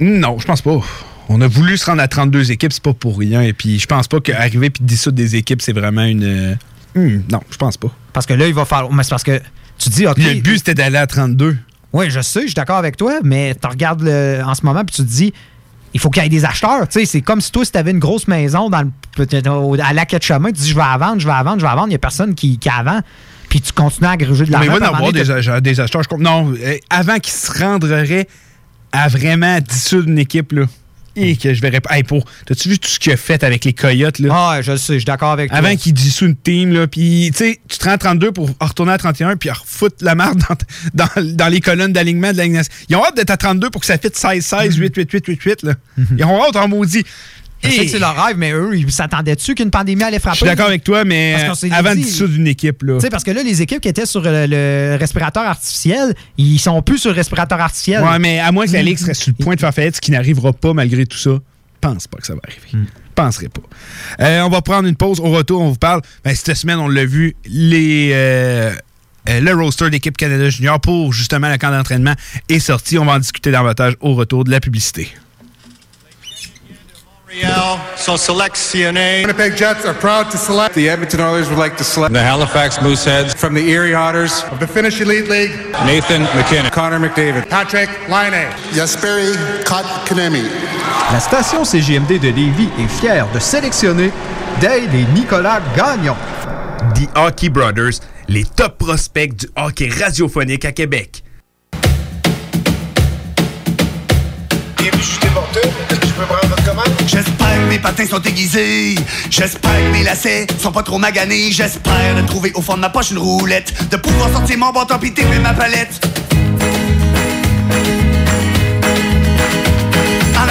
Non, 0.00 0.38
je 0.38 0.44
pense 0.46 0.62
pas. 0.62 0.78
On 1.28 1.40
a 1.40 1.46
voulu 1.48 1.76
se 1.76 1.86
rendre 1.86 2.02
à 2.02 2.08
32 2.08 2.52
équipes, 2.52 2.72
c'est 2.72 2.82
pas 2.82 2.94
pour 2.94 3.18
rien. 3.18 3.42
Et 3.42 3.52
puis, 3.52 3.78
je 3.78 3.86
pense 3.86 4.08
pas 4.08 4.20
qu'arriver 4.20 4.70
puis 4.70 4.82
dissoudre 4.84 5.16
des 5.16 5.36
équipes, 5.36 5.60
c'est 5.62 5.72
vraiment 5.72 6.04
une. 6.04 6.24
euh, 6.24 6.54
hmm, 6.94 7.22
non, 7.30 7.40
je 7.50 7.56
pense 7.56 7.76
pas. 7.76 7.90
Parce 8.12 8.24
que 8.26 8.34
là, 8.34 8.46
il 8.46 8.54
va 8.54 8.64
falloir. 8.64 8.92
Mais 8.92 9.02
c'est 9.02 9.10
parce 9.10 9.24
que 9.24 9.40
tu 9.78 9.88
dis. 9.90 10.04
Le 10.04 10.40
but, 10.40 10.58
c'était 10.58 10.74
d'aller 10.74 10.96
à 10.98 11.06
32. 11.06 11.56
Oui, 11.92 12.10
je 12.10 12.20
sais, 12.20 12.42
je 12.42 12.46
suis 12.46 12.54
d'accord 12.54 12.76
avec 12.76 12.96
toi, 12.96 13.18
mais 13.22 13.54
tu 13.54 13.66
regardes 13.66 14.02
le- 14.02 14.42
en 14.44 14.54
ce 14.54 14.64
moment 14.64 14.84
puis 14.84 14.94
tu 14.96 15.02
te 15.02 15.08
dis, 15.08 15.32
il 15.94 16.00
faut 16.00 16.10
qu'il 16.10 16.22
y 16.22 16.26
ait 16.26 16.28
des 16.28 16.44
acheteurs. 16.44 16.86
Tu 16.88 17.00
sais, 17.00 17.06
c'est 17.06 17.20
comme 17.20 17.40
si 17.40 17.50
toi, 17.50 17.64
si 17.64 17.72
tu 17.72 17.78
avais 17.78 17.90
une 17.90 17.98
grosse 17.98 18.28
maison 18.28 18.68
dans 18.70 18.82
le, 18.82 19.82
à 19.82 19.92
la 19.92 20.06
quai 20.06 20.18
de 20.18 20.22
chemin, 20.22 20.48
tu 20.48 20.60
dis, 20.60 20.68
je 20.68 20.74
vais 20.74 20.80
la 20.82 20.96
vendre, 20.98 21.20
je 21.20 21.26
vais 21.26 21.32
la 21.32 21.42
vendre, 21.42 21.58
je 21.58 21.62
vais 21.64 21.68
la 21.70 21.74
vendre. 21.74 21.86
Il 21.88 21.90
n'y 21.90 21.94
a 21.96 21.98
personne 21.98 22.34
qui, 22.34 22.58
qui 22.58 22.68
la. 22.68 23.02
Puis 23.48 23.60
tu 23.62 23.72
continues 23.72 24.08
à 24.08 24.16
gruger 24.16 24.44
de 24.44 24.50
Mais 24.50 24.66
l'argent. 24.66 24.72
il 24.74 24.78
va 24.80 24.86
y 24.86 24.88
à 24.88 24.96
avoir 24.96 25.12
des, 25.12 25.30
ach- 25.30 25.62
des 25.62 25.80
acheteurs. 25.80 26.02
je 26.02 26.16
non, 26.16 26.52
euh, 26.62 26.76
avant 26.90 27.18
qu'ils 27.18 27.32
se 27.32 27.50
rendraient 27.62 28.28
à 28.92 29.08
vraiment 29.08 29.58
dissoudre 29.60 30.08
une 30.08 30.18
équipe, 30.18 30.52
là. 30.52 30.64
Et 31.20 31.36
que 31.36 31.52
je 31.52 31.60
verrais 31.60 31.80
pas. 31.80 31.96
Hey, 31.96 32.02
pour. 32.02 32.24
T'as-tu 32.46 32.68
vu 32.68 32.78
tout 32.78 32.88
ce 32.88 32.98
qu'il 32.98 33.12
a 33.12 33.16
fait 33.16 33.42
avec 33.44 33.64
les 33.64 33.72
Coyotes, 33.72 34.18
là? 34.18 34.28
Ah, 34.32 34.62
je 34.62 34.76
sais, 34.76 34.94
je 34.94 34.98
suis 34.98 35.04
d'accord 35.04 35.32
avec 35.32 35.50
toi. 35.50 35.58
Avant 35.58 35.74
qu'ils 35.76 35.92
dissous 35.92 36.26
une 36.26 36.36
team, 36.36 36.72
là. 36.72 36.86
Puis, 36.86 37.30
tu 37.32 37.38
sais, 37.38 37.60
tu 37.68 37.78
te 37.78 37.84
rends 37.84 37.92
à 37.92 37.98
32 37.98 38.32
pour 38.32 38.50
retourner 38.60 38.92
à 38.92 38.98
31 38.98 39.36
puis 39.36 39.50
refoutre 39.50 39.96
la 40.00 40.14
marde 40.14 40.42
dans, 40.94 41.06
dans, 41.06 41.34
dans 41.34 41.48
les 41.48 41.60
colonnes 41.60 41.92
d'alignement 41.92 42.32
de 42.32 42.36
la. 42.36 42.44
Ils 42.46 42.96
ont 42.96 43.04
hâte 43.04 43.16
d'être 43.16 43.30
à 43.30 43.36
32 43.36 43.70
pour 43.70 43.80
que 43.80 43.86
ça 43.86 43.98
fitte 43.98 44.16
16-16, 44.16 44.78
8-8-8-8-8, 44.78 45.66
là. 45.66 45.74
Ils 46.16 46.24
ont 46.24 46.42
hâte 46.42 46.56
en 46.56 46.68
maudit. 46.68 47.04
Je 47.62 47.70
sais 47.70 47.84
que 47.86 47.90
c'est 47.90 47.98
leur 47.98 48.14
rêve, 48.24 48.36
mais 48.38 48.52
eux, 48.52 48.76
ils 48.76 48.90
s'attendaient-tu 48.92 49.54
qu'une 49.54 49.70
pandémie 49.70 50.02
allait 50.04 50.18
Je 50.18 50.22
frapper? 50.22 50.36
suis 50.38 50.46
d'accord 50.46 50.66
avec 50.68 50.84
toi, 50.84 51.04
mais 51.04 51.34
euh, 51.38 51.52
avant 51.72 51.90
de 51.90 51.96
dit- 51.96 52.02
dissoudre 52.02 52.34
une 52.36 52.46
équipe, 52.46 52.82
là. 52.84 52.94
Tu 52.94 53.00
sais, 53.00 53.10
parce 53.10 53.24
que 53.24 53.30
là, 53.32 53.42
les 53.42 53.62
équipes 53.62 53.80
qui 53.80 53.88
étaient 53.88 54.06
sur 54.06 54.20
le, 54.22 54.46
le 54.46 54.96
respirateur 54.98 55.42
artificiel, 55.42 56.14
ils 56.36 56.58
sont 56.58 56.80
plus 56.82 56.98
sur 56.98 57.10
le 57.10 57.16
respirateur 57.16 57.60
artificiel. 57.60 58.02
Ouais, 58.02 58.18
mais 58.18 58.38
à 58.38 58.52
moins 58.52 58.66
que 58.66 58.72
la 58.72 58.82
Ligue 58.82 58.98
serait 58.98 59.14
sur 59.14 59.32
le 59.36 59.42
point 59.44 59.54
de 59.54 59.60
faire 59.60 59.74
faillite, 59.74 59.96
ce 59.96 60.00
qui 60.00 60.10
n'arrivera 60.12 60.52
pas 60.52 60.72
malgré 60.72 61.04
tout 61.06 61.18
ça, 61.18 61.30
pense 61.80 62.06
pas 62.06 62.18
que 62.18 62.26
ça 62.26 62.34
va 62.34 62.40
arriver. 62.46 62.60
Hmm. 62.72 62.86
Penserai 63.14 63.48
pas. 63.48 63.62
Euh, 64.24 64.42
on 64.42 64.48
va 64.48 64.62
prendre 64.62 64.86
une 64.88 64.94
pause. 64.94 65.18
Au 65.18 65.30
retour, 65.30 65.60
on 65.60 65.70
vous 65.70 65.76
parle. 65.78 66.02
Ben, 66.24 66.34
cette 66.36 66.54
semaine, 66.56 66.78
on 66.78 66.86
l'a 66.88 67.04
vu, 67.04 67.34
les, 67.46 68.10
euh, 68.12 68.72
euh, 69.28 69.40
le 69.40 69.52
roster 69.54 69.90
d'équipe 69.90 70.16
Canada 70.16 70.48
Junior 70.48 70.80
pour 70.80 71.12
justement 71.12 71.50
le 71.50 71.56
camp 71.58 71.70
d'entraînement 71.72 72.14
est 72.48 72.60
sorti. 72.60 72.96
On 72.98 73.04
va 73.04 73.14
en 73.14 73.18
discuter 73.18 73.50
davantage 73.50 73.94
au 74.00 74.14
retour 74.14 74.44
de 74.44 74.52
la 74.52 74.60
publicité. 74.60 75.08
Montreal, 77.28 77.78
so 77.96 78.16
select 78.16 78.56
CNA. 78.56 79.20
Winnipeg 79.20 79.54
Jets 79.54 79.84
are 79.84 79.92
proud 79.92 80.30
to 80.30 80.38
select. 80.38 80.74
The 80.74 80.88
Edmonton 80.88 81.20
Oilers 81.20 81.50
would 81.50 81.58
like 81.58 81.76
to 81.76 81.84
select. 81.84 82.14
The 82.14 82.22
Halifax 82.22 82.78
Mooseheads. 82.78 83.36
From 83.36 83.52
the 83.52 83.68
Erie 83.68 83.92
Otters. 83.92 84.44
Of 84.44 84.60
the 84.60 84.66
Finnish 84.66 84.98
Elite 85.02 85.28
League. 85.28 85.50
Nathan 85.84 86.22
McKinnon. 86.22 86.72
Connor 86.72 86.98
McDavid. 86.98 87.46
Patrick 87.50 87.90
Laine. 88.08 88.50
Jesperi 88.72 89.34
Kotkaniemi. 89.64 90.48
La 91.12 91.20
station 91.20 91.64
CGMD 91.64 92.18
de 92.18 92.30
Lévis 92.30 92.70
est 92.78 92.88
fière 92.98 93.30
de 93.32 93.38
sélectionner 93.38 94.10
Dale 94.62 94.94
et 94.94 95.04
Nicolas 95.12 95.60
Gagnon. 95.76 96.16
The 96.94 97.08
Hockey 97.14 97.50
Brothers, 97.50 98.00
les 98.28 98.44
top 98.44 98.78
prospects 98.78 99.36
du 99.36 99.48
hockey 99.54 99.90
radiophonique 99.90 100.64
à 100.64 100.72
Québec. 100.72 101.22
Bienvenue 104.78 105.02
chez 105.02 106.07
J'espère 107.06 107.54
que 107.54 107.68
mes 107.68 107.78
patins 107.78 108.06
sont 108.06 108.22
aiguisés. 108.22 108.96
J'espère 109.30 109.76
que 109.76 109.92
mes 109.92 110.02
lacets 110.02 110.46
sont 110.58 110.72
pas 110.72 110.82
trop 110.82 110.98
maganés. 110.98 111.50
J'espère 111.52 112.16
de 112.16 112.22
trouver 112.26 112.52
au 112.54 112.62
fond 112.62 112.74
de 112.74 112.80
ma 112.80 112.90
poche 112.90 113.10
une 113.10 113.18
roulette. 113.18 113.72
De 113.90 113.96
pouvoir 113.96 114.30
sortir 114.30 114.58
mon 114.58 114.72
bâton 114.72 114.98
pis 114.98 115.12
ma 115.40 115.54
palette. 115.54 116.00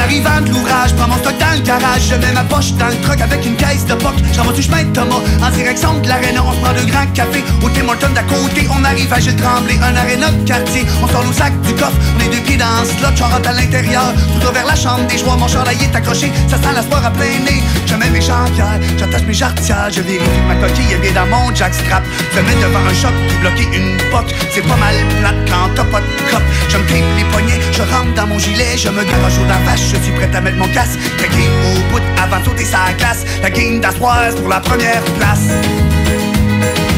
Arrivant 0.08 0.40
de 0.40 0.52
l'ouvrage, 0.52 0.96
prends 0.96 1.10
mon 1.10 1.18
stock 1.18 1.38
dans 1.38 1.52
le 1.52 1.60
garage, 1.60 2.08
je 2.10 2.16
mets 2.16 2.32
ma 2.32 2.46
poche 2.46 2.72
dans 2.80 2.88
le 2.88 2.96
truck 3.02 3.20
avec 3.20 3.46
une 3.46 3.58
caisse 3.58 3.86
de 3.86 3.94
poc. 3.94 4.16
J'en 4.34 4.50
du 4.54 4.64
chemin 4.64 4.84
de 4.84 4.94
Thomas? 4.94 5.20
En 5.44 5.50
direction 5.52 6.00
de 6.00 6.08
l'aréna. 6.08 6.42
On 6.48 6.54
se 6.54 6.60
prend 6.60 6.72
deux 6.72 6.86
grands 6.86 7.06
cafés 7.14 7.44
au 7.62 7.68
Tim 7.68 7.90
Hortons 7.90 8.16
d'à 8.16 8.24
côté. 8.24 8.70
On 8.72 8.86
arrive 8.86 9.12
à 9.12 9.20
Gilles 9.20 9.36
Tremblay, 9.36 9.78
un 9.84 9.94
aréna 9.98 10.32
de 10.32 10.48
quartier. 10.48 10.86
On 11.04 11.08
sort 11.10 11.26
nos 11.26 11.34
sacs 11.34 11.60
du 11.60 11.74
coffre, 11.74 11.98
on 12.16 12.24
est 12.24 12.30
deux 12.34 12.42
pieds 12.42 12.56
dans 12.56 12.86
ce 12.86 12.94
slot, 12.98 13.18
j'en 13.18 13.28
rentre 13.28 13.50
à 13.50 13.52
l'intérieur. 13.52 14.14
Droit 14.40 14.54
vers 14.54 14.66
la 14.66 14.78
chambre 14.78 15.06
des 15.08 15.18
joueurs, 15.18 15.38
mon 15.38 15.50
chandail 15.50 15.78
est 15.84 15.94
accroché, 15.94 16.32
ça 16.48 16.56
sent 16.56 16.74
la 16.74 16.84
sport 16.84 17.04
à 17.04 17.12
plein 17.12 17.40
nez. 17.44 17.62
Je 17.86 17.96
mets 17.96 18.10
mes 18.10 18.22
jambières, 18.22 18.80
j'attache 18.98 19.24
mes 19.28 19.34
jarretières, 19.34 19.90
je 19.92 20.00
vérifie 20.00 20.44
ma 20.48 20.56
coquille 20.56 20.94
est 20.94 21.00
bien 21.00 21.12
dans 21.12 21.28
mon 21.28 21.54
jackstrap. 21.54 22.04
Se 22.34 22.40
mettre 22.40 22.62
devant 22.62 22.80
un 22.80 22.94
choc, 22.94 23.14
bloquer 23.42 23.68
une 23.76 23.98
poque. 24.10 24.34
C'est 24.54 24.62
pas 24.62 24.78
mal 24.78 24.96
plate 25.20 25.36
quand 25.50 25.68
t'as 25.76 25.84
pas 25.84 26.00
de 26.00 26.32
cop. 26.32 26.44
Je 26.70 26.78
me 26.78 27.18
les 27.18 27.26
poignets, 27.26 27.60
je 27.74 27.82
rentre 27.82 28.14
dans 28.16 28.28
mon 28.28 28.40
gilet, 28.40 28.78
je 28.78 28.88
me 28.88 29.04
garoche 29.04 29.40
au 29.42 29.66
vache, 29.66 29.97
je 29.98 30.04
suis 30.04 30.14
prêt 30.14 30.30
à 30.34 30.42
mettre 30.42 30.58
mon 30.58 30.68
casque. 30.70 31.00
Craqué 31.18 31.44
au 31.48 31.92
bout 31.92 32.04
avant 32.22 32.40
de 32.40 32.46
sauter 32.46 32.66
sa 32.66 32.94
glace. 32.98 33.26
La 33.42 33.50
game 33.50 33.80
d'Astroise 33.80 34.36
pour 34.36 34.50
la 34.50 34.60
première 34.60 35.02
place. 35.18 35.48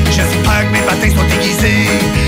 J'espère 0.10 0.68
que 0.68 0.72
mes 0.74 0.82
patins 0.82 1.16
sont 1.16 1.28
aiguisés. 1.36 1.88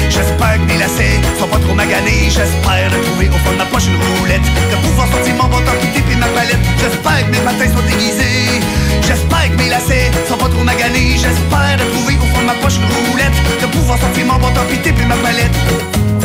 J'espère 0.10 0.56
que 0.56 0.66
mes 0.72 0.78
lacets 0.78 1.20
sont 1.40 1.48
pas 1.48 1.60
trop 1.60 1.74
maganés. 1.74 2.30
J'espère 2.30 2.90
de 2.92 3.04
trouver 3.06 3.30
au 3.30 3.38
fond 3.44 3.52
de 3.52 3.58
ma 3.58 3.66
poche 3.66 3.88
une 3.88 4.00
roulette. 4.20 4.48
De 4.72 4.78
pouvoir 4.88 5.08
sortir 5.12 5.36
mon 5.36 5.50
bâton 5.50 5.74
qui 5.82 6.00
et 6.00 6.16
ma 6.16 6.28
palette. 6.28 6.64
J'espère 6.80 7.26
que 7.26 7.32
mes 7.32 7.44
patins 7.44 7.72
sont 7.76 7.88
aiguisés. 7.88 8.62
J'espère 9.02 9.52
que 9.52 9.58
mes 9.58 9.70
lacets 9.70 10.12
sont 10.28 10.38
pas 10.38 10.50
trop 10.50 10.64
maganés. 10.64 11.18
J'espère 11.18 11.78
de 11.78 11.86
trouver 11.92 12.16
au 12.16 12.28
fond 12.34 12.42
de 12.42 12.48
ma 12.48 12.56
poche 12.56 12.78
une 12.78 13.10
roulette. 13.10 13.38
De 13.62 13.68
pouvoir 13.68 14.00
sortir 14.00 14.26
mon 14.26 14.40
bâton 14.40 14.62
qui 14.70 14.90
et 14.90 15.06
ma 15.06 15.16
palette. 15.16 16.21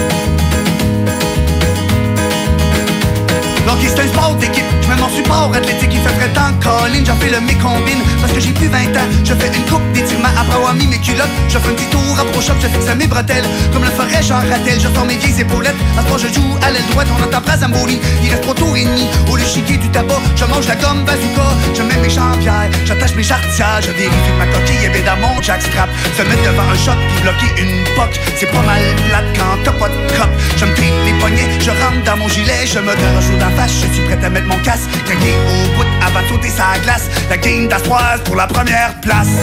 Donc 3.77 3.85
c'est 3.95 4.01
un 4.01 4.09
sport 4.09 4.35
d'équipe, 4.37 4.65
je 4.83 4.89
mets 4.89 4.97
mon 4.97 5.09
support 5.09 5.51
athlétique, 5.55 5.91
il 5.93 6.01
fait 6.01 6.17
très 6.17 6.29
temps. 6.31 6.53
Colline, 6.63 7.05
j'en 7.05 7.17
fais 7.17 7.31
le 7.31 7.41
mécombine, 7.41 8.01
parce 8.21 8.33
que 8.33 8.41
j'ai 8.41 8.53
plus 8.53 8.69
20 8.69 8.79
ans, 8.97 9.09
je 9.23 9.35
fais 9.35 9.49
une 9.49 9.65
coupe 9.65 9.85
d'étirement 9.93 10.33
après 10.37 10.57
avoir 10.57 10.75
mis 10.75 10.87
mes 10.87 10.99
culottes, 10.99 11.29
je 11.49 11.59
fais 11.59 11.69
un 11.69 11.75
petit 11.75 11.87
tour 11.87 12.03
pro 12.33 12.41
shop, 12.41 12.55
je 12.61 12.69
fixe 12.69 12.89
mes 12.97 13.07
bretelles, 13.07 13.45
comme 13.73 13.85
le 13.85 13.91
ferait 13.91 14.23
Jean 14.23 14.37
Rattel, 14.37 14.81
je 14.81 14.89
sors 14.89 15.05
mes 15.05 15.17
vieilles 15.17 15.41
épaulettes, 15.41 15.77
à 15.97 16.01
ce 16.01 16.07
moment 16.07 16.19
je 16.19 16.29
joue 16.33 16.57
à 16.63 16.71
l'aile 16.71 16.87
droite, 16.91 17.09
on 17.13 17.23
entend 17.23 17.43
pas 17.43 17.59
Zamboli, 17.59 18.01
il 18.23 18.31
reste 18.31 18.43
trois 18.43 18.55
tours 18.55 18.77
et 18.77 18.85
demi, 18.85 19.07
au 19.31 19.37
lieu 19.37 19.45
chiquer 19.45 19.77
du 19.77 19.89
tabac, 19.91 20.21
je 20.35 20.45
mange 20.47 20.67
la 20.67 20.77
gomme 20.77 21.05
bazooka, 21.05 21.49
je 21.77 21.83
mets 21.83 22.01
mes 22.03 22.11
jambières, 22.11 22.71
j'attache 22.85 23.15
mes 23.15 23.23
jarretières, 23.23 23.81
je 23.83 23.93
vérifie 23.93 24.35
ma 24.39 24.47
coquille 24.47 24.85
est 24.87 24.89
bien 24.89 25.05
dans 25.05 25.21
mon 25.21 25.43
jackstrap, 25.43 25.89
se 26.17 26.23
mettre 26.23 26.43
devant 26.43 26.69
un 26.73 26.79
shot 26.79 26.99
puis 27.09 27.21
bloquer 27.23 27.63
une 27.63 27.85
poque, 27.95 28.19
c'est 28.37 28.51
pas 28.51 28.63
mal 28.63 28.83
plate 29.09 29.31
quand 29.37 29.57
t'as 29.63 29.73
pas 29.73 29.89
de 29.89 29.99
cop, 30.17 30.31
je 30.57 30.65
me 30.65 30.75
les 31.05 31.13
poignets, 31.21 31.51
je 31.61 31.71
rentre 31.71 32.03
dans 32.05 32.17
mon 32.17 32.29
gilet, 32.29 32.67
je 32.67 32.79
me 32.79 32.95
garoche 32.95 33.31
au 33.35 33.39
je 33.67 33.93
suis 33.93 34.03
prêt 34.05 34.25
à 34.25 34.31
mettre 34.31 34.47
mon 34.47 34.59
casque, 34.59 34.89
craqué 35.05 35.33
au 35.35 35.77
bout 35.77 35.87
avant 36.05 36.27
sauter 36.29 36.51
sa 36.51 36.79
glace, 36.83 37.09
la 37.31 37.37
game 37.37 37.69
d'Astroise 37.69 38.21
pour 38.25 38.37
la 38.37 38.47
première 38.47 38.95
place. 39.01 39.35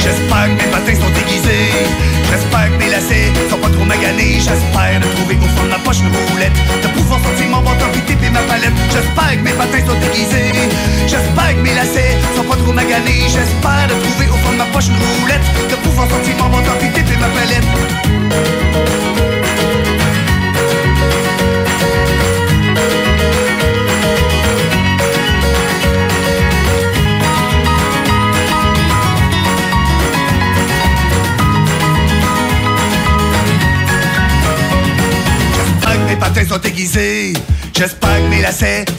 J'espère 0.00 0.44
que 0.44 0.62
mes 0.62 0.70
patins 0.70 0.94
sont 1.00 1.12
aiguisés, 1.20 1.72
j'espère 2.30 2.68
que 2.68 2.76
mes 2.78 2.90
lacets 2.90 3.32
sont 3.48 3.56
pas 3.56 3.70
trop 3.70 3.84
maganés, 3.84 4.36
j'espère 4.36 5.00
de 5.00 5.06
trouver 5.16 5.36
au 5.40 5.48
fond 5.56 5.64
de 5.64 5.70
ma 5.70 5.78
poche 5.78 6.00
une 6.00 6.12
roulette, 6.12 6.52
de 6.82 6.88
pouvoir 6.88 7.20
sortir 7.20 7.46
mon 7.48 7.62
bâton 7.62 7.88
puis 7.92 8.04
et 8.04 8.30
ma 8.30 8.40
palette, 8.40 8.76
j'espère 8.92 9.32
que 9.32 9.44
mes 9.44 9.52
patins 9.52 9.84
sont 9.86 10.00
aiguisés, 10.04 10.52
j'espère 11.06 11.56
que 11.56 11.60
mes 11.60 11.74
lacets 11.74 12.16
sont 12.36 12.44
pas 12.44 12.56
trop 12.56 12.72
maganés, 12.72 13.24
j'espère 13.32 13.88
de 13.88 13.96
trouver 14.04 14.28
au 14.28 14.36
fond 14.44 14.52
de 14.52 14.58
ma 14.58 14.68
poche 14.72 14.88
une 14.88 15.00
roulette, 15.20 15.46
de 15.70 15.76
pouvoir 15.76 16.06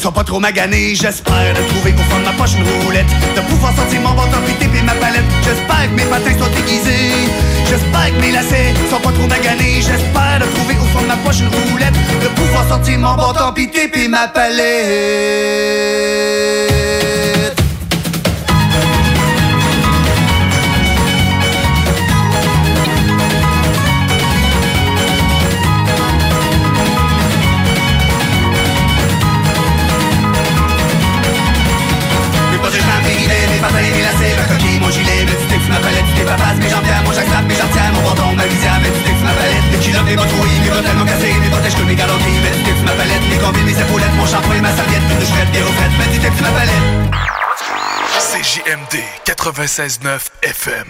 sont 0.05 0.11
pas 0.11 0.23
trop 0.23 0.39
maganés. 0.39 0.93
J'espère 0.93 1.53
de 1.57 1.61
trouver 1.69 1.91
au 1.93 2.03
fond 2.09 2.19
de 2.19 2.25
ma 2.25 2.33
poche 2.33 2.53
une 2.53 2.83
roulette. 2.83 3.07
De 3.35 3.41
pouvoir 3.49 3.75
sortir 3.75 4.01
mon 4.01 4.13
bâton 4.13 4.37
puis 4.45 4.53
et 4.63 4.83
ma 4.83 4.93
palette. 4.93 5.25
J'espère 5.43 5.89
que 5.89 5.95
mes 5.95 6.05
patins 6.05 6.37
sont 6.37 6.51
aiguisés. 6.59 7.25
J'espère 7.67 8.09
que 8.13 8.21
mes 8.21 8.31
lacets 8.31 8.75
sont 8.91 8.99
pas 8.99 9.11
trop 9.11 9.25
maganés. 9.25 9.81
J'espère 9.81 10.37
de 10.41 10.45
trouver 10.53 10.75
au 10.75 10.85
fond 10.93 11.01
de 11.01 11.07
ma 11.07 11.17
poche 11.17 11.39
une 11.39 11.47
roulette. 11.47 11.95
De 12.21 12.27
pouvoir 12.39 12.67
sortir 12.67 12.99
mon 12.99 13.15
bâton 13.15 13.51
puis 13.55 13.71
et 13.73 14.07
ma 14.07 14.27
palette. 14.27 14.65
Palette, 39.95 40.05
mes 40.05 40.11
mes 40.11 40.15
bottes 40.15 40.31
rouillées, 40.31 40.59
mes 40.59 40.69
bretelles, 40.69 40.97
mon 40.97 41.05
cassé, 41.05 41.33
mes 41.33 41.49
protèges, 41.49 41.77
mes 41.85 41.95
galotis, 41.95 42.23
mes 42.23 42.49
petits 42.49 42.83
ma 42.85 42.91
palette, 42.91 43.21
mes 43.29 43.37
combines, 43.37 43.65
mes 43.65 43.79
épaulettes, 43.79 44.15
mon 44.17 44.25
shampoing, 44.25 44.61
ma 44.61 44.75
serviette, 44.75 45.01
douche 45.19 45.29
frette, 45.29 45.51
bien 45.51 45.61
au 45.61 45.71
mes 45.71 46.05
petits 46.05 46.41
ma 46.41 46.49
palette. 46.51 46.73
CJMD 48.19 49.01
96.9 49.25 50.19
FM. 50.43 50.87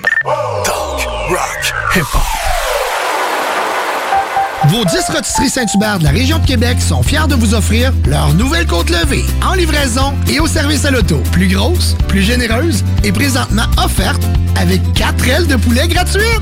Talk, 0.64 1.07
rock, 1.30 1.73
hip-hop. 1.95 2.22
Vos 4.68 4.84
10 4.84 5.10
rotisseries 5.14 5.49
Saint-Hubert 5.49 5.99
de 5.99 6.06
la 6.06 6.10
région 6.10 6.40
de 6.40 6.45
Québec 6.45 6.82
sont 6.82 7.03
fiers 7.03 7.27
de 7.27 7.36
vous 7.36 7.53
offrir 7.53 7.94
leur 8.07 8.34
nouvelle 8.34 8.65
côte 8.65 8.90
levée 8.90 9.23
en 9.45 9.53
livraison 9.53 10.15
et 10.27 10.40
au 10.40 10.48
service 10.48 10.86
à 10.86 10.91
l'auto. 10.91 11.22
Plus 11.32 11.48
grosse, 11.48 11.95
plus 12.07 12.23
généreuse 12.23 12.84
et 13.03 13.11
présentement 13.11 13.65
offerte 13.84 14.23
avec 14.60 14.82
4 14.94 15.27
ailes 15.27 15.48
de 15.48 15.56
poulet 15.56 15.88
gratuites. 15.88 16.41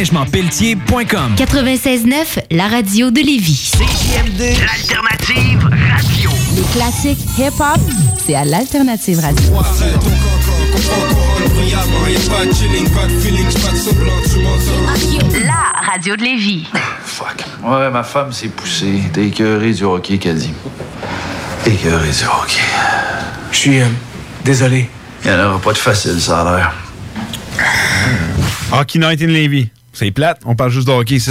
déneigementpelletier.com. 0.00 1.34
96.9, 1.36 2.44
la 2.52 2.68
radio 2.68 3.10
de 3.10 3.20
Lévis. 3.20 3.72
CJMD, 3.76 4.56
l'alternative 4.64 5.68
radio. 5.68 6.30
Les 6.56 6.62
classiques 6.72 7.18
hip-hop, 7.36 7.78
c'est 8.24 8.34
à 8.34 8.46
l'Alternative 8.46 9.20
Radio. 9.20 9.52
La 15.44 15.92
radio 15.92 16.16
de 16.16 16.22
Lévis. 16.22 16.66
Fuck. 17.04 17.44
Ouais, 17.62 17.90
ma 17.90 18.02
femme 18.02 18.32
s'est 18.32 18.48
poussée. 18.48 19.02
T'es 19.12 19.26
écœuré 19.26 19.74
du 19.74 19.84
hockey, 19.84 20.16
qu'elle 20.16 20.36
dit. 20.36 20.54
Écœuré 21.66 22.08
du 22.08 22.24
hockey. 22.24 22.62
Je 23.52 23.56
suis 23.58 23.80
euh, 23.82 23.86
désolé. 24.46 24.88
Il 25.26 25.30
n'y 25.30 25.36
en 25.36 25.50
aura 25.50 25.58
pas 25.58 25.74
de 25.74 25.78
facile, 25.78 26.18
ça 26.18 26.40
a 26.40 26.56
l'air. 26.56 26.74
Hockey 28.72 28.98
Night 28.98 29.20
in 29.20 29.26
Levy. 29.26 29.68
C'est 29.92 30.10
plate, 30.10 30.40
on 30.44 30.54
parle 30.54 30.70
juste 30.70 30.86
de 30.86 30.92
hockey 30.92 31.16
ici. 31.16 31.30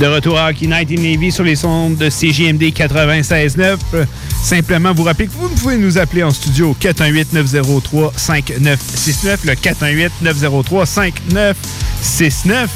De 0.00 0.06
retour 0.06 0.38
à 0.38 0.50
Hockey 0.50 0.68
Night 0.68 0.88
in 0.92 1.02
Navy 1.02 1.32
sur 1.32 1.42
les 1.42 1.56
sondes 1.56 1.96
de 1.96 2.08
CJMD 2.08 2.72
96.9. 2.72 3.76
Simplement 4.42 4.94
vous 4.94 5.02
rappeler 5.02 5.26
que 5.26 5.32
vous 5.32 5.48
pouvez 5.48 5.76
nous 5.76 5.98
appeler 5.98 6.22
en 6.22 6.30
studio 6.30 6.70
au 6.70 6.74
418-903-5969, 6.74 9.38
le 9.44 9.52
418-903-5969, 10.22 12.68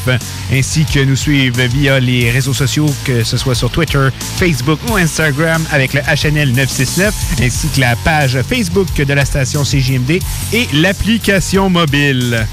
ainsi 0.53 0.85
que 0.85 1.05
nous 1.05 1.17
suivre 1.17 1.63
via 1.63 1.99
les 1.99 2.31
réseaux 2.31 2.53
sociaux, 2.53 2.87
que 3.05 3.25
ce 3.25 3.37
soit 3.37 3.55
sur 3.55 3.71
Twitter, 3.71 4.09
Facebook 4.39 4.79
ou 4.91 4.97
Instagram 4.97 5.65
avec 5.71 5.95
le 5.95 6.01
HNL 6.01 6.53
969, 6.53 7.15
ainsi 7.41 7.69
que 7.69 7.81
la 7.81 7.97
page 7.97 8.39
Facebook 8.43 8.89
de 8.95 9.15
la 9.15 9.25
station 9.25 9.63
CJMD 9.63 10.19
et 10.53 10.69
l'application 10.75 11.71
mobile. 11.71 12.47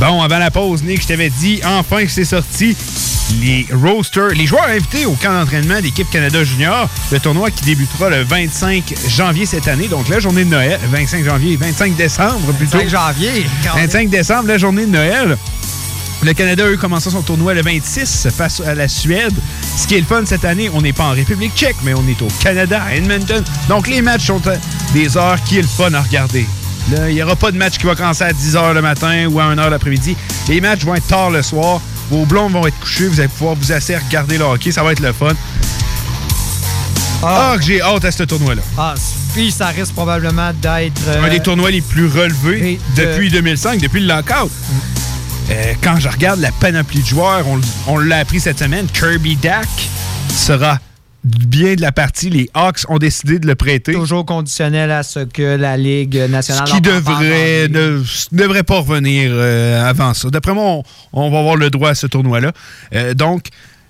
Bon, 0.00 0.22
avant 0.22 0.38
la 0.38 0.50
pause, 0.50 0.82
Nick, 0.82 1.02
je 1.02 1.06
t'avais 1.06 1.30
dit 1.30 1.60
enfin 1.64 2.04
que 2.04 2.10
c'est 2.10 2.24
sorti. 2.24 2.76
Les 3.40 3.66
roasters, 3.72 4.30
les 4.30 4.46
joueurs 4.46 4.68
invités 4.68 5.06
au 5.06 5.12
camp 5.12 5.32
d'entraînement 5.32 5.80
d'équipe 5.80 6.08
Canada 6.10 6.44
Junior, 6.44 6.88
le 7.10 7.18
tournoi 7.18 7.50
qui 7.50 7.64
débutera 7.64 8.10
le 8.10 8.22
25 8.22 8.94
janvier 9.08 9.46
cette 9.46 9.68
année, 9.68 9.88
donc 9.88 10.08
la 10.08 10.20
journée 10.20 10.44
de 10.44 10.50
Noël, 10.50 10.78
25 10.90 11.24
janvier, 11.24 11.56
25 11.56 11.96
décembre 11.96 12.52
plutôt. 12.52 12.78
25 12.78 12.88
janvier. 12.88 13.46
25 13.74 14.08
décembre, 14.08 14.48
la 14.48 14.58
journée 14.58 14.86
de 14.86 14.90
Noël. 14.90 15.36
Le 16.22 16.32
Canada, 16.32 16.64
eux, 16.66 16.76
commencera 16.76 17.10
son 17.10 17.22
tournoi 17.22 17.54
le 17.54 17.62
26 17.62 18.28
face 18.30 18.60
à 18.60 18.74
la 18.74 18.88
Suède. 18.88 19.34
Ce 19.76 19.86
qui 19.86 19.96
est 19.96 20.00
le 20.00 20.06
fun 20.06 20.22
cette 20.24 20.44
année, 20.44 20.70
on 20.72 20.80
n'est 20.80 20.92
pas 20.92 21.04
en 21.04 21.12
République 21.12 21.54
tchèque, 21.54 21.76
mais 21.82 21.92
on 21.94 22.06
est 22.08 22.22
au 22.22 22.28
Canada, 22.42 22.82
à 22.82 22.94
Edmonton. 22.94 23.44
Donc 23.68 23.88
les 23.88 24.00
matchs 24.00 24.26
sont 24.26 24.46
à 24.46 24.54
des 24.94 25.16
heures 25.16 25.42
qui 25.44 25.58
est 25.58 25.62
le 25.62 25.68
fun 25.68 25.92
à 25.92 26.00
regarder. 26.00 26.46
Il 27.08 27.14
n'y 27.14 27.22
aura 27.22 27.34
pas 27.34 27.50
de 27.50 27.56
match 27.56 27.78
qui 27.78 27.86
va 27.86 27.94
commencer 27.94 28.24
à 28.24 28.32
10h 28.32 28.74
le 28.74 28.82
matin 28.82 29.26
ou 29.26 29.40
à 29.40 29.54
1h 29.54 29.70
l'après-midi. 29.70 30.16
Les 30.48 30.60
matchs 30.60 30.84
vont 30.84 30.94
être 30.94 31.06
tard 31.06 31.30
le 31.30 31.42
soir. 31.42 31.80
Vos 32.10 32.26
blondes 32.26 32.52
vont 32.52 32.66
être 32.66 32.78
couchés. 32.80 33.08
Vous 33.08 33.18
allez 33.20 33.28
pouvoir 33.28 33.54
vous 33.54 33.72
asseoir, 33.72 34.00
regarder 34.06 34.38
le 34.38 34.44
hockey. 34.44 34.70
Ça 34.72 34.82
va 34.82 34.92
être 34.92 35.00
le 35.00 35.12
fun. 35.12 35.32
Ah, 37.22 37.54
que 37.56 37.62
j'ai 37.64 37.80
hâte 37.80 38.04
à 38.04 38.10
ce 38.12 38.22
tournoi-là. 38.24 38.62
Ah, 38.76 38.94
puis 39.32 39.50
ça 39.50 39.68
risque 39.68 39.94
probablement 39.94 40.52
d'être. 40.52 41.00
euh, 41.08 41.24
Un 41.24 41.28
des 41.30 41.40
tournois 41.40 41.70
les 41.70 41.80
plus 41.80 42.06
relevés 42.06 42.78
de- 42.96 43.02
depuis 43.04 43.30
2005, 43.30 43.80
depuis 43.80 44.00
le 44.00 44.08
lockout. 44.08 44.50
Euh, 45.50 45.72
quand 45.82 45.98
je 45.98 46.08
regarde 46.08 46.40
la 46.40 46.52
panoplie 46.52 47.00
de 47.02 47.06
joueurs, 47.06 47.46
on, 47.48 47.60
on 47.86 47.98
l'a 47.98 48.18
appris 48.18 48.40
cette 48.40 48.58
semaine, 48.58 48.86
Kirby 48.92 49.36
Dak 49.36 49.68
sera 50.34 50.78
bien 51.24 51.74
de 51.74 51.80
la 51.80 51.90
partie. 51.92 52.30
Les 52.30 52.50
Hawks 52.54 52.84
ont 52.88 52.98
décidé 52.98 53.38
de 53.38 53.46
le 53.46 53.54
prêter. 53.54 53.92
Toujours 53.92 54.26
conditionnel 54.26 54.90
à 54.90 55.02
ce 55.02 55.20
que 55.20 55.56
la 55.56 55.76
Ligue 55.76 56.16
nationale. 56.28 56.68
Ce 56.68 56.74
qui 56.74 56.80
devrait, 56.80 57.68
ne, 57.68 58.02
devrait 58.32 58.62
pas 58.62 58.78
revenir 58.80 59.30
euh, 59.32 59.88
avant 59.88 60.14
ça. 60.14 60.28
D'après 60.30 60.52
moi, 60.54 60.64
on, 60.64 60.82
on 61.12 61.30
va 61.30 61.38
avoir 61.38 61.56
le 61.56 61.70
droit 61.70 61.90
à 61.90 61.94
ce 61.94 62.06
tournoi-là. 62.06 62.52
Euh, 62.94 63.14
donc, 63.14 63.46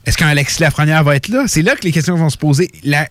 est-ce 0.06 0.16
qu'un 0.16 0.28
Alexis 0.28 0.60
Lafrenière 0.62 1.02
va 1.02 1.16
être 1.16 1.28
là? 1.28 1.44
C'est 1.46 1.62
là 1.62 1.74
que 1.76 1.82
les 1.82 1.92
questions 1.92 2.16
vont 2.16 2.30
se 2.30 2.38
poser. 2.38 2.70
La- 2.84 3.08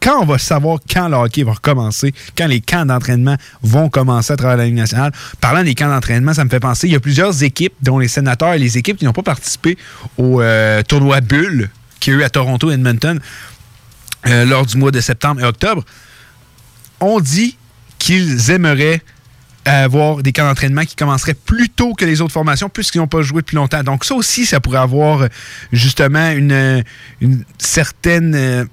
Quand 0.00 0.20
on 0.22 0.26
va 0.26 0.38
savoir 0.38 0.78
quand 0.92 1.08
le 1.08 1.16
hockey 1.16 1.42
va 1.44 1.52
recommencer, 1.54 2.12
quand 2.36 2.46
les 2.46 2.60
camps 2.60 2.84
d'entraînement 2.86 3.36
vont 3.62 3.88
commencer 3.88 4.32
à 4.32 4.36
travers 4.36 4.56
la 4.58 4.66
Ligue 4.66 4.74
nationale. 4.74 5.12
Parlant 5.40 5.62
des 5.64 5.74
camps 5.74 5.88
d'entraînement, 5.88 6.34
ça 6.34 6.44
me 6.44 6.50
fait 6.50 6.60
penser, 6.60 6.86
il 6.88 6.92
y 6.92 6.96
a 6.96 7.00
plusieurs 7.00 7.42
équipes, 7.42 7.72
dont 7.82 7.98
les 7.98 8.08
sénateurs 8.08 8.52
et 8.54 8.58
les 8.58 8.76
équipes 8.78 8.96
qui 8.98 9.04
n'ont 9.06 9.12
pas 9.12 9.22
participé 9.22 9.78
au 10.18 10.40
euh, 10.42 10.82
tournoi 10.82 11.20
Bull 12.06 12.06
qui 12.06 12.10
a 12.10 12.14
eu 12.14 12.22
à 12.22 12.30
Toronto 12.30 12.70
et 12.70 12.74
Edmonton 12.74 13.20
euh, 14.26 14.44
lors 14.44 14.66
du 14.66 14.76
mois 14.76 14.90
de 14.90 15.00
septembre 15.00 15.40
et 15.40 15.44
octobre 15.44 15.84
ont 17.00 17.20
dit 17.20 17.56
qu'ils 17.98 18.50
aimeraient 18.50 19.02
avoir 19.64 20.22
des 20.22 20.32
camps 20.32 20.46
d'entraînement 20.46 20.84
qui 20.84 20.94
commenceraient 20.94 21.34
plus 21.34 21.68
tôt 21.68 21.94
que 21.94 22.04
les 22.04 22.20
autres 22.20 22.32
formations, 22.32 22.68
puisqu'ils 22.68 22.98
n'ont 22.98 23.08
pas 23.08 23.22
joué 23.22 23.42
depuis 23.42 23.56
longtemps. 23.56 23.82
Donc 23.82 24.04
ça 24.04 24.14
aussi, 24.14 24.46
ça 24.46 24.60
pourrait 24.60 24.78
avoir 24.78 25.22
euh, 25.22 25.28
justement 25.72 26.30
une, 26.30 26.84
une 27.20 27.44
certaine... 27.58 28.34
euh, 28.36 28.64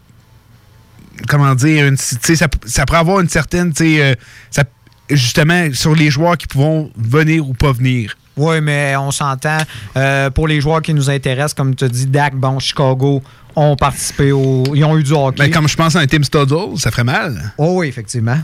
comment 1.28 1.56
dire, 1.56 1.88
une, 1.88 1.98
ça, 1.98 2.48
ça 2.66 2.86
pourrait 2.86 3.00
avoir 3.00 3.22
une 3.22 3.30
certaine, 3.30 3.74
euh, 3.82 4.16
ça- 4.52 4.66
justement, 5.10 5.74
sur 5.74 5.96
les 5.96 6.12
joueurs 6.12 6.38
qui 6.38 6.46
pourront 6.46 6.92
venir 6.96 7.48
ou 7.50 7.54
pas 7.54 7.72
venir. 7.72 8.16
Oui, 8.36 8.62
mais 8.62 8.96
on 8.96 9.12
s'entend. 9.12 9.58
euh, 9.96 10.30
pour 10.30 10.48
les 10.48 10.60
joueurs 10.62 10.82
qui 10.82 10.94
nous 10.94 11.10
intéressent, 11.10 11.54
comme 11.54 11.76
tu 11.76 11.84
as 11.84 11.90
dit, 11.90 12.08
Dak, 12.08 12.36
bon, 12.36 12.58
Chicago 12.60 13.22
ont 13.56 13.76
participé 13.76 14.32
au. 14.32 14.64
Ils 14.74 14.84
ont 14.84 14.98
eu 14.98 15.04
du 15.04 15.12
hockey. 15.14 15.38
Ben, 15.44 15.52
comme 15.52 15.68
je 15.68 15.76
pense 15.76 15.96
à 15.96 16.00
un 16.00 16.08
Tim 16.08 16.24
Studdle, 16.24 16.78
ça 16.78 16.90
ferait 16.92 17.04
mal. 17.04 17.54
Oh 17.58 17.76
oui, 17.80 17.88
effectivement. 17.88 18.38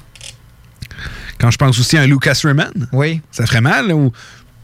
Quand 1.40 1.50
je 1.52 1.58
pense 1.58 1.80
aussi 1.80 1.98
à 1.98 2.02
un 2.02 2.08
Lucas 2.08 2.40
Raymond, 2.44 2.88
oui. 2.92 3.22
ça 3.32 3.46
ferait 3.46 3.62
mal. 3.62 3.92
ou 3.94 4.12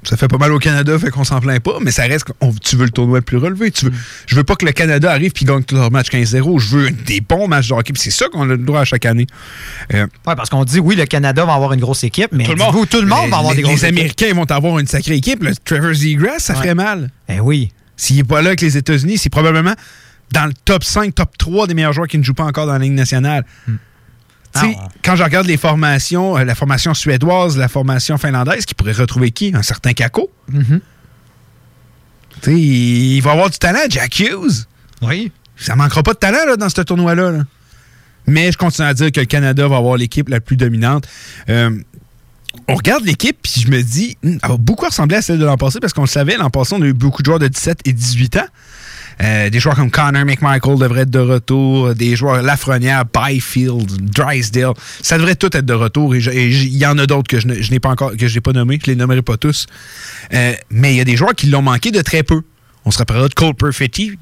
ça 0.05 0.17
fait 0.17 0.27
pas 0.27 0.37
mal 0.37 0.51
au 0.53 0.59
Canada, 0.59 0.97
fait 0.99 1.09
qu'on 1.09 1.23
s'en 1.23 1.39
plaint 1.39 1.61
pas, 1.61 1.77
mais 1.81 1.91
ça 1.91 2.03
reste 2.03 2.25
que 2.25 2.31
tu 2.63 2.75
veux 2.75 2.85
le 2.85 2.91
tournoi 2.91 3.19
le 3.19 3.23
plus 3.23 3.37
relevé. 3.37 3.71
Tu 3.71 3.85
veux, 3.85 3.91
je 4.27 4.35
veux 4.35 4.43
pas 4.43 4.55
que 4.55 4.65
le 4.65 4.71
Canada 4.71 5.11
arrive 5.11 5.31
puis 5.31 5.45
gagne 5.45 5.63
leur 5.71 5.91
match 5.91 6.09
15-0. 6.09 6.59
Je 6.59 6.77
veux 6.77 6.91
des 6.91 7.21
bons 7.21 7.47
matchs 7.47 7.69
de 7.69 7.73
hockey. 7.73 7.93
C'est 7.95 8.11
ça 8.11 8.27
qu'on 8.29 8.43
a 8.43 8.53
le 8.53 8.57
droit 8.57 8.81
à 8.81 8.85
chaque 8.85 9.05
année. 9.05 9.27
Euh, 9.93 10.05
Oui, 10.27 10.33
parce 10.35 10.49
qu'on 10.49 10.63
dit, 10.63 10.79
oui, 10.79 10.95
le 10.95 11.05
Canada 11.05 11.45
va 11.45 11.53
avoir 11.53 11.73
une 11.73 11.79
grosse 11.81 12.03
équipe, 12.03 12.29
mais 12.31 12.43
tout 12.45 12.51
le 12.51 12.57
monde, 12.57 12.67
dites-vous, 12.71 12.85
tout 12.85 13.01
le 13.01 13.07
monde 13.07 13.25
les- 13.25 13.31
va 13.31 13.37
avoir 13.37 13.51
les, 13.53 13.57
des 13.57 13.63
grosses 13.63 13.81
Les 13.81 13.85
équipes. 13.87 13.97
Américains 13.99 14.33
vont 14.33 14.45
avoir 14.51 14.79
une 14.79 14.87
sacrée 14.87 15.15
équipe. 15.15 15.43
Le 15.43 15.55
Trevor 15.55 15.93
Zegras, 15.93 16.39
ça 16.39 16.53
Ouais. 16.53 16.59
ferait 16.59 16.75
mal. 16.75 17.09
Eh 17.29 17.39
oui. 17.39 17.71
S'il 17.97 18.17
n'est 18.17 18.23
pas 18.23 18.41
là 18.41 18.49
avec 18.49 18.61
les 18.61 18.77
États-Unis, 18.77 19.17
c'est 19.17 19.29
probablement 19.29 19.73
dans 20.31 20.45
le 20.45 20.53
top 20.65 20.83
5, 20.83 21.13
top 21.15 21.37
3 21.37 21.67
des 21.67 21.73
meilleurs 21.73 21.93
joueurs 21.93 22.07
qui 22.07 22.17
ne 22.17 22.23
jouent 22.23 22.33
pas 22.33 22.43
encore 22.43 22.65
dans 22.65 22.73
la 22.73 22.79
Ligue 22.79 22.93
nationale. 22.93 23.45
Hmm. 23.67 23.75
Sais, 24.55 24.77
Ah 24.79 24.87
Quand 25.03 25.15
je 25.15 25.23
regarde 25.23 25.47
les 25.47 25.57
formations, 25.57 26.37
euh, 26.37 26.43
la 26.43 26.55
formation 26.55 26.93
suédoise, 26.93 27.57
la 27.57 27.67
formation 27.67 28.17
finlandaise, 28.17 28.65
qui 28.65 28.73
pourrait 28.73 28.93
retrouver 28.93 29.31
qui? 29.31 29.51
Un 29.53 29.63
certain 29.63 29.93
Kako. 29.93 30.29
Mhm. 30.49 30.81
Tu 32.41 32.51
sais, 32.51 32.59
il 32.59 33.21
va 33.21 33.31
avoir 33.31 33.49
du 33.49 33.57
talent, 33.57 33.79
Jack 33.89 34.19
Hughes. 34.19 34.65
Oui. 35.01 35.31
Ça 35.57 35.75
manquera 35.75 36.03
pas 36.03 36.13
de 36.13 36.19
talent 36.19 36.45
là, 36.45 36.57
dans 36.57 36.69
ce 36.69 36.81
tournoi-là. 36.81 37.31
là. 37.31 37.43
Mais 38.27 38.51
je 38.51 38.57
continue 38.57 38.87
à 38.87 38.93
dire 38.93 39.11
que 39.11 39.19
le 39.19 39.25
Canada 39.25 39.67
va 39.67 39.77
avoir 39.77 39.97
l'équipe 39.97 40.29
la 40.29 40.39
plus 40.39 40.57
dominante. 40.57 41.07
Euh, 41.49 41.77
on 42.67 42.75
regarde 42.75 43.03
l'équipe, 43.05 43.37
puis 43.41 43.61
je 43.61 43.69
me 43.69 43.81
dis, 43.81 44.17
hmm, 44.23 44.37
elle 44.41 44.49
va 44.49 44.57
beaucoup 44.57 44.85
ressembler 44.85 45.17
à 45.17 45.21
celle 45.21 45.39
de 45.39 45.45
l'an 45.45 45.57
passé, 45.57 45.79
parce 45.79 45.93
qu'on 45.93 46.01
le 46.01 46.07
savait, 46.07 46.37
l'an 46.37 46.49
passé, 46.49 46.75
on 46.75 46.81
a 46.81 46.85
eu 46.85 46.93
beaucoup 46.93 47.21
de 47.21 47.25
joueurs 47.25 47.39
de 47.39 47.47
17 47.47 47.79
et 47.85 47.93
18 47.93 48.37
ans. 48.37 48.47
Euh, 49.23 49.49
des 49.49 49.59
joueurs 49.59 49.75
comme 49.75 49.91
Connor 49.91 50.25
McMichael 50.25 50.77
devraient 50.77 51.01
être 51.01 51.09
de 51.09 51.19
retour, 51.19 51.95
des 51.95 52.15
joueurs 52.15 52.41
Lafrenière, 52.41 53.05
Byfield, 53.05 54.11
Drysdale, 54.11 54.73
ça 55.01 55.17
devrait 55.17 55.35
tout 55.35 55.55
être 55.55 55.65
de 55.65 55.73
retour. 55.73 56.15
Et 56.15 56.19
il 56.19 56.77
y 56.77 56.85
en 56.85 56.97
a 56.97 57.05
d'autres 57.05 57.27
que 57.29 57.39
je 57.39 57.71
n'ai 57.71 57.79
pas 57.79 57.89
encore, 57.89 58.11
que 58.17 58.27
je 58.27 58.39
n'ai 58.39 58.79
les 58.87 58.95
nommerai 58.95 59.21
pas 59.21 59.37
tous. 59.37 59.67
Euh, 60.33 60.53
mais 60.69 60.93
il 60.93 60.97
y 60.97 61.01
a 61.01 61.05
des 61.05 61.15
joueurs 61.15 61.33
qui 61.33 61.47
l'ont 61.47 61.61
manqué 61.61 61.91
de 61.91 62.01
très 62.01 62.23
peu. 62.23 62.41
On 62.83 62.91
se 62.91 62.97
rappellera 62.97 63.27
de 63.27 63.33
Cole 63.33 63.55
Perfetti, 63.55 64.17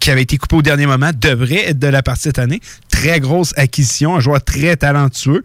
qui 0.00 0.10
avait 0.10 0.22
été 0.22 0.38
coupé 0.38 0.56
au 0.56 0.62
dernier 0.62 0.86
moment, 0.86 1.10
devrait 1.18 1.70
être 1.70 1.78
de 1.78 1.88
la 1.88 2.02
partie 2.02 2.24
cette 2.24 2.38
année. 2.38 2.60
Très 2.90 3.20
grosse 3.20 3.52
acquisition, 3.56 4.16
un 4.16 4.20
joueur 4.20 4.42
très 4.42 4.76
talentueux. 4.76 5.42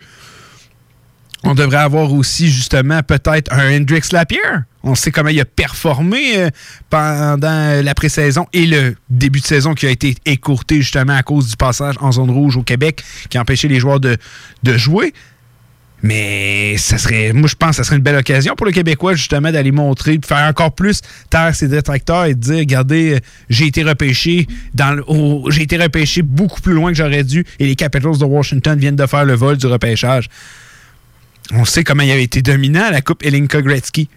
On 1.43 1.55
devrait 1.55 1.77
avoir 1.77 2.13
aussi, 2.13 2.49
justement, 2.49 3.01
peut-être 3.01 3.51
un 3.51 3.77
Hendrix 3.77 4.01
Lapierre. 4.11 4.63
On 4.83 4.95
sait 4.95 5.11
comment 5.11 5.29
il 5.29 5.39
a 5.39 5.45
performé 5.45 6.37
euh, 6.37 6.49
pendant 6.89 7.81
la 7.83 7.95
pré-saison 7.95 8.47
et 8.53 8.65
le 8.65 8.95
début 9.09 9.39
de 9.39 9.45
saison 9.45 9.73
qui 9.73 9.87
a 9.87 9.89
été 9.89 10.15
écourté, 10.25 10.77
justement, 10.77 11.15
à 11.15 11.23
cause 11.23 11.49
du 11.49 11.55
passage 11.55 11.95
en 11.99 12.11
zone 12.11 12.31
rouge 12.31 12.57
au 12.57 12.63
Québec, 12.63 13.03
qui 13.29 13.37
a 13.37 13.41
empêché 13.41 13.67
les 13.67 13.79
joueurs 13.79 13.99
de, 13.99 14.17
jouer. 14.63 15.13
Mais 16.03 16.77
ça 16.77 16.97
serait, 16.97 17.31
moi, 17.31 17.47
je 17.47 17.55
pense 17.55 17.71
que 17.71 17.75
ça 17.77 17.83
serait 17.83 17.97
une 17.97 18.01
belle 18.01 18.15
occasion 18.15 18.55
pour 18.55 18.65
le 18.65 18.71
Québécois, 18.71 19.13
justement, 19.13 19.51
d'aller 19.51 19.71
montrer, 19.71 20.17
de 20.17 20.25
faire 20.25 20.47
encore 20.47 20.73
plus 20.73 21.01
taire 21.29 21.53
ses 21.53 21.67
détracteurs 21.67 22.25
et 22.25 22.33
de 22.33 22.39
dire, 22.39 22.57
regardez, 22.57 23.15
euh, 23.15 23.19
j'ai 23.49 23.67
été 23.67 23.83
repêché 23.83 24.47
dans 24.73 24.99
j'ai 25.49 25.61
été 25.61 25.77
repêché 25.77 26.23
beaucoup 26.23 26.61
plus 26.61 26.73
loin 26.73 26.91
que 26.91 26.97
j'aurais 26.97 27.23
dû 27.23 27.45
et 27.59 27.67
les 27.67 27.75
Capitals 27.75 28.17
de 28.17 28.25
Washington 28.25 28.79
viennent 28.79 28.95
de 28.95 29.05
faire 29.05 29.25
le 29.25 29.33
vol 29.33 29.57
du 29.57 29.67
repêchage. 29.67 30.27
On 31.53 31.65
sait 31.65 31.83
comment 31.83 32.03
il 32.03 32.11
avait 32.11 32.23
été 32.23 32.41
dominant 32.41 32.83
à 32.83 32.91
la 32.91 33.01
Coupe 33.01 33.23
Elinka 33.25 33.61
Gretzky. 33.61 34.09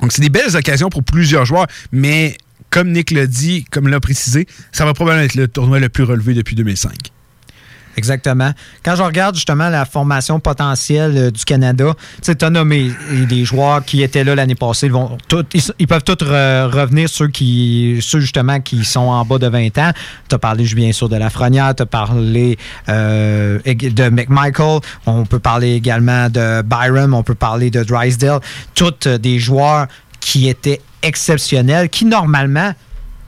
Donc, 0.00 0.12
c'est 0.12 0.22
des 0.22 0.30
belles 0.30 0.54
occasions 0.56 0.90
pour 0.90 1.02
plusieurs 1.02 1.44
joueurs, 1.44 1.66
mais 1.92 2.36
comme 2.70 2.92
Nick 2.92 3.10
l'a 3.10 3.26
dit, 3.26 3.64
comme 3.70 3.88
l'a 3.88 4.00
précisé, 4.00 4.46
ça 4.72 4.84
va 4.84 4.92
probablement 4.92 5.24
être 5.24 5.34
le 5.34 5.48
tournoi 5.48 5.78
le 5.80 5.88
plus 5.88 6.04
relevé 6.04 6.34
depuis 6.34 6.54
2005. 6.54 6.92
Exactement. 7.98 8.52
Quand 8.84 8.94
je 8.94 9.02
regarde 9.02 9.34
justement 9.34 9.68
la 9.68 9.84
formation 9.84 10.38
potentielle 10.38 11.14
euh, 11.16 11.30
du 11.32 11.44
Canada, 11.44 11.94
tu 12.22 12.44
as 12.44 12.50
nommé 12.50 12.92
les 13.28 13.44
joueurs 13.44 13.84
qui 13.84 14.04
étaient 14.04 14.22
là 14.22 14.36
l'année 14.36 14.54
passée. 14.54 14.86
Ils, 14.86 14.92
vont 14.92 15.18
ils, 15.80 15.86
peuvent 15.88 16.04
tous 16.04 16.24
re- 16.24 16.70
revenir, 16.70 17.08
ceux 17.08 17.26
qui 17.26 17.98
ceux 18.00 18.20
justement 18.20 18.60
qui 18.60 18.84
sont 18.84 19.00
en 19.00 19.24
bas 19.24 19.38
de 19.38 19.48
20 19.48 19.76
ans. 19.78 19.90
Tu 20.28 20.34
as 20.36 20.38
parlé 20.38 20.64
bien 20.76 20.92
sûr 20.92 21.08
de 21.08 21.16
Lafrenière, 21.16 21.74
tu 21.74 21.82
as 21.82 21.86
parlé 21.86 22.56
euh, 22.88 23.58
de 23.64 24.08
McMichael, 24.10 24.78
on 25.06 25.24
peut 25.24 25.40
parler 25.40 25.74
également 25.74 26.30
de 26.30 26.62
Byron, 26.62 27.12
on 27.12 27.24
peut 27.24 27.34
parler 27.34 27.70
de 27.72 27.82
Drysdale. 27.82 28.38
Tous 28.76 28.94
euh, 29.08 29.18
des 29.18 29.40
joueurs 29.40 29.88
qui 30.20 30.48
étaient 30.48 30.80
exceptionnels, 31.02 31.88
qui 31.88 32.04
normalement, 32.04 32.72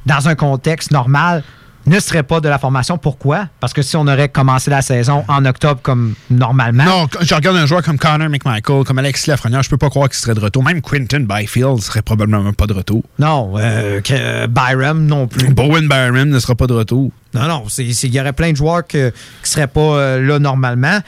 dans 0.06 0.28
un 0.28 0.36
contexte 0.36 0.92
normal, 0.92 1.42
ne 1.86 1.98
serait 1.98 2.22
pas 2.22 2.40
de 2.40 2.48
la 2.48 2.58
formation. 2.58 2.98
Pourquoi? 2.98 3.48
Parce 3.58 3.72
que 3.72 3.82
si 3.82 3.96
on 3.96 4.06
aurait 4.06 4.28
commencé 4.28 4.70
la 4.70 4.82
saison 4.82 5.24
en 5.28 5.44
octobre 5.46 5.80
comme 5.82 6.14
normalement. 6.30 6.84
Non, 6.84 7.06
je 7.20 7.34
regarde 7.34 7.56
un 7.56 7.66
joueur 7.66 7.82
comme 7.82 7.98
Connor 7.98 8.28
McMichael, 8.28 8.84
comme 8.84 8.98
Alexis 8.98 9.30
Lafrenière, 9.30 9.62
je 9.62 9.70
peux 9.70 9.78
pas 9.78 9.88
croire 9.90 10.08
qu'il 10.08 10.18
serait 10.18 10.34
de 10.34 10.40
retour. 10.40 10.62
Même 10.62 10.82
Quinton 10.82 11.20
Byfield 11.28 11.80
serait 11.80 12.02
probablement 12.02 12.52
pas 12.52 12.66
de 12.66 12.74
retour. 12.74 13.02
Non, 13.18 13.54
euh, 13.56 14.00
que, 14.00 14.46
Byram 14.46 15.06
non 15.06 15.26
plus. 15.26 15.52
Bowen 15.54 15.88
Byram 15.88 16.28
ne 16.28 16.38
sera 16.38 16.54
pas 16.54 16.66
de 16.66 16.74
retour. 16.74 17.10
Non, 17.34 17.46
non, 17.48 17.64
il 17.78 18.14
y 18.14 18.20
aurait 18.20 18.32
plein 18.32 18.50
de 18.52 18.56
joueurs 18.56 18.86
que- 18.86 19.10
qui 19.42 19.50
seraient 19.50 19.66
pas 19.66 19.80
euh, 19.80 20.20
là 20.20 20.38
normalement. 20.38 20.98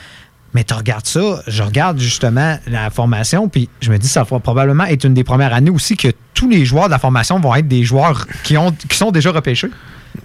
Mais 0.55 0.63
tu 0.63 0.73
regardes 0.75 1.07
ça, 1.07 1.41
je 1.47 1.63
regarde 1.63 1.99
justement 1.99 2.59
la 2.67 2.91
formation, 2.91 3.49
puis 3.49 3.69
je 3.81 3.91
me 3.91 3.97
dis 3.97 4.07
ça 4.07 4.21
va 4.23 4.39
probablement 4.39 4.83
être 4.85 5.03
une 5.03 5.15
des 5.15 5.23
premières 5.23 5.51
années 5.51 5.71
aussi 5.71 5.97
que 5.97 6.09
tous 6.35 6.47
les 6.47 6.63
joueurs 6.63 6.85
de 6.85 6.91
la 6.91 6.99
formation 6.99 7.39
vont 7.39 7.55
être 7.55 7.67
des 7.67 7.83
joueurs 7.83 8.27
qui, 8.43 8.55
ont, 8.55 8.71
qui 8.87 8.95
sont 8.95 9.09
déjà 9.09 9.31
repêchés. 9.31 9.71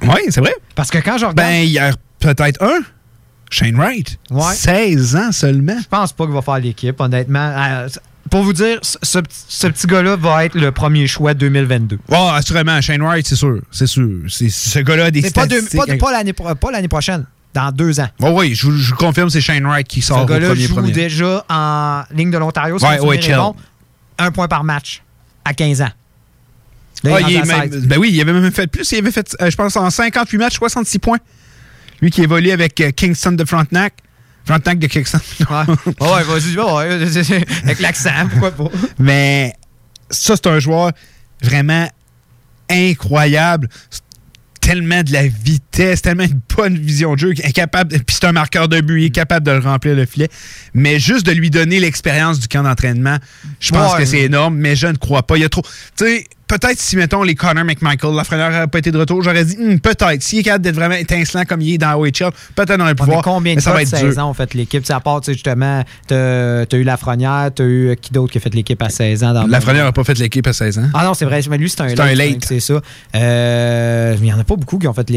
Oui, 0.03 0.21
c'est 0.31 0.41
vrai. 0.41 0.55
Parce 0.75 0.91
que 0.91 0.99
quand 0.99 1.19
je 1.19 1.27
regarde. 1.27 1.37
Ben, 1.37 1.63
il 1.65 1.71
y 1.71 1.79
a 1.79 1.93
peut-être 2.21 2.63
un. 2.63 2.81
Shane 3.51 3.77
Wright. 3.77 4.19
16 4.55 5.17
ans 5.17 5.33
seulement. 5.33 5.79
Je 5.81 5.89
pense 5.89 6.13
pas 6.13 6.25
qu'il 6.27 6.35
va 6.35 6.43
faire 6.43 6.59
l'équipe, 6.59 7.01
honnêtement. 7.01 7.53
Euh, 7.57 7.89
pour 8.31 8.43
vous 8.43 8.53
dire, 8.53 8.79
ce, 8.83 8.99
ce- 9.03 9.67
petit 9.69 9.87
gars-là 9.87 10.17
va 10.17 10.45
être 10.45 10.55
le 10.55 10.71
premier 10.71 11.07
choix 11.07 11.33
2022. 11.33 11.99
Oh, 12.11 12.29
assurément, 12.35 12.79
Shane 12.83 13.01
Wright, 13.03 13.27
c'est 13.27 13.37
sûr. 13.37 13.61
C'est 13.71 13.87
sûr. 13.87 14.11
C'est, 14.29 14.51
ce 14.51 14.81
gars-là 14.81 15.07
a 15.07 15.11
des 15.11 15.23
Mais 15.23 15.31
pas, 15.31 15.47
pas- 15.47 15.97
pas 15.97 16.13
l'année 16.13 16.35
pro- 16.35 16.55
pas 16.55 16.71
l'année 16.71 16.89
prochaine, 16.89 17.25
dans 17.55 17.73
deux 17.73 17.99
ans. 18.01 18.09
Oh, 18.23 18.33
oui, 18.35 18.55
je, 18.55 18.67
vous- 18.67 18.77
je 18.77 18.93
confirme, 18.95 19.31
c'est 19.31 19.41
Shane 19.41 19.65
Wright 19.65 19.89
qui 19.89 20.03
sort 20.03 20.19
Ce 20.19 20.23
au 20.25 20.27
gars-là 20.27 20.49
premier 20.49 20.67
joue 20.67 20.75
premier. 20.75 20.93
déjà 20.93 21.43
en 21.49 22.03
ligne 22.15 22.31
de 22.31 22.37
l'Ontario. 22.37 22.77
Ouais, 22.77 22.99
bon. 23.39 23.57
Un 24.19 24.31
point 24.31 24.47
par 24.49 24.63
match 24.63 25.03
à 25.47 25.55
15 25.55 25.81
ans. 25.81 25.89
Là, 27.05 27.13
Ah, 27.17 27.21
il 27.21 27.29
il 27.29 27.33
est 27.33 27.37
est 27.37 27.41
rendu 27.41 27.53
à 27.53 27.59
même- 27.59 27.73
16. 27.73 27.87
ben 27.87 27.99
oui, 27.99 28.11
il 28.13 28.21
avait 28.21 28.33
même 28.33 28.51
fait 28.51 28.67
plus. 28.67 28.91
Il 28.93 28.99
avait 28.99 29.13
fait, 29.13 29.37
euh, 29.41 29.51
je 29.51 29.57
pense, 29.57 29.77
en 29.77 29.89
58 29.91 30.37
matchs, 30.39 30.55
66 30.57 30.99
points. 30.99 31.19
Lui 32.03 32.11
qui 32.11 32.23
évolue 32.23 32.51
avec 32.51 32.81
euh, 32.81 32.91
Kingston 32.91 33.33
de 33.33 33.45
Frontenac. 33.45 33.95
Frontenac 34.45 34.79
de 34.79 34.87
Kingston. 34.87 35.19
Ouais, 35.51 35.57
ouais, 36.01 36.23
vas-y, 36.25 36.57
ouais, 36.59 37.43
avec 37.65 37.81
l'accent, 37.81 38.11
pourquoi 38.31 38.51
pas. 38.53 38.71
Mais 38.99 39.53
ça, 40.11 40.35
c'est 40.37 40.47
un 40.49 40.59
joueur 40.59 40.93
vraiment 41.43 41.89
incroyable. 42.71 43.69
Tellement 44.61 45.03
de 45.03 45.13
la 45.13 45.27
vitesse, 45.27 46.03
tellement 46.03 46.25
une 46.25 46.41
bonne 46.55 46.77
vision 46.77 47.15
de 47.15 47.19
jeu, 47.21 47.33
incapable. 47.45 47.91
Puis 48.01 48.17
c'est 48.21 48.27
un 48.27 48.33
marqueur 48.33 48.69
de 48.69 48.81
but, 48.83 49.01
il 49.01 49.05
est 49.07 49.11
capable 49.11 49.47
de 49.47 49.53
le 49.53 49.61
remplir 49.61 49.95
le 49.95 50.05
filet. 50.05 50.29
Mais 50.75 50.99
juste 50.99 51.25
de 51.25 51.33
lui 51.33 51.49
donner 51.49 51.81
l'expérience 51.81 52.39
du 52.39 52.49
camp 52.49 52.65
d'entraînement, 52.65 53.17
je 53.61 53.71
pense 53.73 53.95
Ouais. 53.95 54.01
que 54.01 54.05
c'est 54.05 54.21
énorme. 54.21 54.57
Mais 54.57 54.77
je 54.77 54.89
ne 54.89 54.97
crois 54.97 55.23
pas. 55.23 55.37
Il 55.37 55.41
y 55.41 55.45
a 55.45 55.49
trop. 55.49 55.63
Tu 55.97 56.05
sais, 56.05 56.27
peut-être 56.49 56.81
si 56.81 56.97
mettons 56.97 57.23
les 57.23 57.35
Connor 57.35 57.65
McMichael, 57.65 58.15
Lafrenière 58.15 58.51
n'aurait 58.51 58.67
pas 58.67 58.79
été 58.79 58.91
de 58.91 58.99
retour, 58.99 59.23
j'aurais 59.23 59.45
dit 59.45 59.57
hmm, 59.57 59.79
peut-être. 59.79 60.23
S'il 60.23 60.41
est 60.41 60.43
capable 60.43 60.65
d'être 60.65 60.75
vraiment 60.75 60.95
étincelant 60.97 61.45
comme 61.45 61.61
il 61.61 61.75
est 61.75 61.79
dans 61.79 61.95
OHL, 61.95 62.31
peut-être 62.57 62.77
le 62.77 62.85
Ouais, 62.85 62.95
pouvoir. 62.95 63.19
mais 63.19 63.23
combien 63.23 63.55
de 63.55 63.61
ça 63.61 63.71
va 63.73 63.77
de 63.79 63.83
être 63.83 63.89
16 63.89 64.15
dur. 64.15 64.25
ans 64.25 64.31
ont 64.31 64.35
fait 64.35 64.53
l'équipe? 64.55 64.83
Tu 64.83 64.91
À 64.93 65.01
part, 65.01 65.21
tu 65.21 65.27
sais, 65.27 65.33
justement, 65.35 65.85
t'as 66.07 66.63
as 66.63 66.75
eu 66.77 66.83
Lafrenière, 66.83 67.51
t'as 67.55 67.65
eu 67.65 67.91
euh, 67.91 67.95
qui 67.95 68.13
d'autre 68.13 68.33
qui 68.33 68.39
a 68.39 68.41
fait 68.41 68.55
l'équipe 68.55 68.83
à 68.83 68.89
16 68.89 69.23
ans? 69.25 69.33
Dans 69.35 69.47
Lafrenière 69.47 69.85
n'a 69.85 69.93
pas 69.93 70.05
fait 70.05 70.19
l'équipe 70.19 70.47
à 70.47 70.53
16 70.53 70.79
ans. 70.79 70.89
Ah 70.95 71.05
non, 71.05 71.15
c'est 71.15 71.25
vrai. 71.27 71.41
Mais 71.51 71.59
lui, 71.59 71.69
c'est 71.71 71.81
un 71.83 71.89
C'est 71.89 72.01
un 72.01 72.15
late. 72.15 72.45
C'est 72.47 72.61
ça. 72.61 72.81
Euh, 73.15 74.15
il 74.19 74.23
n'y 74.25 74.33
en 74.33 74.39
a 74.39 74.45
pas 74.45 74.57
beaucoup 74.57 74.79
qui 74.79 74.87
ont 74.89 74.95
fait 74.95 75.09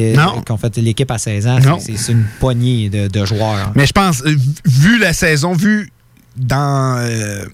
l'équipe 0.77 1.09
à 1.11 1.17
16 1.17 1.47
ans. 1.47 1.59
C'est- 1.79 2.11
une 2.11 2.25
poignée 2.39 2.89
de, 2.89 3.07
de 3.07 3.25
joueurs. 3.25 3.71
Mais 3.75 3.85
je 3.85 3.93
pense, 3.93 4.21
euh, 4.25 4.35
vu 4.65 4.99
la 4.99 5.13
saison, 5.13 5.53
vu 5.53 5.91
dans. 6.35 6.97
euh, 6.99 7.45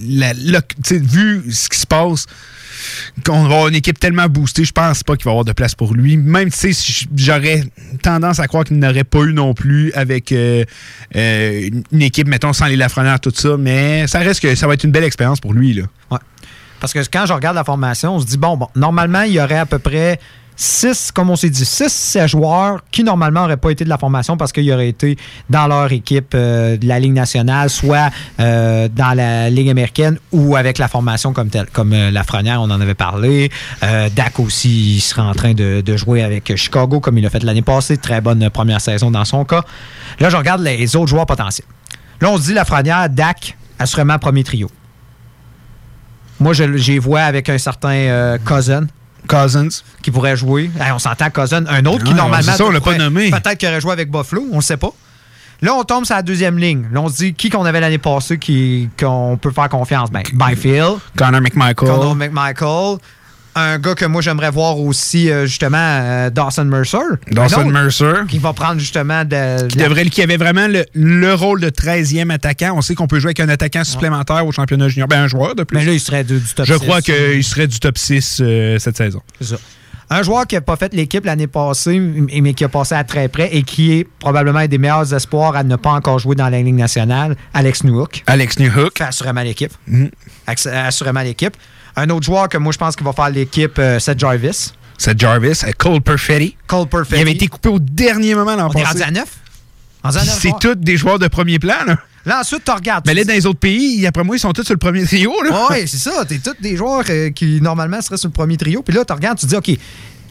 la, 0.00 0.32
tu 0.84 0.98
vu 0.98 1.50
ce 1.50 1.68
qui 1.68 1.78
se 1.80 1.86
passe, 1.86 2.26
qu'on 3.24 3.44
va 3.44 3.68
une 3.68 3.74
équipe 3.74 3.98
tellement 3.98 4.26
boostée, 4.26 4.64
je 4.64 4.72
pense 4.72 5.02
pas 5.02 5.16
qu'il 5.16 5.24
va 5.24 5.30
y 5.30 5.32
avoir 5.32 5.44
de 5.44 5.52
place 5.52 5.74
pour 5.74 5.94
lui. 5.94 6.16
Même 6.16 6.50
si 6.50 7.06
j'aurais 7.16 7.64
tendance 8.02 8.40
à 8.40 8.46
croire 8.46 8.64
qu'il 8.64 8.78
n'aurait 8.78 9.04
pas 9.04 9.20
eu 9.20 9.32
non 9.32 9.54
plus 9.54 9.92
avec 9.92 10.32
euh, 10.32 10.64
euh, 11.16 11.70
une 11.92 12.02
équipe, 12.02 12.28
mettons, 12.28 12.52
sans 12.52 12.66
les 12.66 12.76
Lafrenière, 12.76 13.20
tout 13.20 13.32
ça. 13.34 13.56
Mais 13.56 14.06
ça 14.06 14.20
reste 14.20 14.40
que 14.40 14.54
ça 14.54 14.66
va 14.66 14.74
être 14.74 14.84
une 14.84 14.92
belle 14.92 15.04
expérience 15.04 15.40
pour 15.40 15.52
lui. 15.52 15.74
Là. 15.74 15.84
Parce 16.80 16.92
que 16.92 17.00
quand 17.10 17.26
je 17.26 17.32
regarde 17.32 17.56
la 17.56 17.64
formation, 17.64 18.14
on 18.14 18.20
se 18.20 18.26
dit, 18.26 18.38
bon, 18.38 18.56
bon, 18.56 18.68
normalement, 18.76 19.22
il 19.22 19.32
y 19.32 19.40
aurait 19.40 19.58
à 19.58 19.66
peu 19.66 19.78
près 19.78 20.20
6, 20.60 21.12
comme 21.12 21.30
on 21.30 21.36
s'est 21.36 21.50
dit, 21.50 21.64
6 21.64 22.18
joueurs 22.26 22.80
qui 22.90 23.04
normalement 23.04 23.42
n'auraient 23.42 23.56
pas 23.56 23.70
été 23.70 23.84
de 23.84 23.88
la 23.88 23.96
formation 23.96 24.36
parce 24.36 24.50
qu'ils 24.50 24.70
auraient 24.72 24.88
été 24.88 25.16
dans 25.48 25.68
leur 25.68 25.92
équipe 25.92 26.32
euh, 26.34 26.76
de 26.76 26.84
la 26.84 26.98
Ligue 26.98 27.12
nationale, 27.12 27.70
soit 27.70 28.10
euh, 28.40 28.88
dans 28.88 29.16
la 29.16 29.50
Ligue 29.50 29.70
américaine 29.70 30.18
ou 30.32 30.56
avec 30.56 30.78
la 30.78 30.88
formation 30.88 31.32
comme 31.32 31.48
telle. 31.48 31.66
Comme 31.72 31.92
euh, 31.92 32.10
on 32.58 32.70
en 32.70 32.80
avait 32.80 32.94
parlé. 32.94 33.50
Dak 33.80 34.40
aussi, 34.40 34.96
il 34.96 35.00
serait 35.00 35.22
en 35.22 35.32
train 35.32 35.54
de, 35.54 35.96
jouer 35.96 36.24
avec 36.24 36.56
Chicago 36.56 36.98
comme 36.98 37.18
il 37.18 37.22
l'a 37.22 37.30
fait 37.30 37.44
l'année 37.44 37.62
passée. 37.62 37.96
Très 37.96 38.20
bonne 38.20 38.50
première 38.50 38.80
saison 38.80 39.12
dans 39.12 39.24
son 39.24 39.44
cas. 39.44 39.62
Là, 40.18 40.28
je 40.28 40.36
regarde 40.36 40.60
les 40.62 40.96
autres 40.96 41.06
joueurs 41.06 41.26
potentiels. 41.26 41.68
Là, 42.20 42.30
on 42.30 42.36
se 42.36 42.42
dit 42.42 42.54
Lafrenière, 42.54 43.08
Dak, 43.08 43.56
assurément 43.78 44.18
premier 44.18 44.42
trio. 44.42 44.68
Moi, 46.40 46.52
je 46.52 46.98
vois 46.98 47.20
avec 47.20 47.48
un 47.48 47.58
certain 47.58 48.38
Cousin. 48.44 48.86
Cousins. 49.28 49.68
Qui 50.02 50.10
pourrait 50.10 50.36
jouer. 50.36 50.70
Hey, 50.80 50.90
on 50.92 50.98
s'entend 50.98 51.30
Cousin. 51.30 51.64
Un 51.66 51.84
autre 51.86 52.02
qui, 52.04 52.14
normalement. 52.14 52.42
c'est 52.52 52.58
ça, 52.58 52.64
on 52.64 52.70
l'a 52.70 52.80
pas 52.80 52.96
nommé. 52.96 53.30
Peut-être 53.30 53.54
qu'il 53.58 53.68
aurait 53.68 53.80
joué 53.80 53.92
avec 53.92 54.10
Buffalo, 54.10 54.44
on 54.52 54.56
ne 54.56 54.60
sait 54.62 54.76
pas. 54.76 54.90
Là, 55.60 55.74
on 55.74 55.82
tombe 55.82 56.04
sur 56.04 56.14
la 56.14 56.22
deuxième 56.22 56.56
ligne. 56.56 56.86
Là, 56.92 57.00
on 57.00 57.08
se 57.08 57.16
dit 57.16 57.34
qui 57.34 57.50
qu'on 57.50 57.64
avait 57.64 57.80
l'année 57.80 57.98
passée 57.98 58.38
qui- 58.38 58.88
qu'on 58.98 59.36
peut 59.40 59.50
faire 59.50 59.68
confiance? 59.68 60.08
Ben, 60.10 60.22
Byfield. 60.32 60.98
Connor 61.16 61.40
McMichael. 61.40 61.74
Connor 61.74 62.14
McMichael. 62.14 62.98
Un 63.58 63.78
gars 63.78 63.94
que 63.94 64.04
moi, 64.04 64.22
j'aimerais 64.22 64.50
voir 64.50 64.78
aussi, 64.78 65.30
euh, 65.30 65.46
justement, 65.46 65.76
euh, 65.78 66.30
Dawson 66.30 66.64
Mercer. 66.64 66.98
Dawson 67.30 67.60
autre 67.60 67.70
Mercer. 67.70 68.12
Qui 68.28 68.38
va 68.38 68.52
prendre 68.52 68.78
justement 68.78 69.24
de. 69.24 69.66
Qui, 69.68 69.76
devrait, 69.78 70.04
qui 70.06 70.22
avait 70.22 70.36
vraiment 70.36 70.68
le, 70.68 70.84
le 70.94 71.34
rôle 71.34 71.60
de 71.60 71.70
13e 71.70 72.30
attaquant. 72.30 72.74
On 72.76 72.80
sait 72.80 72.94
qu'on 72.94 73.06
peut 73.06 73.18
jouer 73.20 73.28
avec 73.28 73.40
un 73.40 73.48
attaquant 73.48 73.84
supplémentaire 73.84 74.46
au 74.46 74.52
championnat 74.52 74.88
junior. 74.88 75.08
Ben, 75.08 75.22
un 75.22 75.28
joueur 75.28 75.54
de 75.54 75.64
plus. 75.64 75.76
Mais 75.76 75.84
là, 75.84 75.92
il 75.92 76.00
serait 76.00 76.24
du, 76.24 76.38
du 76.38 76.54
top 76.54 76.66
Je 76.66 76.74
6. 76.74 76.80
crois 76.80 77.00
qu'il 77.02 77.44
serait 77.44 77.66
du 77.66 77.80
top 77.80 77.98
6 77.98 78.38
euh, 78.40 78.78
cette 78.78 78.96
saison. 78.96 79.20
C'est 79.40 79.48
ça. 79.48 79.56
Un 80.10 80.22
joueur 80.22 80.46
qui 80.46 80.54
n'a 80.54 80.62
pas 80.62 80.76
fait 80.76 80.94
l'équipe 80.94 81.24
l'année 81.26 81.46
passée, 81.48 81.98
mais 82.00 82.54
qui 82.54 82.64
a 82.64 82.68
passé 82.70 82.94
à 82.94 83.04
très 83.04 83.28
près 83.28 83.50
et 83.54 83.62
qui 83.62 83.92
est 83.92 84.06
probablement 84.18 84.60
un 84.60 84.66
des 84.66 84.78
meilleurs 84.78 85.12
espoirs 85.12 85.54
à 85.54 85.64
ne 85.64 85.76
pas 85.76 85.90
encore 85.90 86.18
jouer 86.18 86.34
dans 86.34 86.48
la 86.48 86.62
Ligue 86.62 86.76
nationale, 86.76 87.36
Alex 87.52 87.84
Newhook. 87.84 88.22
Alex 88.26 88.58
Newhook. 88.58 88.96
Fait 88.96 89.04
assurément 89.04 89.42
l'équipe. 89.42 89.72
Ass- 90.46 90.66
Assurément 90.66 91.20
l'équipe. 91.20 91.54
Un 91.98 92.10
autre 92.10 92.24
joueur 92.26 92.48
que 92.48 92.58
moi, 92.58 92.72
je 92.72 92.78
pense 92.78 92.96
qu'il 92.96 93.04
va 93.06 93.12
faire 93.12 93.30
l'équipe, 93.30 93.78
euh, 93.78 93.98
c'est 93.98 94.18
Jarvis. 94.18 94.72
C'est 94.96 95.18
Jarvis, 95.18 95.60
euh, 95.64 95.70
Cole 95.76 96.00
Perfetti. 96.00 96.56
Cole 96.66 96.88
Perfetti. 96.88 97.16
Il 97.20 97.22
avait 97.22 97.32
été 97.32 97.48
coupé 97.48 97.68
au 97.68 97.78
dernier 97.78 98.34
moment 98.34 98.56
l'an 98.56 98.68
On 98.68 98.78
est 98.78 98.82
passé. 98.82 98.98
rendu 98.98 99.02
à 99.02 99.10
9? 99.10 99.24
Rendu 100.02 100.16
à 100.16 100.20
Puis 100.20 100.28
neuf 100.28 100.38
C'est 100.40 100.58
tous 100.60 100.74
des 100.74 100.96
joueurs 100.96 101.18
de 101.18 101.28
premier 101.28 101.58
plan. 101.58 101.84
Là. 101.86 101.98
Là, 102.24 102.40
ensuite, 102.40 102.64
tu 102.64 102.70
regardes. 102.70 103.06
Mais 103.06 103.14
là, 103.14 103.24
dans 103.24 103.32
les 103.32 103.46
autres 103.46 103.58
pays, 103.58 104.06
après 104.06 104.22
moi, 104.24 104.36
ils 104.36 104.40
sont 104.40 104.52
tous 104.52 104.64
sur 104.64 104.74
le 104.74 104.78
premier 104.78 105.04
trio. 105.04 105.32
Là. 105.44 105.68
Oui, 105.70 105.86
c'est 105.86 105.96
ça. 105.98 106.24
T'es 106.26 106.38
tous 106.38 106.60
des 106.60 106.76
joueurs 106.76 107.04
euh, 107.08 107.30
qui, 107.30 107.60
normalement, 107.60 108.00
seraient 108.02 108.18
sur 108.18 108.28
le 108.28 108.32
premier 108.34 108.56
trio. 108.56 108.82
Puis 108.82 108.94
là, 108.94 109.04
tu 109.04 109.12
regardes, 109.12 109.38
tu 109.38 109.46
te 109.46 109.50
dis, 109.50 109.56
OK, 109.56 109.78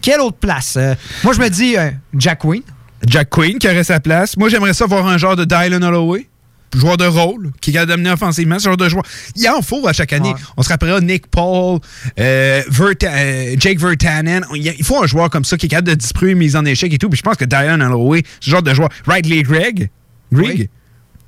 quelle 0.02 0.20
autre 0.22 0.38
place? 0.38 0.76
Euh, 0.78 0.94
moi, 1.24 1.34
je 1.34 1.40
me 1.40 1.50
dis 1.50 1.76
euh, 1.78 1.90
Jack 2.16 2.40
Queen. 2.40 2.62
Jack 3.06 3.30
Quinn 3.30 3.58
qui 3.58 3.68
aurait 3.68 3.84
sa 3.84 4.00
place. 4.00 4.38
Moi, 4.38 4.50
j'aimerais 4.50 4.74
ça 4.74 4.86
voir 4.86 5.08
un 5.08 5.18
genre 5.18 5.36
de 5.36 5.46
Dylan 5.46 5.84
Holloway. 5.84 6.28
Joueur 6.76 6.98
de 6.98 7.06
rôle, 7.06 7.52
qui 7.62 7.70
est 7.70 7.74
capable 7.74 7.92
d'amener 7.92 8.10
offensivement, 8.12 8.60
ce 8.60 8.66
genre 8.66 8.78
de 8.78 8.90
joueur. 8.90 9.04
Il 9.36 9.48
en 9.50 9.62
faut 9.62 9.88
à 9.88 9.94
chaque 9.94 10.12
année. 10.14 10.30
Ouais. 10.34 10.40
On 10.58 10.64
se 10.64 10.70
rappellera 10.70 11.00
Nick 11.00 11.28
Paul, 11.28 11.80
euh, 12.20 12.62
Verta- 12.70 13.08
euh, 13.10 13.56
Jake 13.58 13.80
Vertanen. 13.80 14.46
Il 14.54 14.84
faut 14.84 15.02
un 15.02 15.08
joueur 15.08 15.30
comme 15.30 15.46
ça 15.46 15.56
qui 15.58 15.68
est 15.68 15.70
capable 15.70 15.88
de 15.90 15.94
distribuer 15.96 16.34
une 16.34 16.40
mise 16.40 16.56
en 16.56 16.66
échec 16.66 16.94
et 16.94 16.98
tout. 16.98 17.10
Puis 17.10 17.18
je 17.18 17.24
pense 17.24 17.38
que 17.38 17.46
Dylan 17.46 17.82
Holloway, 17.82 18.24
ce 18.42 18.50
genre 18.52 18.62
de 18.64 18.74
joueur. 18.74 18.90
Riley 19.08 19.44
Gregg. 19.44 19.90
Greg? 20.32 20.70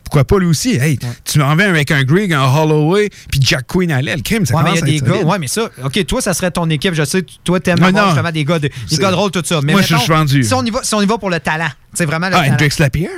Pourquoi 0.03 0.23
pas 0.25 0.39
lui 0.39 0.47
aussi? 0.47 0.71
Hey, 0.75 0.97
tu 1.23 1.37
m'en 1.37 1.55
viens 1.55 1.69
avec 1.69 1.91
un 1.91 2.01
Greg, 2.03 2.33
un 2.33 2.43
Holloway, 2.43 3.09
puis 3.29 3.39
Jack 3.43 3.67
Quinn 3.67 3.91
à 3.91 4.01
l'aile. 4.01 4.23
Crime, 4.23 4.43
ça 4.43 4.55
Ouais, 4.55 4.63
mais 4.63 4.71
il 4.71 4.75
y 4.75 4.77
a 4.77 4.81
commence 4.81 4.81
à 4.81 4.85
des 4.91 4.97
être 4.97 5.21
gars. 5.23 5.29
Ouais, 5.31 5.37
mais 5.39 5.47
ça, 5.47 5.69
OK, 5.83 6.05
toi, 6.07 6.19
ça 6.21 6.33
serait 6.33 6.49
ton 6.49 6.67
équipe. 6.71 6.95
Je 6.95 7.05
sais, 7.05 7.23
toi, 7.43 7.59
t'aimes 7.59 7.81
avoir 7.83 8.07
justement 8.07 8.31
des 8.31 8.43
gars 8.43 8.57
de, 8.57 8.69
des 8.89 8.97
gars 8.97 9.11
de 9.11 9.15
rôle, 9.15 9.29
tout 9.29 9.43
ça. 9.45 9.59
Mais 9.63 9.73
Moi, 9.73 9.83
je 9.83 9.95
suis 9.95 10.07
vendu. 10.07 10.43
Si 10.43 10.53
on, 10.55 10.63
y 10.65 10.71
va, 10.71 10.79
si 10.83 10.95
on 10.95 11.01
y 11.01 11.05
va 11.05 11.17
pour 11.19 11.29
le 11.29 11.39
talent, 11.39 11.69
c'est 11.93 12.05
vraiment 12.05 12.27
le 12.29 12.35
Ah, 12.35 12.39
talent. 12.41 12.53
Hendrix 12.53 12.71
Lapierre? 12.79 13.11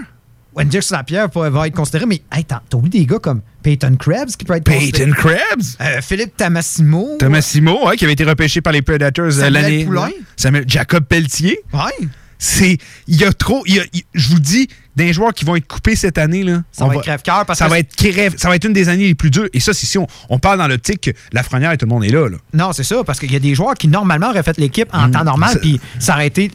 Hendrix 0.55 0.87
Lapierre 0.91 1.29
va 1.33 1.67
être 1.67 1.75
considéré, 1.75 2.05
mais 2.05 2.21
hey, 2.31 2.43
t'as 2.43 2.59
oublié 2.73 2.99
des 2.99 3.05
gars 3.05 3.19
comme 3.19 3.41
Peyton 3.63 3.95
Krebs 3.97 4.35
qui 4.37 4.43
peut 4.45 4.55
être 4.55 4.63
Peyton. 4.63 5.11
Krebs? 5.15 5.77
Euh, 5.79 6.01
Philippe 6.01 6.35
Tamassimo. 6.35 7.17
Thomasimo, 7.19 7.87
ouais, 7.87 7.95
qui 7.95 8.03
avait 8.05 8.13
été 8.13 8.23
repêché 8.25 8.59
par 8.61 8.73
les 8.73 8.81
Predators 8.81 9.39
euh, 9.39 9.49
l'année. 9.49 9.85
Poulain. 9.85 10.09
Samuel- 10.35 10.65
Jacob 10.67 11.05
Pelletier. 11.05 11.59
Ouais. 11.73 12.07
C'est. 12.37 12.77
Il 13.07 13.21
y 13.21 13.23
a 13.23 13.31
trop. 13.31 13.63
je 13.67 14.29
vous 14.29 14.39
dis, 14.39 14.67
des 14.95 15.13
joueurs 15.13 15.31
qui 15.31 15.45
vont 15.45 15.55
être 15.55 15.67
coupés 15.67 15.95
cette 15.95 16.17
année, 16.17 16.43
là. 16.43 16.63
Ça 16.71 16.85
va 16.87 16.95
être 16.95 17.03
crève-cœur 17.03 17.45
parce 17.45 17.59
ça 17.59 17.65
que 17.65 17.69
va 17.69 17.77
être 17.79 17.95
crève. 17.95 18.33
Ça 18.37 18.49
va 18.49 18.55
être 18.55 18.65
une 18.65 18.73
des 18.73 18.89
années 18.89 19.05
les 19.05 19.15
plus 19.15 19.29
dures. 19.29 19.47
Et 19.53 19.59
ça, 19.59 19.73
c'est 19.73 19.85
si 19.85 19.99
on, 19.99 20.07
on 20.29 20.39
parle 20.39 20.57
dans 20.57 20.67
l'optique 20.67 21.01
que 21.01 21.11
la 21.33 21.43
frenière 21.43 21.71
et 21.71 21.77
tout 21.77 21.85
le 21.85 21.91
monde 21.91 22.03
est 22.03 22.09
là. 22.09 22.27
là. 22.27 22.37
Non, 22.53 22.73
c'est 22.73 22.83
ça, 22.83 23.03
parce 23.05 23.19
qu'il 23.19 23.31
y 23.31 23.35
a 23.35 23.39
des 23.39 23.53
joueurs 23.53 23.75
qui 23.75 23.87
normalement 23.87 24.31
auraient 24.31 24.41
fait 24.43 24.57
l'équipe 24.57 24.89
en 24.91 25.07
Mm, 25.07 25.11
temps 25.11 25.23
normal, 25.23 25.59
puis 25.61 25.79
ça 25.99 26.15
aurait 26.15 26.27
été 26.27 26.51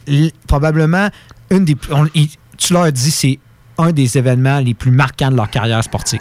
probablement 0.48 1.08
une 1.50 1.64
des. 1.64 1.76
on- 1.90 2.08
tu 2.58 2.72
leur 2.72 2.90
dis, 2.90 3.10
c'est 3.10 3.38
un 3.78 3.92
des 3.92 4.16
événements 4.18 4.60
les 4.60 4.74
plus 4.74 4.90
marquants 4.90 5.30
de 5.30 5.36
leur 5.36 5.50
carrière 5.50 5.82
sportive. 5.84 6.20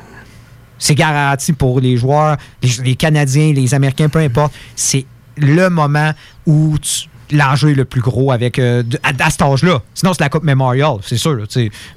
C'est 0.78 0.96
garanti 0.96 1.54
pour 1.54 1.80
les 1.80 1.96
joueurs, 1.98 2.38
les, 2.62 2.70
les 2.84 2.96
Canadiens, 2.96 3.54
les 3.54 3.74
Américains, 3.74 4.10
peu 4.10 4.20
importe. 4.20 4.54
C'est 4.76 5.06
le 5.38 5.70
moment 5.70 6.12
où 6.46 6.76
l'enjeu 7.32 7.74
le 7.74 7.86
plus 7.86 8.02
gros 8.02 8.32
avec 8.32 8.60
euh, 8.60 8.84
de- 8.84 9.00
à, 9.02 9.12
à 9.26 9.30
cet 9.30 9.42
âge-là. 9.42 9.82
Sinon, 9.94 10.14
c'est 10.14 10.22
la 10.22 10.30
Coupe 10.30 10.44
Memorial, 10.44 10.98
c'est 11.02 11.18
sûr. 11.18 11.34
là, 11.34 11.46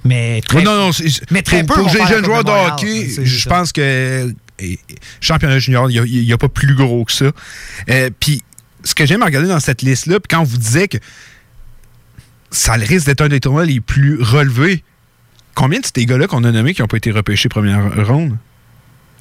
mais 0.05 0.41
très, 0.47 0.63
non, 0.63 0.91
mais 1.31 1.43
très 1.43 1.65
pour, 1.65 1.77
peu 1.77 1.83
pour 1.83 1.93
les 1.93 2.07
jeunes 2.07 2.25
joueurs 2.25 2.45
de 2.45 2.51
hockey, 2.51 3.09
je 3.25 3.49
pense 3.49 3.73
que 3.73 4.33
et- 4.61 4.79
championnat 5.21 5.59
junior, 5.59 5.91
il 5.91 6.25
n'y 6.25 6.33
a, 6.33 6.39
pas 6.39 6.49
plus 6.49 6.75
gros 6.75 7.05
que 7.05 7.13
ça. 7.13 7.27
Euh, 7.91 8.11
Puis, 8.19 8.43
ce 8.85 8.95
que 8.95 9.05
j'aime 9.07 9.23
regarder 9.23 9.49
dans 9.49 9.61
cette 9.61 9.83
liste-là, 9.83 10.19
puis 10.21 10.29
quand 10.31 10.41
on 10.41 10.45
vous 10.45 10.57
disait 10.57 10.89
que 10.89 10.99
ça 12.51 12.73
risque 12.75 13.07
d'être 13.07 13.21
un 13.21 13.29
des 13.29 13.41
tournois 13.41 13.67
les 13.67 13.81
plus 13.81 14.23
relevés, 14.23 14.83
combien 15.59 15.81
de 15.81 15.87
ces 15.93 16.07
gars-là 16.07 16.29
qu'on 16.29 16.45
a 16.45 16.53
nommés 16.53 16.73
qui 16.73 16.83
n'ont 16.83 16.87
pas 16.87 16.99
été 16.99 17.11
repêchés 17.11 17.49
première 17.49 18.07
ronde? 18.07 18.37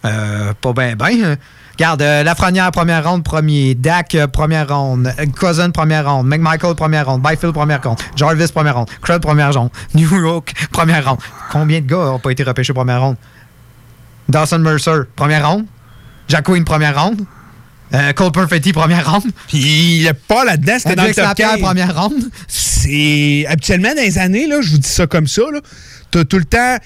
Euh, 0.05 0.53
pas 0.61 0.73
bien, 0.73 0.95
bien. 0.95 1.35
Regarde, 1.73 2.01
euh, 2.03 2.23
Lafrenière, 2.23 2.71
première 2.71 3.09
ronde, 3.09 3.23
premier. 3.23 3.73
Dak, 3.73 4.13
euh, 4.13 4.27
première 4.27 4.69
ronde. 4.69 5.11
Euh, 5.19 5.25
Cousin, 5.25 5.71
première 5.71 6.11
ronde. 6.11 6.27
McMichael, 6.27 6.75
première 6.75 7.07
ronde. 7.07 7.23
Byfield, 7.23 7.53
première 7.53 7.81
ronde. 7.81 7.97
Jarvis, 8.15 8.51
première 8.53 8.75
ronde. 8.75 8.87
Crud, 9.01 9.19
première 9.19 9.51
ronde. 9.51 9.71
New 9.95 10.15
York, 10.15 10.53
première 10.71 11.09
ronde. 11.09 11.19
Combien 11.51 11.81
de 11.81 11.87
gars 11.87 11.97
n'ont 11.97 12.19
pas 12.19 12.31
été 12.31 12.43
repêchés 12.43 12.73
première 12.73 13.01
ronde? 13.01 13.17
Dawson 14.29 14.59
Mercer, 14.59 15.05
première 15.15 15.49
ronde. 15.49 15.65
Jack 16.27 16.45
Quinn, 16.45 16.63
première 16.63 17.03
ronde. 17.03 17.21
Euh, 17.93 18.13
Cole 18.13 18.31
Perfetti, 18.31 18.73
première 18.73 19.11
ronde. 19.11 19.31
Il 19.53 20.03
n'est 20.03 20.13
pas 20.13 20.43
là-dedans, 20.43 20.75
c'était 20.77 20.95
dans 20.95 21.03
le 21.03 21.13
top 21.13 21.25
Lapierre, 21.25 21.51
15. 21.53 21.61
première 21.61 22.03
ronde. 22.03 22.29
C'est 22.47 23.45
habituellement 23.47 23.95
dans 23.95 24.01
les 24.01 24.17
années, 24.17 24.47
là, 24.47 24.61
je 24.61 24.71
vous 24.71 24.77
dis 24.77 24.89
ça 24.89 25.07
comme 25.07 25.27
ça, 25.27 25.43
là, 25.53 25.61
t'as 26.11 26.23
tout 26.25 26.37
le 26.37 26.45
temps 26.45 26.77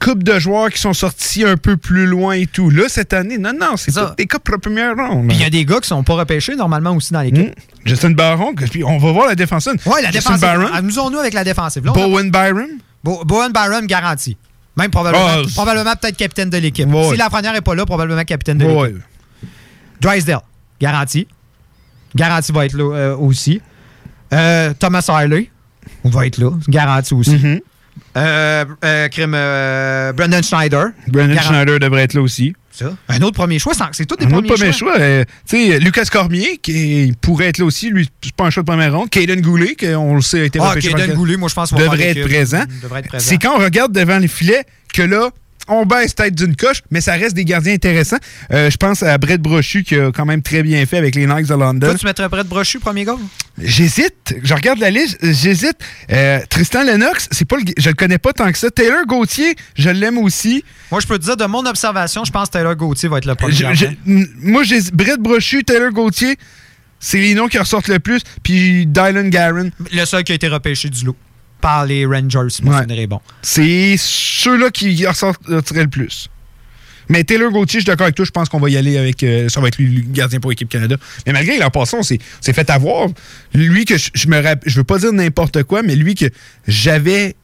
couple 0.00 0.22
de 0.22 0.38
joueurs 0.38 0.68
qui 0.70 0.78
sont 0.78 0.92
sortis 0.92 1.44
un 1.44 1.56
peu 1.56 1.76
plus 1.78 2.04
loin 2.06 2.34
et 2.34 2.46
tout. 2.46 2.68
Là, 2.68 2.84
cette 2.88 3.14
année, 3.14 3.38
non, 3.38 3.52
non, 3.58 3.76
c'est 3.78 3.90
des 4.18 4.26
coupes 4.26 4.44
de 4.50 4.56
première 4.56 4.94
ronde. 4.96 5.28
Puis 5.28 5.36
il 5.38 5.42
y 5.42 5.44
a 5.46 5.50
des 5.50 5.64
gars 5.64 5.80
qui 5.80 5.88
sont 5.88 6.02
pas 6.02 6.14
repêchés 6.14 6.56
normalement 6.56 6.90
aussi 6.92 7.12
dans 7.12 7.22
l'équipe. 7.22 7.54
Justin 7.86 8.10
Baron, 8.10 8.54
puis 8.54 8.84
on 8.84 8.98
va 8.98 9.12
voir 9.12 9.28
la 9.28 9.34
défensive. 9.34 9.74
Ouais, 9.86 10.02
la 10.02 10.10
Justin 10.10 10.34
défensive. 10.34 10.70
Amusons-nous 10.74 11.18
avec 11.18 11.32
la 11.32 11.44
défensive. 11.44 11.84
Là, 11.86 11.92
on 11.94 11.98
a- 12.02 12.06
Bowen 12.06 12.30
Byron. 12.30 12.68
Bo- 13.02 13.24
Bowen 13.24 13.52
Byron 13.52 13.86
garanti. 13.86 14.36
Même 14.76 14.90
probablement, 14.90 15.24
Ah, 15.26 15.42
probablement 15.54 15.92
peut-être 15.94 16.16
capitaine 16.16 16.50
de 16.50 16.58
l'équipe. 16.58 16.86
Ouais. 16.92 17.10
Si 17.12 17.16
Lafrenière 17.16 17.52
n'est 17.52 17.60
pas 17.60 17.74
là, 17.74 17.86
probablement 17.86 18.24
capitaine 18.24 18.58
de 18.58 18.64
Ouais. 18.64 18.88
l'équipe. 18.88 19.02
Drysdale, 20.00 20.40
garanti. 20.80 21.26
Garanti 22.14 22.52
va 22.52 22.66
être 22.66 22.74
là 22.76 22.94
euh, 22.94 23.16
aussi. 23.16 23.60
Euh, 24.32 24.72
Thomas 24.78 25.04
Harley 25.08 25.50
va 26.04 26.26
être 26.26 26.38
là, 26.38 26.50
garanti 26.68 27.14
aussi. 27.14 27.36
Mm-hmm. 27.36 27.60
Euh, 28.16 28.64
euh, 28.84 29.08
crime, 29.08 29.34
euh, 29.34 30.12
Brendan 30.12 30.42
Schneider. 30.42 30.88
Brandon 31.08 31.34
Garanti. 31.34 31.48
Schneider 31.48 31.78
devrait 31.80 32.02
être 32.04 32.14
là 32.14 32.20
aussi. 32.22 32.54
Ça? 32.70 32.92
Un 33.08 33.20
autre 33.22 33.36
premier 33.36 33.58
choix, 33.60 33.72
c'est 33.92 34.04
tous 34.04 34.16
des 34.16 34.24
Un 34.24 34.28
premiers 34.30 34.48
autre 34.50 34.56
premier 34.56 34.72
choix. 34.72 34.94
choix. 34.94 35.00
euh, 35.00 35.24
tu 35.48 35.70
sais, 35.70 35.78
Lucas 35.78 36.06
Cormier, 36.10 36.58
qui 36.60 37.12
pourrait 37.20 37.46
être 37.46 37.58
là 37.58 37.64
aussi. 37.66 37.90
Lui, 37.90 38.08
c'est 38.22 38.34
pas 38.34 38.44
un 38.46 38.50
choix 38.50 38.64
de 38.64 38.66
première 38.68 38.92
ronde. 38.96 39.10
Caden 39.10 39.40
Goulet, 39.40 39.76
qu'on 39.78 40.16
le 40.16 40.22
sait, 40.22 40.40
a 40.40 40.44
été 40.44 40.58
Ah, 40.60 40.70
repêché 40.70 40.90
Caden 40.92 41.14
Goulet, 41.14 41.36
moi, 41.36 41.48
je 41.48 41.54
pense 41.54 41.72
devrait 41.72 42.08
être 42.08 42.14
devrait 42.82 43.00
être 43.00 43.08
présent. 43.08 43.24
C'est 43.24 43.38
quand 43.38 43.54
on 43.56 43.62
regarde 43.62 43.92
devant 43.92 44.18
les 44.18 44.26
filets 44.28 44.64
que 44.92 45.02
là, 45.02 45.30
on 45.68 45.86
baisse 45.86 46.14
tête 46.14 46.34
d'une 46.34 46.54
coche, 46.56 46.82
mais 46.90 47.00
ça 47.00 47.12
reste 47.14 47.34
des 47.34 47.44
gardiens 47.44 47.72
intéressants. 47.74 48.18
Euh, 48.52 48.70
je 48.70 48.76
pense 48.76 49.02
à 49.02 49.16
Brett 49.18 49.40
Brochu 49.40 49.82
qui 49.82 49.94
a 49.96 50.12
quand 50.12 50.26
même 50.26 50.42
très 50.42 50.62
bien 50.62 50.84
fait 50.86 50.98
avec 50.98 51.14
les 51.14 51.26
Knights 51.26 51.48
de 51.48 51.54
London. 51.54 51.86
Toi, 51.88 51.98
tu 51.98 52.06
mettrais 52.06 52.28
Brett 52.28 52.46
Brochu, 52.46 52.78
premier 52.80 53.04
goal? 53.04 53.18
J'hésite. 53.62 54.34
Je 54.42 54.52
regarde 54.54 54.78
la 54.78 54.90
liste. 54.90 55.16
J'hésite. 55.22 55.76
Euh, 56.12 56.40
Tristan 56.50 56.82
Lennox, 56.84 57.28
c'est 57.30 57.44
pas 57.46 57.56
le, 57.56 57.62
je 57.78 57.88
le 57.88 57.94
connais 57.94 58.18
pas 58.18 58.32
tant 58.32 58.50
que 58.52 58.58
ça. 58.58 58.70
Taylor 58.70 59.06
Gauthier, 59.06 59.54
je 59.76 59.90
l'aime 59.90 60.18
aussi. 60.18 60.64
Moi, 60.90 61.00
je 61.00 61.06
peux 61.06 61.18
te 61.18 61.24
dire, 61.24 61.36
de 61.36 61.44
mon 61.46 61.64
observation, 61.64 62.24
je 62.24 62.32
pense 62.32 62.48
que 62.48 62.52
Taylor 62.52 62.74
Gauthier 62.76 63.08
va 63.08 63.18
être 63.18 63.26
le 63.26 63.34
premier 63.34 63.52
Je- 63.54 63.86
moi, 64.40 64.62
Brett 64.92 65.20
Brochu, 65.20 65.64
Taylor 65.64 65.90
Gauthier, 65.92 66.36
c'est 67.00 67.18
les 67.18 67.34
noms 67.34 67.48
qui 67.48 67.58
ressortent 67.58 67.88
le 67.88 67.98
plus. 68.00 68.20
Puis 68.42 68.86
Dylan 68.86 69.30
Garron. 69.30 69.70
Le 69.92 70.04
seul 70.04 70.24
qui 70.24 70.32
a 70.32 70.34
été 70.34 70.48
repêché 70.48 70.88
du 70.90 71.04
lot 71.04 71.16
par 71.64 71.86
les 71.86 72.04
Rangers, 72.04 72.50
si 72.50 72.62
mon 72.62 72.72
Ouais. 72.72 72.76
souvenir 72.80 72.98
est 72.98 73.06
bon. 73.06 73.20
C'est 73.40 73.94
ceux-là 73.98 74.68
qui 74.70 75.06
ressortiraient 75.06 75.84
le 75.84 75.88
plus. 75.88 76.28
Mais 77.08 77.24
Taylor 77.24 77.50
Gauthier, 77.50 77.80
je 77.80 77.84
suis 77.84 77.86
d'accord 77.86 78.04
avec 78.04 78.14
toi, 78.16 78.26
je 78.26 78.30
pense 78.30 78.50
qu'on 78.50 78.60
va 78.60 78.68
y 78.68 78.76
aller 78.76 78.98
avec. 78.98 79.22
euh, 79.22 79.48
ça 79.48 79.60
va 79.62 79.68
être 79.68 79.78
lui 79.78 79.96
le 80.02 80.12
gardien 80.12 80.40
pour 80.40 80.50
l'équipe 80.50 80.68
Canada. 80.68 80.96
Mais 81.26 81.32
malgré 81.32 81.58
l'an 81.58 81.70
passé, 81.70 81.96
on 81.98 82.02
s'est 82.02 82.18
fait 82.42 82.68
avoir. 82.68 83.08
Lui 83.54 83.86
que 83.86 83.96
je, 83.96 84.10
je 84.12 84.28
me 84.28 84.42
je 84.66 84.76
veux 84.76 84.84
pas 84.84 84.98
dire 84.98 85.12
n'importe 85.14 85.62
quoi, 85.62 85.82
mais 85.82 85.96
lui 85.96 86.14
que 86.14 86.26
j'avais 86.68 87.34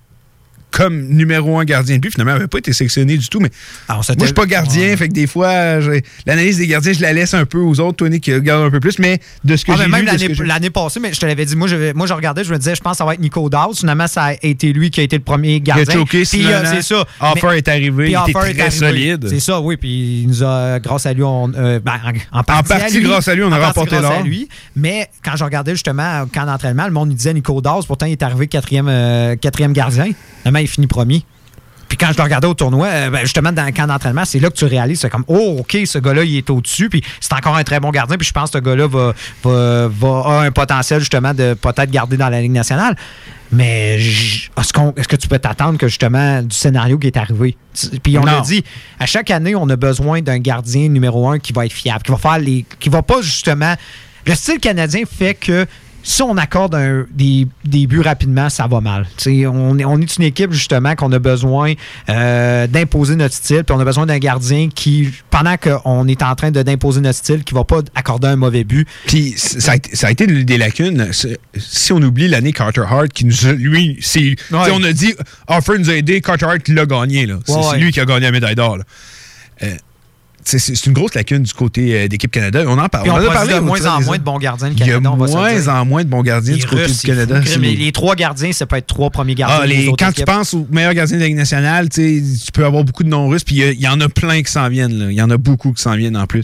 comme 0.70 1.09
numéro 1.09 1.59
un 1.59 1.64
gardien 1.64 1.97
de 1.97 2.01
but, 2.01 2.12
finalement, 2.12 2.32
il 2.32 2.36
n'avait 2.36 2.48
pas 2.48 2.59
été 2.59 2.72
sélectionné 2.72 3.16
du 3.16 3.28
tout. 3.28 3.40
Mais 3.40 3.51
moi, 3.88 4.01
je 4.18 4.24
suis 4.24 4.34
pas 4.34 4.47
gardien, 4.47 4.97
fait 4.97 5.09
que 5.09 5.12
des 5.14 5.26
fois, 5.26 5.80
l'analyse 6.26 6.59
des 6.59 6.66
gardiens, 6.66 6.92
je 6.92 7.01
la 7.01 7.12
laisse 7.12 7.34
un 7.34 7.44
peu 7.44 7.59
aux 7.59 7.78
autres. 7.80 7.97
Tony 7.97 8.20
qui 8.20 8.32
regarde 8.32 8.62
un 8.64 8.70
peu 8.70 8.80
plus, 8.80 8.98
mais 8.98 9.20
de 9.44 9.56
ce 9.56 9.64
que 9.64 9.72
Ah, 9.72 9.76
j'ai 9.78 9.88
même 9.88 10.06
l'année 10.44 10.70
passée, 10.70 11.01
mais 11.01 11.12
je 11.12 11.20
te 11.20 11.26
l'avais 11.26 11.44
dit, 11.44 11.56
moi 11.56 11.68
je, 11.68 11.92
moi 11.92 12.06
je 12.06 12.14
regardais, 12.14 12.44
je 12.44 12.52
me 12.52 12.59
disais, 12.59 12.74
je 12.74 12.80
pense 12.80 12.92
que 12.92 12.98
ça 12.98 13.05
va 13.05 13.14
être 13.14 13.20
Nico 13.20 13.48
Dawes. 13.51 13.76
Finalement, 13.76 14.06
ça 14.06 14.24
a 14.24 14.32
été 14.42 14.72
lui 14.72 14.90
qui 14.90 15.01
a 15.01 15.02
été 15.02 15.16
le 15.16 15.22
premier 15.22 15.60
gardien. 15.60 15.84
Il 15.86 15.90
a 15.90 15.92
choqué, 15.92 16.22
Puis, 16.22 16.47
euh, 16.47 16.64
c'est 16.64 16.82
ça. 16.82 17.05
Offer 17.20 17.47
Mais- 17.51 17.59
est 17.59 17.68
arrivé, 17.68 18.05
puis 18.05 18.12
il 18.14 18.30
était 18.30 18.32
très 18.32 18.60
arrivé. 18.60 18.70
solide. 18.70 19.26
C'est 19.28 19.40
ça, 19.40 19.60
oui. 19.60 19.76
Puis 19.76 20.22
il 20.22 20.28
nous 20.28 20.42
a, 20.44 20.78
grâce 20.78 21.06
à 21.06 21.12
lui, 21.12 21.22
on, 21.22 21.51
euh, 21.55 21.80
ben, 21.80 21.94
en, 22.32 22.38
en 22.40 22.42
partie, 22.42 23.01
grâce 23.01 23.28
à 23.28 23.34
lui, 23.34 23.42
on 23.42 23.52
a 23.52 23.59
remporté 23.66 23.97
l'or. 24.01 24.22
Mais 24.76 25.09
quand 25.24 25.36
je 25.36 25.44
regardais 25.44 25.72
justement, 25.72 26.24
quand 26.32 26.47
d'entraînement, 26.47 26.86
le 26.86 26.92
monde 26.92 27.09
nous 27.10 27.14
disait 27.14 27.34
Nico 27.34 27.60
Dawes, 27.60 27.84
pourtant 27.86 28.06
il 28.06 28.12
est 28.12 28.22
arrivé 28.22 28.47
quatrième, 28.47 28.88
euh, 28.88 29.36
quatrième 29.36 29.72
gardien. 29.72 30.10
Il 30.61 30.69
finit 30.69 30.87
premier. 30.87 31.24
Puis 31.89 31.99
quand 31.99 32.12
je 32.12 32.16
le 32.19 32.23
regardais 32.23 32.47
au 32.47 32.55
tournoi, 32.55 32.87
euh, 32.87 33.11
ben, 33.11 33.23
justement, 33.23 33.51
dans 33.51 33.65
le 33.65 33.73
camp 33.73 33.89
d'entraînement, 33.89 34.24
c'est 34.24 34.39
là 34.39 34.49
que 34.49 34.55
tu 34.55 34.65
réalises, 34.65 35.01
c'est 35.01 35.11
comme, 35.11 35.24
oh, 35.27 35.57
OK, 35.59 35.77
ce 35.85 35.99
gars-là, 35.99 36.23
il 36.23 36.37
est 36.37 36.49
au-dessus, 36.49 36.89
puis 36.89 37.03
c'est 37.20 37.32
encore 37.32 37.57
un 37.57 37.65
très 37.65 37.81
bon 37.81 37.91
gardien, 37.91 38.16
puis 38.16 38.28
je 38.28 38.32
pense 38.32 38.53
que 38.53 38.59
ce 38.59 38.62
gars-là 38.62 38.87
va, 38.87 39.12
va, 39.43 39.89
va- 39.89 40.23
a 40.24 40.41
un 40.43 40.53
potentiel, 40.53 41.01
justement, 41.01 41.35
de 41.35 41.55
peut-être 41.55 41.91
garder 41.91 42.16
dans 42.16 42.28
la 42.28 42.41
Ligue 42.41 42.53
nationale. 42.53 42.95
Mais 43.51 43.97
est-ce, 43.97 44.49
est-ce 44.97 45.09
que 45.09 45.16
tu 45.16 45.27
peux 45.27 45.41
t'attendre 45.41 45.78
que, 45.78 45.89
justement, 45.89 46.41
du 46.43 46.55
scénario 46.55 46.97
qui 46.97 47.09
est 47.09 47.16
arrivé? 47.16 47.57
Puis 48.05 48.16
on 48.16 48.24
l'a 48.24 48.41
dit, 48.43 48.62
à 49.01 49.07
chaque 49.07 49.32
année, 49.32 49.57
on 49.57 49.69
a 49.69 49.74
besoin 49.74 50.23
d'un 50.23 50.39
gardien 50.39 50.89
numéro 50.89 51.28
un 51.28 51.41
qui 51.41 51.53
va 51.53 51.66
être 51.66 51.73
fiable, 51.73 52.03
qui 52.05 52.12
va 52.12 52.19
faire 52.19 52.39
les. 52.39 52.65
qui 52.78 52.89
va 52.89 53.03
pas, 53.03 53.20
justement. 53.20 53.74
Le 54.27 54.35
style 54.37 54.61
canadien 54.61 55.03
fait 55.05 55.35
que 55.35 55.66
si 56.02 56.22
on 56.22 56.36
accorde 56.36 56.74
un- 56.74 57.06
des, 57.12 57.47
des 57.64 57.86
buts 57.86 58.01
rapidement, 58.01 58.48
ça 58.48 58.66
va 58.66 58.81
mal. 58.81 59.06
On, 59.27 59.78
est- 59.78 59.85
on 59.85 60.01
est 60.01 60.16
une 60.16 60.24
équipe 60.24 60.52
justement 60.52 60.94
qu'on 60.94 61.12
a 61.12 61.18
besoin 61.18 61.74
euh, 62.09 62.66
d'imposer 62.66 63.16
notre 63.16 63.35
style, 63.35 63.64
puis 63.64 63.74
on 63.77 63.81
a 63.81 63.85
besoin 63.85 64.06
d'un 64.06 64.18
gardien 64.18 64.68
qui, 64.74 65.10
pendant 65.31 65.56
qu'on 65.56 66.06
est 66.09 66.22
en 66.22 66.35
train 66.35 66.51
d'imposer 66.51 67.01
notre 67.01 67.18
style, 67.18 67.44
qui 67.44 67.55
va 67.55 67.64
pas 67.64 67.81
accorder 67.94 68.28
un 68.28 68.36
mauvais 68.36 68.64
but. 68.64 68.86
Puis 69.06 69.35
ça 69.36 69.72
a, 69.72 69.77
été- 69.77 69.94
ça 69.97 70.06
a 70.06 70.10
été 70.10 70.24
une 70.24 70.44
des 70.44 70.59
lacunes. 70.59 71.10
Si 71.56 71.93
on 71.93 71.98
oublie 72.02 72.28
l'année 72.28 72.52
Carter 72.52 72.82
Hart, 72.89 73.09
qui 73.09 73.24
nous 73.27 73.47
a, 73.47 73.52
lui, 73.52 73.98
c'est. 74.01 74.36
On 74.52 74.82
a 74.82 74.93
dit, 74.93 75.14
Offer 75.48 75.78
nous 75.78 75.90
a 75.90 75.94
aidé, 75.94 76.20
Carter 76.20 76.47
Hart 76.47 76.68
l'a 76.68 76.86
gagné. 76.86 77.27
là. 77.27 77.39
C'est 77.47 77.52
Ouais, 77.55 77.62
c'est 77.62 77.68
ouais. 77.72 77.78
lui 77.78 77.93
qui 77.93 78.01
a 78.01 78.05
gagné 78.05 78.20
la 78.27 78.32
médaille 78.32 78.55
d'or. 78.55 78.78
là. 78.78 78.85
Euh, 79.62 79.74
c'est 80.45 80.87
une 80.87 80.93
grosse 80.93 81.15
lacune 81.15 81.43
du 81.43 81.53
côté 81.53 81.95
euh, 82.01 82.09
d'équipe 82.09 82.31
Canada. 82.31 82.65
On 82.67 82.79
en 82.79 82.89
parle. 82.89 83.09
On, 83.09 83.12
en 83.12 83.17
a 83.17 83.33
parlé 83.33 83.55
de 83.55 83.59
moins 83.61 83.85
en 83.87 84.01
moins 84.03 84.19
de 84.19 84.23
bons 84.23 84.39
gardiens 84.39 84.69
le 84.69 84.75
Il 84.75 84.81
y 84.81 84.83
a 84.83 84.87
Canada, 84.87 85.11
on 85.12 85.17
va 85.17 85.27
se 85.29 85.33
le 85.35 85.39
moins 85.39 85.55
dire. 85.61 85.69
en 85.73 85.85
moins 85.85 86.05
de 86.05 86.09
bons 86.09 86.23
gardiens 86.23 86.55
Les 86.55 86.61
du 86.61 86.67
côté 86.67 86.83
Russes, 86.85 87.01
du 87.01 87.07
Canada. 87.07 87.41
fou. 87.43 87.47
C'est 87.49 87.59
Les, 87.59 87.93
trois 87.93 88.15
gardiens, 88.15 88.53
ça 88.53 88.67
peut 88.67 88.77
être 88.77 88.87
trois 88.87 89.11
premiers 89.11 89.35
gardiens. 89.35 89.59
Ah, 89.62 89.67
les- 89.67 89.93
quand 89.99 90.12
tu 90.12 90.25
penses 90.25 90.55
aux 90.55 90.67
meilleurs 90.71 90.95
gardiens 90.95 91.17
de 91.17 91.23
la 91.23 91.29
Ligue 91.29 91.37
nationale, 91.37 91.89
tu 91.89 92.23
peux 92.53 92.65
avoir 92.65 92.85
beaucoup 92.85 93.05
de 93.05 93.09
non-russes, 93.09 93.45
puis 93.45 93.57
il 93.57 93.81
y 93.81 93.89
en 93.89 94.01
a 94.01 94.09
plein 94.09 94.43
qui 94.43 94.51
s'en 94.51 94.69
viennent. 94.69 95.09
Il 95.11 95.17
y 95.17 95.23
en 95.23 95.31
a 95.31 95.37
beaucoup 95.37 95.73
qui 95.73 95.83
s'en 95.83 95.95
viennent 95.97 96.17
en 96.17 96.27
plus. 96.27 96.43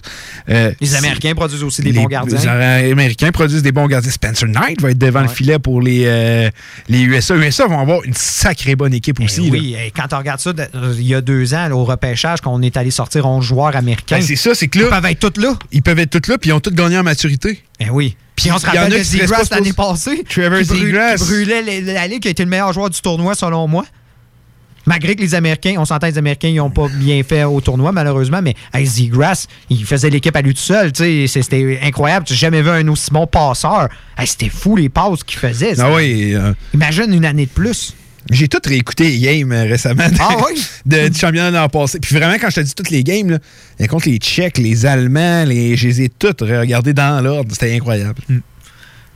Euh, 0.49 0.73
Les 0.81 0.95
Américains 0.95 1.35
produisent 1.35 1.63
aussi 1.63 1.83
des 1.83 1.93
les- 1.93 2.01
bons 2.01 2.07
gardiens. 2.07 2.39
Les 2.39 2.93
Américains 2.93 3.31
produisent 3.33 3.63
des 3.63 3.73
bons 3.73 3.87
gardiens. 3.87 4.11
Spencer 4.11 4.47
Knight 4.49 4.81
va 4.83 4.91
être 4.91 4.99
devant 4.99 5.23
le 5.23 5.29
filet 5.29 5.59
pour 5.59 5.81
les, 5.81 6.03
euh, 6.07 6.51
les 6.89 7.01
USA. 7.03 7.35
Les 7.37 7.47
USA 7.49 7.67
vont 7.67 7.81
avoir 7.81 8.03
une 8.05 8.15
sacrée 8.15 8.77
bonne 8.77 8.95
équipe 8.95 9.21
aussi. 9.21 9.45
Eh 9.47 9.51
Oui, 9.51 9.75
et 9.79 9.91
quand 9.91 10.13
on 10.13 10.19
regarde 10.19 10.41
ça, 10.41 10.53
il 10.99 11.07
y 11.07 11.15
a 11.15 11.21
deux 11.21 11.55
ans, 11.55 11.69
là, 11.69 11.75
au 11.77 11.85
repêchage, 11.85 12.41
qu'on 12.41 12.61
est 12.63 12.77
allé 12.77 12.91
sortir 12.91 13.27
11 13.27 13.45
joueurs 13.45 13.69
américains. 13.75 13.86
Ben, 14.11 14.23
c'est 14.23 14.37
ça, 14.37 14.55
c'est 14.55 14.69
que 14.69 14.79
là. 14.81 14.87
Ils 14.87 14.91
peuvent 14.91 15.05
être 15.07 15.31
tous 15.33 15.41
là. 15.41 15.59
Ils 15.73 15.83
peuvent 15.83 15.99
être 15.99 16.19
tous 16.21 16.31
là, 16.31 16.39
puis 16.39 16.51
ils 16.51 16.53
ont 16.53 16.61
tous 16.61 16.71
gagné 16.75 16.99
en 16.99 17.03
maturité. 17.03 17.63
Eh 17.81 17.91
oui. 17.91 18.17
Puis 18.35 18.51
on 18.53 18.59
se 18.59 18.67
rappelle 18.67 18.91
de 18.93 19.27
pas 19.31 19.43
l'année 19.51 19.73
passée. 19.73 20.25
Trevor 20.29 20.59
qui 20.61 20.65
brû- 20.67 20.79
Zegras. 20.87 21.17
qui 21.17 21.25
brûlait 21.25 21.81
la 21.81 22.07
Ligue, 22.07 22.21
qui 22.23 22.29
a 22.29 22.31
été 22.33 22.45
le 22.45 22.51
meilleur 22.51 22.73
joueur 22.73 22.91
du 22.91 23.01
tournoi, 23.01 23.35
selon 23.35 23.67
moi. 23.69 23.85
Malgré 24.89 25.17
que 25.17 25.21
les 25.21 25.35
Américains, 25.35 25.75
on 25.79 25.85
s'entend, 25.85 26.07
les 26.07 26.17
Américains, 26.17 26.47
ils 26.49 26.57
n'ont 26.57 26.71
pas 26.71 26.87
bien 26.89 27.21
fait 27.25 27.43
au 27.43 27.61
tournoi, 27.61 27.91
malheureusement, 27.91 28.41
mais 28.41 28.55
hey, 28.73 28.87
Zegras, 28.87 29.47
il 29.69 29.85
faisait 29.85 30.11
l'équipe 30.11 30.37
à 30.37 30.43
lui 30.43 30.55
tout 30.55 30.61
seul. 30.61 30.93
C'était 30.95 31.81
incroyable. 31.83 32.25
Tu 32.25 32.35
n'as 32.35 32.39
jamais 32.39 32.63
vu 32.63 32.69
un 32.71 32.87
aussi 32.87 33.11
bon 33.11 33.27
passeur. 33.27 33.89
Hey, 34.17 34.29
C'était 34.29 34.49
fou 34.49 34.77
les 34.77 34.89
passes 34.89 35.25
qu'il 35.25 35.41
faisait. 35.41 35.75
Ah 35.81 35.93
oui. 35.93 36.35
euh, 36.35 36.53
Imagine 36.73 37.13
une 37.13 37.25
année 37.25 37.47
de 37.47 37.51
plus. 37.51 37.95
J'ai 38.31 38.49
tout 38.49 38.59
réécouté 38.65 39.05
les 39.11 39.19
games 39.19 39.53
euh, 39.53 39.65
récemment 39.65 40.09
de, 40.09 40.15
Ah 40.19 40.37
oui? 40.49 40.61
de- 40.87 41.09
du 41.09 41.19
championnat 41.19 41.51
l'an 41.51 41.69
passé. 41.69 42.01
Puis 42.01 42.15
vraiment, 42.17 42.35
quand 42.41 42.51
je 42.51 42.57
te 42.57 42.61
dis 42.61 42.75
toutes 42.75 42.91
les 42.91 43.05
games, 43.05 43.39
là, 43.79 43.87
contre 43.87 44.09
les 44.09 44.19
Tchèques, 44.19 44.59
les 44.59 44.85
Allemands, 44.87 45.45
les, 45.45 45.77
je 45.77 45.87
les 45.89 46.03
ai 46.03 46.09
toutes 46.09 46.41
regardées 46.41 46.93
dans 46.95 47.23
l'ordre. 47.23 47.51
C'était 47.53 47.75
incroyable. 47.75 48.21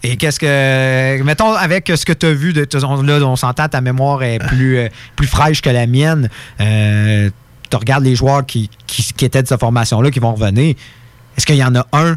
Et 0.03 0.17
qu'est-ce 0.17 0.41
que. 0.41 1.23
Mettons, 1.25 1.53
avec 1.53 1.93
ce 1.95 2.05
que 2.07 2.13
tu 2.13 2.27
as 2.27 2.33
vu, 2.33 2.53
de, 2.53 2.67
on- 2.85 3.03
là, 3.03 3.19
on 3.27 3.37
s'entend, 3.37 3.69
ta 3.69 3.81
mémoire 3.81 4.23
est 4.23 4.39
plus, 4.39 4.79
euh, 4.79 4.89
plus 5.17 5.27
fraîche 5.27 5.61
que 5.61 5.71
la 5.71 5.87
mienne. 5.87 6.31
Euh, 6.61 7.29
tu 7.71 7.77
regardes 7.77 8.05
les 8.05 8.17
joueurs 8.17 8.45
qui, 8.47 8.71
qui, 8.87 9.13
qui 9.13 9.25
étaient 9.25 9.43
de 9.43 9.49
cette 9.49 9.61
formation-là 9.61 10.11
qui 10.11 10.19
vont 10.21 10.35
revenir. 10.35 10.75
Est-ce 11.37 11.47
qu'il 11.47 11.57
y 11.57 11.65
en 11.65 11.75
a 11.77 11.87
un 11.93 12.17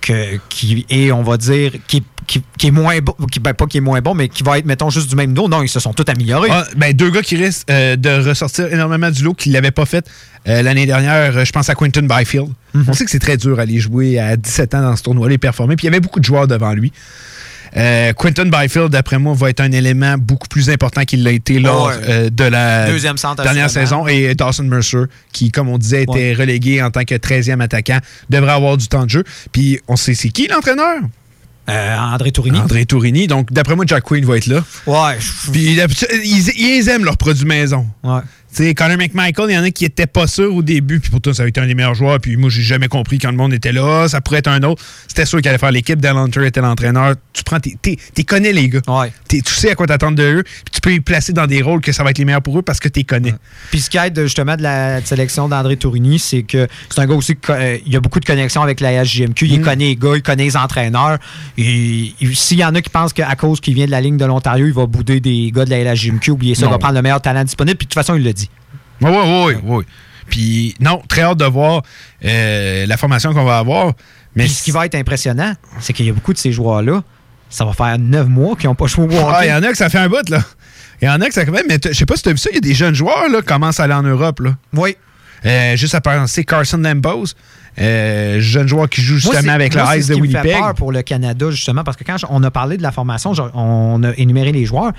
que, 0.00 0.38
qui 0.48 0.84
est, 0.90 1.10
on 1.10 1.22
va 1.22 1.36
dire, 1.36 1.72
qui 1.88 1.96
est 1.98 2.02
qui, 2.26 2.42
qui 2.58 2.66
est 2.68 2.70
moins 2.70 2.98
bon, 3.00 3.14
qui, 3.30 3.40
ben, 3.40 3.54
pas 3.54 3.66
qui 3.66 3.78
est 3.78 3.80
moins 3.80 4.00
bon, 4.00 4.14
mais 4.14 4.28
qui 4.28 4.42
va 4.42 4.58
être, 4.58 4.66
mettons, 4.66 4.90
juste 4.90 5.08
du 5.08 5.16
même 5.16 5.32
dos. 5.32 5.48
Non, 5.48 5.62
ils 5.62 5.68
se 5.68 5.80
sont 5.80 5.92
tous 5.92 6.04
améliorés. 6.10 6.48
Ah, 6.50 6.64
ben, 6.76 6.92
deux 6.92 7.10
gars 7.10 7.22
qui 7.22 7.36
risquent 7.36 7.70
euh, 7.70 7.96
de 7.96 8.28
ressortir 8.28 8.72
énormément 8.72 9.10
du 9.10 9.22
lot, 9.22 9.34
qui 9.34 9.48
ne 9.50 9.54
l'avaient 9.54 9.70
pas 9.70 9.86
fait 9.86 10.06
euh, 10.48 10.62
l'année 10.62 10.86
dernière. 10.86 11.36
euh, 11.36 11.44
Je 11.44 11.52
pense 11.52 11.68
à 11.70 11.74
Quentin 11.74 12.02
Byfield. 12.02 12.48
On 12.88 12.92
sait 12.92 13.04
que 13.04 13.10
c'est 13.10 13.18
très 13.18 13.36
dur 13.36 13.58
à 13.58 13.62
aller 13.62 13.78
jouer 13.78 14.18
à 14.18 14.36
17 14.36 14.74
ans 14.74 14.82
dans 14.82 14.96
ce 14.96 15.02
tournoi, 15.02 15.28
les 15.28 15.38
performer. 15.38 15.76
Puis 15.76 15.84
il 15.86 15.90
y 15.90 15.92
avait 15.94 16.00
beaucoup 16.00 16.20
de 16.20 16.24
joueurs 16.24 16.46
devant 16.46 16.72
lui. 16.74 16.92
Euh, 17.76 18.12
Quentin 18.14 18.46
Byfield, 18.46 18.88
d'après 18.90 19.18
moi, 19.18 19.34
va 19.34 19.50
être 19.50 19.60
un 19.60 19.70
élément 19.72 20.16
beaucoup 20.18 20.48
plus 20.48 20.70
important 20.70 21.04
qu'il 21.04 21.22
l'a 21.22 21.32
été 21.32 21.58
lors 21.58 21.90
euh, 22.08 22.30
de 22.30 22.44
la 22.44 22.90
Deuxième 22.90 23.16
dernière 23.42 23.68
saison. 23.70 24.06
Et 24.06 24.34
Dawson 24.34 24.62
Mercer, 24.64 25.04
qui, 25.32 25.50
comme 25.50 25.68
on 25.68 25.76
disait, 25.76 26.04
était 26.04 26.32
relégué 26.32 26.82
en 26.82 26.90
tant 26.90 27.04
que 27.04 27.14
13e 27.14 27.60
attaquant, 27.60 27.98
devrait 28.30 28.52
avoir 28.52 28.76
du 28.76 28.88
temps 28.88 29.04
de 29.04 29.10
jeu. 29.10 29.24
Puis 29.52 29.78
on 29.88 29.96
sait 29.96 30.14
c'est 30.14 30.28
qui 30.30 30.46
l'entraîneur? 30.48 31.00
Euh, 31.68 31.96
André 31.98 32.32
Tourini. 32.32 32.58
André 32.58 32.86
Tourini. 32.86 33.26
Donc, 33.26 33.52
d'après 33.52 33.74
moi, 33.76 33.84
Jack 33.86 34.04
Quinn 34.04 34.24
va 34.24 34.36
être 34.36 34.46
là. 34.46 34.64
Ouais. 34.86 35.18
Puis 35.52 35.76
ils, 36.24 36.50
ils 36.58 36.88
aiment 36.88 37.04
leurs 37.04 37.16
produits 37.16 37.44
maison. 37.44 37.86
Ouais. 38.04 38.20
Sais, 38.56 38.72
Connor 38.74 38.96
McMichael, 38.96 39.50
il 39.50 39.54
y 39.54 39.58
en 39.58 39.64
a 39.64 39.70
qui 39.70 39.84
étaient 39.84 40.06
pas 40.06 40.26
sûrs 40.26 40.54
au 40.54 40.62
début, 40.62 40.98
puis 40.98 41.10
pourtant, 41.10 41.34
ça 41.34 41.42
a 41.42 41.46
été 41.46 41.60
un 41.60 41.66
des 41.66 41.74
meilleurs 41.74 41.94
joueurs. 41.94 42.18
Puis 42.20 42.38
moi, 42.38 42.48
j'ai 42.48 42.62
jamais 42.62 42.88
compris 42.88 43.18
quand 43.18 43.30
le 43.30 43.36
monde 43.36 43.52
était 43.52 43.70
là. 43.70 44.08
Ça 44.08 44.22
pourrait 44.22 44.38
être 44.38 44.48
un 44.48 44.62
autre. 44.62 44.82
C'était 45.06 45.26
sûr 45.26 45.40
qu'il 45.42 45.48
allait 45.50 45.58
faire 45.58 45.70
l'équipe. 45.72 46.02
Hunter 46.02 46.46
était 46.46 46.62
l'entraîneur. 46.62 47.16
Tu 47.34 47.44
prends, 47.44 47.60
tes- 47.60 47.76
t'es- 47.82 47.98
t'es 48.14 48.24
connais 48.24 48.54
les 48.54 48.70
gars. 48.70 48.80
T'es- 49.28 49.42
tu 49.42 49.52
sais 49.52 49.72
à 49.72 49.74
quoi 49.74 49.86
t'attendre 49.86 50.16
de 50.16 50.22
eux. 50.22 50.42
Puis 50.42 50.72
tu 50.72 50.80
peux 50.80 50.88
les 50.88 51.00
placer 51.02 51.34
dans 51.34 51.46
des 51.46 51.60
rôles 51.60 51.82
que 51.82 51.92
ça 51.92 52.02
va 52.02 52.12
être 52.12 52.16
les 52.18 52.24
meilleurs 52.24 52.40
pour 52.40 52.58
eux 52.58 52.62
parce 52.62 52.80
que 52.80 52.88
tu 52.88 53.00
les 53.00 53.04
connais. 53.04 53.34
Puis 53.70 53.80
ce 53.82 53.90
qui 53.90 53.98
aide 53.98 54.18
justement 54.22 54.56
de 54.56 54.62
la 54.62 55.04
sélection 55.04 55.48
d'André 55.50 55.76
Tourini, 55.76 56.18
c'est 56.18 56.42
que 56.42 56.66
c'est 56.88 57.00
un 57.02 57.06
gars 57.06 57.14
aussi 57.14 57.34
qui 57.36 57.52
euh, 57.52 57.76
il 57.84 57.94
a 57.94 58.00
beaucoup 58.00 58.20
de 58.20 58.24
connexions 58.24 58.62
avec 58.62 58.80
la 58.80 59.04
SGMQ. 59.04 59.44
Mm. 59.44 59.48
Il 59.50 59.60
connaît 59.60 59.84
les 59.88 59.96
gars, 59.96 60.12
il 60.16 60.22
connaît 60.22 60.44
les 60.44 60.56
entraîneurs. 60.56 61.18
Et, 61.58 62.14
et 62.22 62.34
s'il 62.34 62.58
y 62.58 62.64
en 62.64 62.74
a 62.74 62.80
qui 62.80 62.88
pensent 62.88 63.12
qu'à 63.12 63.34
cause 63.34 63.60
qu'il 63.60 63.74
vient 63.74 63.84
de 63.86 63.90
la 63.90 64.00
ligne 64.00 64.16
de 64.16 64.24
l'Ontario, 64.24 64.66
il 64.66 64.72
va 64.72 64.86
bouder 64.86 65.20
des 65.20 65.50
gars 65.54 65.66
de 65.66 65.70
la 65.70 65.84
LHJMQ, 65.92 66.30
oubliez 66.30 66.54
ça, 66.54 66.64
il 66.66 66.70
va 66.70 66.78
prendre 66.78 66.94
le 66.94 67.02
meilleur 67.02 67.20
talent 67.20 67.44
disponible. 67.44 67.76
Puis 67.76 67.84
de 67.86 67.90
toute 67.90 67.94
façon, 68.02 68.14
il 68.14 68.22
le 68.24 68.32
dit. 68.32 68.45
Oui, 69.00 69.10
oui, 69.10 69.44
oui, 69.46 69.54
oui. 69.64 69.84
Puis 70.28 70.74
non, 70.80 71.02
très 71.08 71.22
hâte 71.22 71.38
de 71.38 71.44
voir 71.44 71.82
euh, 72.24 72.86
la 72.86 72.96
formation 72.96 73.32
qu'on 73.32 73.44
va 73.44 73.58
avoir. 73.58 73.92
Mais 74.34 74.44
Puis 74.44 74.52
ce 74.54 74.62
qui 74.64 74.70
va 74.70 74.86
être 74.86 74.94
impressionnant, 74.96 75.54
c'est 75.80 75.92
qu'il 75.92 76.06
y 76.06 76.10
a 76.10 76.12
beaucoup 76.12 76.32
de 76.32 76.38
ces 76.38 76.52
joueurs-là, 76.52 77.02
ça 77.48 77.64
va 77.64 77.72
faire 77.72 77.96
neuf 77.98 78.26
mois 78.26 78.56
qu'ils 78.56 78.68
n'ont 78.68 78.74
pas 78.74 78.86
joué 78.86 79.04
au 79.04 79.18
hockey. 79.20 79.32
Ah, 79.34 79.46
il 79.46 79.50
y 79.50 79.52
en 79.52 79.62
a 79.62 79.68
que 79.68 79.76
ça 79.76 79.88
fait 79.88 79.98
un 79.98 80.08
bout, 80.08 80.28
là. 80.28 80.42
Il 81.00 81.06
y 81.06 81.08
en 81.08 81.20
a 81.20 81.26
que 81.26 81.34
ça 81.34 81.44
fait. 81.44 81.64
Mais 81.68 81.78
je 81.84 81.92
sais 81.92 82.06
pas 82.06 82.16
si 82.16 82.22
tu 82.22 82.28
as 82.30 82.32
vu 82.32 82.38
ça, 82.38 82.50
il 82.50 82.54
y 82.54 82.58
a 82.58 82.60
des 82.60 82.74
jeunes 82.74 82.94
joueurs 82.94 83.28
là, 83.28 83.40
qui 83.40 83.46
commencent 83.46 83.80
à 83.80 83.84
aller 83.84 83.94
en 83.94 84.02
Europe. 84.02 84.40
Là. 84.40 84.56
Oui. 84.72 84.96
juste 85.76 85.94
à 85.94 86.00
penser 86.00 86.44
Carson 86.44 86.78
Lambos, 86.78 87.26
euh, 87.78 88.40
jeune 88.40 88.66
joueur 88.66 88.88
qui 88.88 89.02
joue 89.02 89.16
justement 89.18 89.52
avec 89.52 89.74
moi, 89.74 89.94
le 89.94 90.00
Ice 90.00 90.06
ce 90.06 90.10
de 90.10 90.14
qui 90.14 90.20
me 90.22 90.26
Winnipeg. 90.26 90.52
fait 90.52 90.58
peur 90.58 90.74
pour 90.74 90.90
le 90.92 91.02
Canada, 91.02 91.50
justement, 91.50 91.84
parce 91.84 91.96
que 91.96 92.04
quand 92.04 92.16
on 92.30 92.42
a 92.42 92.50
parlé 92.50 92.78
de 92.78 92.82
la 92.82 92.90
formation, 92.92 93.32
on 93.54 94.02
a 94.02 94.12
énuméré 94.16 94.52
les 94.52 94.64
joueurs. 94.64 94.92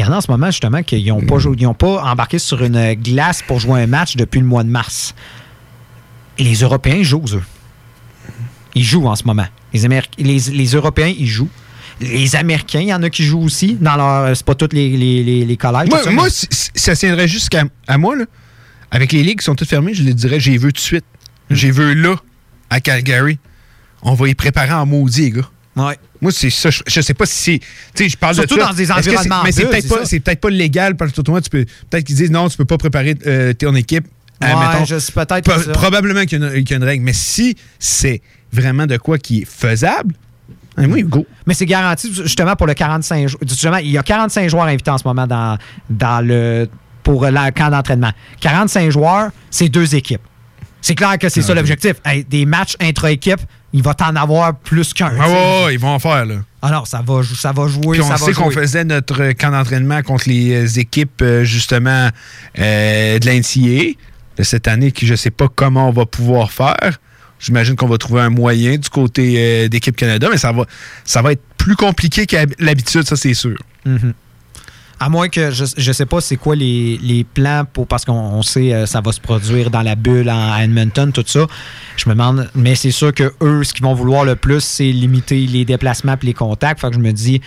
Il 0.00 0.06
y 0.06 0.08
en 0.08 0.12
a 0.12 0.16
en 0.16 0.20
ce 0.22 0.30
moment, 0.30 0.46
justement, 0.46 0.82
qui 0.82 1.04
n'ont 1.04 1.20
pas, 1.20 1.38
joué- 1.38 1.56
ils 1.58 1.66
ont 1.66 1.74
pas 1.74 2.02
embarqué 2.10 2.38
sur 2.38 2.64
une 2.64 2.94
glace 2.94 3.42
pour 3.46 3.60
jouer 3.60 3.82
un 3.82 3.86
match 3.86 4.16
depuis 4.16 4.40
le 4.40 4.46
mois 4.46 4.64
de 4.64 4.70
mars. 4.70 5.14
Et 6.38 6.42
les 6.44 6.54
Européens 6.54 7.02
jouent, 7.02 7.22
eux. 7.34 7.42
Ils 8.74 8.82
jouent 8.82 9.06
en 9.06 9.14
ce 9.14 9.24
moment. 9.24 9.44
Les, 9.74 9.86
les, 10.16 10.38
les 10.38 10.66
Européens, 10.68 11.12
ils 11.18 11.26
jouent. 11.26 11.50
Les 12.00 12.34
Américains, 12.34 12.80
il 12.80 12.88
y 12.88 12.94
en 12.94 13.02
a 13.02 13.10
qui 13.10 13.24
jouent 13.24 13.42
aussi. 13.42 13.74
Dans 13.78 13.94
leur, 13.96 14.34
c'est 14.34 14.46
pas 14.46 14.54
tous 14.54 14.70
les, 14.72 14.96
les, 14.96 15.22
les, 15.22 15.44
les 15.44 15.56
collèges. 15.58 15.90
Moi, 15.90 16.02
ça, 16.02 16.10
moi, 16.10 16.24
mais- 16.24 16.30
si- 16.30 16.46
si 16.50 16.70
ça 16.76 16.96
tiendrait 16.96 17.28
jusqu'à 17.28 17.64
à 17.86 17.98
moi, 17.98 18.16
là, 18.16 18.24
avec 18.90 19.12
les 19.12 19.22
ligues 19.22 19.40
qui 19.40 19.44
sont 19.44 19.54
toutes 19.54 19.68
fermées, 19.68 19.92
je 19.92 20.02
les 20.02 20.14
dirais, 20.14 20.40
j'ai 20.40 20.52
vu 20.52 20.68
tout 20.72 20.78
de 20.78 20.78
suite. 20.78 21.04
Hmm. 21.50 21.54
J'ai 21.56 21.70
vu 21.72 21.94
là, 21.94 22.16
à 22.70 22.80
Calgary. 22.80 23.38
On 24.00 24.14
va 24.14 24.28
y 24.28 24.34
préparer 24.34 24.72
en 24.72 24.86
maudit, 24.86 25.20
les 25.24 25.30
gars. 25.32 25.50
Ouais. 25.76 25.96
Moi, 26.20 26.32
c'est 26.32 26.50
ça. 26.50 26.68
Je, 26.70 26.82
je 26.86 27.00
sais 27.00 27.14
pas 27.14 27.26
si 27.26 27.60
c'est. 27.94 28.08
Je 28.08 28.16
parle 28.16 28.34
Surtout 28.34 28.56
de 28.56 28.60
dans 28.60 28.72
des 28.72 28.90
environnements 28.90 29.42
Mais 29.44 29.52
c'est 29.52 29.66
peut-être 30.20 30.40
pas, 30.40 30.50
légal 30.50 30.96
parce 30.96 31.12
que 31.12 31.20
toi, 31.20 31.40
tu 31.40 31.48
peux. 31.48 31.64
Peut-être 31.88 32.04
qu'ils 32.04 32.16
disent 32.16 32.30
non, 32.30 32.48
tu 32.48 32.56
peux 32.56 32.64
pas 32.64 32.76
préparer 32.78 33.14
euh, 33.26 33.52
ton 33.54 33.74
équipe. 33.76 34.06
euh, 34.42 34.46
Ouais, 34.46 34.66
mettons. 34.72 34.84
je 34.84 34.98
sais 34.98 35.12
peut-être 35.12 35.48
Pro-. 35.48 35.72
Probablement 35.72 36.24
qu'il 36.24 36.40
y, 36.40 36.44
a 36.44 36.48
une- 36.56 36.64
qu'il 36.64 36.70
y 36.70 36.74
a 36.74 36.76
une 36.78 36.84
règle. 36.84 37.04
Mais 37.04 37.12
si 37.12 37.56
c'est 37.78 38.20
vraiment 38.52 38.86
de 38.86 38.96
quoi 38.96 39.16
qui 39.18 39.42
est 39.42 39.44
faisable, 39.44 40.14
hein, 40.76 40.88
moi, 40.88 41.00
go. 41.02 41.24
Mais 41.46 41.54
c'est 41.54 41.66
garanti 41.66 42.12
justement 42.12 42.56
pour 42.56 42.66
le 42.66 42.74
45 42.74 43.28
jou- 43.28 43.38
justement, 43.46 43.76
il 43.76 43.90
y 43.90 43.98
a 43.98 44.02
45 44.02 44.50
joueurs 44.50 44.64
invités 44.66 44.90
en 44.90 44.98
ce 44.98 45.06
moment 45.06 45.26
dans, 45.28 45.56
dans 45.88 46.20
le 46.26 46.68
pour 47.04 47.24
le 47.24 47.50
camp 47.52 47.70
d'entraînement. 47.70 48.12
45 48.40 48.90
joueurs, 48.90 49.30
c'est 49.50 49.68
deux 49.68 49.94
équipes. 49.94 50.20
C'est 50.82 50.94
clair 50.94 51.16
que 51.18 51.28
c'est 51.28 51.42
ça 51.42 51.54
l'objectif. 51.54 51.94
Hey, 52.04 52.24
des 52.24 52.44
matchs 52.46 52.74
intra-équipes, 52.80 53.40
il 53.72 53.82
va 53.82 53.94
t'en 53.94 54.14
avoir 54.16 54.54
plus 54.56 54.92
qu'un. 54.92 55.12
Ah 55.20 55.28
ouais, 55.28 55.64
ouais, 55.66 55.74
ils 55.74 55.80
vont 55.80 55.90
en 55.94 55.98
faire, 55.98 56.26
là. 56.26 56.36
Alors, 56.62 56.86
ça 56.86 57.02
va, 57.06 57.22
jou- 57.22 57.34
ça 57.36 57.52
va 57.52 57.66
jouer. 57.68 57.98
Puis 57.98 58.00
on 58.02 58.08
ça 58.08 58.16
sait 58.18 58.32
qu'on 58.32 58.50
jouer. 58.50 58.62
faisait 58.62 58.84
notre 58.84 59.32
camp 59.32 59.50
d'entraînement 59.50 60.02
contre 60.02 60.28
les 60.28 60.52
euh, 60.66 60.80
équipes, 60.80 61.22
euh, 61.22 61.44
justement, 61.44 62.08
euh, 62.58 63.18
de 63.18 63.26
l'NCA 63.26 63.94
de 64.36 64.42
cette 64.42 64.68
année, 64.68 64.92
que 64.92 65.06
je 65.06 65.14
sais 65.14 65.30
pas 65.30 65.48
comment 65.54 65.88
on 65.88 65.92
va 65.92 66.04
pouvoir 66.06 66.50
faire. 66.52 66.98
J'imagine 67.38 67.76
qu'on 67.76 67.86
va 67.88 67.96
trouver 67.96 68.20
un 68.20 68.28
moyen 68.30 68.76
du 68.76 68.88
côté 68.90 69.34
euh, 69.38 69.68
d'équipe 69.68 69.96
Canada, 69.96 70.28
mais 70.30 70.36
ça 70.36 70.52
va, 70.52 70.64
ça 71.04 71.22
va 71.22 71.32
être 71.32 71.42
plus 71.56 71.76
compliqué 71.76 72.26
qu'à 72.26 72.44
l'habitude, 72.58 73.04
ça 73.06 73.16
c'est 73.16 73.32
sûr. 73.34 73.56
Mhm. 73.86 74.12
À 75.02 75.08
moins 75.08 75.28
que 75.30 75.50
je 75.50 75.64
ne 75.64 75.92
sais 75.94 76.04
pas 76.04 76.20
c'est 76.20 76.36
quoi 76.36 76.54
les, 76.54 76.98
les 77.02 77.24
plans 77.24 77.64
pour 77.72 77.86
parce 77.86 78.04
qu'on 78.04 78.12
on 78.12 78.42
sait 78.42 78.74
euh, 78.74 78.84
ça 78.84 79.00
va 79.00 79.12
se 79.12 79.20
produire 79.20 79.70
dans 79.70 79.80
la 79.80 79.94
bulle 79.94 80.28
en, 80.28 80.58
Edmonton, 80.58 81.10
tout 81.10 81.24
ça. 81.26 81.46
Je 81.96 82.06
me 82.08 82.14
demande, 82.14 82.50
mais 82.54 82.74
c'est 82.74 82.90
sûr 82.90 83.14
que 83.14 83.32
eux, 83.42 83.64
ce 83.64 83.72
qu'ils 83.72 83.84
vont 83.84 83.94
vouloir 83.94 84.24
le 84.26 84.36
plus, 84.36 84.60
c'est 84.60 84.92
limiter 84.92 85.46
les 85.46 85.64
déplacements 85.64 86.16
et 86.22 86.26
les 86.26 86.34
contacts. 86.34 86.82
Fait 86.82 86.88
que 86.88 86.94
je 86.96 87.00
me 87.00 87.12
dis, 87.12 87.40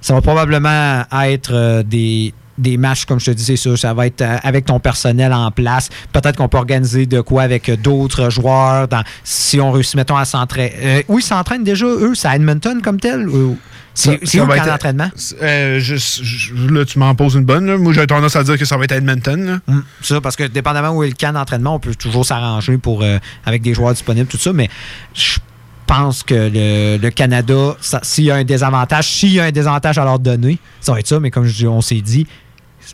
ça 0.00 0.14
va 0.14 0.20
probablement 0.20 1.04
être 1.24 1.52
euh, 1.54 1.82
des, 1.84 2.34
des 2.58 2.76
matchs, 2.76 3.04
comme 3.04 3.20
je 3.20 3.26
te 3.26 3.30
dis, 3.30 3.44
c'est 3.44 3.56
sûr, 3.56 3.78
ça 3.78 3.94
va 3.94 4.06
être 4.08 4.22
euh, 4.22 4.38
avec 4.42 4.64
ton 4.64 4.80
personnel 4.80 5.32
en 5.32 5.52
place. 5.52 5.90
Peut-être 6.12 6.36
qu'on 6.36 6.48
peut 6.48 6.58
organiser 6.58 7.06
de 7.06 7.20
quoi 7.20 7.42
avec 7.42 7.70
d'autres 7.82 8.30
joueurs. 8.30 8.88
Dans, 8.88 9.02
si 9.22 9.60
on 9.60 9.70
réussit, 9.70 9.94
mettons, 9.94 10.16
à 10.16 10.24
s'entraîner. 10.24 10.72
Euh, 10.82 11.02
oui, 11.06 11.22
ils 11.22 11.24
s'entraînent 11.26 11.62
déjà, 11.64 11.86
eux, 11.86 12.14
c'est 12.16 12.26
à 12.26 12.34
Edmonton 12.34 12.80
comme 12.82 12.98
tel? 12.98 13.28
ou- 13.28 13.56
C'est 13.98 14.40
où 14.40 14.46
va 14.46 14.54
le 14.54 14.60
camp 14.60 14.66
être- 14.66 14.72
d'entraînement? 14.72 15.10
Euh, 15.42 15.80
je- 15.80 15.96
je- 15.96 16.54
là, 16.72 16.84
tu 16.84 16.98
m'en 16.98 17.14
poses 17.14 17.34
une 17.34 17.44
bonne. 17.44 17.66
là. 17.66 17.78
Moi, 17.78 17.92
j'ai 17.94 18.06
tendance 18.06 18.36
à 18.36 18.44
dire 18.44 18.58
que 18.58 18.64
ça 18.66 18.76
va 18.76 18.84
être 18.84 18.92
à 18.92 18.96
Edmonton. 18.96 19.60
Mm, 19.66 19.78
c'est 20.02 20.14
ça, 20.14 20.20
parce 20.20 20.36
que 20.36 20.44
dépendamment 20.44 20.90
où 20.90 21.02
est 21.02 21.08
le 21.08 21.14
camp 21.14 21.32
d'entraînement, 21.32 21.74
on 21.76 21.80
peut 21.80 21.94
toujours 21.94 22.26
s'arranger 22.26 22.76
pour 22.78 23.02
euh, 23.02 23.18
avec 23.46 23.62
des 23.62 23.72
joueurs 23.74 23.94
disponibles, 23.94 24.28
tout 24.28 24.36
ça, 24.36 24.52
mais 24.52 24.68
je 25.14 25.38
pense 25.86 26.22
que 26.22 26.34
le, 26.52 26.98
le 27.00 27.10
Canada, 27.10 27.76
s'il 28.02 28.24
y 28.24 28.30
a 28.30 28.34
un 28.36 28.44
désavantage, 28.44 29.08
s'il 29.08 29.32
y 29.32 29.40
a 29.40 29.44
un 29.44 29.52
désavantage 29.52 29.96
à 29.98 30.04
leur 30.04 30.18
donner, 30.18 30.58
ça 30.80 30.92
va 30.92 31.00
être 31.00 31.06
ça, 31.08 31.18
mais 31.20 31.30
comme 31.30 31.46
je 31.46 31.66
on 31.66 31.80
s'est 31.80 32.00
dit, 32.02 32.26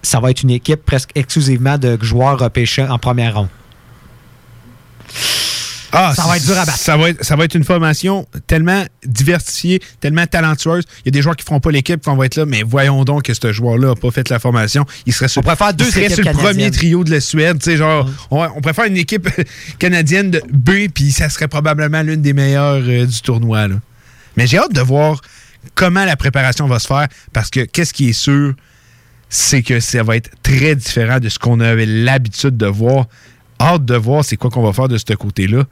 ça 0.03 0.21
va 0.21 0.31
être 0.31 0.43
une 0.43 0.51
équipe 0.51 0.85
presque 0.85 1.11
exclusivement 1.15 1.79
de 1.79 1.99
joueurs 2.01 2.39
repêchés 2.39 2.85
en 2.85 2.99
première 2.99 3.35
ronde. 3.37 3.49
Ah, 5.93 6.15
Ça 6.17 6.25
va 6.27 6.39
être 6.39 6.45
dur 6.47 6.59
à 6.59 6.65
battre. 6.65 6.79
Ça 6.79 6.97
va 6.97 7.11
être, 7.11 7.23
ça 7.25 7.37
va 7.37 7.45
être 7.45 7.55
une 7.55 7.65
formation 7.65 8.27
tellement 8.47 8.85
diversifiée, 9.05 9.81
tellement 10.01 10.27
talentueuse. 10.27 10.85
Il 11.01 11.07
y 11.07 11.09
a 11.09 11.11
des 11.11 11.21
joueurs 11.23 11.37
qui 11.37 11.43
ne 11.45 11.47
feront 11.47 11.61
pas 11.61 11.71
l'équipe 11.71 12.03
qu'on 12.03 12.17
va 12.17 12.27
être 12.27 12.37
là, 12.37 12.47
mais 12.47 12.63
voyons 12.63 13.05
donc 13.05 13.25
que 13.25 13.35
ce 13.35 13.53
joueur-là 13.53 13.89
n'a 13.89 13.95
pas 13.95 14.11
fait 14.11 14.29
la 14.31 14.39
formation. 14.39 14.87
Il 15.07 15.13
serait 15.13 15.29
sur, 15.29 15.41
On 15.41 15.43
pourrait 15.43 15.57
faire 15.57 15.75
deux 15.75 15.85
il 15.87 15.93
serait 15.93 16.09
sur 16.09 16.25
le 16.25 16.33
premier 16.33 16.71
trio 16.71 17.05
de 17.05 17.11
la 17.11 17.21
Suède. 17.21 17.63
on, 17.81 18.07
on 18.31 18.61
pourrait 18.61 18.75
faire 18.75 18.87
une 18.87 18.97
équipe 18.97 19.29
canadienne 19.79 20.31
de 20.31 20.43
B, 20.51 20.89
puis 20.93 21.13
ça 21.13 21.29
serait 21.29 21.49
probablement 21.49 22.03
l'une 22.03 22.23
des 22.23 22.33
meilleures 22.33 22.83
euh, 22.83 23.05
du 23.05 23.21
tournoi. 23.21 23.69
là. 23.69 23.77
Mais 24.37 24.47
j'ai 24.47 24.59
hâte 24.59 24.73
de 24.73 24.81
voir 24.81 25.21
comment 25.75 26.05
la 26.05 26.17
préparation 26.17 26.67
va 26.67 26.79
se 26.79 26.87
faire, 26.87 27.07
parce 27.33 27.51
que 27.51 27.61
qu'est-ce 27.61 27.93
qui 27.93 28.09
est 28.09 28.15
sûr, 28.15 28.55
c'est 29.29 29.63
que 29.63 29.81
ça 29.81 30.03
va 30.03 30.17
être 30.17 30.31
très 30.43 30.75
différent 30.75 31.19
de 31.19 31.29
ce 31.29 31.39
qu'on 31.39 31.61
avait 31.61 31.87
l'habitude 31.87 32.57
de 32.57 32.67
voir. 32.67 33.07
Hâte 33.61 33.85
de 33.85 33.95
voir 33.95 34.25
c'est 34.25 34.37
quoi 34.37 34.51
qu'on 34.51 34.63
va 34.63 34.73
faire 34.73 34.89
de 34.89 34.99
ce 34.99 35.13
côté-là. 35.15 35.65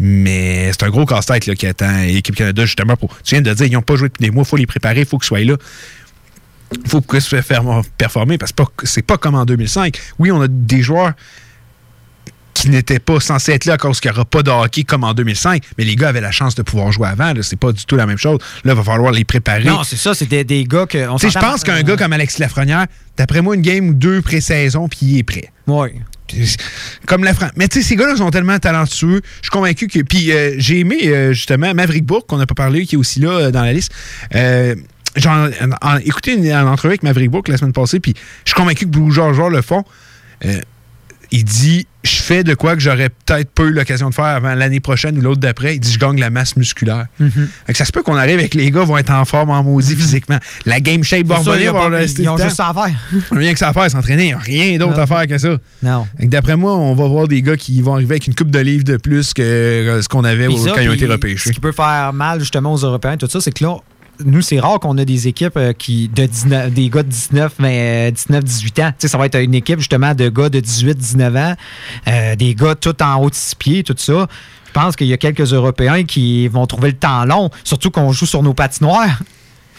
Mais 0.00 0.72
c'est 0.72 0.84
un 0.84 0.88
gros 0.88 1.04
casse-tête 1.04 1.54
qui 1.54 1.66
attend 1.66 2.02
l'équipe 2.02 2.34
Canada, 2.34 2.64
justement. 2.64 2.96
Pour, 2.96 3.16
tu 3.22 3.34
viens 3.34 3.42
de 3.42 3.52
dire, 3.52 3.66
ils 3.66 3.72
n'ont 3.72 3.82
pas 3.82 3.96
joué 3.96 4.08
depuis 4.08 4.24
des 4.24 4.30
mois, 4.30 4.44
il 4.46 4.48
faut 4.48 4.56
les 4.56 4.66
préparer, 4.66 5.00
il 5.00 5.06
faut 5.06 5.18
qu'ils 5.18 5.26
soient 5.26 5.40
là. 5.40 5.56
Il 6.72 6.88
faut 6.88 7.02
qu'ils 7.02 7.20
se 7.20 7.40
fassent 7.40 7.60
performer 7.98 8.38
parce 8.38 8.52
que 8.52 8.86
c'est 8.86 9.02
pas 9.02 9.18
comme 9.18 9.34
en 9.34 9.44
2005. 9.44 9.98
Oui, 10.18 10.30
on 10.30 10.40
a 10.40 10.48
des 10.48 10.82
joueurs 10.82 11.12
qui 12.54 12.68
n'étaient 12.68 12.98
pas 12.98 13.20
censés 13.20 13.52
être 13.52 13.64
là 13.64 13.74
à 13.74 13.78
cause 13.78 14.00
qu'il 14.00 14.10
n'y 14.10 14.16
aura 14.16 14.24
pas 14.24 14.42
de 14.42 14.50
hockey 14.50 14.84
comme 14.84 15.04
en 15.04 15.14
2005, 15.14 15.62
mais 15.78 15.84
les 15.84 15.96
gars 15.96 16.08
avaient 16.08 16.20
la 16.20 16.30
chance 16.30 16.54
de 16.54 16.62
pouvoir 16.62 16.92
jouer 16.92 17.08
avant. 17.08 17.32
C'est 17.42 17.58
pas 17.58 17.72
du 17.72 17.84
tout 17.84 17.96
la 17.96 18.06
même 18.06 18.18
chose. 18.18 18.38
Là, 18.64 18.72
il 18.72 18.76
va 18.76 18.84
falloir 18.84 19.12
les 19.12 19.24
préparer. 19.24 19.64
Non, 19.64 19.82
c'est 19.82 19.96
ça, 19.96 20.14
c'est 20.14 20.26
des, 20.26 20.44
des 20.44 20.64
gars 20.64 20.86
que. 20.86 21.08
on 21.08 21.16
Tu 21.16 21.30
sais, 21.30 21.38
je 21.38 21.44
pense 21.44 21.64
qu'un 21.64 21.82
gars 21.82 21.96
comme 21.96 22.12
Alexis 22.12 22.40
Lafrenière, 22.40 22.86
d'après 23.16 23.40
moi, 23.40 23.54
une 23.54 23.62
game 23.62 23.88
ou 23.88 23.94
deux 23.94 24.20
pré-saison, 24.20 24.88
puis 24.88 24.98
il 25.02 25.18
est 25.18 25.22
prêt. 25.22 25.50
Oui. 25.66 25.88
Comme 27.06 27.24
la 27.24 27.34
France. 27.34 27.50
Mais 27.56 27.68
tu 27.68 27.80
sais, 27.82 27.88
ces 27.88 27.96
gars-là 27.96 28.16
sont 28.16 28.30
tellement 28.30 28.58
talentueux. 28.58 29.20
Je 29.24 29.42
suis 29.42 29.50
convaincu 29.50 29.86
que. 29.88 30.00
Puis 30.00 30.32
euh, 30.32 30.54
j'ai 30.58 30.80
aimé, 30.80 30.96
euh, 31.06 31.32
justement, 31.32 31.72
Maverick 31.74 32.04
Bourque, 32.04 32.26
qu'on 32.28 32.38
n'a 32.38 32.46
pas 32.46 32.54
parlé, 32.54 32.86
qui 32.86 32.94
est 32.94 32.98
aussi 32.98 33.20
là 33.20 33.30
euh, 33.30 33.50
dans 33.50 33.62
la 33.62 33.72
liste. 33.72 33.92
Euh, 34.34 34.74
J'ai 35.16 35.28
en- 35.28 35.50
en- 35.82 35.96
écouté 35.98 36.34
une, 36.34 36.52
entrevue 36.52 36.92
avec 36.92 37.02
Maverick 37.02 37.30
Bourque 37.30 37.48
la 37.48 37.56
semaine 37.56 37.72
passée, 37.72 37.98
puis 38.00 38.14
je 38.44 38.50
suis 38.50 38.54
convaincu 38.60 38.84
que 38.86 38.90
Blue 38.90 39.10
George 39.12 39.40
le 39.50 39.60
font. 39.62 39.84
Il 41.32 41.44
dit 41.44 41.86
Je 42.10 42.22
fais 42.22 42.42
de 42.44 42.54
quoi 42.54 42.74
que 42.74 42.80
j'aurais 42.82 43.08
peut-être 43.08 43.50
pas 43.50 43.62
eu 43.64 43.72
l'occasion 43.72 44.10
de 44.10 44.14
faire 44.14 44.24
avant 44.24 44.54
l'année 44.54 44.80
prochaine 44.80 45.16
ou 45.18 45.20
l'autre 45.20 45.40
d'après. 45.40 45.76
Il 45.76 45.80
dit, 45.80 45.92
je 45.92 45.98
gagne 45.98 46.18
la 46.18 46.30
masse 46.30 46.56
musculaire. 46.56 47.06
Mhm. 47.20 47.48
Fait 47.66 47.72
que 47.72 47.78
ça 47.78 47.84
se 47.84 47.92
peut 47.92 48.02
qu'on 48.02 48.16
arrive 48.16 48.38
avec 48.38 48.54
les 48.54 48.70
gars 48.70 48.82
vont 48.84 48.96
être 48.98 49.12
en 49.12 49.24
forme, 49.24 49.50
en 49.50 49.62
maudit 49.62 49.94
physiquement. 49.94 50.38
La 50.66 50.80
game 50.80 51.04
shape 51.04 51.26
va 51.26 51.36
revenir, 51.36 51.74
ils 52.18 52.28
ont 52.28 52.36
juste 52.36 52.56
ça 52.56 52.68
à 52.70 52.74
faire. 52.74 52.94
Rien 53.30 53.52
que 53.52 53.58
ça 53.58 53.68
à 53.68 53.72
faire, 53.72 53.90
s'entraîner. 53.90 54.34
Rien 54.34 54.76
d'autre 54.78 54.98
à 54.98 55.06
faire 55.06 55.26
que 55.26 55.38
ça. 55.38 55.56
Non. 55.82 56.06
D'après 56.18 56.56
moi, 56.56 56.76
on 56.76 56.94
va 56.94 57.06
voir 57.06 57.28
des 57.28 57.42
gars 57.42 57.56
qui 57.56 57.80
vont 57.82 57.94
arriver 57.94 58.14
avec 58.14 58.26
une 58.26 58.34
coupe 58.34 58.50
de 58.50 58.58
livres 58.58 58.84
de 58.84 58.96
plus 58.96 59.32
que 59.32 59.42
euh, 59.42 60.02
ce 60.02 60.08
qu'on 60.08 60.24
avait 60.24 60.46
ça, 60.56 60.72
quand 60.74 60.80
ils 60.80 60.88
ont 60.88 60.92
été 60.94 61.06
Ce 61.06 61.12
repêchés. 61.12 61.50
qui 61.50 61.60
peut 61.60 61.72
faire 61.72 62.12
mal 62.12 62.40
justement 62.40 62.72
aux 62.72 62.78
Européens, 62.78 63.16
tout 63.16 63.28
ça, 63.28 63.40
c'est 63.40 63.52
que 63.52 63.64
là, 63.64 63.76
nous, 64.24 64.42
c'est 64.42 64.58
rare 64.60 64.78
qu'on 64.80 64.96
a 64.98 65.04
des 65.04 65.28
équipes 65.28 65.56
euh, 65.56 65.72
qui 65.72 66.08
de 66.08 66.26
19, 66.26 66.72
des 66.72 66.88
gars 66.90 67.02
de 67.02 67.08
19, 67.08 67.54
mais, 67.58 68.08
euh, 68.08 68.10
19 68.10 68.44
18 68.44 68.78
ans. 68.80 68.88
Tu 68.90 68.94
sais, 68.98 69.08
ça 69.08 69.18
va 69.18 69.26
être 69.26 69.38
une 69.40 69.54
équipe 69.54 69.78
justement 69.78 70.14
de 70.14 70.28
gars 70.28 70.48
de 70.48 70.60
18, 70.60 70.96
19 70.98 71.36
ans, 71.36 71.54
euh, 72.08 72.36
des 72.36 72.54
gars 72.54 72.74
tout 72.74 73.00
en 73.02 73.16
haut 73.22 73.30
de 73.30 73.34
six 73.34 73.54
pieds, 73.54 73.82
tout 73.84 73.94
ça. 73.96 74.26
Je 74.66 74.72
pense 74.72 74.94
qu'il 74.96 75.08
y 75.08 75.12
a 75.12 75.16
quelques 75.16 75.52
Européens 75.52 76.04
qui 76.04 76.46
vont 76.48 76.66
trouver 76.66 76.90
le 76.90 76.96
temps 76.96 77.24
long, 77.24 77.50
surtout 77.64 77.90
qu'on 77.90 78.12
joue 78.12 78.26
sur 78.26 78.42
nos 78.42 78.54
patinoires. 78.54 79.18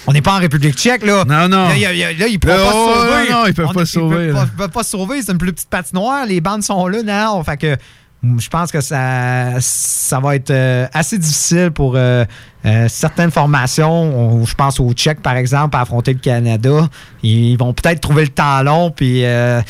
On 0.07 0.13
n'est 0.13 0.21
pas 0.21 0.35
en 0.35 0.39
République 0.39 0.75
tchèque, 0.75 1.05
là. 1.05 1.23
Non, 1.25 1.47
non. 1.47 1.69
Là, 1.69 1.75
ils 1.77 1.81
ne 1.83 2.19
Là, 2.19 2.37
pas 2.39 2.57
se 2.57 2.71
sauver. 2.71 3.29
non, 3.29 3.39
non, 3.39 3.45
ils 3.47 3.53
peuvent 3.53 3.67
On- 3.69 3.73
pas 3.73 3.85
se 3.85 3.91
sauver, 3.93 4.15
peuvent 4.31 4.49
ils 4.51 4.57
peuvent 4.57 4.69
pas 4.71 4.83
se 4.83 4.89
sauver. 4.89 5.21
C'est 5.21 5.31
une 5.31 5.37
plus 5.37 5.53
petite 5.53 5.69
patinoire. 5.69 6.25
Les 6.25 6.41
bandes 6.41 6.63
sont 6.63 6.87
là, 6.87 7.03
non. 7.03 7.43
Fait 7.43 7.57
que 7.57 7.77
je 8.23 8.47
pense 8.49 8.71
que 8.71 8.81
ça, 8.81 9.55
ça 9.59 10.19
va 10.19 10.35
être 10.35 10.51
euh, 10.51 10.87
assez 10.93 11.17
difficile 11.17 11.71
pour 11.71 11.93
euh, 11.95 12.23
euh, 12.65 12.87
certaines 12.87 13.31
formations. 13.31 13.89
On- 13.91 14.45
je 14.45 14.53
pense 14.53 14.79
aux 14.79 14.93
Tchèques, 14.93 15.21
par 15.21 15.35
exemple, 15.35 15.75
à 15.75 15.81
affronter 15.81 16.13
le 16.13 16.19
Canada. 16.19 16.87
Ils 17.23 17.55
vont 17.57 17.73
peut-être 17.73 17.99
trouver 17.99 18.23
le 18.23 18.29
temps 18.29 18.61
long, 18.61 18.91
puis 18.91 19.25
euh, 19.25 19.61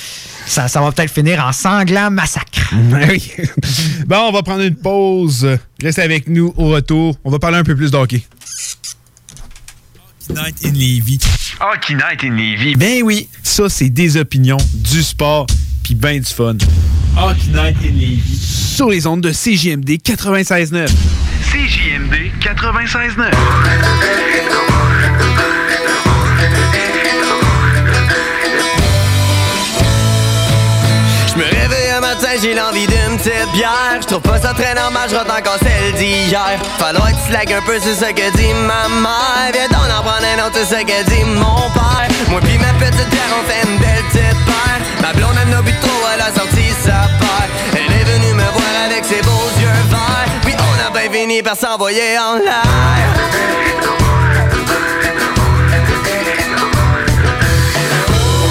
ça, 0.46 0.68
ça 0.68 0.82
va 0.82 0.92
peut-être 0.92 1.12
finir 1.12 1.46
en 1.46 1.52
sanglant 1.54 2.12
massacre. 2.12 2.74
Oui. 2.74 3.32
bon, 4.06 4.18
on 4.28 4.32
va 4.34 4.44
prendre 4.44 4.64
une 4.64 4.76
pause. 4.76 5.48
Reste 5.82 6.00
avec 6.00 6.28
nous 6.28 6.54
au 6.58 6.68
retour. 6.70 7.16
On 7.24 7.32
va 7.32 7.40
parler 7.40 7.58
un 7.58 7.64
peu 7.64 7.76
plus 7.76 7.90
de 7.92 7.96
hockey. 7.98 8.24
Night 10.30 10.56
in 10.66 10.72
Levy. 10.72 11.20
Hockey 11.60 11.94
Night 11.96 12.24
in 12.24 12.30
Levy. 12.36 12.76
Ben 12.76 13.02
oui, 13.04 13.28
ça 13.44 13.68
c'est 13.70 13.90
des 13.90 14.18
opinions, 14.18 14.58
du 14.74 15.04
sport, 15.04 15.46
puis 15.92 16.00
ben 16.00 16.20
du 16.20 16.34
fun. 16.34 16.56
Hockey 17.18 17.52
Night 17.52 17.76
in 17.84 17.94
Levy. 17.94 18.40
Sur 18.40 18.90
les 18.90 19.06
ondes 19.08 19.22
de 19.22 19.32
CJMD 19.32 20.00
96.9. 20.02 20.88
CJMD 21.52 22.32
96.9. 22.40 23.32
Je 31.28 31.38
me 31.38 31.44
réveille 31.44 31.92
un 31.92 32.00
matin, 32.00 32.30
j'ai 32.42 32.54
l'envie 32.54 32.88
d'une 32.88 33.18
petite 33.18 33.52
bière. 33.54 34.00
Je 34.02 34.08
trouve 34.08 34.22
pas 34.22 34.40
ça 34.40 34.54
très 34.54 34.74
normal, 34.76 35.10
je 35.10 35.16
rentre 35.16 35.38
encore 35.38 35.58
celle 35.62 35.94
d'hier. 35.98 36.58
Falloir 36.78 37.10
que 37.10 37.16
tu 37.16 37.32
slack 37.32 37.52
un 37.52 37.62
peu, 37.66 37.78
c'est 37.84 37.96
ce 37.96 38.12
que 38.12 38.38
dit 38.38 38.54
ma 38.66 38.88
mère. 39.02 39.52
Viens 39.52 39.68
donc 39.68 39.90
en 39.90 40.02
prendre 40.02 40.26
un 40.26 40.48
autre, 40.48 40.56
c'est 40.56 40.80
ce 40.80 40.82
que 40.84 41.10
dit 41.10 41.26
mon 41.26 41.70
père. 41.72 42.08
Moi 42.30 42.40
pis 42.40 42.58
ma 42.58 42.72
petite 42.80 43.10
bière, 43.10 43.36
on 43.38 43.50
fait 43.50 43.70
une 43.70 43.78
belle 43.78 44.04
paire. 44.14 44.31
Ma 45.02 45.14
blonde 45.14 45.36
elle 45.42 45.50
n'a 45.50 45.62
bu 45.62 45.74
trop, 45.82 46.02
elle 46.14 46.22
a 46.22 46.32
sorti 46.32 46.70
sa 46.84 47.10
paire. 47.20 47.50
Elle 47.74 47.92
est 47.92 48.04
venue 48.04 48.34
me 48.34 48.44
voir 48.44 48.74
avec 48.86 49.04
ses 49.04 49.22
beaux 49.22 49.50
yeux 49.60 49.82
verts. 49.90 50.32
Puis 50.44 50.54
on 50.58 50.88
a 50.88 50.92
bien 50.92 51.12
fini 51.12 51.42
par 51.42 51.56
s'envoyer 51.56 52.18
en 52.20 52.36
l'air. 52.36 52.64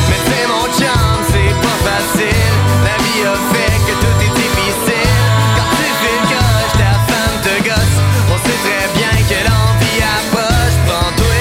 Mais 0.08 0.20
c'est 0.28 0.46
mon 0.48 0.66
chum, 0.78 1.12
c'est 1.30 1.54
pas 1.64 1.78
facile. 1.88 2.54
La 2.84 2.96
vie 3.04 3.22
a 3.24 3.36
fait 3.52 3.76
que 3.86 3.94
tout 4.02 4.16
est 4.26 4.34
difficile. 4.42 5.18
Quand 5.56 5.70
tu 5.78 5.88
fais 6.02 6.18
le 6.22 6.34
ta 6.80 6.92
femme 7.10 7.36
te 7.44 7.54
gosse. 7.68 7.98
On 8.32 8.38
sait 8.44 8.60
très 8.64 8.86
bien 8.98 9.14
que 9.28 9.38
l'envie 9.46 10.00
approche. 10.18 10.76
Prends-toi. 10.86 11.40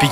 Puis 0.00 0.08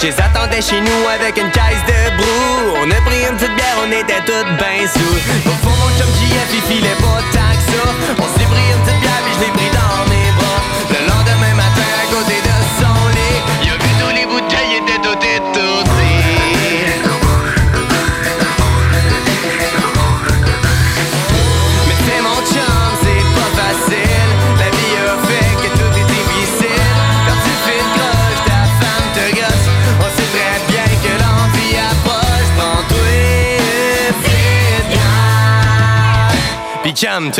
Je 0.00 0.06
les 0.06 0.18
attendais 0.18 0.62
chez 0.62 0.80
nous 0.80 1.08
avec 1.12 1.36
une 1.36 1.50
caisse 1.50 1.84
de 1.84 2.16
brou. 2.16 2.80
On 2.80 2.90
a 2.90 3.00
pris 3.04 3.20
une 3.20 3.36
petite 3.36 3.54
bière, 3.54 3.76
on 3.84 3.92
était 3.92 4.24
toutes 4.24 4.48
ben 4.56 4.88
sous. 4.88 5.16
Au 5.44 5.52
fond, 5.60 5.76
mon 5.76 5.90
chum 5.98 6.08
JF, 6.16 6.48
il 6.54 6.62
filait 6.72 6.96
pas 7.04 7.20
On 8.16 8.28
s'est 8.32 8.48
pris 8.48 8.64
une 8.72 8.80
petite 8.80 9.00
bière, 9.02 9.20
puis 9.24 9.34
je 9.36 9.40
l'ai 9.44 9.52
pris 9.52 9.68
dans 9.76 10.08
mes 10.08 10.32
bras. 10.40 10.62
Le 10.88 11.00
lendemain 11.04 11.52
matin, 11.54 11.69
Puis 37.00 37.06
calme 37.06 37.30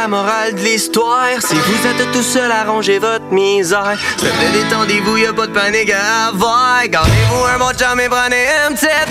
la 0.00 0.08
morale 0.08 0.54
de 0.54 0.60
l'histoire. 0.60 1.40
Si 1.40 1.54
vous 1.54 1.86
êtes 1.86 2.12
tout 2.12 2.22
seul 2.22 2.50
à 2.52 2.64
ranger 2.64 2.98
votre 2.98 3.30
misère. 3.32 3.96
S'il 4.18 4.28
vous 4.28 4.52
détendez-vous, 4.52 5.16
y'a 5.16 5.32
pas 5.32 5.46
de 5.46 5.52
panique 5.52 5.90
à 5.90 6.28
avoir. 6.28 6.86
Gardez-vous 6.86 7.44
un 7.54 7.58
bon 7.58 7.72
chum 7.72 7.98
et 7.98 8.08
prenez 8.08 8.46
une 8.68 8.74
petite 8.74 9.07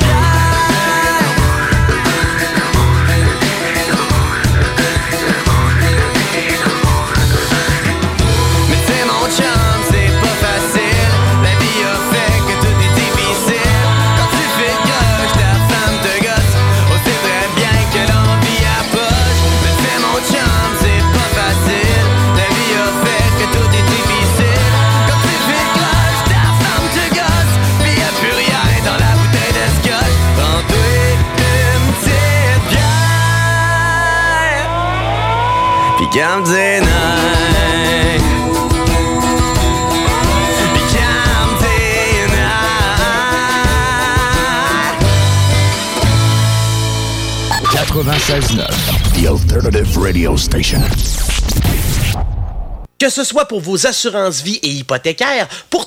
Radio 50.08 50.38
Station. 50.38 50.80
Que 52.98 53.10
ce 53.10 53.26
soit 53.26 53.44
pour 53.44 53.60
vos 53.60 53.88
assurances 53.88 54.42
vie 54.42 54.58
et 54.64 54.70
hypothécaires, 54.70 55.50
pour 55.70 55.87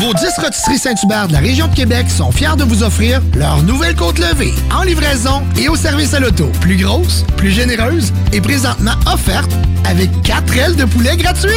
Vos 0.00 0.14
10 0.14 0.38
rôtisseries 0.38 0.78
Saint-Hubert 0.78 1.26
de 1.26 1.32
la 1.32 1.40
région 1.40 1.66
de 1.66 1.74
Québec 1.74 2.08
sont 2.08 2.30
fiers 2.30 2.54
de 2.56 2.62
vous 2.62 2.84
offrir 2.84 3.20
leur 3.34 3.62
nouvelle 3.64 3.96
côte 3.96 4.20
levée 4.20 4.54
en 4.72 4.84
livraison 4.84 5.42
et 5.56 5.68
au 5.68 5.74
service 5.74 6.14
à 6.14 6.20
l'auto. 6.20 6.52
Plus 6.60 6.76
grosse, 6.76 7.24
plus 7.36 7.50
généreuse 7.50 8.12
et 8.32 8.40
présentement 8.40 8.94
offerte 9.12 9.50
avec 9.84 10.10
4 10.22 10.56
ailes 10.56 10.76
de 10.76 10.84
poulet 10.84 11.16
gratuites. 11.16 11.52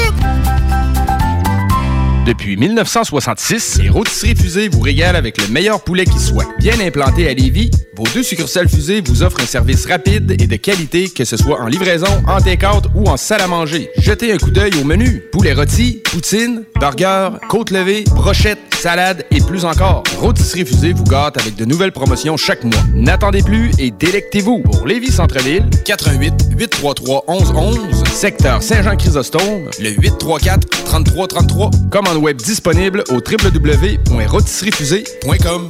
Depuis 2.25 2.55
1966, 2.55 3.79
les 3.81 3.89
rôtisseries 3.89 4.35
fusées 4.35 4.69
vous 4.69 4.81
régalent 4.81 5.17
avec 5.17 5.41
le 5.41 5.47
meilleur 5.47 5.83
poulet 5.83 6.05
qui 6.05 6.19
soit. 6.19 6.45
Bien 6.59 6.79
implanté 6.79 7.27
à 7.27 7.33
Lévis, 7.33 7.71
vos 7.97 8.05
deux 8.13 8.21
succursales 8.21 8.69
fusées 8.69 9.01
vous 9.03 9.23
offrent 9.23 9.41
un 9.41 9.45
service 9.47 9.87
rapide 9.87 10.31
et 10.39 10.45
de 10.45 10.55
qualité, 10.55 11.09
que 11.09 11.25
ce 11.25 11.35
soit 11.35 11.59
en 11.59 11.65
livraison, 11.65 12.23
en 12.27 12.39
take-out 12.39 12.85
ou 12.93 13.09
en 13.09 13.17
salle 13.17 13.41
à 13.41 13.47
manger. 13.47 13.89
Jetez 13.97 14.31
un 14.31 14.37
coup 14.37 14.51
d'œil 14.51 14.71
au 14.79 14.83
menu. 14.83 15.23
Poulet 15.31 15.53
rôti, 15.53 16.03
poutine, 16.11 16.63
burger, 16.79 17.29
côte 17.49 17.71
levée, 17.71 18.03
brochette, 18.15 18.59
salade 18.71 19.25
et 19.31 19.41
plus 19.41 19.65
encore. 19.65 20.03
Rôtisserie 20.19 20.65
fusée 20.65 20.93
vous 20.93 21.03
gâte 21.03 21.39
avec 21.39 21.55
de 21.55 21.65
nouvelles 21.65 21.91
promotions 21.91 22.37
chaque 22.37 22.63
mois. 22.63 22.83
N'attendez 22.93 23.41
plus 23.41 23.71
et 23.79 23.89
délectez-vous. 23.89 24.59
Pour 24.59 24.85
Lévis 24.85 25.11
Centre-Ville, 25.11 25.65
88 25.85 26.33
833 26.55 27.25
1111, 27.27 28.03
secteur 28.05 28.61
Saint-Jean-Chrysostome, 28.61 29.69
le 29.79 29.89
834 29.89 30.67
3333. 30.85 31.71
Web 32.17 32.37
disponible 32.37 33.03
au 33.09 33.15
www.rôtisseriefusée.com. 33.15 35.69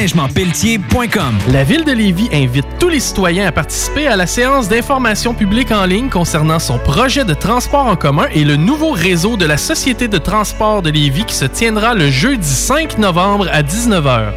déneigementpelletier.com. 0.01 1.37
La 1.49 1.63
Ville 1.63 1.85
de 1.85 1.91
Lévis 1.91 2.27
invite 2.33 2.65
tous 2.79 2.89
les 2.89 2.99
citoyens 2.99 3.45
à 3.45 3.51
participer 3.51 4.07
à 4.07 4.15
la 4.15 4.25
séance 4.25 4.67
d'information 4.67 5.35
publique 5.35 5.71
en 5.71 5.85
ligne 5.85 6.09
concernant 6.09 6.57
son 6.57 6.79
projet 6.79 7.23
de 7.23 7.35
transport 7.35 7.85
en 7.85 7.95
commun 7.95 8.25
et 8.33 8.43
le 8.43 8.55
nouveau 8.55 8.93
réseau 8.93 9.37
de 9.37 9.45
la 9.45 9.57
Société 9.57 10.07
de 10.07 10.17
transport 10.17 10.81
de 10.81 10.89
Lévis 10.89 11.25
qui 11.25 11.35
se 11.35 11.45
tiendra 11.45 11.93
le 11.93 12.09
jeudi 12.09 12.49
5 12.49 12.97
novembre 12.97 13.47
à 13.51 13.61
19h. 13.61 14.31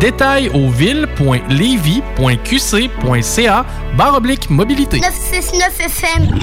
Détails 0.00 0.48
au 0.54 0.70
ville.levy.qc.ca 0.70 3.66
barre 3.98 4.16
oblique 4.16 4.48
mobilité. 4.48 5.00
969 5.00 5.80
FM, 5.80 6.38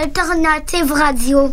Alternative 0.00 0.92
Radio. 0.92 1.52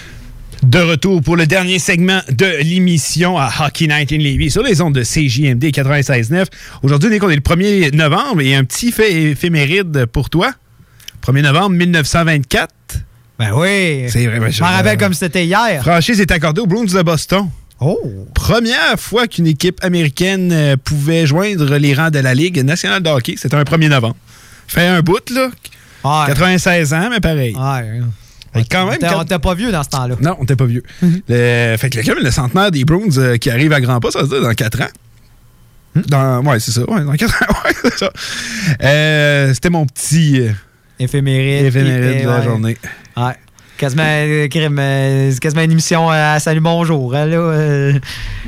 De 0.63 0.77
retour 0.79 1.21
pour 1.23 1.35
le 1.35 1.47
dernier 1.47 1.79
segment 1.79 2.21
de 2.29 2.45
l'émission 2.61 3.37
à 3.37 3.49
Hockey 3.61 3.87
Night 3.87 4.11
in 4.11 4.17
Levy 4.19 4.51
sur 4.51 4.61
les 4.61 4.79
ondes 4.79 4.93
de 4.93 5.01
CJMD 5.03 5.63
96.9. 5.65 6.45
Aujourd'hui, 6.83 7.19
on 7.21 7.29
est 7.29 7.35
le 7.35 7.41
1er 7.41 7.95
novembre 7.95 8.41
et 8.41 8.53
un 8.53 8.63
petit 8.63 8.91
fait 8.91 9.11
éphéméride 9.11 10.05
pour 10.05 10.29
toi. 10.29 10.51
1er 11.25 11.41
novembre 11.41 11.71
1924. 11.71 12.69
Ben 13.39 13.53
oui. 13.55 14.05
C'est 14.07 14.27
vrai. 14.27 14.39
ben, 14.39 14.51
Je 14.51 14.61
m'en 14.61 14.69
rappelle 14.69 14.97
comme 14.97 15.15
c'était 15.15 15.45
hier. 15.45 15.81
Franchise 15.81 16.21
est 16.21 16.31
accordée 16.31 16.61
aux 16.61 16.67
Bruins 16.67 16.85
de 16.85 17.01
Boston. 17.01 17.49
Oh! 17.79 17.99
Première 18.35 18.99
fois 18.99 19.27
qu'une 19.27 19.47
équipe 19.47 19.83
américaine 19.83 20.51
euh, 20.51 20.75
pouvait 20.77 21.25
joindre 21.25 21.75
les 21.77 21.95
rangs 21.95 22.11
de 22.11 22.19
la 22.19 22.35
Ligue 22.35 22.63
nationale 22.63 23.01
de 23.01 23.09
hockey. 23.09 23.33
C'était 23.35 23.55
un 23.55 23.63
1er 23.63 23.89
novembre. 23.89 24.15
Fait 24.67 24.85
un 24.85 25.01
bout, 25.01 25.27
là. 25.31 25.49
96 26.27 26.93
ans, 26.93 27.09
mais 27.09 27.19
pareil. 27.19 27.55
Fait 28.53 28.65
quand 28.69 28.85
même, 28.85 28.95
On 28.97 28.99
t'a- 28.99 29.09
quand- 29.09 29.21
On 29.21 29.25
t'a 29.25 29.39
pas 29.39 29.53
vieux 29.55 29.71
dans 29.71 29.83
ce 29.83 29.89
temps-là. 29.89 30.15
Non, 30.21 30.35
on 30.37 30.41
n'était 30.41 30.55
pas 30.55 30.65
vieux. 30.65 30.83
le, 31.01 31.75
fait 31.77 31.89
que 31.89 31.99
le, 31.99 32.21
le 32.23 32.31
centenaire 32.31 32.71
des 32.71 32.83
Browns 32.85 33.17
euh, 33.17 33.37
qui 33.37 33.49
arrive 33.49 33.71
à 33.73 33.79
grands 33.81 33.99
pas, 33.99 34.11
ça 34.11 34.21
se 34.21 34.25
dit 34.25 34.41
dans 34.41 34.53
4 34.53 34.81
ans. 34.81 34.87
Dans, 36.07 36.41
ouais, 36.45 36.59
c'est 36.59 36.71
ça. 36.71 36.89
Ouais, 36.89 37.03
dans 37.03 37.13
4 37.13 37.43
ans. 37.43 37.45
Ouais, 37.65 37.73
c'est 37.83 37.97
ça. 37.97 38.11
Euh, 38.83 39.53
C'était 39.53 39.69
mon 39.69 39.85
petit 39.85 40.41
euh, 40.41 40.51
Éphéméride. 40.99 41.71
de 41.73 42.27
la 42.27 42.37
ouais. 42.39 42.43
journée. 42.43 42.77
Ouais. 43.17 43.33
Quasiment, 43.77 44.03
euh, 44.05 44.47
quasiment 44.47 45.61
une 45.63 45.71
émission 45.71 46.07
à 46.09 46.39
Salut 46.39 46.59
Bonjour. 46.59 47.15
hein, 47.15 47.25
là, 47.25 47.91
je 47.93 47.99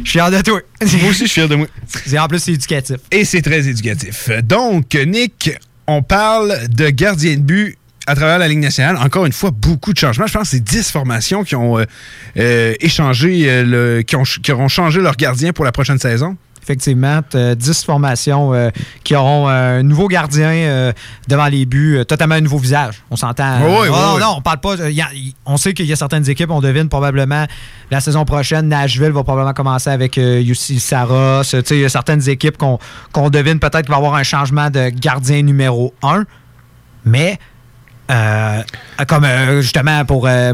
suis 0.04 0.12
fier 0.20 0.30
de 0.30 0.42
toi. 0.42 0.60
Moi 1.02 1.10
aussi, 1.10 1.24
je 1.26 1.26
suis 1.26 1.30
fier 1.30 1.50
de 1.50 1.56
moi. 1.56 1.68
En 2.20 2.28
plus, 2.28 2.40
c'est 2.40 2.54
éducatif. 2.54 2.98
Et 3.12 3.26
c'est 3.26 3.42
très 3.42 3.68
éducatif. 3.68 4.30
Donc, 4.44 4.94
Nick, 5.08 5.52
on 5.88 6.04
parle 6.04 6.68
de 6.70 6.90
gardien 6.92 7.36
de 7.36 7.42
but 7.42 7.78
à 8.08 8.16
travers 8.16 8.38
la 8.40 8.48
Ligue 8.48 8.60
nationale. 8.60 8.98
Encore 8.98 9.26
une 9.26 9.32
fois, 9.34 9.52
beaucoup 9.52 9.94
de 9.94 9.98
changements. 9.98 10.28
Je 10.28 10.34
pense 10.34 10.44
que 10.44 10.58
c'est 10.58 10.64
10 10.64 10.92
formations 10.92 11.44
qui 11.44 11.56
ont 11.56 11.78
euh, 11.80 11.86
euh, 12.38 12.74
échangé, 12.82 13.46
euh, 13.50 13.64
le, 13.64 14.02
qui, 14.02 14.16
ont, 14.16 14.24
qui 14.24 14.52
auront 14.52 14.68
changé 14.68 15.02
leur 15.02 15.16
gardien 15.16 15.54
pour 15.54 15.64
la 15.66 15.72
prochaine 15.72 16.00
saison. 16.00 16.36
Effectivement, 16.62 17.20
t'as 17.30 17.56
10 17.56 17.84
formations 17.84 18.54
euh, 18.54 18.70
qui 19.04 19.16
auront 19.18 19.50
euh, 19.50 19.80
un 19.80 19.84
nouveau 19.84 20.08
gardien 20.08 20.48
euh, 20.50 20.94
devant 21.28 21.48
les 21.48 21.66
buts, 21.66 22.00
totalement 22.08 22.36
un 22.36 22.40
nouveau 22.42 22.58
visage. 22.58 23.04
On 23.12 23.18
s'entend. 23.18 23.58
Oui, 23.62 23.68
oui, 23.68 23.74
Oh, 23.74 23.82
oui, 23.84 23.90
non, 23.90 24.14
oui. 24.16 24.22
non, 24.22 24.34
on 24.38 24.42
parle 24.42 24.60
pas. 24.62 24.76
y 24.90 25.02
a- 25.02 25.10
on 25.46 25.58
sait 25.58 25.74
qu'il 25.74 25.86
y 25.88 25.92
a 25.92 25.98
certaines 25.98 26.30
équipes, 26.30 26.52
on 26.52 26.62
devine 26.62 26.88
probablement 26.88 27.46
la 27.92 28.00
saison 28.00 28.24
prochaine, 28.24 28.70
Nashville 28.70 29.12
va 29.12 29.24
probablement 29.24 29.54
commencer 29.54 29.90
avec 29.90 30.16
UC 30.16 30.80
Saros. 30.80 31.42
Il 31.70 31.80
y 31.80 31.84
a 31.86 31.90
certaines 31.90 32.30
équipes 32.30 32.58
qu'on 32.58 32.80
qu'on 33.12 33.30
devine 33.30 33.60
peut-être 33.60 33.82
qu'il 33.82 33.90
va 33.92 33.96
y 33.96 34.00
avoir 34.00 34.16
un 34.16 34.24
changement 34.24 34.70
de 34.70 34.88
gardien 34.90 35.42
numéro 35.42 35.94
1. 36.02 36.24
Mais 37.06 37.38
euh, 38.12 38.62
comme 39.08 39.24
euh, 39.24 39.62
justement 39.62 40.04
pour, 40.04 40.28
euh, 40.28 40.54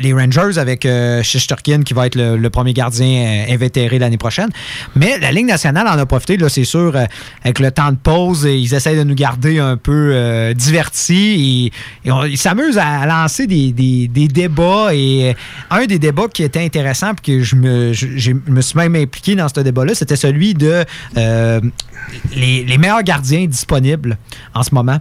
les 0.00 0.12
Rangers 0.12 0.58
avec 0.58 0.86
Shesterkin 1.22 1.82
qui 1.82 1.94
va 1.94 2.06
être 2.06 2.16
le, 2.16 2.48
premier 2.50 2.72
gardien 2.74 3.46
invétéré 3.48 3.98
l'année 3.98 4.18
prochaine. 4.18 4.50
Mais 4.94 5.18
la 5.18 5.32
Ligue 5.32 5.46
nationale 5.46 5.86
en 5.88 5.98
a 5.98 6.06
profité, 6.06 6.36
là, 6.36 6.48
c'est 6.48 6.64
sûr, 6.64 6.94
avec 7.42 7.58
le 7.58 7.70
temps 7.70 7.90
de 7.90 7.96
pause, 7.96 8.46
et 8.46 8.56
ils 8.58 8.74
essayent 8.74 8.96
de 8.98 9.02
nous 9.04 9.14
garder 9.14 9.58
un 9.58 9.76
peu 9.76 10.52
divertis 10.54 11.72
et, 12.04 12.14
ils 12.28 12.38
s'amusent 12.38 12.78
à 12.78 13.06
lancer 13.06 13.46
des, 13.46 13.72
des- 13.72 14.08
des 14.08 14.28
débats. 14.28 14.94
Et 14.94 15.34
un 15.70 15.86
des 15.86 15.98
débats 15.98 16.28
qui 16.32 16.42
était 16.42 16.62
intéressant, 16.64 17.12
puis 17.14 17.38
que 17.38 17.42
je 17.42 17.56
me, 17.56 17.92
je- 17.92 18.32
me 18.46 18.60
suis 18.60 18.78
même 18.78 18.94
impliqué 18.96 19.34
dans 19.34 19.48
ce 19.48 19.60
débat-là, 19.60 19.94
c'était 19.94 20.16
celui 20.16 20.54
de 20.54 20.84
les, 21.16 22.64
les 22.64 22.78
meilleurs 22.78 23.02
gardiens 23.02 23.46
disponibles 23.46 24.18
en 24.54 24.62
ce 24.62 24.74
moment. 24.74 24.98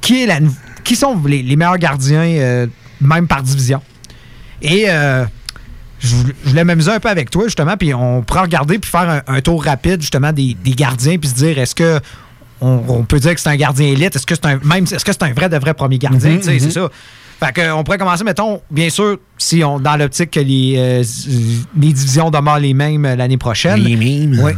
Qui, 0.00 0.22
est 0.22 0.26
la, 0.26 0.40
nou- 0.40 0.54
qui 0.84 0.96
sont 0.96 1.20
les, 1.26 1.42
les 1.42 1.56
meilleurs 1.56 1.78
gardiens, 1.78 2.22
euh, 2.24 2.66
même 3.00 3.26
par 3.26 3.42
division. 3.42 3.80
Et 4.62 4.84
euh, 4.88 5.24
je 6.00 6.14
voulais- 6.16 6.34
je 6.44 6.48
voulais 6.50 6.64
m'amuser 6.64 6.90
un 6.90 7.00
peu 7.00 7.08
avec 7.08 7.30
toi, 7.30 7.44
justement, 7.44 7.76
puis 7.76 7.92
on 7.94 8.22
pourra 8.22 8.42
regarder 8.42 8.78
puis 8.78 8.90
faire 8.90 9.08
un, 9.08 9.22
un 9.26 9.40
tour 9.40 9.64
rapide, 9.64 10.00
justement, 10.00 10.32
des, 10.32 10.54
des 10.62 10.72
gardiens, 10.72 11.18
puis 11.18 11.28
se 11.28 11.34
dire, 11.34 11.58
est-ce 11.58 11.74
que 11.74 12.00
on, 12.62 12.82
on 12.88 13.04
peut 13.04 13.18
dire 13.20 13.34
que 13.34 13.40
c'est 13.40 13.48
un 13.48 13.56
gardien 13.56 13.86
élite? 13.86 14.14
Est-ce 14.16 14.26
que 14.26 14.34
c'est 14.34 14.46
un, 14.46 14.58
même, 14.64 14.84
est-ce 14.84 15.04
que 15.04 15.12
c'est 15.12 15.22
un 15.22 15.32
vrai 15.32 15.48
de 15.48 15.56
vrai 15.56 15.72
premier 15.74 15.98
gardien? 15.98 16.30
Mhm, 16.32 16.36
mhm. 16.36 16.42
C'est 16.60 16.70
ça. 16.70 16.88
Fait 17.42 17.52
que, 17.54 17.72
on 17.72 17.84
pourrait 17.84 17.96
commencer, 17.96 18.22
mettons, 18.22 18.60
bien 18.70 18.90
sûr, 18.90 19.18
si 19.38 19.64
on 19.64 19.80
dans 19.80 19.96
l'optique 19.96 20.30
que 20.32 20.40
les, 20.40 20.74
euh, 20.76 21.02
les 21.80 21.92
divisions 21.94 22.30
demeurent 22.30 22.58
les 22.58 22.74
mêmes 22.74 23.02
l'année 23.16 23.38
prochaine. 23.38 23.80
Les 23.80 23.96
mêmes. 23.96 24.38
Oui. 24.42 24.52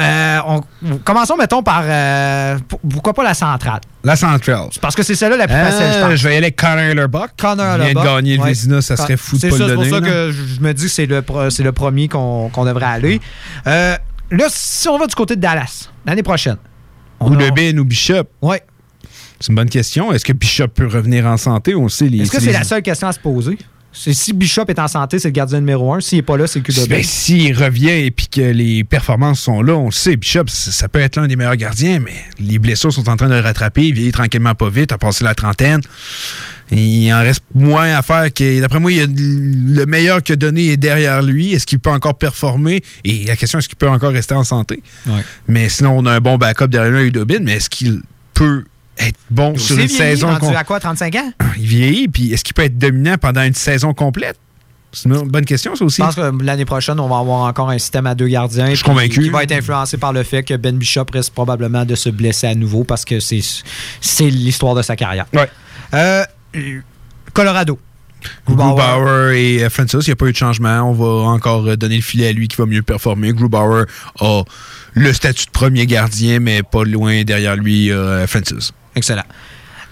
Euh, 0.00 0.38
on- 0.46 0.60
commençons, 1.04 1.36
mettons, 1.36 1.62
par. 1.62 1.82
euh, 1.84 2.58
pour- 2.68 2.80
pourquoi 2.80 3.12
pas 3.14 3.22
la 3.24 3.34
centrale? 3.34 3.80
La 4.04 4.16
Centrale. 4.16 4.68
Parce 4.80 4.94
que 4.96 5.02
c'est 5.02 5.14
celle-là 5.14 5.36
la 5.36 5.46
plus 5.46 5.54
Euh, 5.54 5.64
facile, 5.70 5.86
je 5.94 6.00
pense. 6.06 6.14
je 6.16 6.22
vais 6.28 6.34
y 6.34 6.36
aller 6.36 6.46
avec 6.46 6.56
Connor 6.56 6.94
Lurbuck. 6.94 7.30
Connor 7.38 7.76
Il 7.78 7.92
vient 7.92 8.02
de 8.02 8.06
gagner 8.06 8.36
le 8.36 8.42
Ouais. 8.42 8.80
Ça 8.82 8.96
serait 8.96 9.16
fou 9.16 9.36
de 9.36 9.40
C'est 9.40 9.48
pas 9.50 9.56
ça, 9.58 9.62
le 9.62 9.68
C'est 9.68 9.74
donner. 9.76 9.88
pour 9.90 9.98
ça 9.98 10.04
là. 10.04 10.08
que 10.10 10.32
je 10.32 10.60
me 10.60 10.72
dis 10.74 10.84
que 10.84 10.90
c'est 10.90 11.06
le, 11.06 11.24
c'est 11.50 11.62
le 11.62 11.72
premier 11.72 12.08
qu'on 12.08 12.50
devrait 12.64 12.84
aller. 12.86 13.20
Euh, 13.66 13.96
là, 14.32 14.44
si 14.48 14.88
on 14.88 14.98
va 14.98 15.06
du 15.06 15.14
côté 15.14 15.36
de 15.36 15.40
Dallas, 15.40 15.88
l'année 16.04 16.22
prochaine. 16.24 16.56
Ou 17.20 17.36
de 17.36 17.50
Ben 17.50 17.78
ou 17.78 17.84
Bishop. 17.84 18.24
Oui. 18.42 18.56
C'est 19.38 19.48
une 19.50 19.54
bonne 19.56 19.70
question. 19.70 20.12
Est-ce 20.12 20.24
que 20.24 20.32
Bishop 20.32 20.68
peut 20.68 20.86
revenir 20.88 21.26
en 21.26 21.36
santé? 21.36 21.74
On 21.76 21.88
sait. 21.88 22.06
les- 22.08 22.22
Est-ce 22.22 22.30
que 22.32 22.40
c'est 22.40 22.46
les- 22.46 22.52
la 22.52 22.64
seule 22.64 22.82
question 22.82 23.06
à 23.08 23.12
se 23.12 23.18
poser? 23.20 23.56
Si 23.92 24.32
Bishop 24.32 24.64
est 24.68 24.78
en 24.78 24.88
santé, 24.88 25.18
c'est 25.18 25.28
le 25.28 25.32
gardien 25.32 25.60
numéro 25.60 25.92
un. 25.92 26.00
S'il 26.00 26.18
n'est 26.18 26.22
pas 26.22 26.36
là, 26.36 26.46
c'est 26.46 26.60
le 26.60 26.64
QW. 26.64 26.88
Ben, 26.88 27.02
s'il 27.02 27.56
revient 27.56 27.90
et 27.90 28.10
puis 28.10 28.26
que 28.26 28.40
les 28.40 28.84
performances 28.84 29.40
sont 29.40 29.62
là, 29.62 29.74
on 29.74 29.86
le 29.86 29.92
sait, 29.92 30.16
Bishop, 30.16 30.44
ça, 30.48 30.88
peut 30.88 31.00
être 31.00 31.16
l'un 31.16 31.26
des 31.26 31.36
meilleurs 31.36 31.56
gardiens, 31.56 32.00
mais 32.00 32.14
les 32.38 32.58
blessures 32.58 32.92
sont 32.92 33.08
en 33.08 33.16
train 33.16 33.28
de 33.28 33.34
le 33.34 33.40
rattraper. 33.40 33.88
Il 33.88 33.94
vieillit 33.94 34.12
tranquillement 34.12 34.54
pas 34.54 34.70
vite, 34.70 34.92
a 34.92 34.98
passé 34.98 35.24
la 35.24 35.34
trentaine. 35.34 35.80
Il 36.70 37.12
en 37.12 37.20
reste 37.20 37.44
moins 37.54 37.94
à 37.94 38.00
faire 38.00 38.32
que. 38.32 38.60
D'après 38.60 38.80
moi, 38.80 38.90
il 38.92 38.98
y 38.98 39.02
a 39.02 39.06
le 39.06 39.84
meilleur 39.84 40.22
que 40.22 40.32
donné 40.32 40.68
est 40.68 40.76
derrière 40.78 41.20
lui. 41.20 41.52
Est-ce 41.52 41.66
qu'il 41.66 41.78
peut 41.78 41.90
encore 41.90 42.16
performer? 42.16 42.82
Et 43.04 43.24
la 43.26 43.36
question, 43.36 43.58
est-ce 43.58 43.68
qu'il 43.68 43.76
peut 43.76 43.90
encore 43.90 44.12
rester 44.12 44.34
en 44.34 44.44
santé? 44.44 44.82
Mais 45.48 45.68
sinon, 45.68 45.98
on 45.98 46.06
a 46.06 46.12
un 46.12 46.20
bon 46.20 46.38
backup 46.38 46.68
derrière 46.68 46.92
lui, 46.92 47.08
Udobin, 47.08 47.40
mais 47.42 47.54
est-ce 47.54 47.68
qu'il 47.68 48.00
peut 48.32 48.64
être 49.08 49.18
bon 49.30 49.56
sur 49.56 49.76
une 49.78 49.86
vieilli, 49.86 49.96
saison 49.98 50.36
com- 50.38 50.54
à 50.56 50.64
quoi, 50.64 50.80
35 50.80 51.14
ans? 51.16 51.32
Il 51.56 51.66
vieillit, 51.66 52.08
puis 52.08 52.32
est-ce 52.32 52.44
qu'il 52.44 52.54
peut 52.54 52.62
être 52.62 52.78
dominant 52.78 53.16
pendant 53.18 53.42
une 53.42 53.54
saison 53.54 53.94
complète? 53.94 54.38
C'est 54.94 55.08
une 55.08 55.22
bonne 55.28 55.46
question, 55.46 55.74
ça 55.74 55.84
aussi. 55.86 56.02
Je 56.02 56.06
pense 56.06 56.14
que 56.16 56.44
l'année 56.44 56.66
prochaine, 56.66 57.00
on 57.00 57.08
va 57.08 57.16
avoir 57.18 57.40
encore 57.48 57.70
un 57.70 57.78
système 57.78 58.06
à 58.06 58.14
deux 58.14 58.28
gardiens. 58.28 58.68
Je 58.68 58.74
suis 58.74 58.84
convaincu. 58.84 59.22
Qui 59.22 59.30
va 59.30 59.42
être 59.42 59.52
influencé 59.52 59.96
par 59.96 60.12
le 60.12 60.22
fait 60.22 60.42
que 60.42 60.52
Ben 60.54 60.76
Bishop 60.76 61.06
risque 61.10 61.32
probablement 61.32 61.86
de 61.86 61.94
se 61.94 62.10
blesser 62.10 62.46
à 62.46 62.54
nouveau 62.54 62.84
parce 62.84 63.06
que 63.06 63.18
c'est 63.18 63.40
c'est 64.02 64.28
l'histoire 64.28 64.74
de 64.74 64.82
sa 64.82 64.94
carrière. 64.94 65.24
Ouais. 65.32 65.48
Euh, 65.94 66.24
Colorado. 67.32 67.78
Grubauer 68.46 69.34
et 69.36 69.64
euh, 69.64 69.70
Francis, 69.70 70.06
il 70.06 70.10
n'y 70.10 70.12
a 70.12 70.16
pas 70.16 70.26
eu 70.26 70.32
de 70.32 70.36
changement. 70.36 70.82
On 70.82 70.92
va 70.92 71.28
encore 71.30 71.66
euh, 71.66 71.76
donner 71.76 71.96
le 71.96 72.02
filet 72.02 72.28
à 72.28 72.32
lui 72.32 72.48
qui 72.48 72.56
va 72.56 72.66
mieux 72.66 72.82
performer. 72.82 73.32
Grubauer 73.32 73.84
a 74.20 74.42
le 74.92 75.12
statut 75.12 75.46
de 75.46 75.50
premier 75.50 75.86
gardien, 75.86 76.38
mais 76.38 76.62
pas 76.62 76.84
loin 76.84 77.22
derrière 77.24 77.56
lui, 77.56 77.90
euh, 77.90 78.26
Francis. 78.26 78.72
Excellent. 78.94 79.24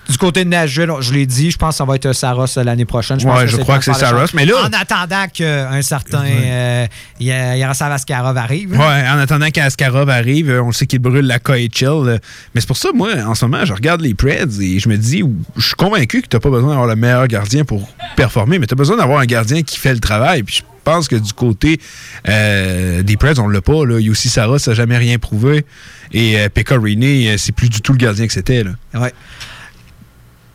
Du 0.09 0.19
côté 0.19 0.45
de 0.45 0.49
Nashville, 0.49 0.91
je 1.01 1.13
l'ai 1.13 1.25
dit, 1.25 1.53
je 1.53 1.57
pense 1.57 1.75
que 1.75 1.77
ça 1.77 1.85
va 1.85 1.95
être 1.95 2.13
Saros 2.13 2.47
l'année 2.57 2.85
prochaine. 2.85 3.19
Ouais, 3.19 3.25
pense 3.27 3.41
je 3.47 3.57
c'est 3.57 3.63
crois 3.63 3.79
que 3.79 3.85
c'est 3.85 3.95
Saros, 3.95 4.25
mais 4.35 4.45
là- 4.45 4.55
En 4.65 4.73
attendant 4.73 5.27
qu'un 5.33 5.83
certain 5.83 6.25
euh, 6.27 6.87
Ya- 7.21 7.55
Yaroslav 7.57 7.93
Askarov 7.93 8.37
arrive. 8.37 8.73
Ouais, 8.73 9.09
en 9.09 9.19
attendant 9.19 9.51
qu'Askarov 9.51 10.11
arrive, 10.11 10.51
euh, 10.51 10.63
on 10.65 10.73
sait 10.73 10.87
qu'il 10.87 10.99
brûle 10.99 11.27
la 11.27 11.39
KHL. 11.39 12.09
euh, 12.09 12.19
Mais 12.55 12.61
c'est 12.61 12.67
pour 12.67 12.77
ça, 12.79 12.89
moi, 12.93 13.11
en 13.25 13.37
ce 13.37 13.45
moment, 13.45 13.65
je 13.65 13.73
regarde 13.73 14.01
les 14.01 14.15
Preds 14.15 14.47
et 14.61 14.81
je 14.81 14.89
me 14.89 14.97
dis, 14.97 15.23
je 15.57 15.65
suis 15.65 15.75
convaincu 15.77 16.23
que 16.23 16.27
tu 16.29 16.35
n'as 16.35 16.41
pas 16.41 16.51
besoin 16.51 16.71
d'avoir 16.71 16.89
le 16.89 16.97
meilleur 16.97 17.29
gardien 17.29 17.65
pour 17.65 17.89
performer, 18.17 18.59
mais 18.59 18.67
tu 18.67 18.75
as 18.75 18.77
besoin 18.77 18.97
d'avoir 18.97 19.21
un 19.21 19.27
gardien 19.27 19.63
qui 19.63 19.79
fait 19.79 19.93
le 19.95 20.01
travail. 20.01 20.43
Puis 20.43 20.57
je 20.57 20.63
pense 20.91 21.09
que 21.09 21.17
du 21.17 21.33
côté 21.33 21.81
euh, 22.29 23.03
des 23.03 23.17
Preds, 23.17 23.39
on 23.39 23.49
l'a 23.49 23.61
pas. 23.61 23.85
Là. 23.85 24.01
Yossi 24.01 24.29
Saros 24.29 24.59
n'a 24.67 24.75
jamais 24.75 24.99
rien 24.99 25.19
prouvé. 25.19 25.65
Et 26.13 26.39
euh, 26.39 26.49
Pekka 26.49 26.77
Rinne, 26.79 27.05
euh, 27.05 27.37
c'est 27.39 27.53
plus 27.53 27.69
du 27.69 27.81
tout 27.81 27.93
le 27.93 27.99
gardien 27.99 28.27
que 28.27 28.33
c'était. 28.33 28.65
Ouais. 28.95 29.13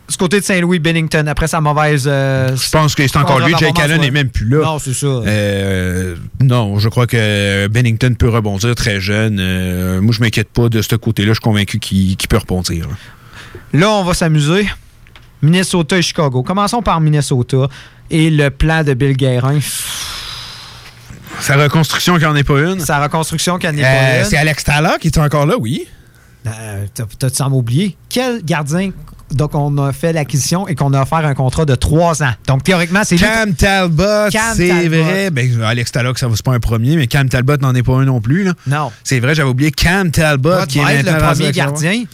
Du 0.08 0.16
côté 0.16 0.38
de 0.38 0.44
Saint-Louis, 0.44 0.78
Bennington, 0.78 1.26
après 1.26 1.48
sa 1.48 1.60
mauvaise. 1.60 2.04
Je 2.04 2.70
pense 2.70 2.94
que 2.94 3.06
c'est 3.08 3.16
encore 3.16 3.40
lui. 3.40 3.54
Jake 3.58 3.78
Allen 3.80 4.00
n'est 4.00 4.12
même 4.12 4.28
plus 4.28 4.48
là. 4.48 4.58
Non, 4.64 4.78
c'est 4.78 4.94
ça. 4.94 5.06
Euh, 5.06 6.14
non, 6.40 6.78
je 6.78 6.88
crois 6.88 7.08
que 7.08 7.66
Bennington 7.66 8.14
peut 8.16 8.28
rebondir 8.28 8.74
très 8.76 9.00
jeune. 9.00 9.38
Euh, 9.40 10.00
moi, 10.00 10.12
je 10.14 10.20
m'inquiète 10.20 10.50
pas 10.50 10.68
de 10.68 10.80
ce 10.80 10.94
côté-là. 10.94 11.30
Je 11.30 11.34
suis 11.34 11.40
convaincu 11.40 11.80
qu'il 11.80 12.16
peut 12.28 12.36
rebondir. 12.38 12.86
là. 12.88 12.94
Là, 13.80 13.90
on 13.90 14.04
va 14.04 14.14
s'amuser. 14.14 14.68
Minnesota 15.42 15.98
et 15.98 16.02
Chicago. 16.02 16.42
Commençons 16.44 16.82
par 16.82 17.00
Minnesota 17.00 17.68
et 18.10 18.30
le 18.30 18.50
plan 18.50 18.84
de 18.84 18.94
Bill 18.94 19.16
Guérin. 19.16 19.58
Sa 21.40 21.56
reconstruction 21.56 22.16
qui 22.18 22.24
n'en 22.24 22.34
est 22.34 22.44
pas 22.44 22.60
une. 22.60 22.80
Sa 22.80 23.02
reconstruction 23.02 23.58
qui 23.58 23.66
n'en 23.66 23.76
est 23.76 23.84
Euh, 23.84 24.12
pas 24.14 24.18
une. 24.20 24.24
c'est 24.24 24.36
Alex 24.36 24.64
Talla 24.64 24.96
qui 25.00 25.08
est 25.08 25.18
encore 25.18 25.46
là, 25.46 25.54
oui. 25.58 25.86
Euh, 26.46 26.86
t'as- 26.94 27.04
T'as-tu 27.18 27.36
semble 27.36 27.56
oublié? 27.56 27.96
Quel 28.08 28.42
gardien 28.44 28.90
donc 29.32 29.54
on 29.56 29.76
a 29.78 29.92
fait 29.92 30.12
l'acquisition 30.12 30.68
et 30.68 30.76
qu'on 30.76 30.92
a 30.94 31.02
offert 31.02 31.18
un 31.18 31.34
contrat 31.34 31.64
de 31.64 31.74
trois 31.74 32.22
ans? 32.22 32.30
Donc 32.46 32.62
théoriquement, 32.62 33.00
c'est 33.04 33.16
lui- 33.16 33.24
Cam 33.24 33.52
Talbot, 33.54 34.30
Cam 34.30 34.54
c'est 34.54 34.88
vrai. 34.88 35.30
Ben, 35.30 35.60
Alex 35.62 35.90
Talbot, 35.92 36.14
ça 36.16 36.28
c'est 36.34 36.44
pas 36.44 36.52
un 36.52 36.60
premier, 36.60 36.96
mais 36.96 37.06
Cam 37.08 37.28
Talbot 37.28 37.56
n'en 37.60 37.74
est 37.74 37.82
pas 37.82 37.94
un 37.94 38.04
non 38.04 38.20
plus. 38.20 38.44
Là. 38.44 38.52
Non. 38.66 38.92
C'est 39.04 39.18
vrai, 39.20 39.34
j'avais 39.34 39.48
oublié 39.48 39.72
Cam 39.72 40.10
Talbot 40.10 40.66
qui 40.68 40.78
est 40.78 41.02
le 41.02 41.18
premier 41.18 41.50
gardien. 41.52 42.04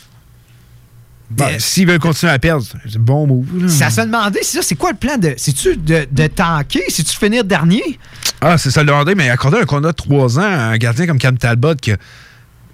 Bon, 1.37 1.47
S'ils 1.59 1.87
veulent 1.87 1.99
continuer 1.99 2.33
à 2.33 2.39
perdre, 2.39 2.65
c'est 2.89 2.99
bon 2.99 3.27
move. 3.27 3.47
là. 3.63 3.69
Ça 3.69 3.91
se 3.91 4.01
demandait, 4.03 4.41
c'est 4.43 4.59
ça, 4.59 4.63
c'est 4.63 4.75
quoi 4.75 4.91
le 4.93 4.97
plan 4.99 5.17
de. 5.19 5.35
C'est-tu 5.37 5.77
de, 5.77 6.07
de 6.11 6.27
tanker? 6.27 6.83
C'est-tu 6.89 7.17
finir 7.17 7.45
dernier? 7.45 7.99
Ah, 8.41 8.59
c'est 8.59 8.71
ça 8.71 8.81
le 8.83 8.87
demander, 8.89 9.15
mais 9.15 9.31
accorder 9.31 9.59
un 9.59 9.65
contrat 9.65 9.93
de 9.93 9.97
trois 9.97 10.39
ans 10.39 10.43
à 10.43 10.47
un 10.73 10.77
gardien 10.77 11.07
comme 11.07 11.19
Cam 11.19 11.39
Talbot 11.39 11.75
qui 11.77 11.93
a 11.93 11.97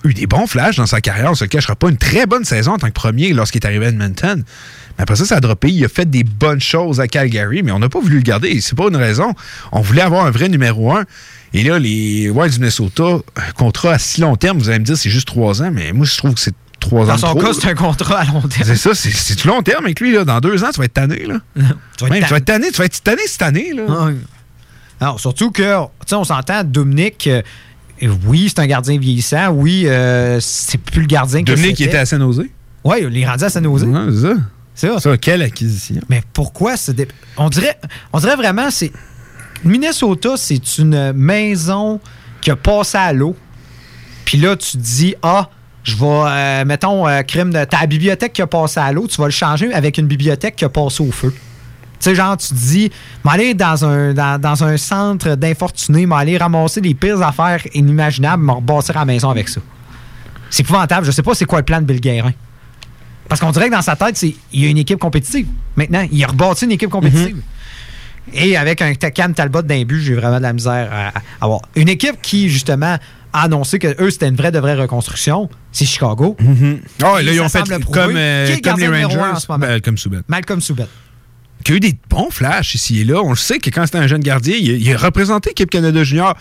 eu 0.04 0.14
des 0.14 0.26
bons 0.26 0.46
flashs 0.46 0.76
dans 0.76 0.86
sa 0.86 1.00
carrière, 1.00 1.30
on 1.30 1.34
se 1.34 1.44
le 1.44 1.48
cachera 1.48 1.74
pas, 1.74 1.88
une 1.88 1.96
très 1.96 2.24
bonne 2.26 2.44
saison 2.44 2.72
en 2.72 2.78
tant 2.78 2.86
que 2.86 2.92
premier 2.92 3.32
lorsqu'il 3.32 3.60
est 3.62 3.66
arrivé 3.66 3.86
à 3.86 3.88
Edmonton. 3.88 4.44
Mais 4.96 5.02
après 5.02 5.16
ça, 5.16 5.24
ça 5.24 5.36
a 5.36 5.40
droppé. 5.40 5.70
Il 5.70 5.84
a 5.84 5.88
fait 5.88 6.08
des 6.08 6.24
bonnes 6.24 6.60
choses 6.60 7.00
à 7.00 7.08
Calgary, 7.08 7.62
mais 7.62 7.72
on 7.72 7.78
n'a 7.78 7.88
pas 7.88 8.00
voulu 8.00 8.16
le 8.16 8.22
garder. 8.22 8.60
C'est 8.60 8.76
pas 8.76 8.88
une 8.88 8.96
raison. 8.96 9.34
On 9.72 9.80
voulait 9.80 10.02
avoir 10.02 10.24
un 10.26 10.30
vrai 10.30 10.48
numéro 10.48 10.92
un. 10.92 11.04
Et 11.54 11.62
là, 11.64 11.78
les 11.78 12.28
Wilds 12.30 12.54
du 12.54 12.58
Minnesota, 12.60 13.18
un 13.36 13.52
contrat 13.56 13.92
à 13.94 13.98
si 13.98 14.20
long 14.20 14.36
terme, 14.36 14.58
vous 14.58 14.68
allez 14.68 14.78
me 14.80 14.84
dire 14.84 14.96
c'est 14.96 15.10
juste 15.10 15.26
trois 15.28 15.62
ans, 15.62 15.70
mais 15.72 15.92
moi, 15.92 16.04
je 16.06 16.16
trouve 16.16 16.34
que 16.34 16.40
c'est 16.40 16.54
trois 16.80 17.04
ans 17.04 17.06
Dans 17.08 17.14
de 17.14 17.20
son 17.20 17.26
trop, 17.34 17.40
cas, 17.40 17.52
c'est 17.60 17.68
un 17.68 17.74
contrat 17.74 18.20
à 18.20 18.24
long 18.24 18.40
terme. 18.40 18.64
C'est 18.64 18.76
ça, 18.76 18.94
c'est- 18.94 19.34
du 19.40 19.46
long 19.48 19.62
terme 19.62 19.84
avec 19.84 20.00
lui. 20.00 20.12
Là? 20.12 20.24
Dans 20.24 20.40
deux 20.40 20.62
ans, 20.64 20.68
tu 20.72 20.78
vas 20.78 20.84
être 20.84 20.94
tanné. 20.94 21.24
Là. 21.26 21.36
Tu 21.56 21.62
vas 22.04 22.06
être 22.06 22.10
Même, 22.10 22.24
tu 22.24 22.30
vas 22.30 22.40
tanné. 22.40 22.40
être 22.40 22.44
tanné. 22.44 22.70
Tu 22.72 22.78
vas 22.78 22.84
être 22.84 23.02
tanné 23.02 23.22
cette 23.26 23.42
année. 23.42 23.72
Là. 23.74 23.82
Ah, 25.00 25.06
Non, 25.06 25.18
surtout 25.18 25.50
que, 25.50 25.62
tu 25.62 25.88
sais, 26.06 26.14
on 26.14 26.24
s'entend, 26.24 26.62
Dominique, 26.64 27.26
euh, 27.28 27.42
oui, 28.26 28.46
c'est 28.48 28.60
un 28.60 28.66
gardien 28.66 28.98
vieillissant. 28.98 29.48
Oui, 29.50 29.84
euh, 29.86 30.38
c'est 30.40 30.78
plus 30.78 31.00
le 31.02 31.06
gardien 31.06 31.40
que 31.42 31.52
Dominique 31.52 31.76
qui 31.76 31.82
c'était. 31.84 31.90
était 31.96 31.98
à 32.02 32.06
San 32.06 32.20
Jose. 32.20 32.42
Oui, 32.84 32.96
il 33.10 33.18
est 33.18 33.26
rendu 33.26 33.44
à 33.44 33.48
San 33.50 33.64
Jose. 33.64 33.84
Ouais, 33.84 34.00
c'est 34.10 34.20
ça. 34.22 34.34
C'est 34.74 34.88
ça. 34.88 35.00
Ça, 35.00 35.16
quelle 35.18 35.42
acquisition. 35.42 35.96
Mais 36.08 36.22
pourquoi 36.32 36.76
ce 36.76 36.92
dé- 36.92 37.08
on 37.36 37.48
dirait 37.48 37.76
on 38.12 38.20
dirait 38.20 38.36
vraiment 38.36 38.70
c'est 38.70 38.92
Minnesota, 39.64 40.30
c'est 40.36 40.78
une 40.78 41.12
maison 41.12 42.00
qui 42.40 42.50
a 42.52 42.56
passé 42.56 42.96
à 42.96 43.12
l'eau. 43.12 43.34
Puis 44.24 44.38
là 44.38 44.54
tu 44.56 44.72
te 44.72 44.76
dis 44.76 45.14
ah, 45.22 45.50
je 45.88 45.96
vais 45.96 46.06
euh, 46.06 46.64
mettons 46.66 47.08
euh, 47.08 47.22
crime 47.22 47.50
de 47.52 47.64
ta 47.64 47.86
bibliothèque 47.86 48.34
qui 48.34 48.42
a 48.42 48.46
passé 48.46 48.78
à 48.78 48.92
l'eau, 48.92 49.06
tu 49.06 49.20
vas 49.20 49.26
le 49.26 49.32
changer 49.32 49.72
avec 49.72 49.96
une 49.96 50.06
bibliothèque 50.06 50.56
qui 50.56 50.64
a 50.64 50.68
passé 50.68 51.02
au 51.02 51.10
feu. 51.10 51.32
Tu 51.32 52.10
sais, 52.10 52.14
genre, 52.14 52.36
tu 52.36 52.48
te 52.48 52.54
dis, 52.54 52.92
m'aller 53.24 53.54
dans 53.54 53.84
un, 53.84 54.12
dans, 54.12 54.40
dans 54.40 54.62
un 54.62 54.76
centre 54.76 55.34
d'infortunés, 55.34 56.06
m'aller 56.06 56.36
ramasser 56.36 56.80
les 56.80 56.94
pires 56.94 57.20
affaires 57.22 57.62
inimaginables, 57.74 58.44
me 58.44 58.52
rebâtir 58.52 58.96
à 58.96 59.00
la 59.00 59.04
maison 59.06 59.30
avec 59.30 59.48
ça. 59.48 59.60
C'est 60.50 60.62
épouvantable. 60.62 61.06
Je 61.06 61.10
sais 61.10 61.22
pas 61.22 61.34
c'est 61.34 61.44
quoi 61.44 61.58
le 61.58 61.64
plan 61.64 61.80
de 61.80 61.86
Bill 61.86 62.00
Guérin. 62.00 62.32
Parce 63.28 63.40
qu'on 63.40 63.50
dirait 63.50 63.68
que 63.68 63.74
dans 63.74 63.82
sa 63.82 63.96
tête, 63.96 64.16
c'est 64.16 64.34
il 64.52 64.62
y 64.62 64.66
a 64.66 64.68
une 64.68 64.78
équipe 64.78 64.98
compétitive. 64.98 65.48
Maintenant, 65.76 66.06
il 66.10 66.22
a 66.22 66.28
rebâti 66.28 66.66
une 66.66 66.72
équipe 66.72 66.90
compétitive. 66.90 67.40
Et 68.32 68.56
avec 68.56 68.82
un 68.82 68.94
Cam 68.94 69.34
Talbot 69.34 69.62
d'un 69.62 69.84
but, 69.84 70.00
j'ai 70.00 70.14
vraiment 70.14 70.36
de 70.38 70.42
la 70.42 70.52
misère 70.52 70.90
à, 70.92 71.44
avoir. 71.44 71.62
Une 71.74 71.88
équipe 71.88 72.20
qui, 72.22 72.48
justement, 72.48 72.96
annoncé 73.32 73.78
que 73.78 74.00
eux, 74.02 74.10
c'était 74.10 74.28
une 74.28 74.36
vraie 74.36 74.50
de 74.52 74.58
vraie 74.58 74.74
reconstruction, 74.74 75.48
c'est 75.72 75.84
Chicago. 75.84 76.36
Ah, 77.02 77.20
Et 77.20 77.24
là, 77.24 77.32
ils 77.32 77.40
ont 77.40 77.48
fait 77.48 77.62
comme, 77.92 78.16
euh, 78.16 78.46
Qui 78.46 78.52
est 78.52 78.56
le 78.56 78.60
comme 78.70 78.80
les 78.80 78.86
un 78.86 79.04
en 79.04 79.08
Rangers. 79.08 79.40
ce 79.40 79.52
moment? 79.52 79.66
Comme 79.84 79.98
Subban. 79.98 80.20
Malcolm 80.28 80.60
Subban. 80.60 80.86
Qui 81.64 81.72
a 81.72 81.74
eu 81.76 81.80
des 81.80 81.98
bons 82.08 82.30
flashs 82.30 82.74
ici 82.74 83.00
et 83.00 83.04
là. 83.04 83.20
On 83.22 83.30
le 83.30 83.36
sait 83.36 83.58
que 83.58 83.68
quand 83.70 83.84
c'était 83.84 83.98
un 83.98 84.06
jeune 84.06 84.22
gardien, 84.22 84.56
il, 84.58 84.80
il 84.80 84.92
a 84.94 84.96
représenté 84.96 85.50
l'équipe 85.50 85.70
Canada 85.70 86.02
Junior. 86.04 86.34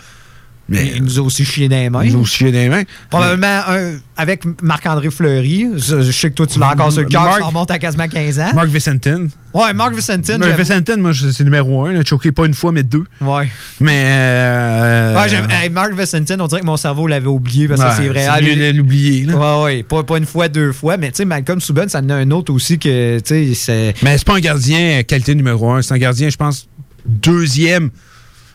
Mais 0.70 0.92
il 0.96 1.02
nous 1.02 1.18
a 1.18 1.22
aussi 1.22 1.46
chié 1.46 1.66
les 1.66 1.88
mains. 1.88 2.04
Il 2.04 2.12
nous 2.12 2.18
a 2.18 2.22
aussi 2.22 2.36
chié 2.36 2.50
les 2.52 2.68
mains. 2.68 2.82
Probablement 3.08 3.62
un- 3.68 3.94
avec 4.18 4.42
Marc-André 4.62 5.08
Fleury. 5.10 5.66
Je, 5.76 6.02
je 6.02 6.12
sais 6.12 6.28
que 6.28 6.34
toi, 6.34 6.46
tu 6.46 6.58
l'as 6.58 6.72
encore 6.72 6.92
sur 6.92 7.00
le 7.02 7.08
cœur, 7.08 7.22
Marc- 7.22 7.38
ça 7.38 7.46
remonte 7.46 7.70
à 7.70 7.78
quasiment 7.78 8.06
15 8.06 8.38
ans. 8.38 8.50
Mark 8.54 8.68
Vicentin. 8.68 9.28
Ouais, 9.54 9.72
Mark 9.72 9.94
Vicentin. 9.94 10.36
J'avoue. 10.38 10.58
Vicentin, 10.58 10.96
moi, 10.98 11.12
c'est 11.14 11.42
numéro 11.44 11.86
un. 11.86 11.92
Il 11.92 11.98
a 11.98 12.04
choqué 12.04 12.32
pas 12.32 12.44
une 12.44 12.52
fois, 12.52 12.70
mais 12.72 12.82
deux. 12.82 13.04
Ouais. 13.22 13.48
Mais. 13.80 14.04
euh, 14.08 15.16
Ouais, 15.16 15.28
j'aime- 15.30 15.48
hey, 15.50 15.70
Mark 15.70 15.94
Vicentin, 15.98 16.38
on 16.38 16.46
dirait 16.48 16.60
que 16.60 16.66
mon 16.66 16.76
cerveau 16.76 17.06
l'avait 17.06 17.26
oublié 17.28 17.66
parce 17.66 17.80
que 17.80 17.86
Ouais, 17.86 17.92
c'est 17.96 18.08
vrai. 18.08 18.20
c'est 18.24 18.28
Ah, 18.28 18.40
mieux 18.42 18.52
lui- 18.54 18.72
l'oublier. 18.74 19.26
Ouais, 19.32 19.62
ouais. 19.62 19.82
Pas, 19.84 20.02
pas 20.02 20.18
une 20.18 20.26
fois, 20.26 20.48
deux 20.48 20.72
fois. 20.72 20.98
Mais 20.98 21.10
tu 21.10 21.16
sais, 21.16 21.24
Malcolm 21.24 21.60
Subban, 21.62 21.88
ça 21.88 22.00
en 22.00 22.08
a 22.10 22.14
un 22.16 22.30
autre 22.30 22.52
aussi 22.52 22.78
que, 22.78 23.18
tu 23.20 23.24
sais, 23.24 23.54
c'est. 23.54 23.94
Mais 24.02 24.18
c'est 24.18 24.26
pas 24.26 24.36
un 24.36 24.40
gardien 24.40 24.98
euh, 24.98 25.02
qualité 25.02 25.34
numéro 25.34 25.70
un. 25.70 25.80
C'est 25.80 25.94
un 25.94 25.98
gardien, 25.98 26.28
je 26.28 26.36
pense, 26.36 26.68
deuxième. 27.06 27.90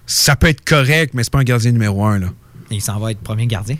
Ça 0.05 0.35
peut 0.35 0.47
être 0.47 0.63
correct, 0.65 1.13
mais 1.13 1.23
c'est 1.23 1.31
pas 1.31 1.39
un 1.39 1.43
gardien 1.43 1.71
numéro 1.71 2.05
un. 2.05 2.19
Là. 2.19 2.27
Il 2.71 2.81
s'en 2.81 2.99
va 2.99 3.11
être 3.11 3.19
premier 3.19 3.47
gardien? 3.47 3.77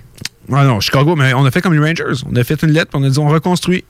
Ah 0.52 0.66
non, 0.66 0.80
Chicago, 0.80 1.16
mais 1.16 1.34
on 1.34 1.46
a 1.46 1.52
fait 1.52 1.62
comme 1.62 1.74
les 1.74 1.80
Rangers. 1.80 2.24
On 2.30 2.36
a 2.36 2.44
fait 2.44 2.62
une 2.64 2.72
lettre, 2.72 2.92
on 2.94 3.04
a 3.04 3.10
dit 3.10 3.20
on 3.20 3.30
reconstruit. 3.30 3.84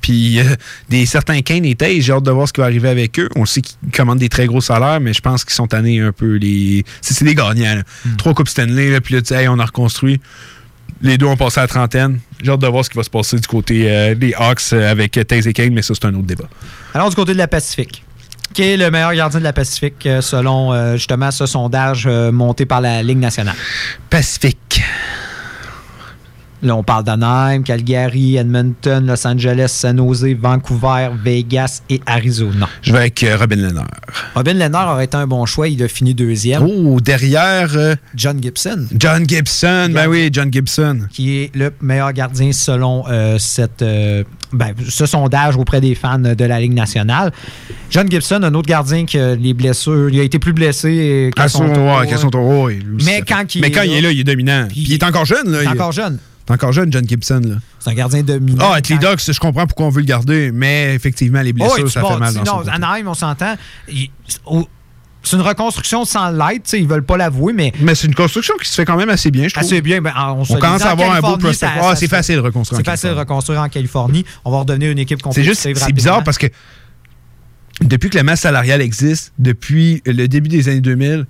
Puis 0.00 0.38
euh, 0.38 0.44
des 0.90 1.06
certains 1.06 1.40
Kane 1.40 1.64
et 1.64 1.74
Taze, 1.74 2.00
j'ai 2.00 2.12
hâte 2.12 2.24
de 2.24 2.30
voir 2.30 2.46
ce 2.46 2.52
qui 2.52 2.60
va 2.60 2.66
arriver 2.66 2.90
avec 2.90 3.18
eux. 3.18 3.28
On 3.36 3.46
sait 3.46 3.62
qu'ils 3.62 3.90
commandent 3.90 4.18
des 4.18 4.28
très 4.28 4.46
gros 4.46 4.60
salaires, 4.60 5.00
mais 5.00 5.14
je 5.14 5.22
pense 5.22 5.44
qu'ils 5.44 5.54
sont 5.54 5.66
tannés 5.66 6.00
un 6.00 6.12
peu. 6.12 6.34
les. 6.34 6.84
C'est 7.00 7.14
c'est 7.14 7.24
des 7.24 7.34
gagnants. 7.34 7.76
là. 7.76 7.82
Trois 8.18 8.34
Coupes 8.34 8.48
Stanley, 8.48 8.90
là, 8.90 9.00
puis 9.00 9.14
là, 9.14 9.22
tu 9.22 9.28
sais, 9.28 9.42
hey, 9.42 9.48
on 9.48 9.58
a 9.58 9.64
reconstruit. 9.64 10.20
Les 11.00 11.16
deux 11.16 11.26
ont 11.26 11.36
passé 11.38 11.58
à 11.60 11.62
la 11.62 11.68
trentaine. 11.68 12.20
J'ai 12.42 12.50
hâte 12.50 12.60
de 12.60 12.66
voir 12.66 12.84
ce 12.84 12.90
qui 12.90 12.96
va 12.98 13.02
se 13.02 13.10
passer 13.10 13.38
du 13.38 13.46
côté 13.46 13.90
euh, 13.90 14.14
des 14.14 14.34
Hawks 14.34 14.60
euh, 14.74 14.90
avec 14.90 15.18
Taze 15.26 15.46
et 15.46 15.52
Kane, 15.54 15.72
mais 15.72 15.80
ça, 15.82 15.94
c'est 15.94 16.04
un 16.04 16.14
autre 16.14 16.26
débat. 16.26 16.48
Alors, 16.92 17.08
du 17.08 17.16
côté 17.16 17.32
de 17.32 17.38
la 17.38 17.48
Pacifique. 17.48 18.04
Qui 18.54 18.62
est 18.62 18.76
le 18.76 18.88
meilleur 18.88 19.12
gardien 19.14 19.40
de 19.40 19.44
la 19.44 19.52
Pacifique 19.52 20.06
euh, 20.06 20.20
selon 20.20 20.72
euh, 20.72 20.92
justement 20.92 21.32
ce 21.32 21.44
sondage 21.44 22.04
euh, 22.06 22.30
monté 22.30 22.66
par 22.66 22.80
la 22.80 23.02
Ligue 23.02 23.18
nationale? 23.18 23.56
Pacifique. 24.08 24.80
Là, 26.64 26.74
on 26.76 26.82
parle 26.82 27.04
d'Anaheim, 27.04 27.62
Calgary, 27.62 28.36
Edmonton, 28.36 29.06
Los 29.06 29.26
Angeles, 29.26 29.68
San 29.68 29.98
Jose, 29.98 30.24
Vancouver, 30.40 31.10
Vegas 31.22 31.82
et 31.90 32.00
Arizona. 32.06 32.66
Je 32.80 32.90
vais 32.92 32.98
avec 33.00 33.22
euh, 33.22 33.36
Robin 33.38 33.56
Lennard. 33.56 33.86
Robin 34.34 34.54
Lennard 34.54 34.94
aurait 34.94 35.04
été 35.04 35.16
un 35.18 35.26
bon 35.26 35.44
choix. 35.44 35.68
Il 35.68 35.82
a 35.82 35.88
fini 35.88 36.14
deuxième. 36.14 36.62
Oh, 36.62 37.00
derrière. 37.02 37.68
euh, 37.76 37.94
John 38.14 38.42
Gibson. 38.42 38.86
John 38.98 39.28
Gibson. 39.28 39.90
Ben 39.92 40.08
oui, 40.08 40.30
John 40.32 40.50
Gibson. 40.50 41.00
Qui 41.12 41.36
est 41.42 41.54
le 41.54 41.70
meilleur 41.82 42.12
gardien 42.14 42.50
selon 42.52 43.04
euh, 43.10 43.36
cette, 43.38 43.82
euh, 43.82 44.24
ben, 44.52 44.72
ce 44.88 45.04
sondage 45.04 45.56
auprès 45.56 45.82
des 45.82 45.94
fans 45.94 46.18
de 46.18 46.44
la 46.46 46.60
Ligue 46.60 46.72
nationale. 46.74 47.30
John 47.90 48.10
Gibson, 48.10 48.40
un 48.42 48.54
autre 48.54 48.68
gardien 48.68 49.04
que 49.04 49.34
les 49.34 49.52
blessures. 49.52 50.08
Il 50.10 50.18
a 50.18 50.22
été 50.22 50.38
plus 50.38 50.54
blessé 50.54 51.30
qu'à 51.36 51.48
son 51.48 51.58
son, 51.68 51.74
tour. 51.74 51.98
ouais, 51.98 52.06
qu'à 52.08 52.16
son 52.16 52.30
tour, 52.30 52.46
ouais, 52.64 52.74
lui 52.76 52.96
aussi, 52.96 53.04
Mais 53.06 53.20
quand 53.20 53.54
il 53.54 53.60
Mais 53.60 53.66
est 53.68 53.70
quand 53.70 53.82
il 53.82 53.90
là- 53.90 53.96
est 53.98 54.00
là, 54.00 54.10
il 54.12 54.20
est 54.20 54.24
dominant. 54.24 54.66
Puis 54.70 54.80
il 54.88 54.92
est 54.94 55.02
encore 55.02 55.26
jeune. 55.26 55.50
Là, 55.50 55.58
Il 55.62 55.68
est 55.68 55.70
Il- 55.70 55.70
encore 55.72 55.92
jeune. 55.92 56.18
Est 56.48 56.52
encore 56.52 56.72
jeune, 56.72 56.92
John 56.92 57.08
Gibson. 57.08 57.40
Là. 57.44 57.54
C'est 57.78 57.90
un 57.90 57.94
gardien 57.94 58.22
dominant. 58.22 58.66
Ah, 58.68 58.72
avec 58.74 58.88
les 58.88 58.98
Ducks, 58.98 59.20
je 59.32 59.38
comprends 59.40 59.66
pourquoi 59.66 59.86
on 59.86 59.90
veut 59.90 60.00
le 60.00 60.06
garder, 60.06 60.50
mais 60.52 60.94
effectivement, 60.94 61.40
les 61.40 61.52
blessures, 61.54 61.84
Oh, 61.86 61.88
ça 61.88 62.00
bon, 62.02 62.08
fait 62.14 62.18
mal 62.18 62.34
dans 62.34 62.44
non. 62.62 62.68
Anaheim, 62.68 63.06
on 63.08 63.14
s'entend. 63.14 63.56
il- 63.88 64.10
C'est 65.26 65.36
une 65.36 65.42
reconstruction 65.42 66.04
sans 66.04 66.30
sais, 66.64 66.80
ils 66.80 66.86
veulent 66.86 67.02
pas 67.02 67.16
l'avouer, 67.16 67.54
mais. 67.54 67.72
Mais 67.80 67.94
c'est 67.94 68.06
une 68.08 68.14
construction 68.14 68.52
qui 68.62 68.68
se 68.68 68.74
fait 68.74 68.84
quand 68.84 68.96
même 68.98 69.08
assez 69.08 69.30
bien, 69.30 69.48
je 69.48 69.54
trouve. 69.54 69.64
Assez 69.64 69.80
bien. 69.80 70.02
Ben, 70.02 70.12
on 70.36 70.44
se 70.44 70.52
On 70.52 70.56
le 70.56 70.60
commence 70.60 70.82
à 70.82 70.90
avoir 70.90 71.12
un 71.14 71.20
beau 71.22 71.38
prospect. 71.38 71.66
Ah, 71.80 71.96
c'est 71.96 72.08
facile 72.08 72.36
de 72.36 72.40
reconstruire 72.40 72.76
C'est 72.78 72.84
facile 72.84 73.08
de 73.08 73.14
reconstruire 73.14 73.60
en 73.62 73.68
Californie. 73.70 74.26
On 74.44 74.50
va 74.50 74.58
redevenir 74.58 74.90
une 74.90 74.98
équipe 74.98 75.20
C'est 75.20 75.22
compétitive. 75.22 75.50
juste, 75.50 75.62
c'est 75.78 75.92
bizarre 75.92 76.22
parce 76.24 76.36
que 76.36 76.48
depuis 77.80 78.10
que 78.10 78.16
la 78.16 78.22
masse 78.22 78.42
salariale 78.42 78.82
existe, 78.82 79.32
depuis 79.38 80.02
le 80.06 80.28
début 80.28 80.48
des 80.48 80.68
années 80.68 80.80
2000, 80.82 81.24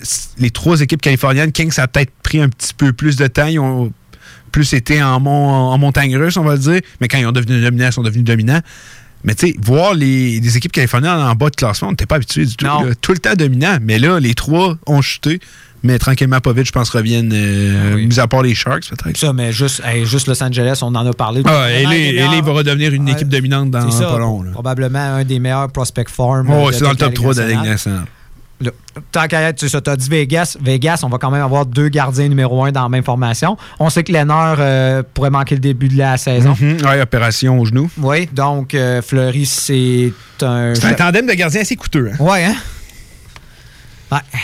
c- 0.00 0.28
les 0.38 0.50
trois 0.50 0.80
équipes 0.80 1.00
californiennes, 1.02 1.52
Kings, 1.52 1.70
ça 1.70 1.82
a 1.82 1.86
peut-être 1.86 2.10
pris 2.22 2.40
un 2.40 2.48
petit 2.48 2.72
peu 2.74 2.92
plus 2.94 3.16
de 3.16 3.26
temps. 3.26 3.46
Ils 3.46 3.58
ont 3.60 3.92
plus 4.50 4.72
été 4.72 5.02
en, 5.02 5.20
mon- 5.20 5.70
en 5.70 5.78
montagne 5.78 6.16
russe, 6.16 6.36
on 6.36 6.44
va 6.44 6.52
le 6.54 6.58
dire. 6.58 6.80
Mais 7.00 7.08
quand 7.08 7.18
ils 7.18 7.26
ont 7.26 7.32
devenu 7.32 7.60
dominants, 7.60 7.86
ils 7.86 7.92
sont 7.92 8.02
devenus 8.02 8.24
dominants. 8.24 8.60
Mais 9.24 9.34
tu 9.34 9.48
sais, 9.48 9.54
voir 9.60 9.94
les, 9.94 10.38
les 10.40 10.56
équipes 10.56 10.72
californiennes 10.72 11.10
en 11.12 11.34
bas 11.34 11.50
de 11.50 11.56
classement, 11.56 11.88
on 11.88 11.90
n'était 11.92 12.06
pas 12.06 12.16
habitué 12.16 12.46
du 12.46 12.54
tout. 12.56 12.64
là. 12.64 12.94
Tout 13.00 13.12
le 13.12 13.18
temps 13.18 13.34
dominant. 13.34 13.78
Mais 13.82 13.98
là, 13.98 14.20
les 14.20 14.34
trois 14.34 14.76
ont 14.86 15.02
chuté. 15.02 15.40
Mais 15.84 15.96
tranquillement, 16.00 16.40
pas 16.40 16.52
vite, 16.52 16.66
je 16.66 16.72
pense, 16.72 16.90
reviennent, 16.90 17.30
euh, 17.32 17.96
mis 18.04 18.18
à 18.18 18.26
part 18.26 18.42
les 18.42 18.52
Sharks, 18.52 18.90
peut-être. 18.90 19.16
Ça, 19.16 19.32
mais 19.32 19.52
juste, 19.52 19.80
hey, 19.84 20.04
juste 20.06 20.26
Los 20.26 20.42
Angeles, 20.42 20.80
on 20.82 20.92
en 20.94 21.06
a 21.06 21.12
parlé. 21.12 21.40
Ah, 21.44 21.68
LA, 21.70 22.40
va 22.42 22.52
redevenir 22.52 22.92
une 22.92 23.08
équipe 23.08 23.28
dominante 23.28 23.70
dans 23.70 23.88
ça, 23.92 24.06
pas 24.06 24.18
long. 24.18 24.42
là. 24.42 24.50
Probablement 24.50 24.98
un 24.98 25.24
des 25.24 25.38
meilleurs 25.38 25.70
prospect 25.70 26.06
farm. 26.08 26.50
Oh, 26.50 26.70
c'est 26.72 26.82
dans 26.82 26.90
le 26.90 26.96
top 26.96 27.14
3 27.14 27.34
de 27.34 27.40
la 27.42 27.46
Ligue 27.48 27.62
nationale. 27.64 28.06
Tant 29.12 29.26
qu'à 29.28 29.42
être, 29.42 29.64
tu 29.64 29.90
as 29.90 29.96
dit 29.96 30.08
Vegas. 30.08 30.56
Vegas, 30.60 31.00
on 31.04 31.08
va 31.08 31.18
quand 31.18 31.30
même 31.30 31.42
avoir 31.42 31.64
deux 31.64 31.88
gardiens 31.88 32.26
numéro 32.26 32.64
un 32.64 32.72
dans 32.72 32.82
la 32.82 32.88
même 32.88 33.04
formation. 33.04 33.56
On 33.78 33.88
sait 33.88 34.02
que 34.02 34.10
Lennard 34.12 34.56
euh, 34.58 35.02
pourrait 35.14 35.30
manquer 35.30 35.54
le 35.54 35.60
début 35.60 35.88
de 35.88 35.96
la 35.96 36.16
saison. 36.16 36.56
Mhm, 36.60 36.78
ouais, 36.84 37.00
opération 37.00 37.58
au 37.60 37.64
genou. 37.64 37.88
Oui, 37.98 38.28
donc 38.32 38.74
euh, 38.74 39.00
Fleury, 39.00 39.46
c'est 39.46 40.12
un. 40.42 40.74
C'est 40.74 40.86
un 40.86 40.94
tandem 40.94 41.26
de 41.26 41.34
gardiens 41.34 41.60
assez 41.60 41.76
coûteux. 41.76 42.10
hein. 42.12 42.16
Ouais, 42.24 42.44
hein? 42.44 42.56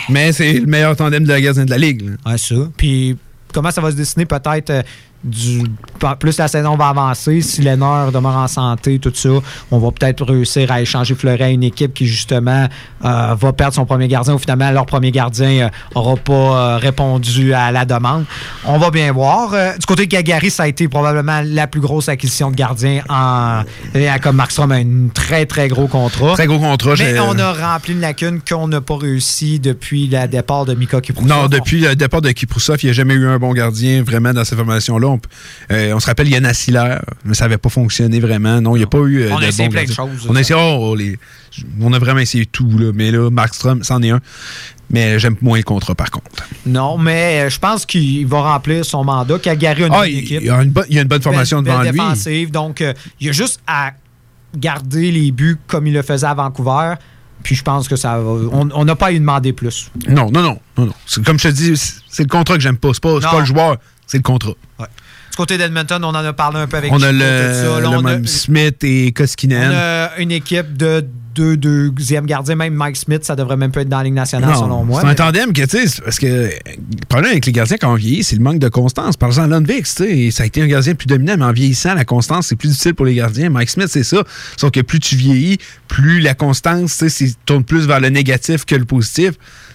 Mais 0.09 0.31
c'est 0.31 0.53
le 0.53 0.65
meilleur 0.67 0.95
tandem 0.95 1.23
de 1.23 1.29
la 1.29 1.41
gardien 1.41 1.65
de 1.65 1.71
la 1.71 1.77
Ligue. 1.77 2.11
Ouais, 2.25 2.37
ça. 2.37 2.55
Puis 2.77 3.17
comment 3.53 3.71
ça 3.71 3.81
va 3.81 3.91
se 3.91 3.95
dessiner 3.95 4.25
peut-être 4.25 4.69
euh, 4.69 4.81
du 5.25 5.63
plus 6.19 6.37
la 6.37 6.47
saison 6.47 6.75
va 6.75 6.89
avancer, 6.89 7.41
si 7.41 7.61
Lennard 7.61 8.11
demeure 8.11 8.37
en 8.37 8.47
santé, 8.47 8.99
tout 8.99 9.11
ça, 9.13 9.29
on 9.71 9.79
va 9.79 9.91
peut-être 9.91 10.23
réussir 10.23 10.71
à 10.71 10.81
échanger 10.81 11.15
Fleury 11.15 11.43
à 11.43 11.49
une 11.49 11.63
équipe 11.63 11.93
qui 11.93 12.05
justement 12.05 12.67
euh, 13.03 13.35
va 13.35 13.53
perdre 13.53 13.73
son 13.73 13.85
premier 13.85 14.07
gardien 14.07 14.35
ou 14.35 14.37
finalement 14.37 14.69
leur 14.71 14.85
premier 14.85 15.11
gardien 15.11 15.69
n'aura 15.95 16.15
pas 16.15 16.33
euh, 16.33 16.77
répondu 16.77 17.53
à 17.53 17.71
la 17.71 17.85
demande. 17.85 18.25
On 18.65 18.77
va 18.77 18.91
bien 18.91 19.11
voir. 19.11 19.53
Euh, 19.53 19.73
du 19.77 19.85
côté 19.85 20.05
de 20.05 20.11
Calgary, 20.11 20.49
ça 20.49 20.63
a 20.63 20.67
été 20.67 20.87
probablement 20.87 21.41
la 21.43 21.67
plus 21.67 21.81
grosse 21.81 22.07
acquisition 22.09 22.51
de 22.51 22.55
gardien 22.55 23.01
en 23.09 23.63
et, 23.93 24.09
euh, 24.09 24.13
comme 24.21 24.35
Markstrom 24.35 24.71
a 24.71 24.75
un 24.75 25.07
très 25.13 25.45
très 25.45 25.67
gros 25.67 25.87
contrat. 25.87 26.33
Très 26.33 26.47
gros 26.47 26.59
contrat. 26.59 26.93
Mais 26.97 27.19
on 27.19 27.37
a 27.37 27.53
rempli 27.53 27.93
une 27.93 28.01
lacune 28.01 28.39
qu'on 28.47 28.67
n'a 28.67 28.81
pas 28.81 28.97
réussi 28.97 29.59
depuis 29.59 30.07
le 30.07 30.27
départ 30.27 30.65
de 30.65 30.73
Mika 30.73 31.01
Kiprusov. 31.01 31.29
Non, 31.29 31.47
depuis 31.47 31.81
le 31.81 31.95
départ 31.95 32.21
de 32.21 32.31
Kiprusov, 32.31 32.77
il 32.83 32.87
n'y 32.87 32.89
a 32.91 32.93
jamais 32.93 33.13
eu 33.13 33.27
un 33.27 33.37
bon 33.37 33.53
gardien 33.53 34.03
vraiment 34.03 34.33
dans 34.33 34.43
cette 34.43 34.57
formation-là. 34.57 35.14
On, 35.15 35.73
euh, 35.73 35.93
on 35.93 35.99
se 35.99 36.05
rappelle 36.05 36.27
Yann 36.29 36.45
Assiller, 36.45 36.95
mais 37.23 37.33
ça 37.33 37.45
n'avait 37.45 37.57
pas 37.57 37.69
fonctionné 37.69 38.19
vraiment. 38.19 38.61
Non, 38.61 38.75
il 38.75 38.79
n'y 38.79 38.83
a 38.85 38.87
pas 38.87 38.99
eu 38.99 39.21
euh, 39.23 39.29
On 39.31 39.37
a 39.37 39.41
de 39.41 39.45
essayé 39.47 39.69
plein 39.69 39.83
de 39.85 39.91
choses, 39.91 40.25
On 40.29 40.35
a 40.35 40.39
essayé, 40.41 40.59
oh, 40.59 40.95
les- 40.95 41.17
on 41.81 41.91
a 41.93 41.99
vraiment 41.99 42.19
essayé 42.19 42.45
tout. 42.45 42.77
Là. 42.77 42.91
Mais 42.93 43.11
là, 43.11 43.29
Markstrom, 43.29 43.83
c'en 43.83 44.01
est 44.01 44.09
un. 44.11 44.19
Mais 44.91 45.17
j'aime 45.17 45.35
moins 45.41 45.57
le 45.57 45.63
contrat, 45.63 45.95
par 45.95 46.11
contre. 46.11 46.43
Non, 46.65 46.97
mais 46.97 47.45
euh, 47.45 47.49
je 47.49 47.57
pense 47.59 47.85
qu'il 47.87 48.27
va 48.27 48.41
remplir 48.53 48.85
son 48.85 49.03
mandat. 49.03 49.39
Calgary 49.39 49.83
a 49.83 49.87
une 49.87 49.93
Ah, 49.93 49.99
bonne 50.01 50.09
il- 50.09 50.19
équipe. 50.19 50.41
il 50.41 50.47
y 50.47 50.49
a 50.49 50.61
une 50.61 50.69
bonne- 50.69 50.85
il 50.89 50.95
y 50.95 50.99
a 50.99 51.01
une 51.01 51.07
bonne 51.07 51.21
formation 51.23 51.61
Belle- 51.63 51.73
devant 51.91 52.11
belle 52.13 52.33
lui. 52.43 52.47
Donc, 52.51 52.81
euh, 52.81 52.93
il 53.19 53.27
y 53.27 53.29
a 53.29 53.33
juste 53.33 53.59
à 53.65 53.93
garder 54.55 55.11
les 55.11 55.31
buts 55.31 55.57
comme 55.67 55.87
il 55.87 55.93
le 55.93 56.01
faisait 56.03 56.27
à 56.27 56.33
Vancouver. 56.33 56.93
Puis 57.43 57.55
je 57.55 57.63
pense 57.63 57.87
que 57.87 57.95
ça 57.95 58.17
va- 58.17 58.21
on 58.51 58.85
n'a 58.85 58.95
pas 58.95 59.07
à 59.07 59.11
lui 59.11 59.19
demander 59.19 59.53
plus. 59.53 59.91
Non, 60.07 60.31
non, 60.31 60.41
non. 60.41 60.59
non, 60.77 60.85
non. 60.85 60.93
Comme 61.25 61.37
je 61.37 61.47
te 61.49 61.53
dis, 61.53 61.73
c'est 62.09 62.23
le 62.23 62.29
contrat 62.29 62.55
que 62.55 62.61
j'aime 62.61 62.77
pas. 62.77 62.89
C'est 62.93 63.01
pas, 63.03 63.19
pas 63.19 63.39
le 63.39 63.45
joueur, 63.45 63.77
c'est 64.07 64.17
le 64.17 64.23
contrat. 64.23 64.53
Du 65.35 65.37
côté 65.37 65.57
d'Edmonton, 65.57 66.01
on 66.01 66.07
en 66.07 66.15
a 66.15 66.31
parlé 66.31 66.59
un 66.59 66.67
peu 66.67 66.77
avec 66.77 66.93
On 66.93 67.01
a 67.01 67.11
le. 67.11 67.19
Là, 67.81 67.89
on, 67.89 68.05
a, 68.05 68.25
Smith 68.25 68.81
et 68.85 69.07
on 69.09 69.11
Koskinen. 69.11 69.69
a 69.69 70.11
une 70.17 70.31
équipe 70.31 70.77
de 70.77 71.05
deux 71.33 71.57
deuxième 71.57 72.25
gardiens. 72.25 72.55
Même 72.55 72.73
Mike 72.73 72.95
Smith, 72.95 73.25
ça 73.25 73.35
devrait 73.35 73.57
même 73.57 73.73
pas 73.73 73.81
être 73.81 73.89
dans 73.89 73.97
la 73.97 74.05
Ligue 74.05 74.13
nationale, 74.13 74.51
Non, 74.51 74.55
selon 74.61 74.85
moi. 74.85 75.01
C'est 75.01 75.07
un 75.07 75.09
mais- 75.09 75.15
tandem 75.15 75.51
que, 75.51 75.63
tu 75.63 75.89
sais, 75.89 76.01
parce 76.01 76.19
que 76.19 76.25
le 76.27 76.51
problème 77.09 77.31
avec 77.31 77.45
les 77.47 77.51
gardiens 77.51 77.75
quand 77.75 77.91
on 77.91 77.95
vieillit, 77.95 78.23
c'est 78.23 78.37
le 78.37 78.43
manque 78.43 78.59
de 78.59 78.69
constance. 78.69 79.17
Par 79.17 79.27
exemple, 79.27 79.49
Lundvik, 79.49 79.83
tu 79.83 79.91
sais, 79.91 80.31
ça 80.31 80.43
a 80.43 80.45
été 80.45 80.61
un 80.61 80.67
gardien 80.67 80.95
plus 80.95 81.07
dominant, 81.07 81.35
mais 81.37 81.43
en 81.43 81.51
vieillissant, 81.51 81.95
la 81.95 82.05
constance, 82.05 82.47
c'est 82.47 82.55
plus 82.55 82.69
difficile 82.69 82.93
pour 82.93 83.05
les 83.05 83.15
gardiens. 83.15 83.49
Mike 83.49 83.69
Smith, 83.71 83.87
c'est 83.89 84.05
ça. 84.05 84.23
Sauf 84.55 84.71
que 84.71 84.79
plus 84.79 85.01
tu 85.01 85.17
vieillis, 85.17 85.57
plus 85.89 86.21
la 86.21 86.33
constance, 86.33 86.97
tu 86.97 87.09
sais, 87.09 87.33
tourne 87.45 87.65
plus 87.65 87.87
vers 87.87 87.99
le 87.99 88.07
négatif 88.07 88.63
que 88.63 88.75
le 88.75 88.85
positif. 88.85 89.31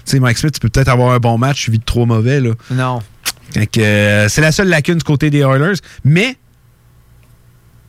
Tu 0.06 0.12
sais, 0.12 0.20
Mike 0.20 0.38
Smith, 0.38 0.54
tu 0.54 0.60
peux 0.60 0.70
peut-être 0.70 0.88
avoir 0.88 1.12
un 1.12 1.18
bon 1.18 1.36
match 1.36 1.60
suivi 1.60 1.78
de 1.78 1.84
trop 1.84 2.06
mauvais, 2.06 2.40
là. 2.40 2.52
Non. 2.70 3.00
Euh, 3.78 4.28
c'est 4.28 4.40
la 4.40 4.52
seule 4.52 4.68
lacune 4.68 4.96
du 4.98 5.04
côté 5.04 5.28
des 5.30 5.38
Oilers, 5.40 5.78
mais 6.04 6.36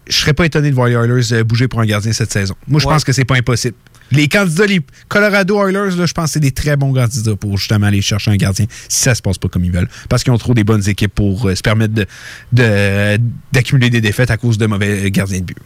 je 0.08 0.16
serais 0.18 0.34
pas 0.34 0.46
étonné 0.46 0.70
de 0.70 0.76
voir 0.76 0.88
les 0.88 0.96
Oilers 0.96 1.32
euh, 1.34 1.44
bouger 1.44 1.68
pour 1.68 1.80
un 1.82 1.86
gardien 1.86 2.12
cette 2.12 2.32
saison. 2.32 2.56
Moi, 2.68 2.80
je 2.82 2.88
Ouais. 2.88 2.94
pense 2.94 3.04
que 3.04 3.14
c'est 3.14 3.26
pas 3.26 3.36
impossible. 3.36 3.76
Les 4.12 4.28
candidats, 4.28 4.66
les 4.66 4.82
Colorado 5.08 5.58
Oilers, 5.66 5.96
là, 5.96 6.06
je 6.06 6.12
pense 6.14 6.26
que 6.26 6.32
c'est 6.34 6.40
des 6.42 6.52
très 6.52 6.76
bons 6.76 6.94
candidats 6.94 7.36
pour 7.38 7.58
justement 7.58 7.86
aller 7.88 8.02
chercher 8.02 8.32
un 8.32 8.36
gardien 8.36 8.66
si 8.90 9.04
ça 9.04 9.16
se 9.16 9.22
passe 9.22 9.38
pas 9.38 9.48
comme 9.48 9.64
ils 9.64 9.72
veulent. 9.72 9.88
Parce 10.10 10.24
qu'ils 10.24 10.34
ont 10.34 10.38
trop 10.38 10.54
des 10.54 10.66
bonnes 10.66 10.86
équipes 10.90 11.14
pour 11.16 11.48
euh, 11.48 11.56
se 11.56 11.62
permettre 11.62 11.94
de- 11.94 12.06
de- 12.52 13.18
d'accumuler 13.54 13.90
des 13.90 14.02
défaites 14.02 14.30
à 14.32 14.36
cause 14.36 14.58
de 14.58 14.66
mauvais 14.66 15.10
gardiens 15.12 15.40
de 15.40 15.46
but. 15.46 15.58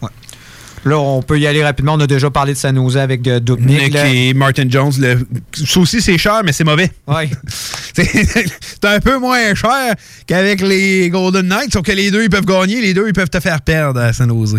Là, 0.86 1.00
on 1.00 1.22
peut 1.24 1.40
y 1.40 1.48
aller 1.48 1.64
rapidement. 1.64 1.94
On 1.96 2.00
a 2.00 2.06
déjà 2.08 2.30
parlé 2.30 2.54
de 2.54 2.58
San 2.60 2.76
Jose 2.76 2.98
avec 2.98 3.28
euh, 3.28 3.40
Dubnik. 3.40 3.92
Et 4.14 4.34
Martin 4.36 4.66
Jones, 4.70 4.94
le- 5.00 5.26
ça 5.66 5.80
aussi 5.80 6.00
c'est 6.02 6.18
cher, 6.18 6.42
mais 6.46 6.54
c'est 6.54 6.64
mauvais. 6.64 6.92
Ouais. 7.08 7.30
c'est 7.96 8.86
un 8.86 9.00
peu 9.00 9.18
moins 9.18 9.56
cher 9.56 9.96
qu'avec 10.28 10.62
les 10.62 11.10
Golden 11.10 11.48
Knights, 11.48 11.74
sauf 11.74 11.82
que 11.84 11.92
les 11.92 12.12
deux 12.12 12.24
ils 12.24 12.30
peuvent 12.30 12.46
gagner, 12.46 12.82
les 12.82 12.94
deux 12.94 13.08
ils 13.08 13.14
peuvent 13.14 13.30
te 13.30 13.40
faire 13.40 13.62
perdre 13.62 14.00
à 14.00 14.14
San 14.14 14.30
Jose. 14.30 14.56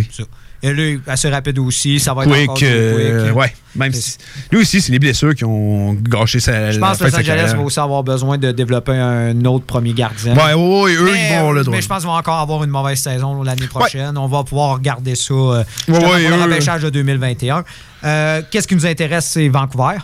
Et 0.62 0.72
lui, 0.72 1.00
assez 1.06 1.28
rapide 1.28 1.58
aussi. 1.58 2.00
Ça 2.00 2.14
va 2.14 2.24
être 2.24 2.30
Quick, 2.32 2.50
encore 2.50 2.58
euh, 2.62 3.26
quick. 3.26 3.36
ouais. 3.36 3.54
Même 3.76 3.92
si, 3.92 4.16
lui 4.50 4.60
aussi, 4.60 4.80
c'est 4.80 4.90
les 4.90 4.98
blessures 4.98 5.34
qui 5.34 5.44
ont 5.44 5.92
gâché 5.92 6.40
sa 6.40 6.70
Je 6.70 6.78
pense 6.80 6.98
que 6.98 7.04
Los 7.04 7.14
Angeles 7.16 7.52
va 7.54 7.62
aussi 7.62 7.78
avoir 7.78 8.02
besoin 8.02 8.38
de 8.38 8.50
développer 8.50 8.92
un 8.92 9.44
autre 9.44 9.66
premier 9.66 9.92
gardien. 9.92 10.34
Ouais, 10.34 10.54
ouais, 10.54 10.94
eux, 10.94 11.04
mais, 11.04 11.26
ils 11.26 11.32
vont 11.32 11.38
avoir 11.38 11.52
le 11.52 11.62
droit. 11.62 11.76
Mais 11.76 11.82
je 11.82 11.88
pense 11.88 11.98
qu'ils 11.98 12.06
vont 12.06 12.14
encore 12.16 12.40
avoir 12.40 12.64
une 12.64 12.70
mauvaise 12.70 12.98
saison 12.98 13.42
l'année 13.42 13.66
prochaine. 13.66 14.16
On 14.16 14.28
va 14.28 14.44
pouvoir 14.44 14.74
regarder 14.74 15.14
ça 15.14 15.34
euh, 15.34 15.64
Ouais, 15.88 15.98
pour 15.98 16.08
le 16.08 16.42
repêchage 16.42 16.82
de 16.82 16.90
2021. 16.90 17.64
Euh, 18.04 18.42
Qu'est-ce 18.50 18.66
qui 18.66 18.74
nous 18.74 18.86
intéresse, 18.86 19.26
c'est 19.26 19.48
Vancouver. 19.48 19.98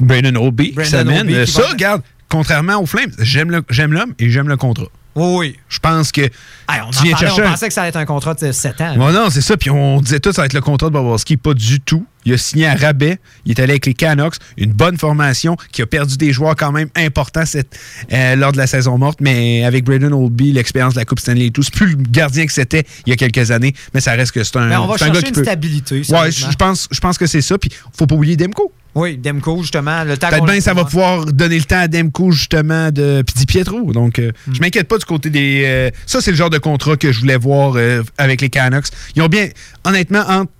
Brandon 0.00 0.32
Brandon 0.32 0.84
ça 0.84 1.04
mène. 1.04 1.46
Ça, 1.46 1.68
regarde, 1.68 2.02
contrairement 2.28 2.80
aux 2.80 2.86
Flames, 2.86 3.12
j'aime 3.20 3.50
l'homme 3.92 4.14
et 4.18 4.30
j'aime 4.30 4.48
le 4.48 4.56
contrat. 4.56 4.88
Oui, 5.16 5.36
oui. 5.38 5.56
Je 5.68 5.78
pense 5.78 6.10
que. 6.12 6.22
Hey, 6.68 6.80
on, 6.82 6.88
en 6.88 6.90
parlait, 6.92 7.10
chercher 7.16 7.42
pensait 7.42 7.68
que 7.68 7.74
ça 7.74 7.82
allait 7.82 7.90
être 7.90 7.96
un 7.96 8.06
contrat 8.06 8.34
de 8.34 8.50
7 8.52 8.80
ans. 8.80 8.94
Bon, 8.96 9.12
non, 9.12 9.28
c'est 9.30 9.40
ça. 9.42 9.56
Puis 9.56 9.70
on 9.70 10.00
disait 10.00 10.20
tout, 10.20 10.32
ça 10.32 10.42
va 10.42 10.46
être 10.46 10.54
le 10.54 10.60
contrat 10.62 10.88
de 10.88 10.92
Bobrovski. 10.94 11.36
Pas 11.36 11.52
du 11.54 11.80
tout. 11.80 12.06
Il 12.26 12.32
a 12.32 12.38
signé 12.38 12.66
à 12.66 12.74
rabais. 12.74 13.18
Il 13.44 13.50
est 13.50 13.60
allé 13.60 13.72
avec 13.72 13.84
les 13.84 13.92
Canucks. 13.92 14.36
Une 14.56 14.72
bonne 14.72 14.96
formation 14.96 15.56
qui 15.72 15.82
a 15.82 15.86
perdu 15.86 16.16
des 16.16 16.32
joueurs 16.32 16.56
quand 16.56 16.72
même 16.72 16.88
importants 16.96 17.44
cette- 17.44 17.78
euh, 18.12 18.34
lors 18.36 18.52
de 18.52 18.56
la 18.56 18.66
saison 18.66 18.96
morte. 18.96 19.18
Mais 19.20 19.62
avec 19.64 19.84
Braden 19.84 20.12
Oldby, 20.14 20.52
l'expérience 20.52 20.94
de 20.94 21.00
la 21.00 21.04
Coupe 21.04 21.20
Stanley 21.20 21.46
et 21.46 21.50
tout, 21.50 21.62
c'est 21.62 21.74
plus 21.74 21.88
le 21.88 21.96
gardien 21.96 22.46
que 22.46 22.52
c'était 22.52 22.84
il 23.06 23.10
y 23.10 23.12
a 23.12 23.16
quelques 23.16 23.50
années. 23.50 23.74
Mais 23.92 24.00
ça 24.00 24.12
reste 24.12 24.32
que 24.32 24.42
c'est 24.42 24.56
un. 24.56 24.66
Mais 24.68 24.76
on 24.76 24.86
va 24.86 24.96
c'est 24.96 25.04
un 25.04 25.08
gars 25.08 25.14
chercher 25.14 25.28
une 25.28 25.34
peut- 25.34 25.42
stabilité. 25.44 26.02
Ouais, 26.08 26.30
je 26.32 26.56
pense, 26.56 26.88
je 26.90 27.00
pense 27.00 27.18
que 27.18 27.26
c'est 27.26 27.42
ça. 27.42 27.58
Puis 27.58 27.70
faut 27.96 28.06
pas 28.06 28.14
oublier 28.14 28.36
Demko. 28.36 28.72
Oui, 28.96 29.18
Demko, 29.18 29.60
justement. 29.62 30.04
Peut-être 30.04 30.44
bien 30.44 30.60
ça 30.60 30.72
va 30.72 30.84
pouvoir 30.84 31.26
donner 31.26 31.58
le 31.58 31.64
temps 31.64 31.80
à 31.80 31.88
Demko, 31.88 32.30
justement, 32.30 32.92
de 32.92 33.24
puis 33.26 33.34
Di 33.36 33.44
Pietro. 33.44 33.92
Donc, 33.92 34.20
euh, 34.20 34.30
Hmm. 34.46 34.54
je 34.54 34.60
m'inquiète 34.60 34.86
pas 34.86 34.98
du 34.98 35.04
côté 35.04 35.30
des. 35.30 35.62
euh, 35.66 35.90
ça, 36.06 36.20
c'est 36.20 36.30
le 36.30 36.36
genre 36.36 36.48
de 36.48 36.53
contrat 36.58 36.96
que 36.96 37.12
je 37.12 37.20
voulais 37.20 37.36
voir 37.36 37.74
euh, 37.76 38.02
avec 38.18 38.40
les 38.40 38.50
Canucks. 38.50 38.86
Ils 39.16 39.22
ont 39.22 39.28
bien, 39.28 39.48
honnêtement, 39.84 40.24
entre 40.28 40.50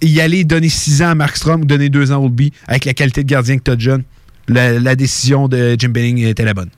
y 0.00 0.20
aller 0.20 0.44
donner 0.44 0.68
6 0.68 1.02
ans 1.02 1.10
à 1.10 1.14
Markstrom 1.14 1.62
ou 1.62 1.64
donner 1.64 1.88
2 1.88 2.12
ans 2.12 2.16
à 2.16 2.18
Oldby, 2.18 2.52
avec 2.68 2.84
la 2.84 2.94
qualité 2.94 3.22
de 3.22 3.28
gardien 3.28 3.58
que 3.58 3.62
tu 3.62 3.70
as, 3.70 3.76
John, 3.78 4.02
la, 4.48 4.78
la 4.78 4.96
décision 4.96 5.48
de 5.48 5.76
Jim 5.78 5.88
Benning 5.88 6.26
était 6.26 6.44
la 6.44 6.54
bonne. 6.54 6.70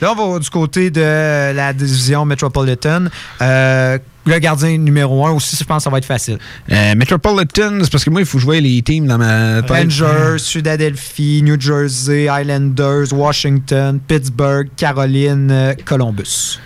Là, 0.00 0.14
on 0.16 0.32
va 0.32 0.38
du 0.38 0.48
côté 0.48 0.90
de 0.90 1.52
la 1.52 1.72
division 1.74 2.24
Metropolitan. 2.24 3.04
Euh, 3.42 3.98
le 4.24 4.38
gardien 4.38 4.78
numéro 4.78 5.26
un 5.26 5.32
aussi, 5.32 5.56
je 5.56 5.64
pense 5.64 5.78
que 5.78 5.82
ça 5.84 5.90
va 5.90 5.98
être 5.98 6.06
facile. 6.06 6.38
Euh, 6.72 6.94
Metropolitan, 6.94 7.80
c'est 7.82 7.92
parce 7.92 8.04
que 8.04 8.10
moi, 8.10 8.22
il 8.22 8.26
faut 8.26 8.38
jouer 8.38 8.62
les 8.62 8.80
teams 8.80 9.06
dans 9.06 9.18
ma 9.18 9.60
tête. 9.60 9.70
Rangers, 9.70 10.42
Philadelphie, 10.42 11.42
New 11.42 11.60
Jersey, 11.60 12.28
Islanders, 12.30 13.12
Washington, 13.12 14.00
Pittsburgh, 14.06 14.68
Caroline, 14.76 15.50
euh, 15.50 15.74
Columbus. 15.84 16.58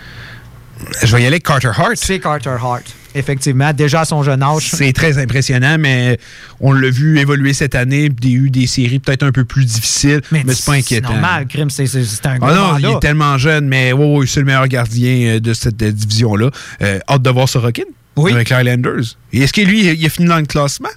Je 1.03 1.07
vais 1.15 1.23
y 1.23 1.25
aller 1.25 1.35
avec 1.35 1.43
Carter 1.43 1.69
Hart. 1.75 1.93
C'est 1.95 2.19
Carter 2.19 2.55
Hart, 2.61 2.83
effectivement. 3.15 3.71
Déjà 3.73 4.01
à 4.01 4.05
son 4.05 4.23
jeune 4.23 4.43
âge. 4.43 4.69
C'est 4.71 4.91
très 4.93 5.17
impressionnant, 5.17 5.77
mais 5.79 6.19
on 6.59 6.73
l'a 6.73 6.89
vu 6.89 7.17
évoluer 7.19 7.53
cette 7.53 7.75
année. 7.75 8.09
Il 8.21 8.29
y 8.29 8.33
a 8.33 8.37
eu 8.37 8.49
des 8.49 8.67
séries 8.67 8.99
peut-être 8.99 9.23
un 9.23 9.31
peu 9.31 9.45
plus 9.45 9.65
difficiles, 9.65 10.21
mais, 10.31 10.39
c'est 10.39 10.47
pas 10.47 10.53
C'est 10.73 10.77
inquiétant. 10.79 11.11
normal, 11.13 11.47
Grim, 11.47 11.69
c'est 11.69 11.87
c'est- 11.87 12.03
c'est 12.03 12.25
un 12.25 12.37
gros 12.37 12.49
Ah 12.49 12.53
non, 12.55 12.77
il 12.77 12.85
est 12.85 12.99
tellement 12.99 13.37
jeune, 13.37 13.67
mais 13.67 13.93
ouais, 13.93 14.27
c'est 14.27 14.41
le 14.41 14.45
meilleur 14.45 14.67
gardien 14.67 15.35
euh, 15.35 15.39
de 15.39 15.53
cette 15.53 15.81
euh, 15.81 15.91
division-là. 15.91 16.49
Euh, 16.81 16.99
hâte 17.09 17.21
de 17.21 17.29
voir 17.29 17.47
Sorokin 17.47 17.83
avec 18.17 18.49
les 18.49 18.55
Highlanders. 18.55 19.03
Et 19.33 19.41
Est-ce 19.41 19.53
que 19.53 19.61
lui, 19.61 19.85
il 19.93 20.05
a 20.05 20.09
fini 20.09 20.27
dans 20.27 20.37
le 20.37 20.45
classement? 20.45 20.89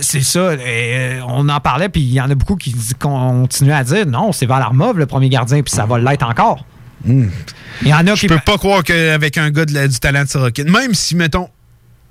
C'est 0.00 0.22
ça. 0.22 0.54
et, 0.54 0.58
euh, 0.58 1.20
on 1.26 1.48
en 1.48 1.60
parlait, 1.60 1.88
puis 1.88 2.00
il 2.00 2.12
y 2.12 2.20
en 2.20 2.30
a 2.30 2.34
beaucoup 2.34 2.56
qui 2.56 2.74
continuent 2.98 3.72
à 3.72 3.84
dire 3.84 4.06
non, 4.06 4.32
c'est 4.32 4.46
Valarmov, 4.46 4.96
le 4.96 5.06
premier 5.06 5.28
gardien, 5.28 5.60
puis 5.62 5.74
ça 5.74 5.86
va 5.86 5.98
l'être 5.98 6.24
encore. 6.24 6.64
Il 7.06 7.30
y 7.88 7.92
en 7.94 8.06
a 8.06 8.14
Je 8.14 8.20
qui. 8.20 8.26
peux 8.26 8.38
pas 8.44 8.58
croire 8.58 8.82
qu'avec 8.82 9.38
un 9.38 9.50
gars 9.50 9.64
de 9.64 9.72
la- 9.74 9.88
du 9.88 9.98
talent 9.98 10.24
de 10.24 10.28
Sorokin, 10.28 10.64
même 10.64 10.94
si, 10.94 11.14
mettons, 11.16 11.48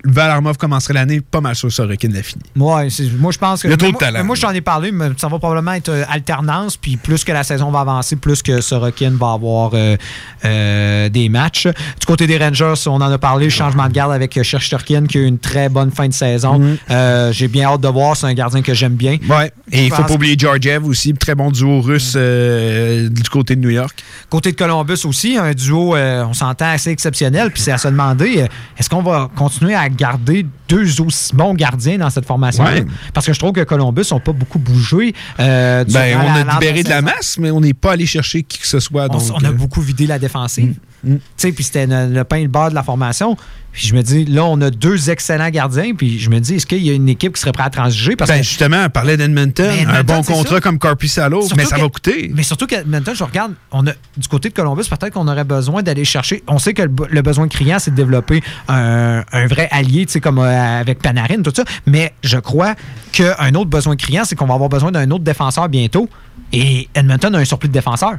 Valarmov 0.04 0.56
commencerait 0.56 0.94
l'année, 0.94 1.20
pas 1.20 1.40
mal 1.40 1.54
sûr 1.54 1.72
Sorokin 1.72 2.08
l'a 2.08 2.22
fini. 2.22 2.42
Ouais, 2.56 2.88
moi 3.18 3.32
je 3.32 3.38
pense 3.38 3.62
que. 3.62 3.68
Il 3.68 3.70
y 3.72 3.74
a 3.74 3.76
trop 3.76 3.90
de 3.90 3.96
talent. 3.96 4.24
Moi, 4.24 4.36
j'en 4.36 4.50
ai 4.50 4.60
parlé, 4.60 4.92
mais 4.92 5.08
ça 5.16 5.28
va 5.28 5.38
probablement 5.38 5.72
être 5.72 5.88
euh, 5.88 6.04
alternance, 6.08 6.76
puis 6.76 6.96
plus 6.96 7.24
que 7.24 7.32
la 7.32 7.42
saison 7.42 7.70
va 7.70 7.80
avancer, 7.80 8.16
plus 8.16 8.42
que 8.42 8.60
Sorokin 8.60 9.12
va 9.18 9.32
avoir 9.32 9.72
euh, 9.74 9.96
euh, 10.44 11.08
des 11.08 11.28
matchs. 11.28 11.66
Du 11.66 12.06
côté 12.06 12.26
des 12.26 12.38
Rangers, 12.38 12.74
on 12.86 13.00
en 13.00 13.10
a 13.10 13.18
parlé, 13.18 13.46
le 13.46 13.50
changement 13.50 13.88
de 13.88 13.92
garde 13.92 14.12
avec 14.12 14.40
Shesterkin 14.40 15.06
qui 15.06 15.18
a 15.18 15.22
eu 15.22 15.26
une 15.26 15.38
très 15.38 15.68
bonne 15.68 15.90
fin 15.90 16.06
de 16.06 16.12
saison. 16.12 16.78
Euh, 16.90 17.32
J'ai 17.32 17.48
bien 17.48 17.68
hâte 17.68 17.80
de 17.80 17.88
voir, 17.88 18.16
c'est 18.16 18.26
un 18.26 18.34
gardien 18.34 18.62
que 18.62 18.74
j'aime 18.74 18.94
bien. 18.94 19.16
Ouais. 19.28 19.52
Et 19.72 19.86
il 19.86 19.92
faut 19.92 20.04
pas 20.04 20.14
oublier 20.14 20.36
Georgiev 20.38 20.86
aussi, 20.86 21.12
très 21.14 21.34
bon 21.34 21.50
duo 21.50 21.80
russe 21.80 22.14
euh, 22.16 23.08
du 23.08 23.28
côté 23.28 23.56
de 23.56 23.60
New 23.60 23.70
York. 23.70 24.02
Côté 24.30 24.52
de 24.52 24.56
Columbus 24.56 25.04
aussi, 25.04 25.36
un 25.36 25.52
duo, 25.52 25.96
on 25.96 26.34
s'entend, 26.34 26.70
assez 26.70 26.90
exceptionnel. 26.90 27.50
Puis 27.50 27.62
c'est 27.62 27.72
à 27.72 27.78
se 27.78 27.88
demander, 27.88 28.46
est-ce 28.78 28.88
qu'on 28.88 29.02
va 29.02 29.28
continuer 29.34 29.74
à 29.74 29.87
garder 29.88 30.46
deux 30.68 31.00
aussi 31.00 31.34
bons 31.34 31.54
gardiens 31.54 31.98
dans 31.98 32.10
cette 32.10 32.26
formation 32.26 32.64
Ouais. 32.64 32.84
Parce 33.14 33.26
que 33.26 33.32
je 33.32 33.38
trouve 33.38 33.52
que 33.52 33.62
Columbus 33.64 34.04
n'a 34.12 34.20
pas 34.20 34.32
beaucoup 34.32 34.58
bougé. 34.58 35.14
euh, 35.40 35.84
Ben, 35.88 36.18
on 36.18 36.34
a 36.48 36.52
libéré 36.54 36.82
de 36.82 36.88
la 36.88 37.02
masse, 37.02 37.36
mais 37.38 37.50
on 37.50 37.60
n'est 37.60 37.74
pas 37.74 37.92
allé 37.92 38.06
chercher 38.06 38.42
qui 38.42 38.58
que 38.58 38.66
ce 38.66 38.80
soit. 38.80 39.04
On, 39.04 39.14
donc, 39.14 39.22
s- 39.22 39.32
on 39.34 39.44
a 39.44 39.48
euh, 39.48 39.52
beaucoup 39.52 39.80
vidé 39.80 40.06
la 40.06 40.18
défensive. 40.18 40.74
Mm. 41.04 41.14
Tu 41.16 41.20
sais, 41.36 41.52
Puis 41.52 41.64
c'était 41.64 41.86
le, 41.86 42.12
le 42.12 42.24
pain 42.24 42.36
et 42.36 42.42
le 42.42 42.48
beurre 42.48 42.70
de 42.70 42.74
la 42.74 42.82
formation. 42.82 43.36
Puis 43.70 43.86
je 43.86 43.94
me 43.94 44.02
dis, 44.02 44.24
là, 44.24 44.44
on 44.46 44.60
a 44.62 44.70
deux 44.70 45.10
excellents 45.10 45.50
gardiens. 45.50 45.94
Puis 45.94 46.18
je 46.18 46.30
me 46.30 46.40
dis, 46.40 46.54
est-ce 46.54 46.66
qu'il 46.66 46.84
y 46.84 46.90
a 46.90 46.94
une 46.94 47.08
équipe 47.08 47.34
qui 47.34 47.40
serait 47.40 47.52
prête 47.52 47.66
à 47.66 47.70
transiger? 47.70 48.16
Parce 48.16 48.28
ben, 48.30 48.38
que 48.38 48.42
justement, 48.42 48.82
on 48.86 48.90
parlait 48.90 49.16
d'Edmonton, 49.16 49.70
un 49.88 50.02
bon 50.02 50.22
contrat 50.24 50.56
ça. 50.56 50.60
comme 50.60 50.78
Carpissalo, 50.80 51.42
Surtout 51.42 51.56
mais 51.56 51.64
ça 51.64 51.76
que- 51.76 51.82
va 51.82 51.88
coûter. 51.88 52.32
Mais 52.34 52.42
surtout 52.42 52.66
que 52.66 52.82
maintenant, 52.84 53.14
je 53.14 53.22
regarde, 53.22 53.52
on 53.70 53.86
a 53.86 53.92
du 54.16 54.26
côté 54.28 54.48
de 54.48 54.54
Columbus, 54.54 54.84
peut-être 54.90 55.12
qu'on 55.12 55.28
aurait 55.28 55.44
besoin 55.44 55.82
d'aller 55.84 56.04
chercher. 56.04 56.42
On 56.48 56.58
sait 56.58 56.74
que 56.74 56.82
le, 56.82 56.88
be- 56.88 57.06
le 57.08 57.22
besoin 57.22 57.46
criant, 57.46 57.78
c'est 57.78 57.92
de 57.92 57.96
développer 57.96 58.42
un, 58.68 59.22
un 59.30 59.46
vrai 59.46 59.68
allié, 59.70 60.06
tu 60.06 60.12
sais, 60.14 60.20
comme 60.20 60.38
euh, 60.38 60.80
avec 60.80 61.00
Panarin, 61.00 61.42
tout 61.42 61.52
ça. 61.54 61.62
Mais 61.86 62.12
je 62.24 62.38
crois 62.38 62.74
qu'un 63.12 63.54
autre 63.54 63.70
besoin 63.70 63.94
criant, 63.94 64.24
c'est 64.24 64.34
qu'on 64.34 64.46
va 64.46 64.54
avoir 64.54 64.70
besoin 64.70 64.90
d'un 64.90 65.08
autre 65.12 65.24
défenseur 65.24 65.68
bientôt. 65.68 66.08
Et 66.52 66.88
Edmonton 66.94 67.34
a 67.34 67.38
un 67.38 67.44
surplus 67.44 67.68
de 67.68 67.74
défenseurs. 67.74 68.16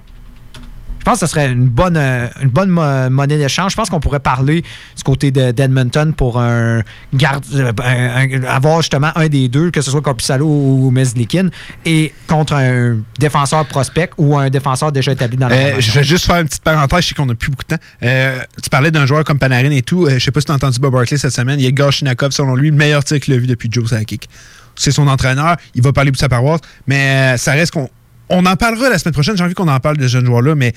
Je 0.99 1.03
pense 1.05 1.19
que 1.21 1.25
ce 1.25 1.31
serait 1.31 1.49
une 1.51 1.67
bonne, 1.67 1.97
euh, 1.97 2.27
une 2.41 2.49
bonne 2.49 2.69
mo- 2.69 3.09
monnaie 3.09 3.37
d'échange. 3.37 3.71
Je 3.71 3.77
pense 3.77 3.89
qu'on 3.89 3.99
pourrait 3.99 4.19
parler 4.19 4.61
du 4.61 5.03
côté 5.03 5.31
de- 5.31 5.51
d'Edmonton 5.51 6.13
pour 6.13 6.39
un 6.39 6.81
garde, 7.13 7.43
euh, 7.55 7.71
un- 7.83 8.29
un- 8.31 8.43
avoir 8.43 8.81
justement 8.81 9.11
un 9.15 9.27
des 9.27 9.47
deux, 9.47 9.71
que 9.71 9.81
ce 9.81 9.89
soit 9.91 10.01
Corpusalo 10.01 10.45
ou 10.45 10.91
Meslikin, 10.91 11.49
et 11.85 12.13
contre 12.27 12.53
un 12.53 12.97
défenseur 13.17 13.65
prospect 13.65 14.09
ou 14.17 14.37
un 14.37 14.49
défenseur 14.49 14.91
déjà 14.91 15.11
établi 15.13 15.37
dans 15.37 15.47
la 15.47 15.55
Euh, 15.55 15.75
je 15.79 15.91
vais 15.91 16.03
juste 16.03 16.25
faire 16.25 16.37
une 16.41 16.47
petite 16.47 16.63
parenthèse, 16.63 17.01
je 17.03 17.07
sais 17.09 17.15
qu'on 17.15 17.25
n'a 17.25 17.35
plus 17.35 17.49
beaucoup 17.49 17.63
de 17.69 17.75
temps. 17.75 17.81
Euh, 18.03 18.39
tu 18.61 18.69
parlais 18.69 18.91
d'un 18.91 19.05
joueur 19.05 19.23
comme 19.23 19.39
Panarin 19.39 19.71
et 19.71 19.81
tout. 19.81 20.05
Euh, 20.05 20.19
je 20.19 20.19
sais 20.19 20.31
pas 20.31 20.41
si 20.41 20.45
tu 20.47 20.51
as 20.51 20.55
entendu 20.55 20.79
Bob 20.79 20.93
Barkley 20.93 21.17
cette 21.17 21.31
semaine. 21.33 21.59
Il 21.59 21.63
y 21.63 21.65
a 21.65 21.69
Igor 21.69 21.91
Shinakov, 21.91 22.31
selon 22.31 22.55
lui, 22.55 22.69
le 22.71 22.75
meilleur 22.75 23.03
tir 23.03 23.19
qu'il 23.19 23.33
a 23.33 23.37
vu 23.37 23.47
depuis 23.47 23.69
Joe 23.71 23.89
Sakic. 23.89 24.29
C'est 24.75 24.91
son 24.91 25.07
entraîneur, 25.07 25.57
il 25.75 25.81
va 25.81 25.91
parler 25.91 26.11
pour 26.11 26.19
sa 26.19 26.29
paroisse, 26.29 26.61
mais 26.87 27.37
ça 27.37 27.51
reste 27.53 27.71
qu'on. 27.73 27.89
On 28.29 28.45
en 28.45 28.55
parlera 28.55 28.89
la 28.89 28.99
semaine 28.99 29.13
prochaine, 29.13 29.37
j'ai 29.37 29.43
envie 29.43 29.53
qu'on 29.53 29.67
en 29.67 29.79
parle 29.79 29.97
de 29.97 30.03
ce 30.07 30.13
jeune 30.13 30.25
joueur-là, 30.25 30.55
mais 30.55 30.73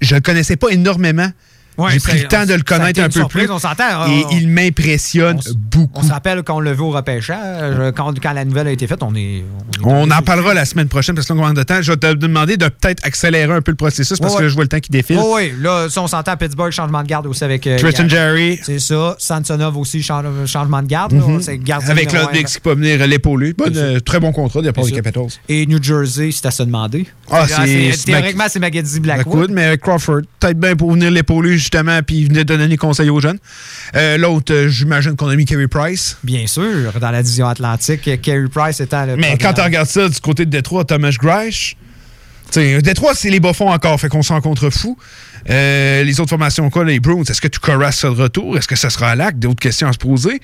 je 0.00 0.14
le 0.14 0.20
connaissais 0.20 0.56
pas 0.56 0.68
énormément. 0.68 1.30
Ouais, 1.78 1.92
J'ai 1.92 2.00
pris 2.00 2.18
le 2.20 2.28
temps 2.28 2.44
de 2.44 2.54
le 2.54 2.62
connaître 2.62 3.00
un 3.00 3.06
peu 3.06 3.10
surprise, 3.20 3.44
plus. 3.46 3.52
on 3.52 3.58
s'entend, 3.58 4.06
Et 4.06 4.24
on- 4.26 4.30
il 4.30 4.48
m'impressionne 4.48 5.40
beaucoup. 5.70 5.90
On 6.00 6.02
se 6.02 6.12
rappelle 6.12 6.42
qu'on 6.42 6.60
l'a 6.60 6.74
vu 6.74 6.80
au 6.82 6.90
repêchage, 6.90 7.92
quand, 7.96 8.12
quand 8.20 8.32
la 8.32 8.44
nouvelle 8.44 8.68
a 8.68 8.72
été 8.72 8.86
faite, 8.86 9.02
on 9.02 9.14
est. 9.14 9.42
On 9.84 10.10
en 10.10 10.22
parlera 10.22 10.54
la 10.54 10.64
semaine 10.64 10.88
prochaine 10.88 11.14
parce 11.14 11.26
qu'on 11.26 11.34
manque 11.34 11.54
de 11.56 11.62
temps. 11.62 11.80
Je 11.80 11.92
vais 11.92 11.96
te 11.96 12.12
demander 12.14 12.56
de 12.56 12.66
peut-être 12.68 13.04
accélérer 13.06 13.52
un 13.52 13.62
peu 13.62 13.72
le 13.72 13.76
processus 13.76 14.18
parce 14.18 14.34
Ouais, 14.34 14.38
que 14.40 14.44
ouais. 14.44 14.50
je 14.50 14.54
vois 14.54 14.64
le 14.64 14.68
temps 14.68 14.80
qui 14.80 14.90
défile. 14.90 15.18
Oh 15.20 15.34
oui, 15.36 15.52
là, 15.60 15.88
ça, 15.88 16.02
on 16.02 16.06
s'entend 16.06 16.32
à 16.32 16.36
Pittsburgh, 16.36 16.70
changement 16.70 17.02
de 17.02 17.08
garde 17.08 17.26
aussi 17.26 17.42
avec. 17.42 17.66
euh, 17.66 17.78
Tristan. 17.78 18.08
Jerry. 18.08 18.60
C'est 18.62 18.78
ça. 18.78 19.16
Samsonov 19.18 19.76
aussi, 19.78 20.02
chan- 20.02 20.22
changement 20.46 20.82
de 20.82 20.88
garde. 20.88 21.12
là. 21.12 21.20
Mhm. 21.26 21.40
Avec 21.88 22.12
Ludwig 22.12 22.40
un. 22.40 22.42
qui 22.44 22.60
peut 22.60 22.74
venir 22.74 23.06
l'épauler. 23.06 23.54
Ça. 23.58 23.64
euh, 23.80 24.00
très 24.00 24.20
bon 24.20 24.32
contrat 24.32 24.60
de 24.60 24.66
la 24.66 24.72
part 24.72 24.84
des. 24.84 24.92
Capitals. 24.92 25.24
Et 25.48 25.66
New 25.66 25.82
Jersey, 25.82 26.30
c'est 26.32 26.46
à 26.46 26.50
se 26.50 26.62
demander. 26.62 27.06
Ah, 27.30 27.46
C'est- 27.48 27.92
c'est- 27.92 28.04
Théoriquement, 28.04 28.44
c'est 28.48 28.58
Magadi 28.60 29.00
Blackwood. 29.00 29.50
Mais 29.50 29.78
Crawford. 29.78 30.20
Peut-être 30.38 30.58
bien 30.60 30.76
pour 30.76 30.92
venir 30.92 31.10
l'épauler 31.10 31.56
justement 31.62 32.00
puis 32.02 32.24
venir 32.26 32.44
donner 32.44 32.68
des 32.68 32.76
conseils 32.76 33.08
aux 33.10 33.20
jeunes. 33.20 33.38
Euh, 33.96 34.18
L'autre, 34.18 34.52
euh, 34.52 34.68
j'imagine 34.68 35.16
qu'on 35.16 35.28
a 35.28 35.36
mis 35.36 35.44
Kerry 35.46 35.68
Price. 35.68 36.18
Bien 36.22 36.46
sûr, 36.46 36.92
dans 37.00 37.10
la 37.10 37.22
division 37.22 37.48
atlantique, 37.48 38.20
Carey 38.20 38.48
Price 38.52 38.80
étant 38.80 39.06
le. 39.06 39.16
Mais 39.16 39.38
quand 39.40 39.54
tu 39.54 39.60
regardes 39.62 39.88
ça 39.88 40.08
du 40.08 40.20
côté 40.20 40.44
de 40.44 40.50
Détroit, 40.50 40.84
Thomas 40.84 41.14
Grish, 41.18 41.76
sais, 42.50 42.82
Détroit, 42.82 43.14
c'est 43.14 43.30
les 43.30 43.40
bas-fonds 43.40 43.70
encore, 43.70 43.98
fait 44.00 44.08
qu'on 44.08 44.22
s'en 44.22 44.40
contrefou. 44.40 44.96
Euh, 45.50 46.04
les 46.04 46.20
autres 46.20 46.30
formations, 46.30 46.70
quoi, 46.70 46.84
les 46.84 47.00
Bruins, 47.00 47.22
est-ce 47.28 47.40
que 47.40 47.48
tu 47.48 47.58
sera 47.58 47.74
de 48.14 48.20
retour? 48.20 48.56
Est-ce 48.56 48.68
que 48.68 48.76
ça 48.76 48.90
sera 48.90 49.10
à 49.10 49.16
l'acte? 49.16 49.38
D'autres 49.38 49.60
questions 49.60 49.88
à 49.88 49.92
se 49.92 49.98
poser. 49.98 50.40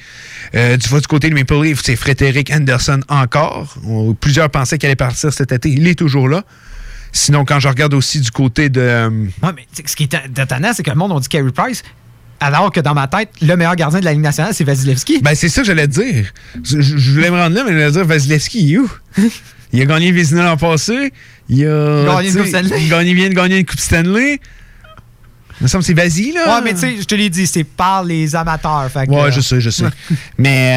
Euh, 0.54 0.76
tu 0.76 0.88
vas 0.88 1.00
du 1.00 1.06
côté 1.06 1.30
de 1.30 1.34
Maple 1.34 1.62
Leaf, 1.62 1.80
c'est 1.84 1.94
Frédéric 1.96 2.50
Anderson 2.50 3.00
encore. 3.08 3.76
On- 3.86 4.14
plusieurs 4.14 4.50
pensaient 4.50 4.78
qu'il 4.78 4.86
allait 4.88 4.96
partir 4.96 5.32
cet 5.32 5.52
été. 5.52 5.68
Il 5.70 5.86
est 5.86 5.94
toujours 5.94 6.28
là. 6.28 6.42
Sinon, 7.18 7.44
quand 7.44 7.58
je 7.60 7.68
regarde 7.68 7.94
aussi 7.94 8.20
du 8.20 8.30
côté 8.30 8.68
de. 8.68 8.80
euh, 8.80 9.10
Non, 9.10 9.52
mais 9.56 9.66
tu 9.74 9.82
sais, 9.82 9.82
ce 9.86 9.96
qui 9.96 10.04
est 10.04 10.14
étonnant, 10.38 10.70
c'est 10.72 10.82
que 10.82 10.90
le 10.90 10.96
monde 10.96 11.10
on 11.12 11.18
dit 11.20 11.28
Carey 11.28 11.50
Price, 11.54 11.82
alors 12.40 12.70
que 12.70 12.78
dans 12.80 12.94
ma 12.94 13.08
tête, 13.08 13.30
le 13.42 13.56
meilleur 13.56 13.74
gardien 13.74 13.98
de 13.98 14.04
la 14.04 14.12
Ligue 14.12 14.22
nationale, 14.22 14.54
c'est 14.54 14.62
Vasilevski. 14.64 15.20
Ben, 15.22 15.34
c'est 15.34 15.48
ça 15.48 15.62
que 15.62 15.66
j'allais 15.66 15.88
te 15.88 16.00
dire. 16.00 16.32
Je, 16.64 16.80
je- 16.80 16.96
je 16.96 17.10
voulais 17.12 17.30
me 17.30 17.36
rendre 17.36 17.56
là, 17.56 17.64
mais 17.66 17.72
j'allais 17.72 17.90
dire 17.90 18.04
Vasilevski, 18.04 18.60
il 18.68 18.74
est 18.74 18.78
où? 18.78 18.90
Il 19.70 19.82
a 19.82 19.84
gagné 19.84 20.10
Vizina 20.12 20.44
l'an 20.44 20.56
passé. 20.56 21.12
Il 21.50 21.66
a. 21.66 22.04
Gagné 22.06 22.28
une 22.30 22.36
Coupe 22.36 22.46
Stanley. 22.46 23.08
Il 23.10 23.14
vient 23.14 23.28
de 23.28 23.34
gagner 23.34 23.58
une 23.58 23.66
Coupe 23.66 23.80
Stanley. 23.80 24.40
Il 25.60 25.64
me 25.64 25.68
semble 25.68 25.82
que 25.82 25.88
c'est 25.88 25.92
Vasily, 25.94 26.32
là. 26.32 26.56
Ouais, 26.56 26.62
mais 26.64 26.72
tu 26.72 26.80
sais, 26.80 26.96
je 26.98 27.04
te 27.04 27.14
l'ai 27.14 27.28
dit, 27.28 27.46
c'est 27.46 27.64
par 27.64 28.02
les 28.02 28.34
amateurs. 28.34 28.88
fait 28.90 29.06
que- 29.06 29.12
Ouais, 29.12 29.30
je 29.30 29.40
sais, 29.42 29.60
je 29.60 29.68
sais. 29.68 29.84
mais 30.38 30.72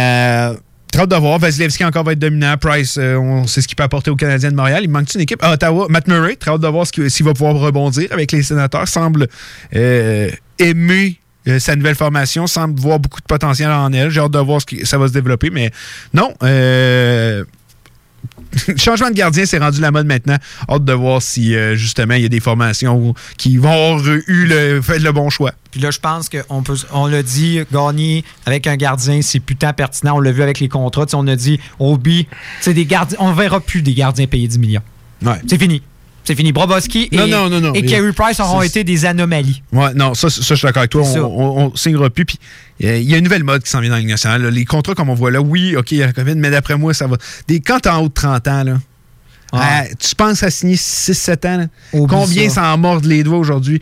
euh, 0.51 0.57
hâte 0.99 1.09
de 1.09 1.15
voir. 1.15 1.39
Vasilevski 1.39 1.85
encore 1.85 2.03
va 2.03 2.13
être 2.13 2.19
dominant. 2.19 2.55
Price, 2.57 2.97
euh, 2.97 3.15
on 3.15 3.47
sait 3.47 3.61
ce 3.61 3.67
qu'il 3.67 3.75
peut 3.75 3.83
apporter 3.83 4.11
aux 4.11 4.15
Canadiens 4.15 4.51
de 4.51 4.55
Montréal. 4.55 4.83
Il 4.83 4.89
manque 4.89 5.13
une 5.13 5.21
équipe? 5.21 5.43
Ottawa, 5.43 5.87
Matt 5.89 6.07
Murray, 6.07 6.35
très 6.35 6.51
hâte 6.51 6.61
de 6.61 6.67
voir 6.67 6.85
s'il 6.85 7.25
va 7.25 7.33
pouvoir 7.33 7.55
rebondir 7.55 8.07
avec 8.11 8.31
les 8.31 8.43
sénateurs. 8.43 8.87
Semble 8.87 9.27
euh, 9.75 10.29
aimer 10.59 11.19
euh, 11.47 11.57
sa 11.57 11.75
nouvelle 11.75 11.95
formation, 11.95 12.45
semble 12.45 12.79
voir 12.79 12.99
beaucoup 12.99 13.19
de 13.19 13.25
potentiel 13.25 13.71
en 13.71 13.91
elle. 13.93 14.09
J'ai 14.09 14.19
hâte 14.19 14.31
de 14.31 14.39
voir 14.39 14.61
ce 14.61 14.65
que 14.65 14.85
ça 14.85 14.97
va 14.97 15.07
se 15.07 15.13
développer. 15.13 15.49
Mais 15.49 15.71
non, 16.13 16.33
euh, 16.43 17.43
changement 18.77 19.09
de 19.09 19.15
gardien, 19.15 19.45
c'est 19.45 19.57
rendu 19.57 19.81
la 19.81 19.91
mode 19.91 20.07
maintenant. 20.07 20.37
Hâte 20.69 20.85
de 20.85 20.93
voir 20.93 21.21
si 21.21 21.55
euh, 21.55 21.75
justement 21.75 22.15
il 22.15 22.23
y 22.23 22.25
a 22.25 22.29
des 22.29 22.39
formations 22.39 23.13
qui 23.37 23.57
vont 23.57 23.71
avoir 23.71 24.07
eu 24.27 24.45
le, 24.45 24.81
fait 24.81 24.99
le 24.99 25.11
bon 25.11 25.29
choix. 25.29 25.51
Puis 25.71 25.79
là, 25.79 25.91
je 25.91 25.99
pense 25.99 26.29
qu'on 26.29 26.63
peut, 26.63 26.75
on 26.91 27.07
l'a 27.07 27.23
dit, 27.23 27.61
gagner 27.71 28.25
avec 28.45 28.67
un 28.67 28.75
gardien, 28.75 29.21
c'est 29.21 29.39
putain 29.39 29.73
pertinent. 29.73 30.17
On 30.17 30.19
l'a 30.19 30.31
vu 30.31 30.41
avec 30.41 30.59
les 30.59 30.67
contrats. 30.67 31.05
On 31.13 31.27
a 31.27 31.35
dit, 31.35 31.59
Obi, 31.79 32.27
c'est 32.59 32.73
des 32.73 32.85
gardiens, 32.85 33.17
on 33.21 33.31
verra 33.33 33.61
plus 33.61 33.81
des 33.81 33.93
gardiens 33.93 34.27
payés 34.27 34.47
10 34.47 34.59
millions. 34.59 34.81
C'est 35.47 35.59
fini. 35.59 35.81
C'est 36.23 36.35
fini. 36.35 36.51
Broboski 36.51 37.09
et, 37.11 37.15
Non, 37.15 37.27
non, 37.27 37.49
non, 37.49 37.59
non. 37.59 37.73
et 37.73 37.83
Carey 37.83 38.13
Price 38.13 38.39
auront 38.39 38.61
été 38.61 38.83
des 38.83 39.05
anomalies. 39.05 39.63
Ouais, 39.71 39.93
non, 39.95 40.13
ça, 40.13 40.29
ça 40.29 40.41
je 40.41 40.55
suis 40.55 40.65
d'accord 40.65 40.81
avec 40.81 40.91
toi. 40.91 41.03
On, 41.03 41.71
on 41.71 41.75
signera 41.75 42.09
plus. 42.09 42.25
Puis 42.25 42.37
il 42.79 43.09
y 43.09 43.13
a 43.13 43.17
une 43.17 43.23
nouvelle 43.23 43.43
mode 43.43 43.63
qui 43.63 43.69
s'en 43.69 43.79
vient 43.79 43.89
dans 43.89 43.97
la 43.97 44.03
nationale. 44.03 44.45
Les 44.47 44.65
contrats, 44.65 44.95
comme 44.95 45.09
on 45.09 45.15
voit 45.15 45.31
là, 45.31 45.41
oui, 45.41 45.75
OK, 45.75 45.91
il 45.91 45.99
y 45.99 46.03
a 46.03 46.07
la 46.07 46.13
COVID, 46.13 46.35
mais 46.35 46.49
d'après 46.51 46.77
moi, 46.77 46.93
ça 46.93 47.07
va. 47.07 47.17
Des, 47.47 47.59
quand 47.59 47.79
t'es 47.79 47.89
en 47.89 48.01
haut 48.03 48.09
de 48.09 48.13
30 48.13 48.47
ans, 48.47 48.63
là, 48.63 48.73
Ah. 49.51 49.81
euh, 49.81 49.93
tu 49.99 50.15
penses 50.15 50.43
à 50.43 50.49
signer 50.49 50.75
6-7 50.75 51.47
ans, 51.47 51.57
là? 51.57 51.65
Combien 52.07 52.49
ça. 52.49 52.61
s'en 52.61 52.77
mordent 52.77 53.05
les 53.05 53.23
doigts 53.23 53.37
aujourd'hui? 53.37 53.81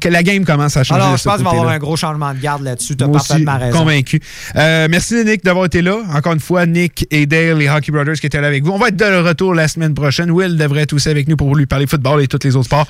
Que 0.00 0.08
la 0.08 0.22
game 0.22 0.44
commence 0.44 0.76
à 0.76 0.84
changer. 0.84 1.00
Alors, 1.00 1.16
je 1.16 1.24
pense 1.24 1.36
qu'il 1.36 1.44
va 1.44 1.50
y 1.50 1.56
avoir 1.56 1.72
un 1.72 1.78
gros 1.78 1.96
changement 1.96 2.32
de 2.32 2.38
garde 2.38 2.62
là-dessus. 2.62 2.96
Tu 2.96 3.04
as 3.04 3.08
parfaitement 3.08 3.58
raison. 3.58 3.78
convaincu. 3.78 4.20
Euh, 4.56 4.88
merci 4.90 5.24
Nick 5.24 5.44
d'avoir 5.44 5.66
été 5.66 5.82
là. 5.82 5.98
Encore 6.14 6.32
une 6.32 6.40
fois, 6.40 6.66
Nick 6.66 7.06
et 7.10 7.26
Dale, 7.26 7.58
les 7.58 7.68
Hockey 7.68 7.92
Brothers 7.92 8.14
qui 8.14 8.26
étaient 8.26 8.40
là 8.40 8.48
avec 8.48 8.64
vous. 8.64 8.72
On 8.72 8.78
va 8.78 8.88
être 8.88 8.96
de 8.96 9.26
retour 9.26 9.54
la 9.54 9.68
semaine 9.68 9.94
prochaine. 9.94 10.30
Will 10.30 10.56
devrait 10.56 10.82
être 10.82 10.92
aussi 10.92 11.08
avec 11.08 11.28
nous 11.28 11.36
pour 11.36 11.54
lui 11.54 11.66
parler 11.66 11.86
football 11.86 12.22
et 12.22 12.26
tous 12.26 12.38
les 12.44 12.56
autres 12.56 12.66
sports. 12.66 12.86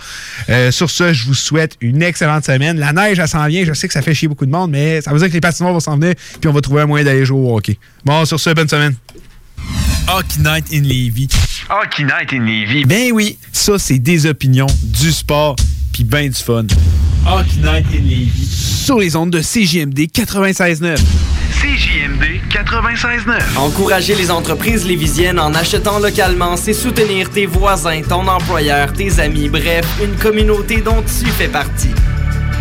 Euh, 0.49 0.71
sur 0.71 0.91
ce, 0.91 1.13
je 1.13 1.27
vous 1.27 1.35
souhaite 1.35 1.77
une 1.81 2.03
excellente 2.03 2.45
semaine. 2.45 2.79
La 2.79 2.93
neige, 2.93 3.19
elle 3.19 3.29
s'en 3.29 3.47
vient. 3.47 3.65
Je 3.65 3.73
sais 3.73 3.89
que 3.89 3.95
ça 3.95 4.03
fait 4.03 4.15
chier 4.15 4.29
beaucoup 4.29 4.47
de 4.47 4.51
monde, 4.51 4.71
mais 4.71 5.01
ça 5.01 5.13
veut 5.13 5.19
dire 5.19 5.29
que 5.29 5.33
les 5.33 5.41
patinoires 5.41 5.73
vont 5.73 5.81
s'en 5.81 5.97
venir 5.97 6.15
puis 6.41 6.49
on 6.49 6.53
va 6.53 6.61
trouver 6.61 6.83
un 6.83 6.87
moyen 6.87 7.05
d'aller 7.05 7.25
jouer 7.25 7.39
au 7.39 7.57
hockey. 7.57 7.79
Bon, 8.05 8.25
sur 8.25 8.39
ce, 8.39 8.51
bonne 8.51 8.69
semaine. 8.69 8.95
Hockey 10.07 10.41
Night 10.41 10.67
in 10.71 10.83
Levy. 10.83 11.29
Hockey 11.71 12.05
Night 12.05 12.33
in 12.33 12.45
Levy. 12.45 12.85
Ben 12.85 13.11
oui, 13.13 13.39
ça, 13.53 13.79
c'est 13.79 13.99
des 13.99 14.27
opinions, 14.27 14.67
du 14.83 15.11
sport, 15.11 15.57
puis 15.93 16.05
ben 16.05 16.29
du 16.29 16.35
fun. 16.35 16.67
Hockey 17.27 17.57
Night 17.63 17.87
in 17.91 18.03
Levy. 18.03 18.47
Sur 18.47 18.99
les 18.99 19.17
ondes 19.17 19.31
de 19.31 19.41
CJMD 19.41 20.01
96.9. 20.13 20.99
CJMD 21.53 22.43
96.9. 22.51 23.57
Encourager 23.57 24.15
les 24.15 24.31
entreprises 24.31 24.85
lévisiennes 24.87 25.41
en 25.41 25.55
achetant 25.55 25.99
localement, 25.99 26.59
c'est 26.59 26.75
soutenir 26.75 27.31
tes 27.31 27.47
voisins, 27.47 28.03
ton 28.07 28.29
employeur, 28.29 28.93
tes 28.93 29.21
amis, 29.21 29.49
bref, 29.49 29.87
une 30.05 30.15
communauté 30.17 30.83
dont 30.83 31.03
tu 31.03 31.27
fais 31.31 31.49
partie. 31.49 31.95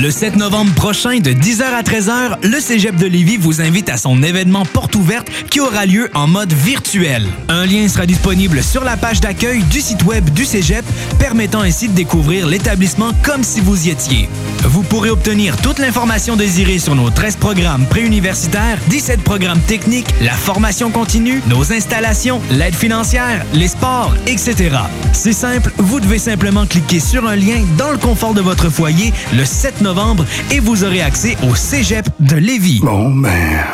Le 0.00 0.10
7 0.10 0.36
novembre 0.36 0.72
prochain, 0.72 1.18
de 1.18 1.32
10h 1.32 1.64
à 1.64 1.82
13h, 1.82 2.38
le 2.42 2.60
Cégep 2.60 2.96
de 2.96 3.06
Lévis 3.06 3.36
vous 3.36 3.60
invite 3.60 3.90
à 3.90 3.98
son 3.98 4.22
événement 4.22 4.64
porte 4.64 4.94
ouverte 4.96 5.28
qui 5.50 5.60
aura 5.60 5.84
lieu 5.84 6.10
en 6.14 6.26
mode 6.26 6.52
virtuel. 6.52 7.26
Un 7.48 7.66
lien 7.66 7.86
sera 7.88 8.06
disponible 8.06 8.62
sur 8.62 8.84
la 8.84 8.96
page 8.96 9.20
d'accueil 9.20 9.62
du 9.64 9.82
site 9.82 10.02
web 10.04 10.30
du 10.30 10.46
Cégep, 10.46 10.84
permettant 11.18 11.60
ainsi 11.60 11.88
de 11.88 11.94
découvrir 11.94 12.46
l'établissement 12.46 13.12
comme 13.22 13.44
si 13.44 13.60
vous 13.60 13.86
y 13.86 13.90
étiez. 13.90 14.28
Vous 14.64 14.82
pourrez 14.82 15.10
obtenir 15.10 15.56
toute 15.56 15.78
l'information 15.80 16.36
désirée 16.36 16.78
sur 16.78 16.94
nos 16.94 17.10
13 17.10 17.36
programmes 17.36 17.84
préuniversitaires, 17.86 18.78
17 18.88 19.22
programmes 19.22 19.60
techniques, 19.60 20.06
la 20.20 20.32
formation 20.32 20.90
continue, 20.90 21.42
nos 21.48 21.72
installations, 21.72 22.40
l'aide 22.50 22.74
financière, 22.74 23.44
les 23.52 23.66
sports, 23.66 24.14
etc. 24.26 24.76
C'est 25.12 25.32
simple, 25.32 25.72
vous 25.78 25.98
devez 25.98 26.18
simplement 26.18 26.64
cliquer 26.64 27.00
sur 27.00 27.26
un 27.26 27.34
lien 27.34 27.64
dans 27.76 27.90
le 27.90 27.98
confort 27.98 28.34
de 28.34 28.40
votre 28.40 28.70
foyer 28.70 29.12
le 29.34 29.44
7 29.44 29.80
novembre 29.80 30.24
et 30.52 30.60
vous 30.60 30.84
aurez 30.84 31.02
accès 31.02 31.36
au 31.42 31.56
Cégep 31.56 32.06
de 32.20 32.36
Lévis. 32.36 32.80
Bon, 32.82 33.10
ben... 33.10 33.64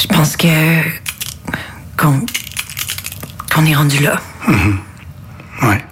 Je 0.00 0.06
pense 0.06 0.36
que. 0.36 0.46
qu'on. 1.96 2.20
qu'on 3.52 3.66
est 3.66 3.74
rendu 3.74 4.02
là. 4.02 4.20
Mhm. 4.46 4.78
Ouais. 5.62 5.84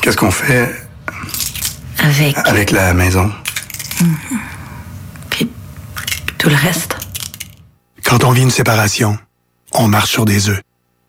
Qu'est-ce 0.00 0.16
qu'on 0.16 0.30
fait? 0.30 0.85
Avec 2.06 2.38
avec 2.44 2.70
la 2.70 2.94
maison? 2.94 3.32
tout 6.38 6.48
le 6.48 6.54
reste. 6.54 6.96
Quand 8.04 8.22
on 8.22 8.30
vit 8.30 8.42
une 8.42 8.50
séparation, 8.50 9.18
on 9.72 9.88
marche 9.88 10.12
sur 10.12 10.24
des 10.24 10.48
œufs. 10.48 10.60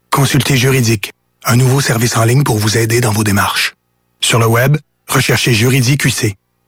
Consultez 0.10 0.58
Juridique, 0.58 1.12
un 1.46 1.56
nouveau 1.56 1.82
service 1.82 2.18
en 2.18 2.24
ligne 2.24 2.44
pour 2.44 2.58
vous 2.58 2.80
aider 2.80 3.00
dans 3.00 3.12
vos 3.12 3.24
démarches. 3.24 3.76
Sur 4.22 4.40
le 4.40 4.48
web, 4.48 4.78
recherchez 5.08 5.54
Juridique 5.54 6.04
UC. 6.06 6.36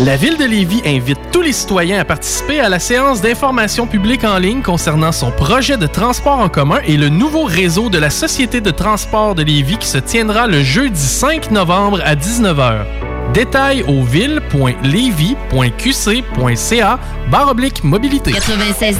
La 0.00 0.16
Ville 0.16 0.36
de 0.36 0.44
Lévis 0.44 0.82
invite 0.84 1.20
tous 1.30 1.40
les 1.40 1.52
citoyens 1.52 2.00
à 2.00 2.04
participer 2.04 2.58
à 2.58 2.68
la 2.68 2.80
séance 2.80 3.22
d'information 3.22 3.86
publique 3.86 4.24
en 4.24 4.38
ligne 4.38 4.60
concernant 4.60 5.12
son 5.12 5.30
projet 5.30 5.76
de 5.76 5.86
transport 5.86 6.40
en 6.40 6.48
commun 6.48 6.80
et 6.84 6.96
le 6.96 7.08
nouveau 7.08 7.44
réseau 7.44 7.90
de 7.90 7.98
la 7.98 8.10
Société 8.10 8.60
de 8.60 8.72
transport 8.72 9.36
de 9.36 9.44
Lévis 9.44 9.78
qui 9.78 9.86
se 9.86 9.98
tiendra 9.98 10.48
le 10.48 10.64
jeudi 10.64 11.00
5 11.00 11.52
novembre 11.52 12.00
à 12.04 12.16
19h. 12.16 12.86
Détails 13.34 13.84
au 13.84 14.02
ville.levy.qc.ca 14.02 16.98
barre 17.30 17.50
oblique 17.50 17.84
mobilité. 17.84 18.32
96.9 18.32 18.96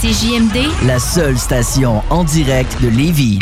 CJMD, 0.00 0.58
La 0.86 1.00
seule 1.00 1.38
station 1.38 2.04
en 2.08 2.22
direct 2.24 2.80
de 2.80 2.88
Lévis. 2.88 3.40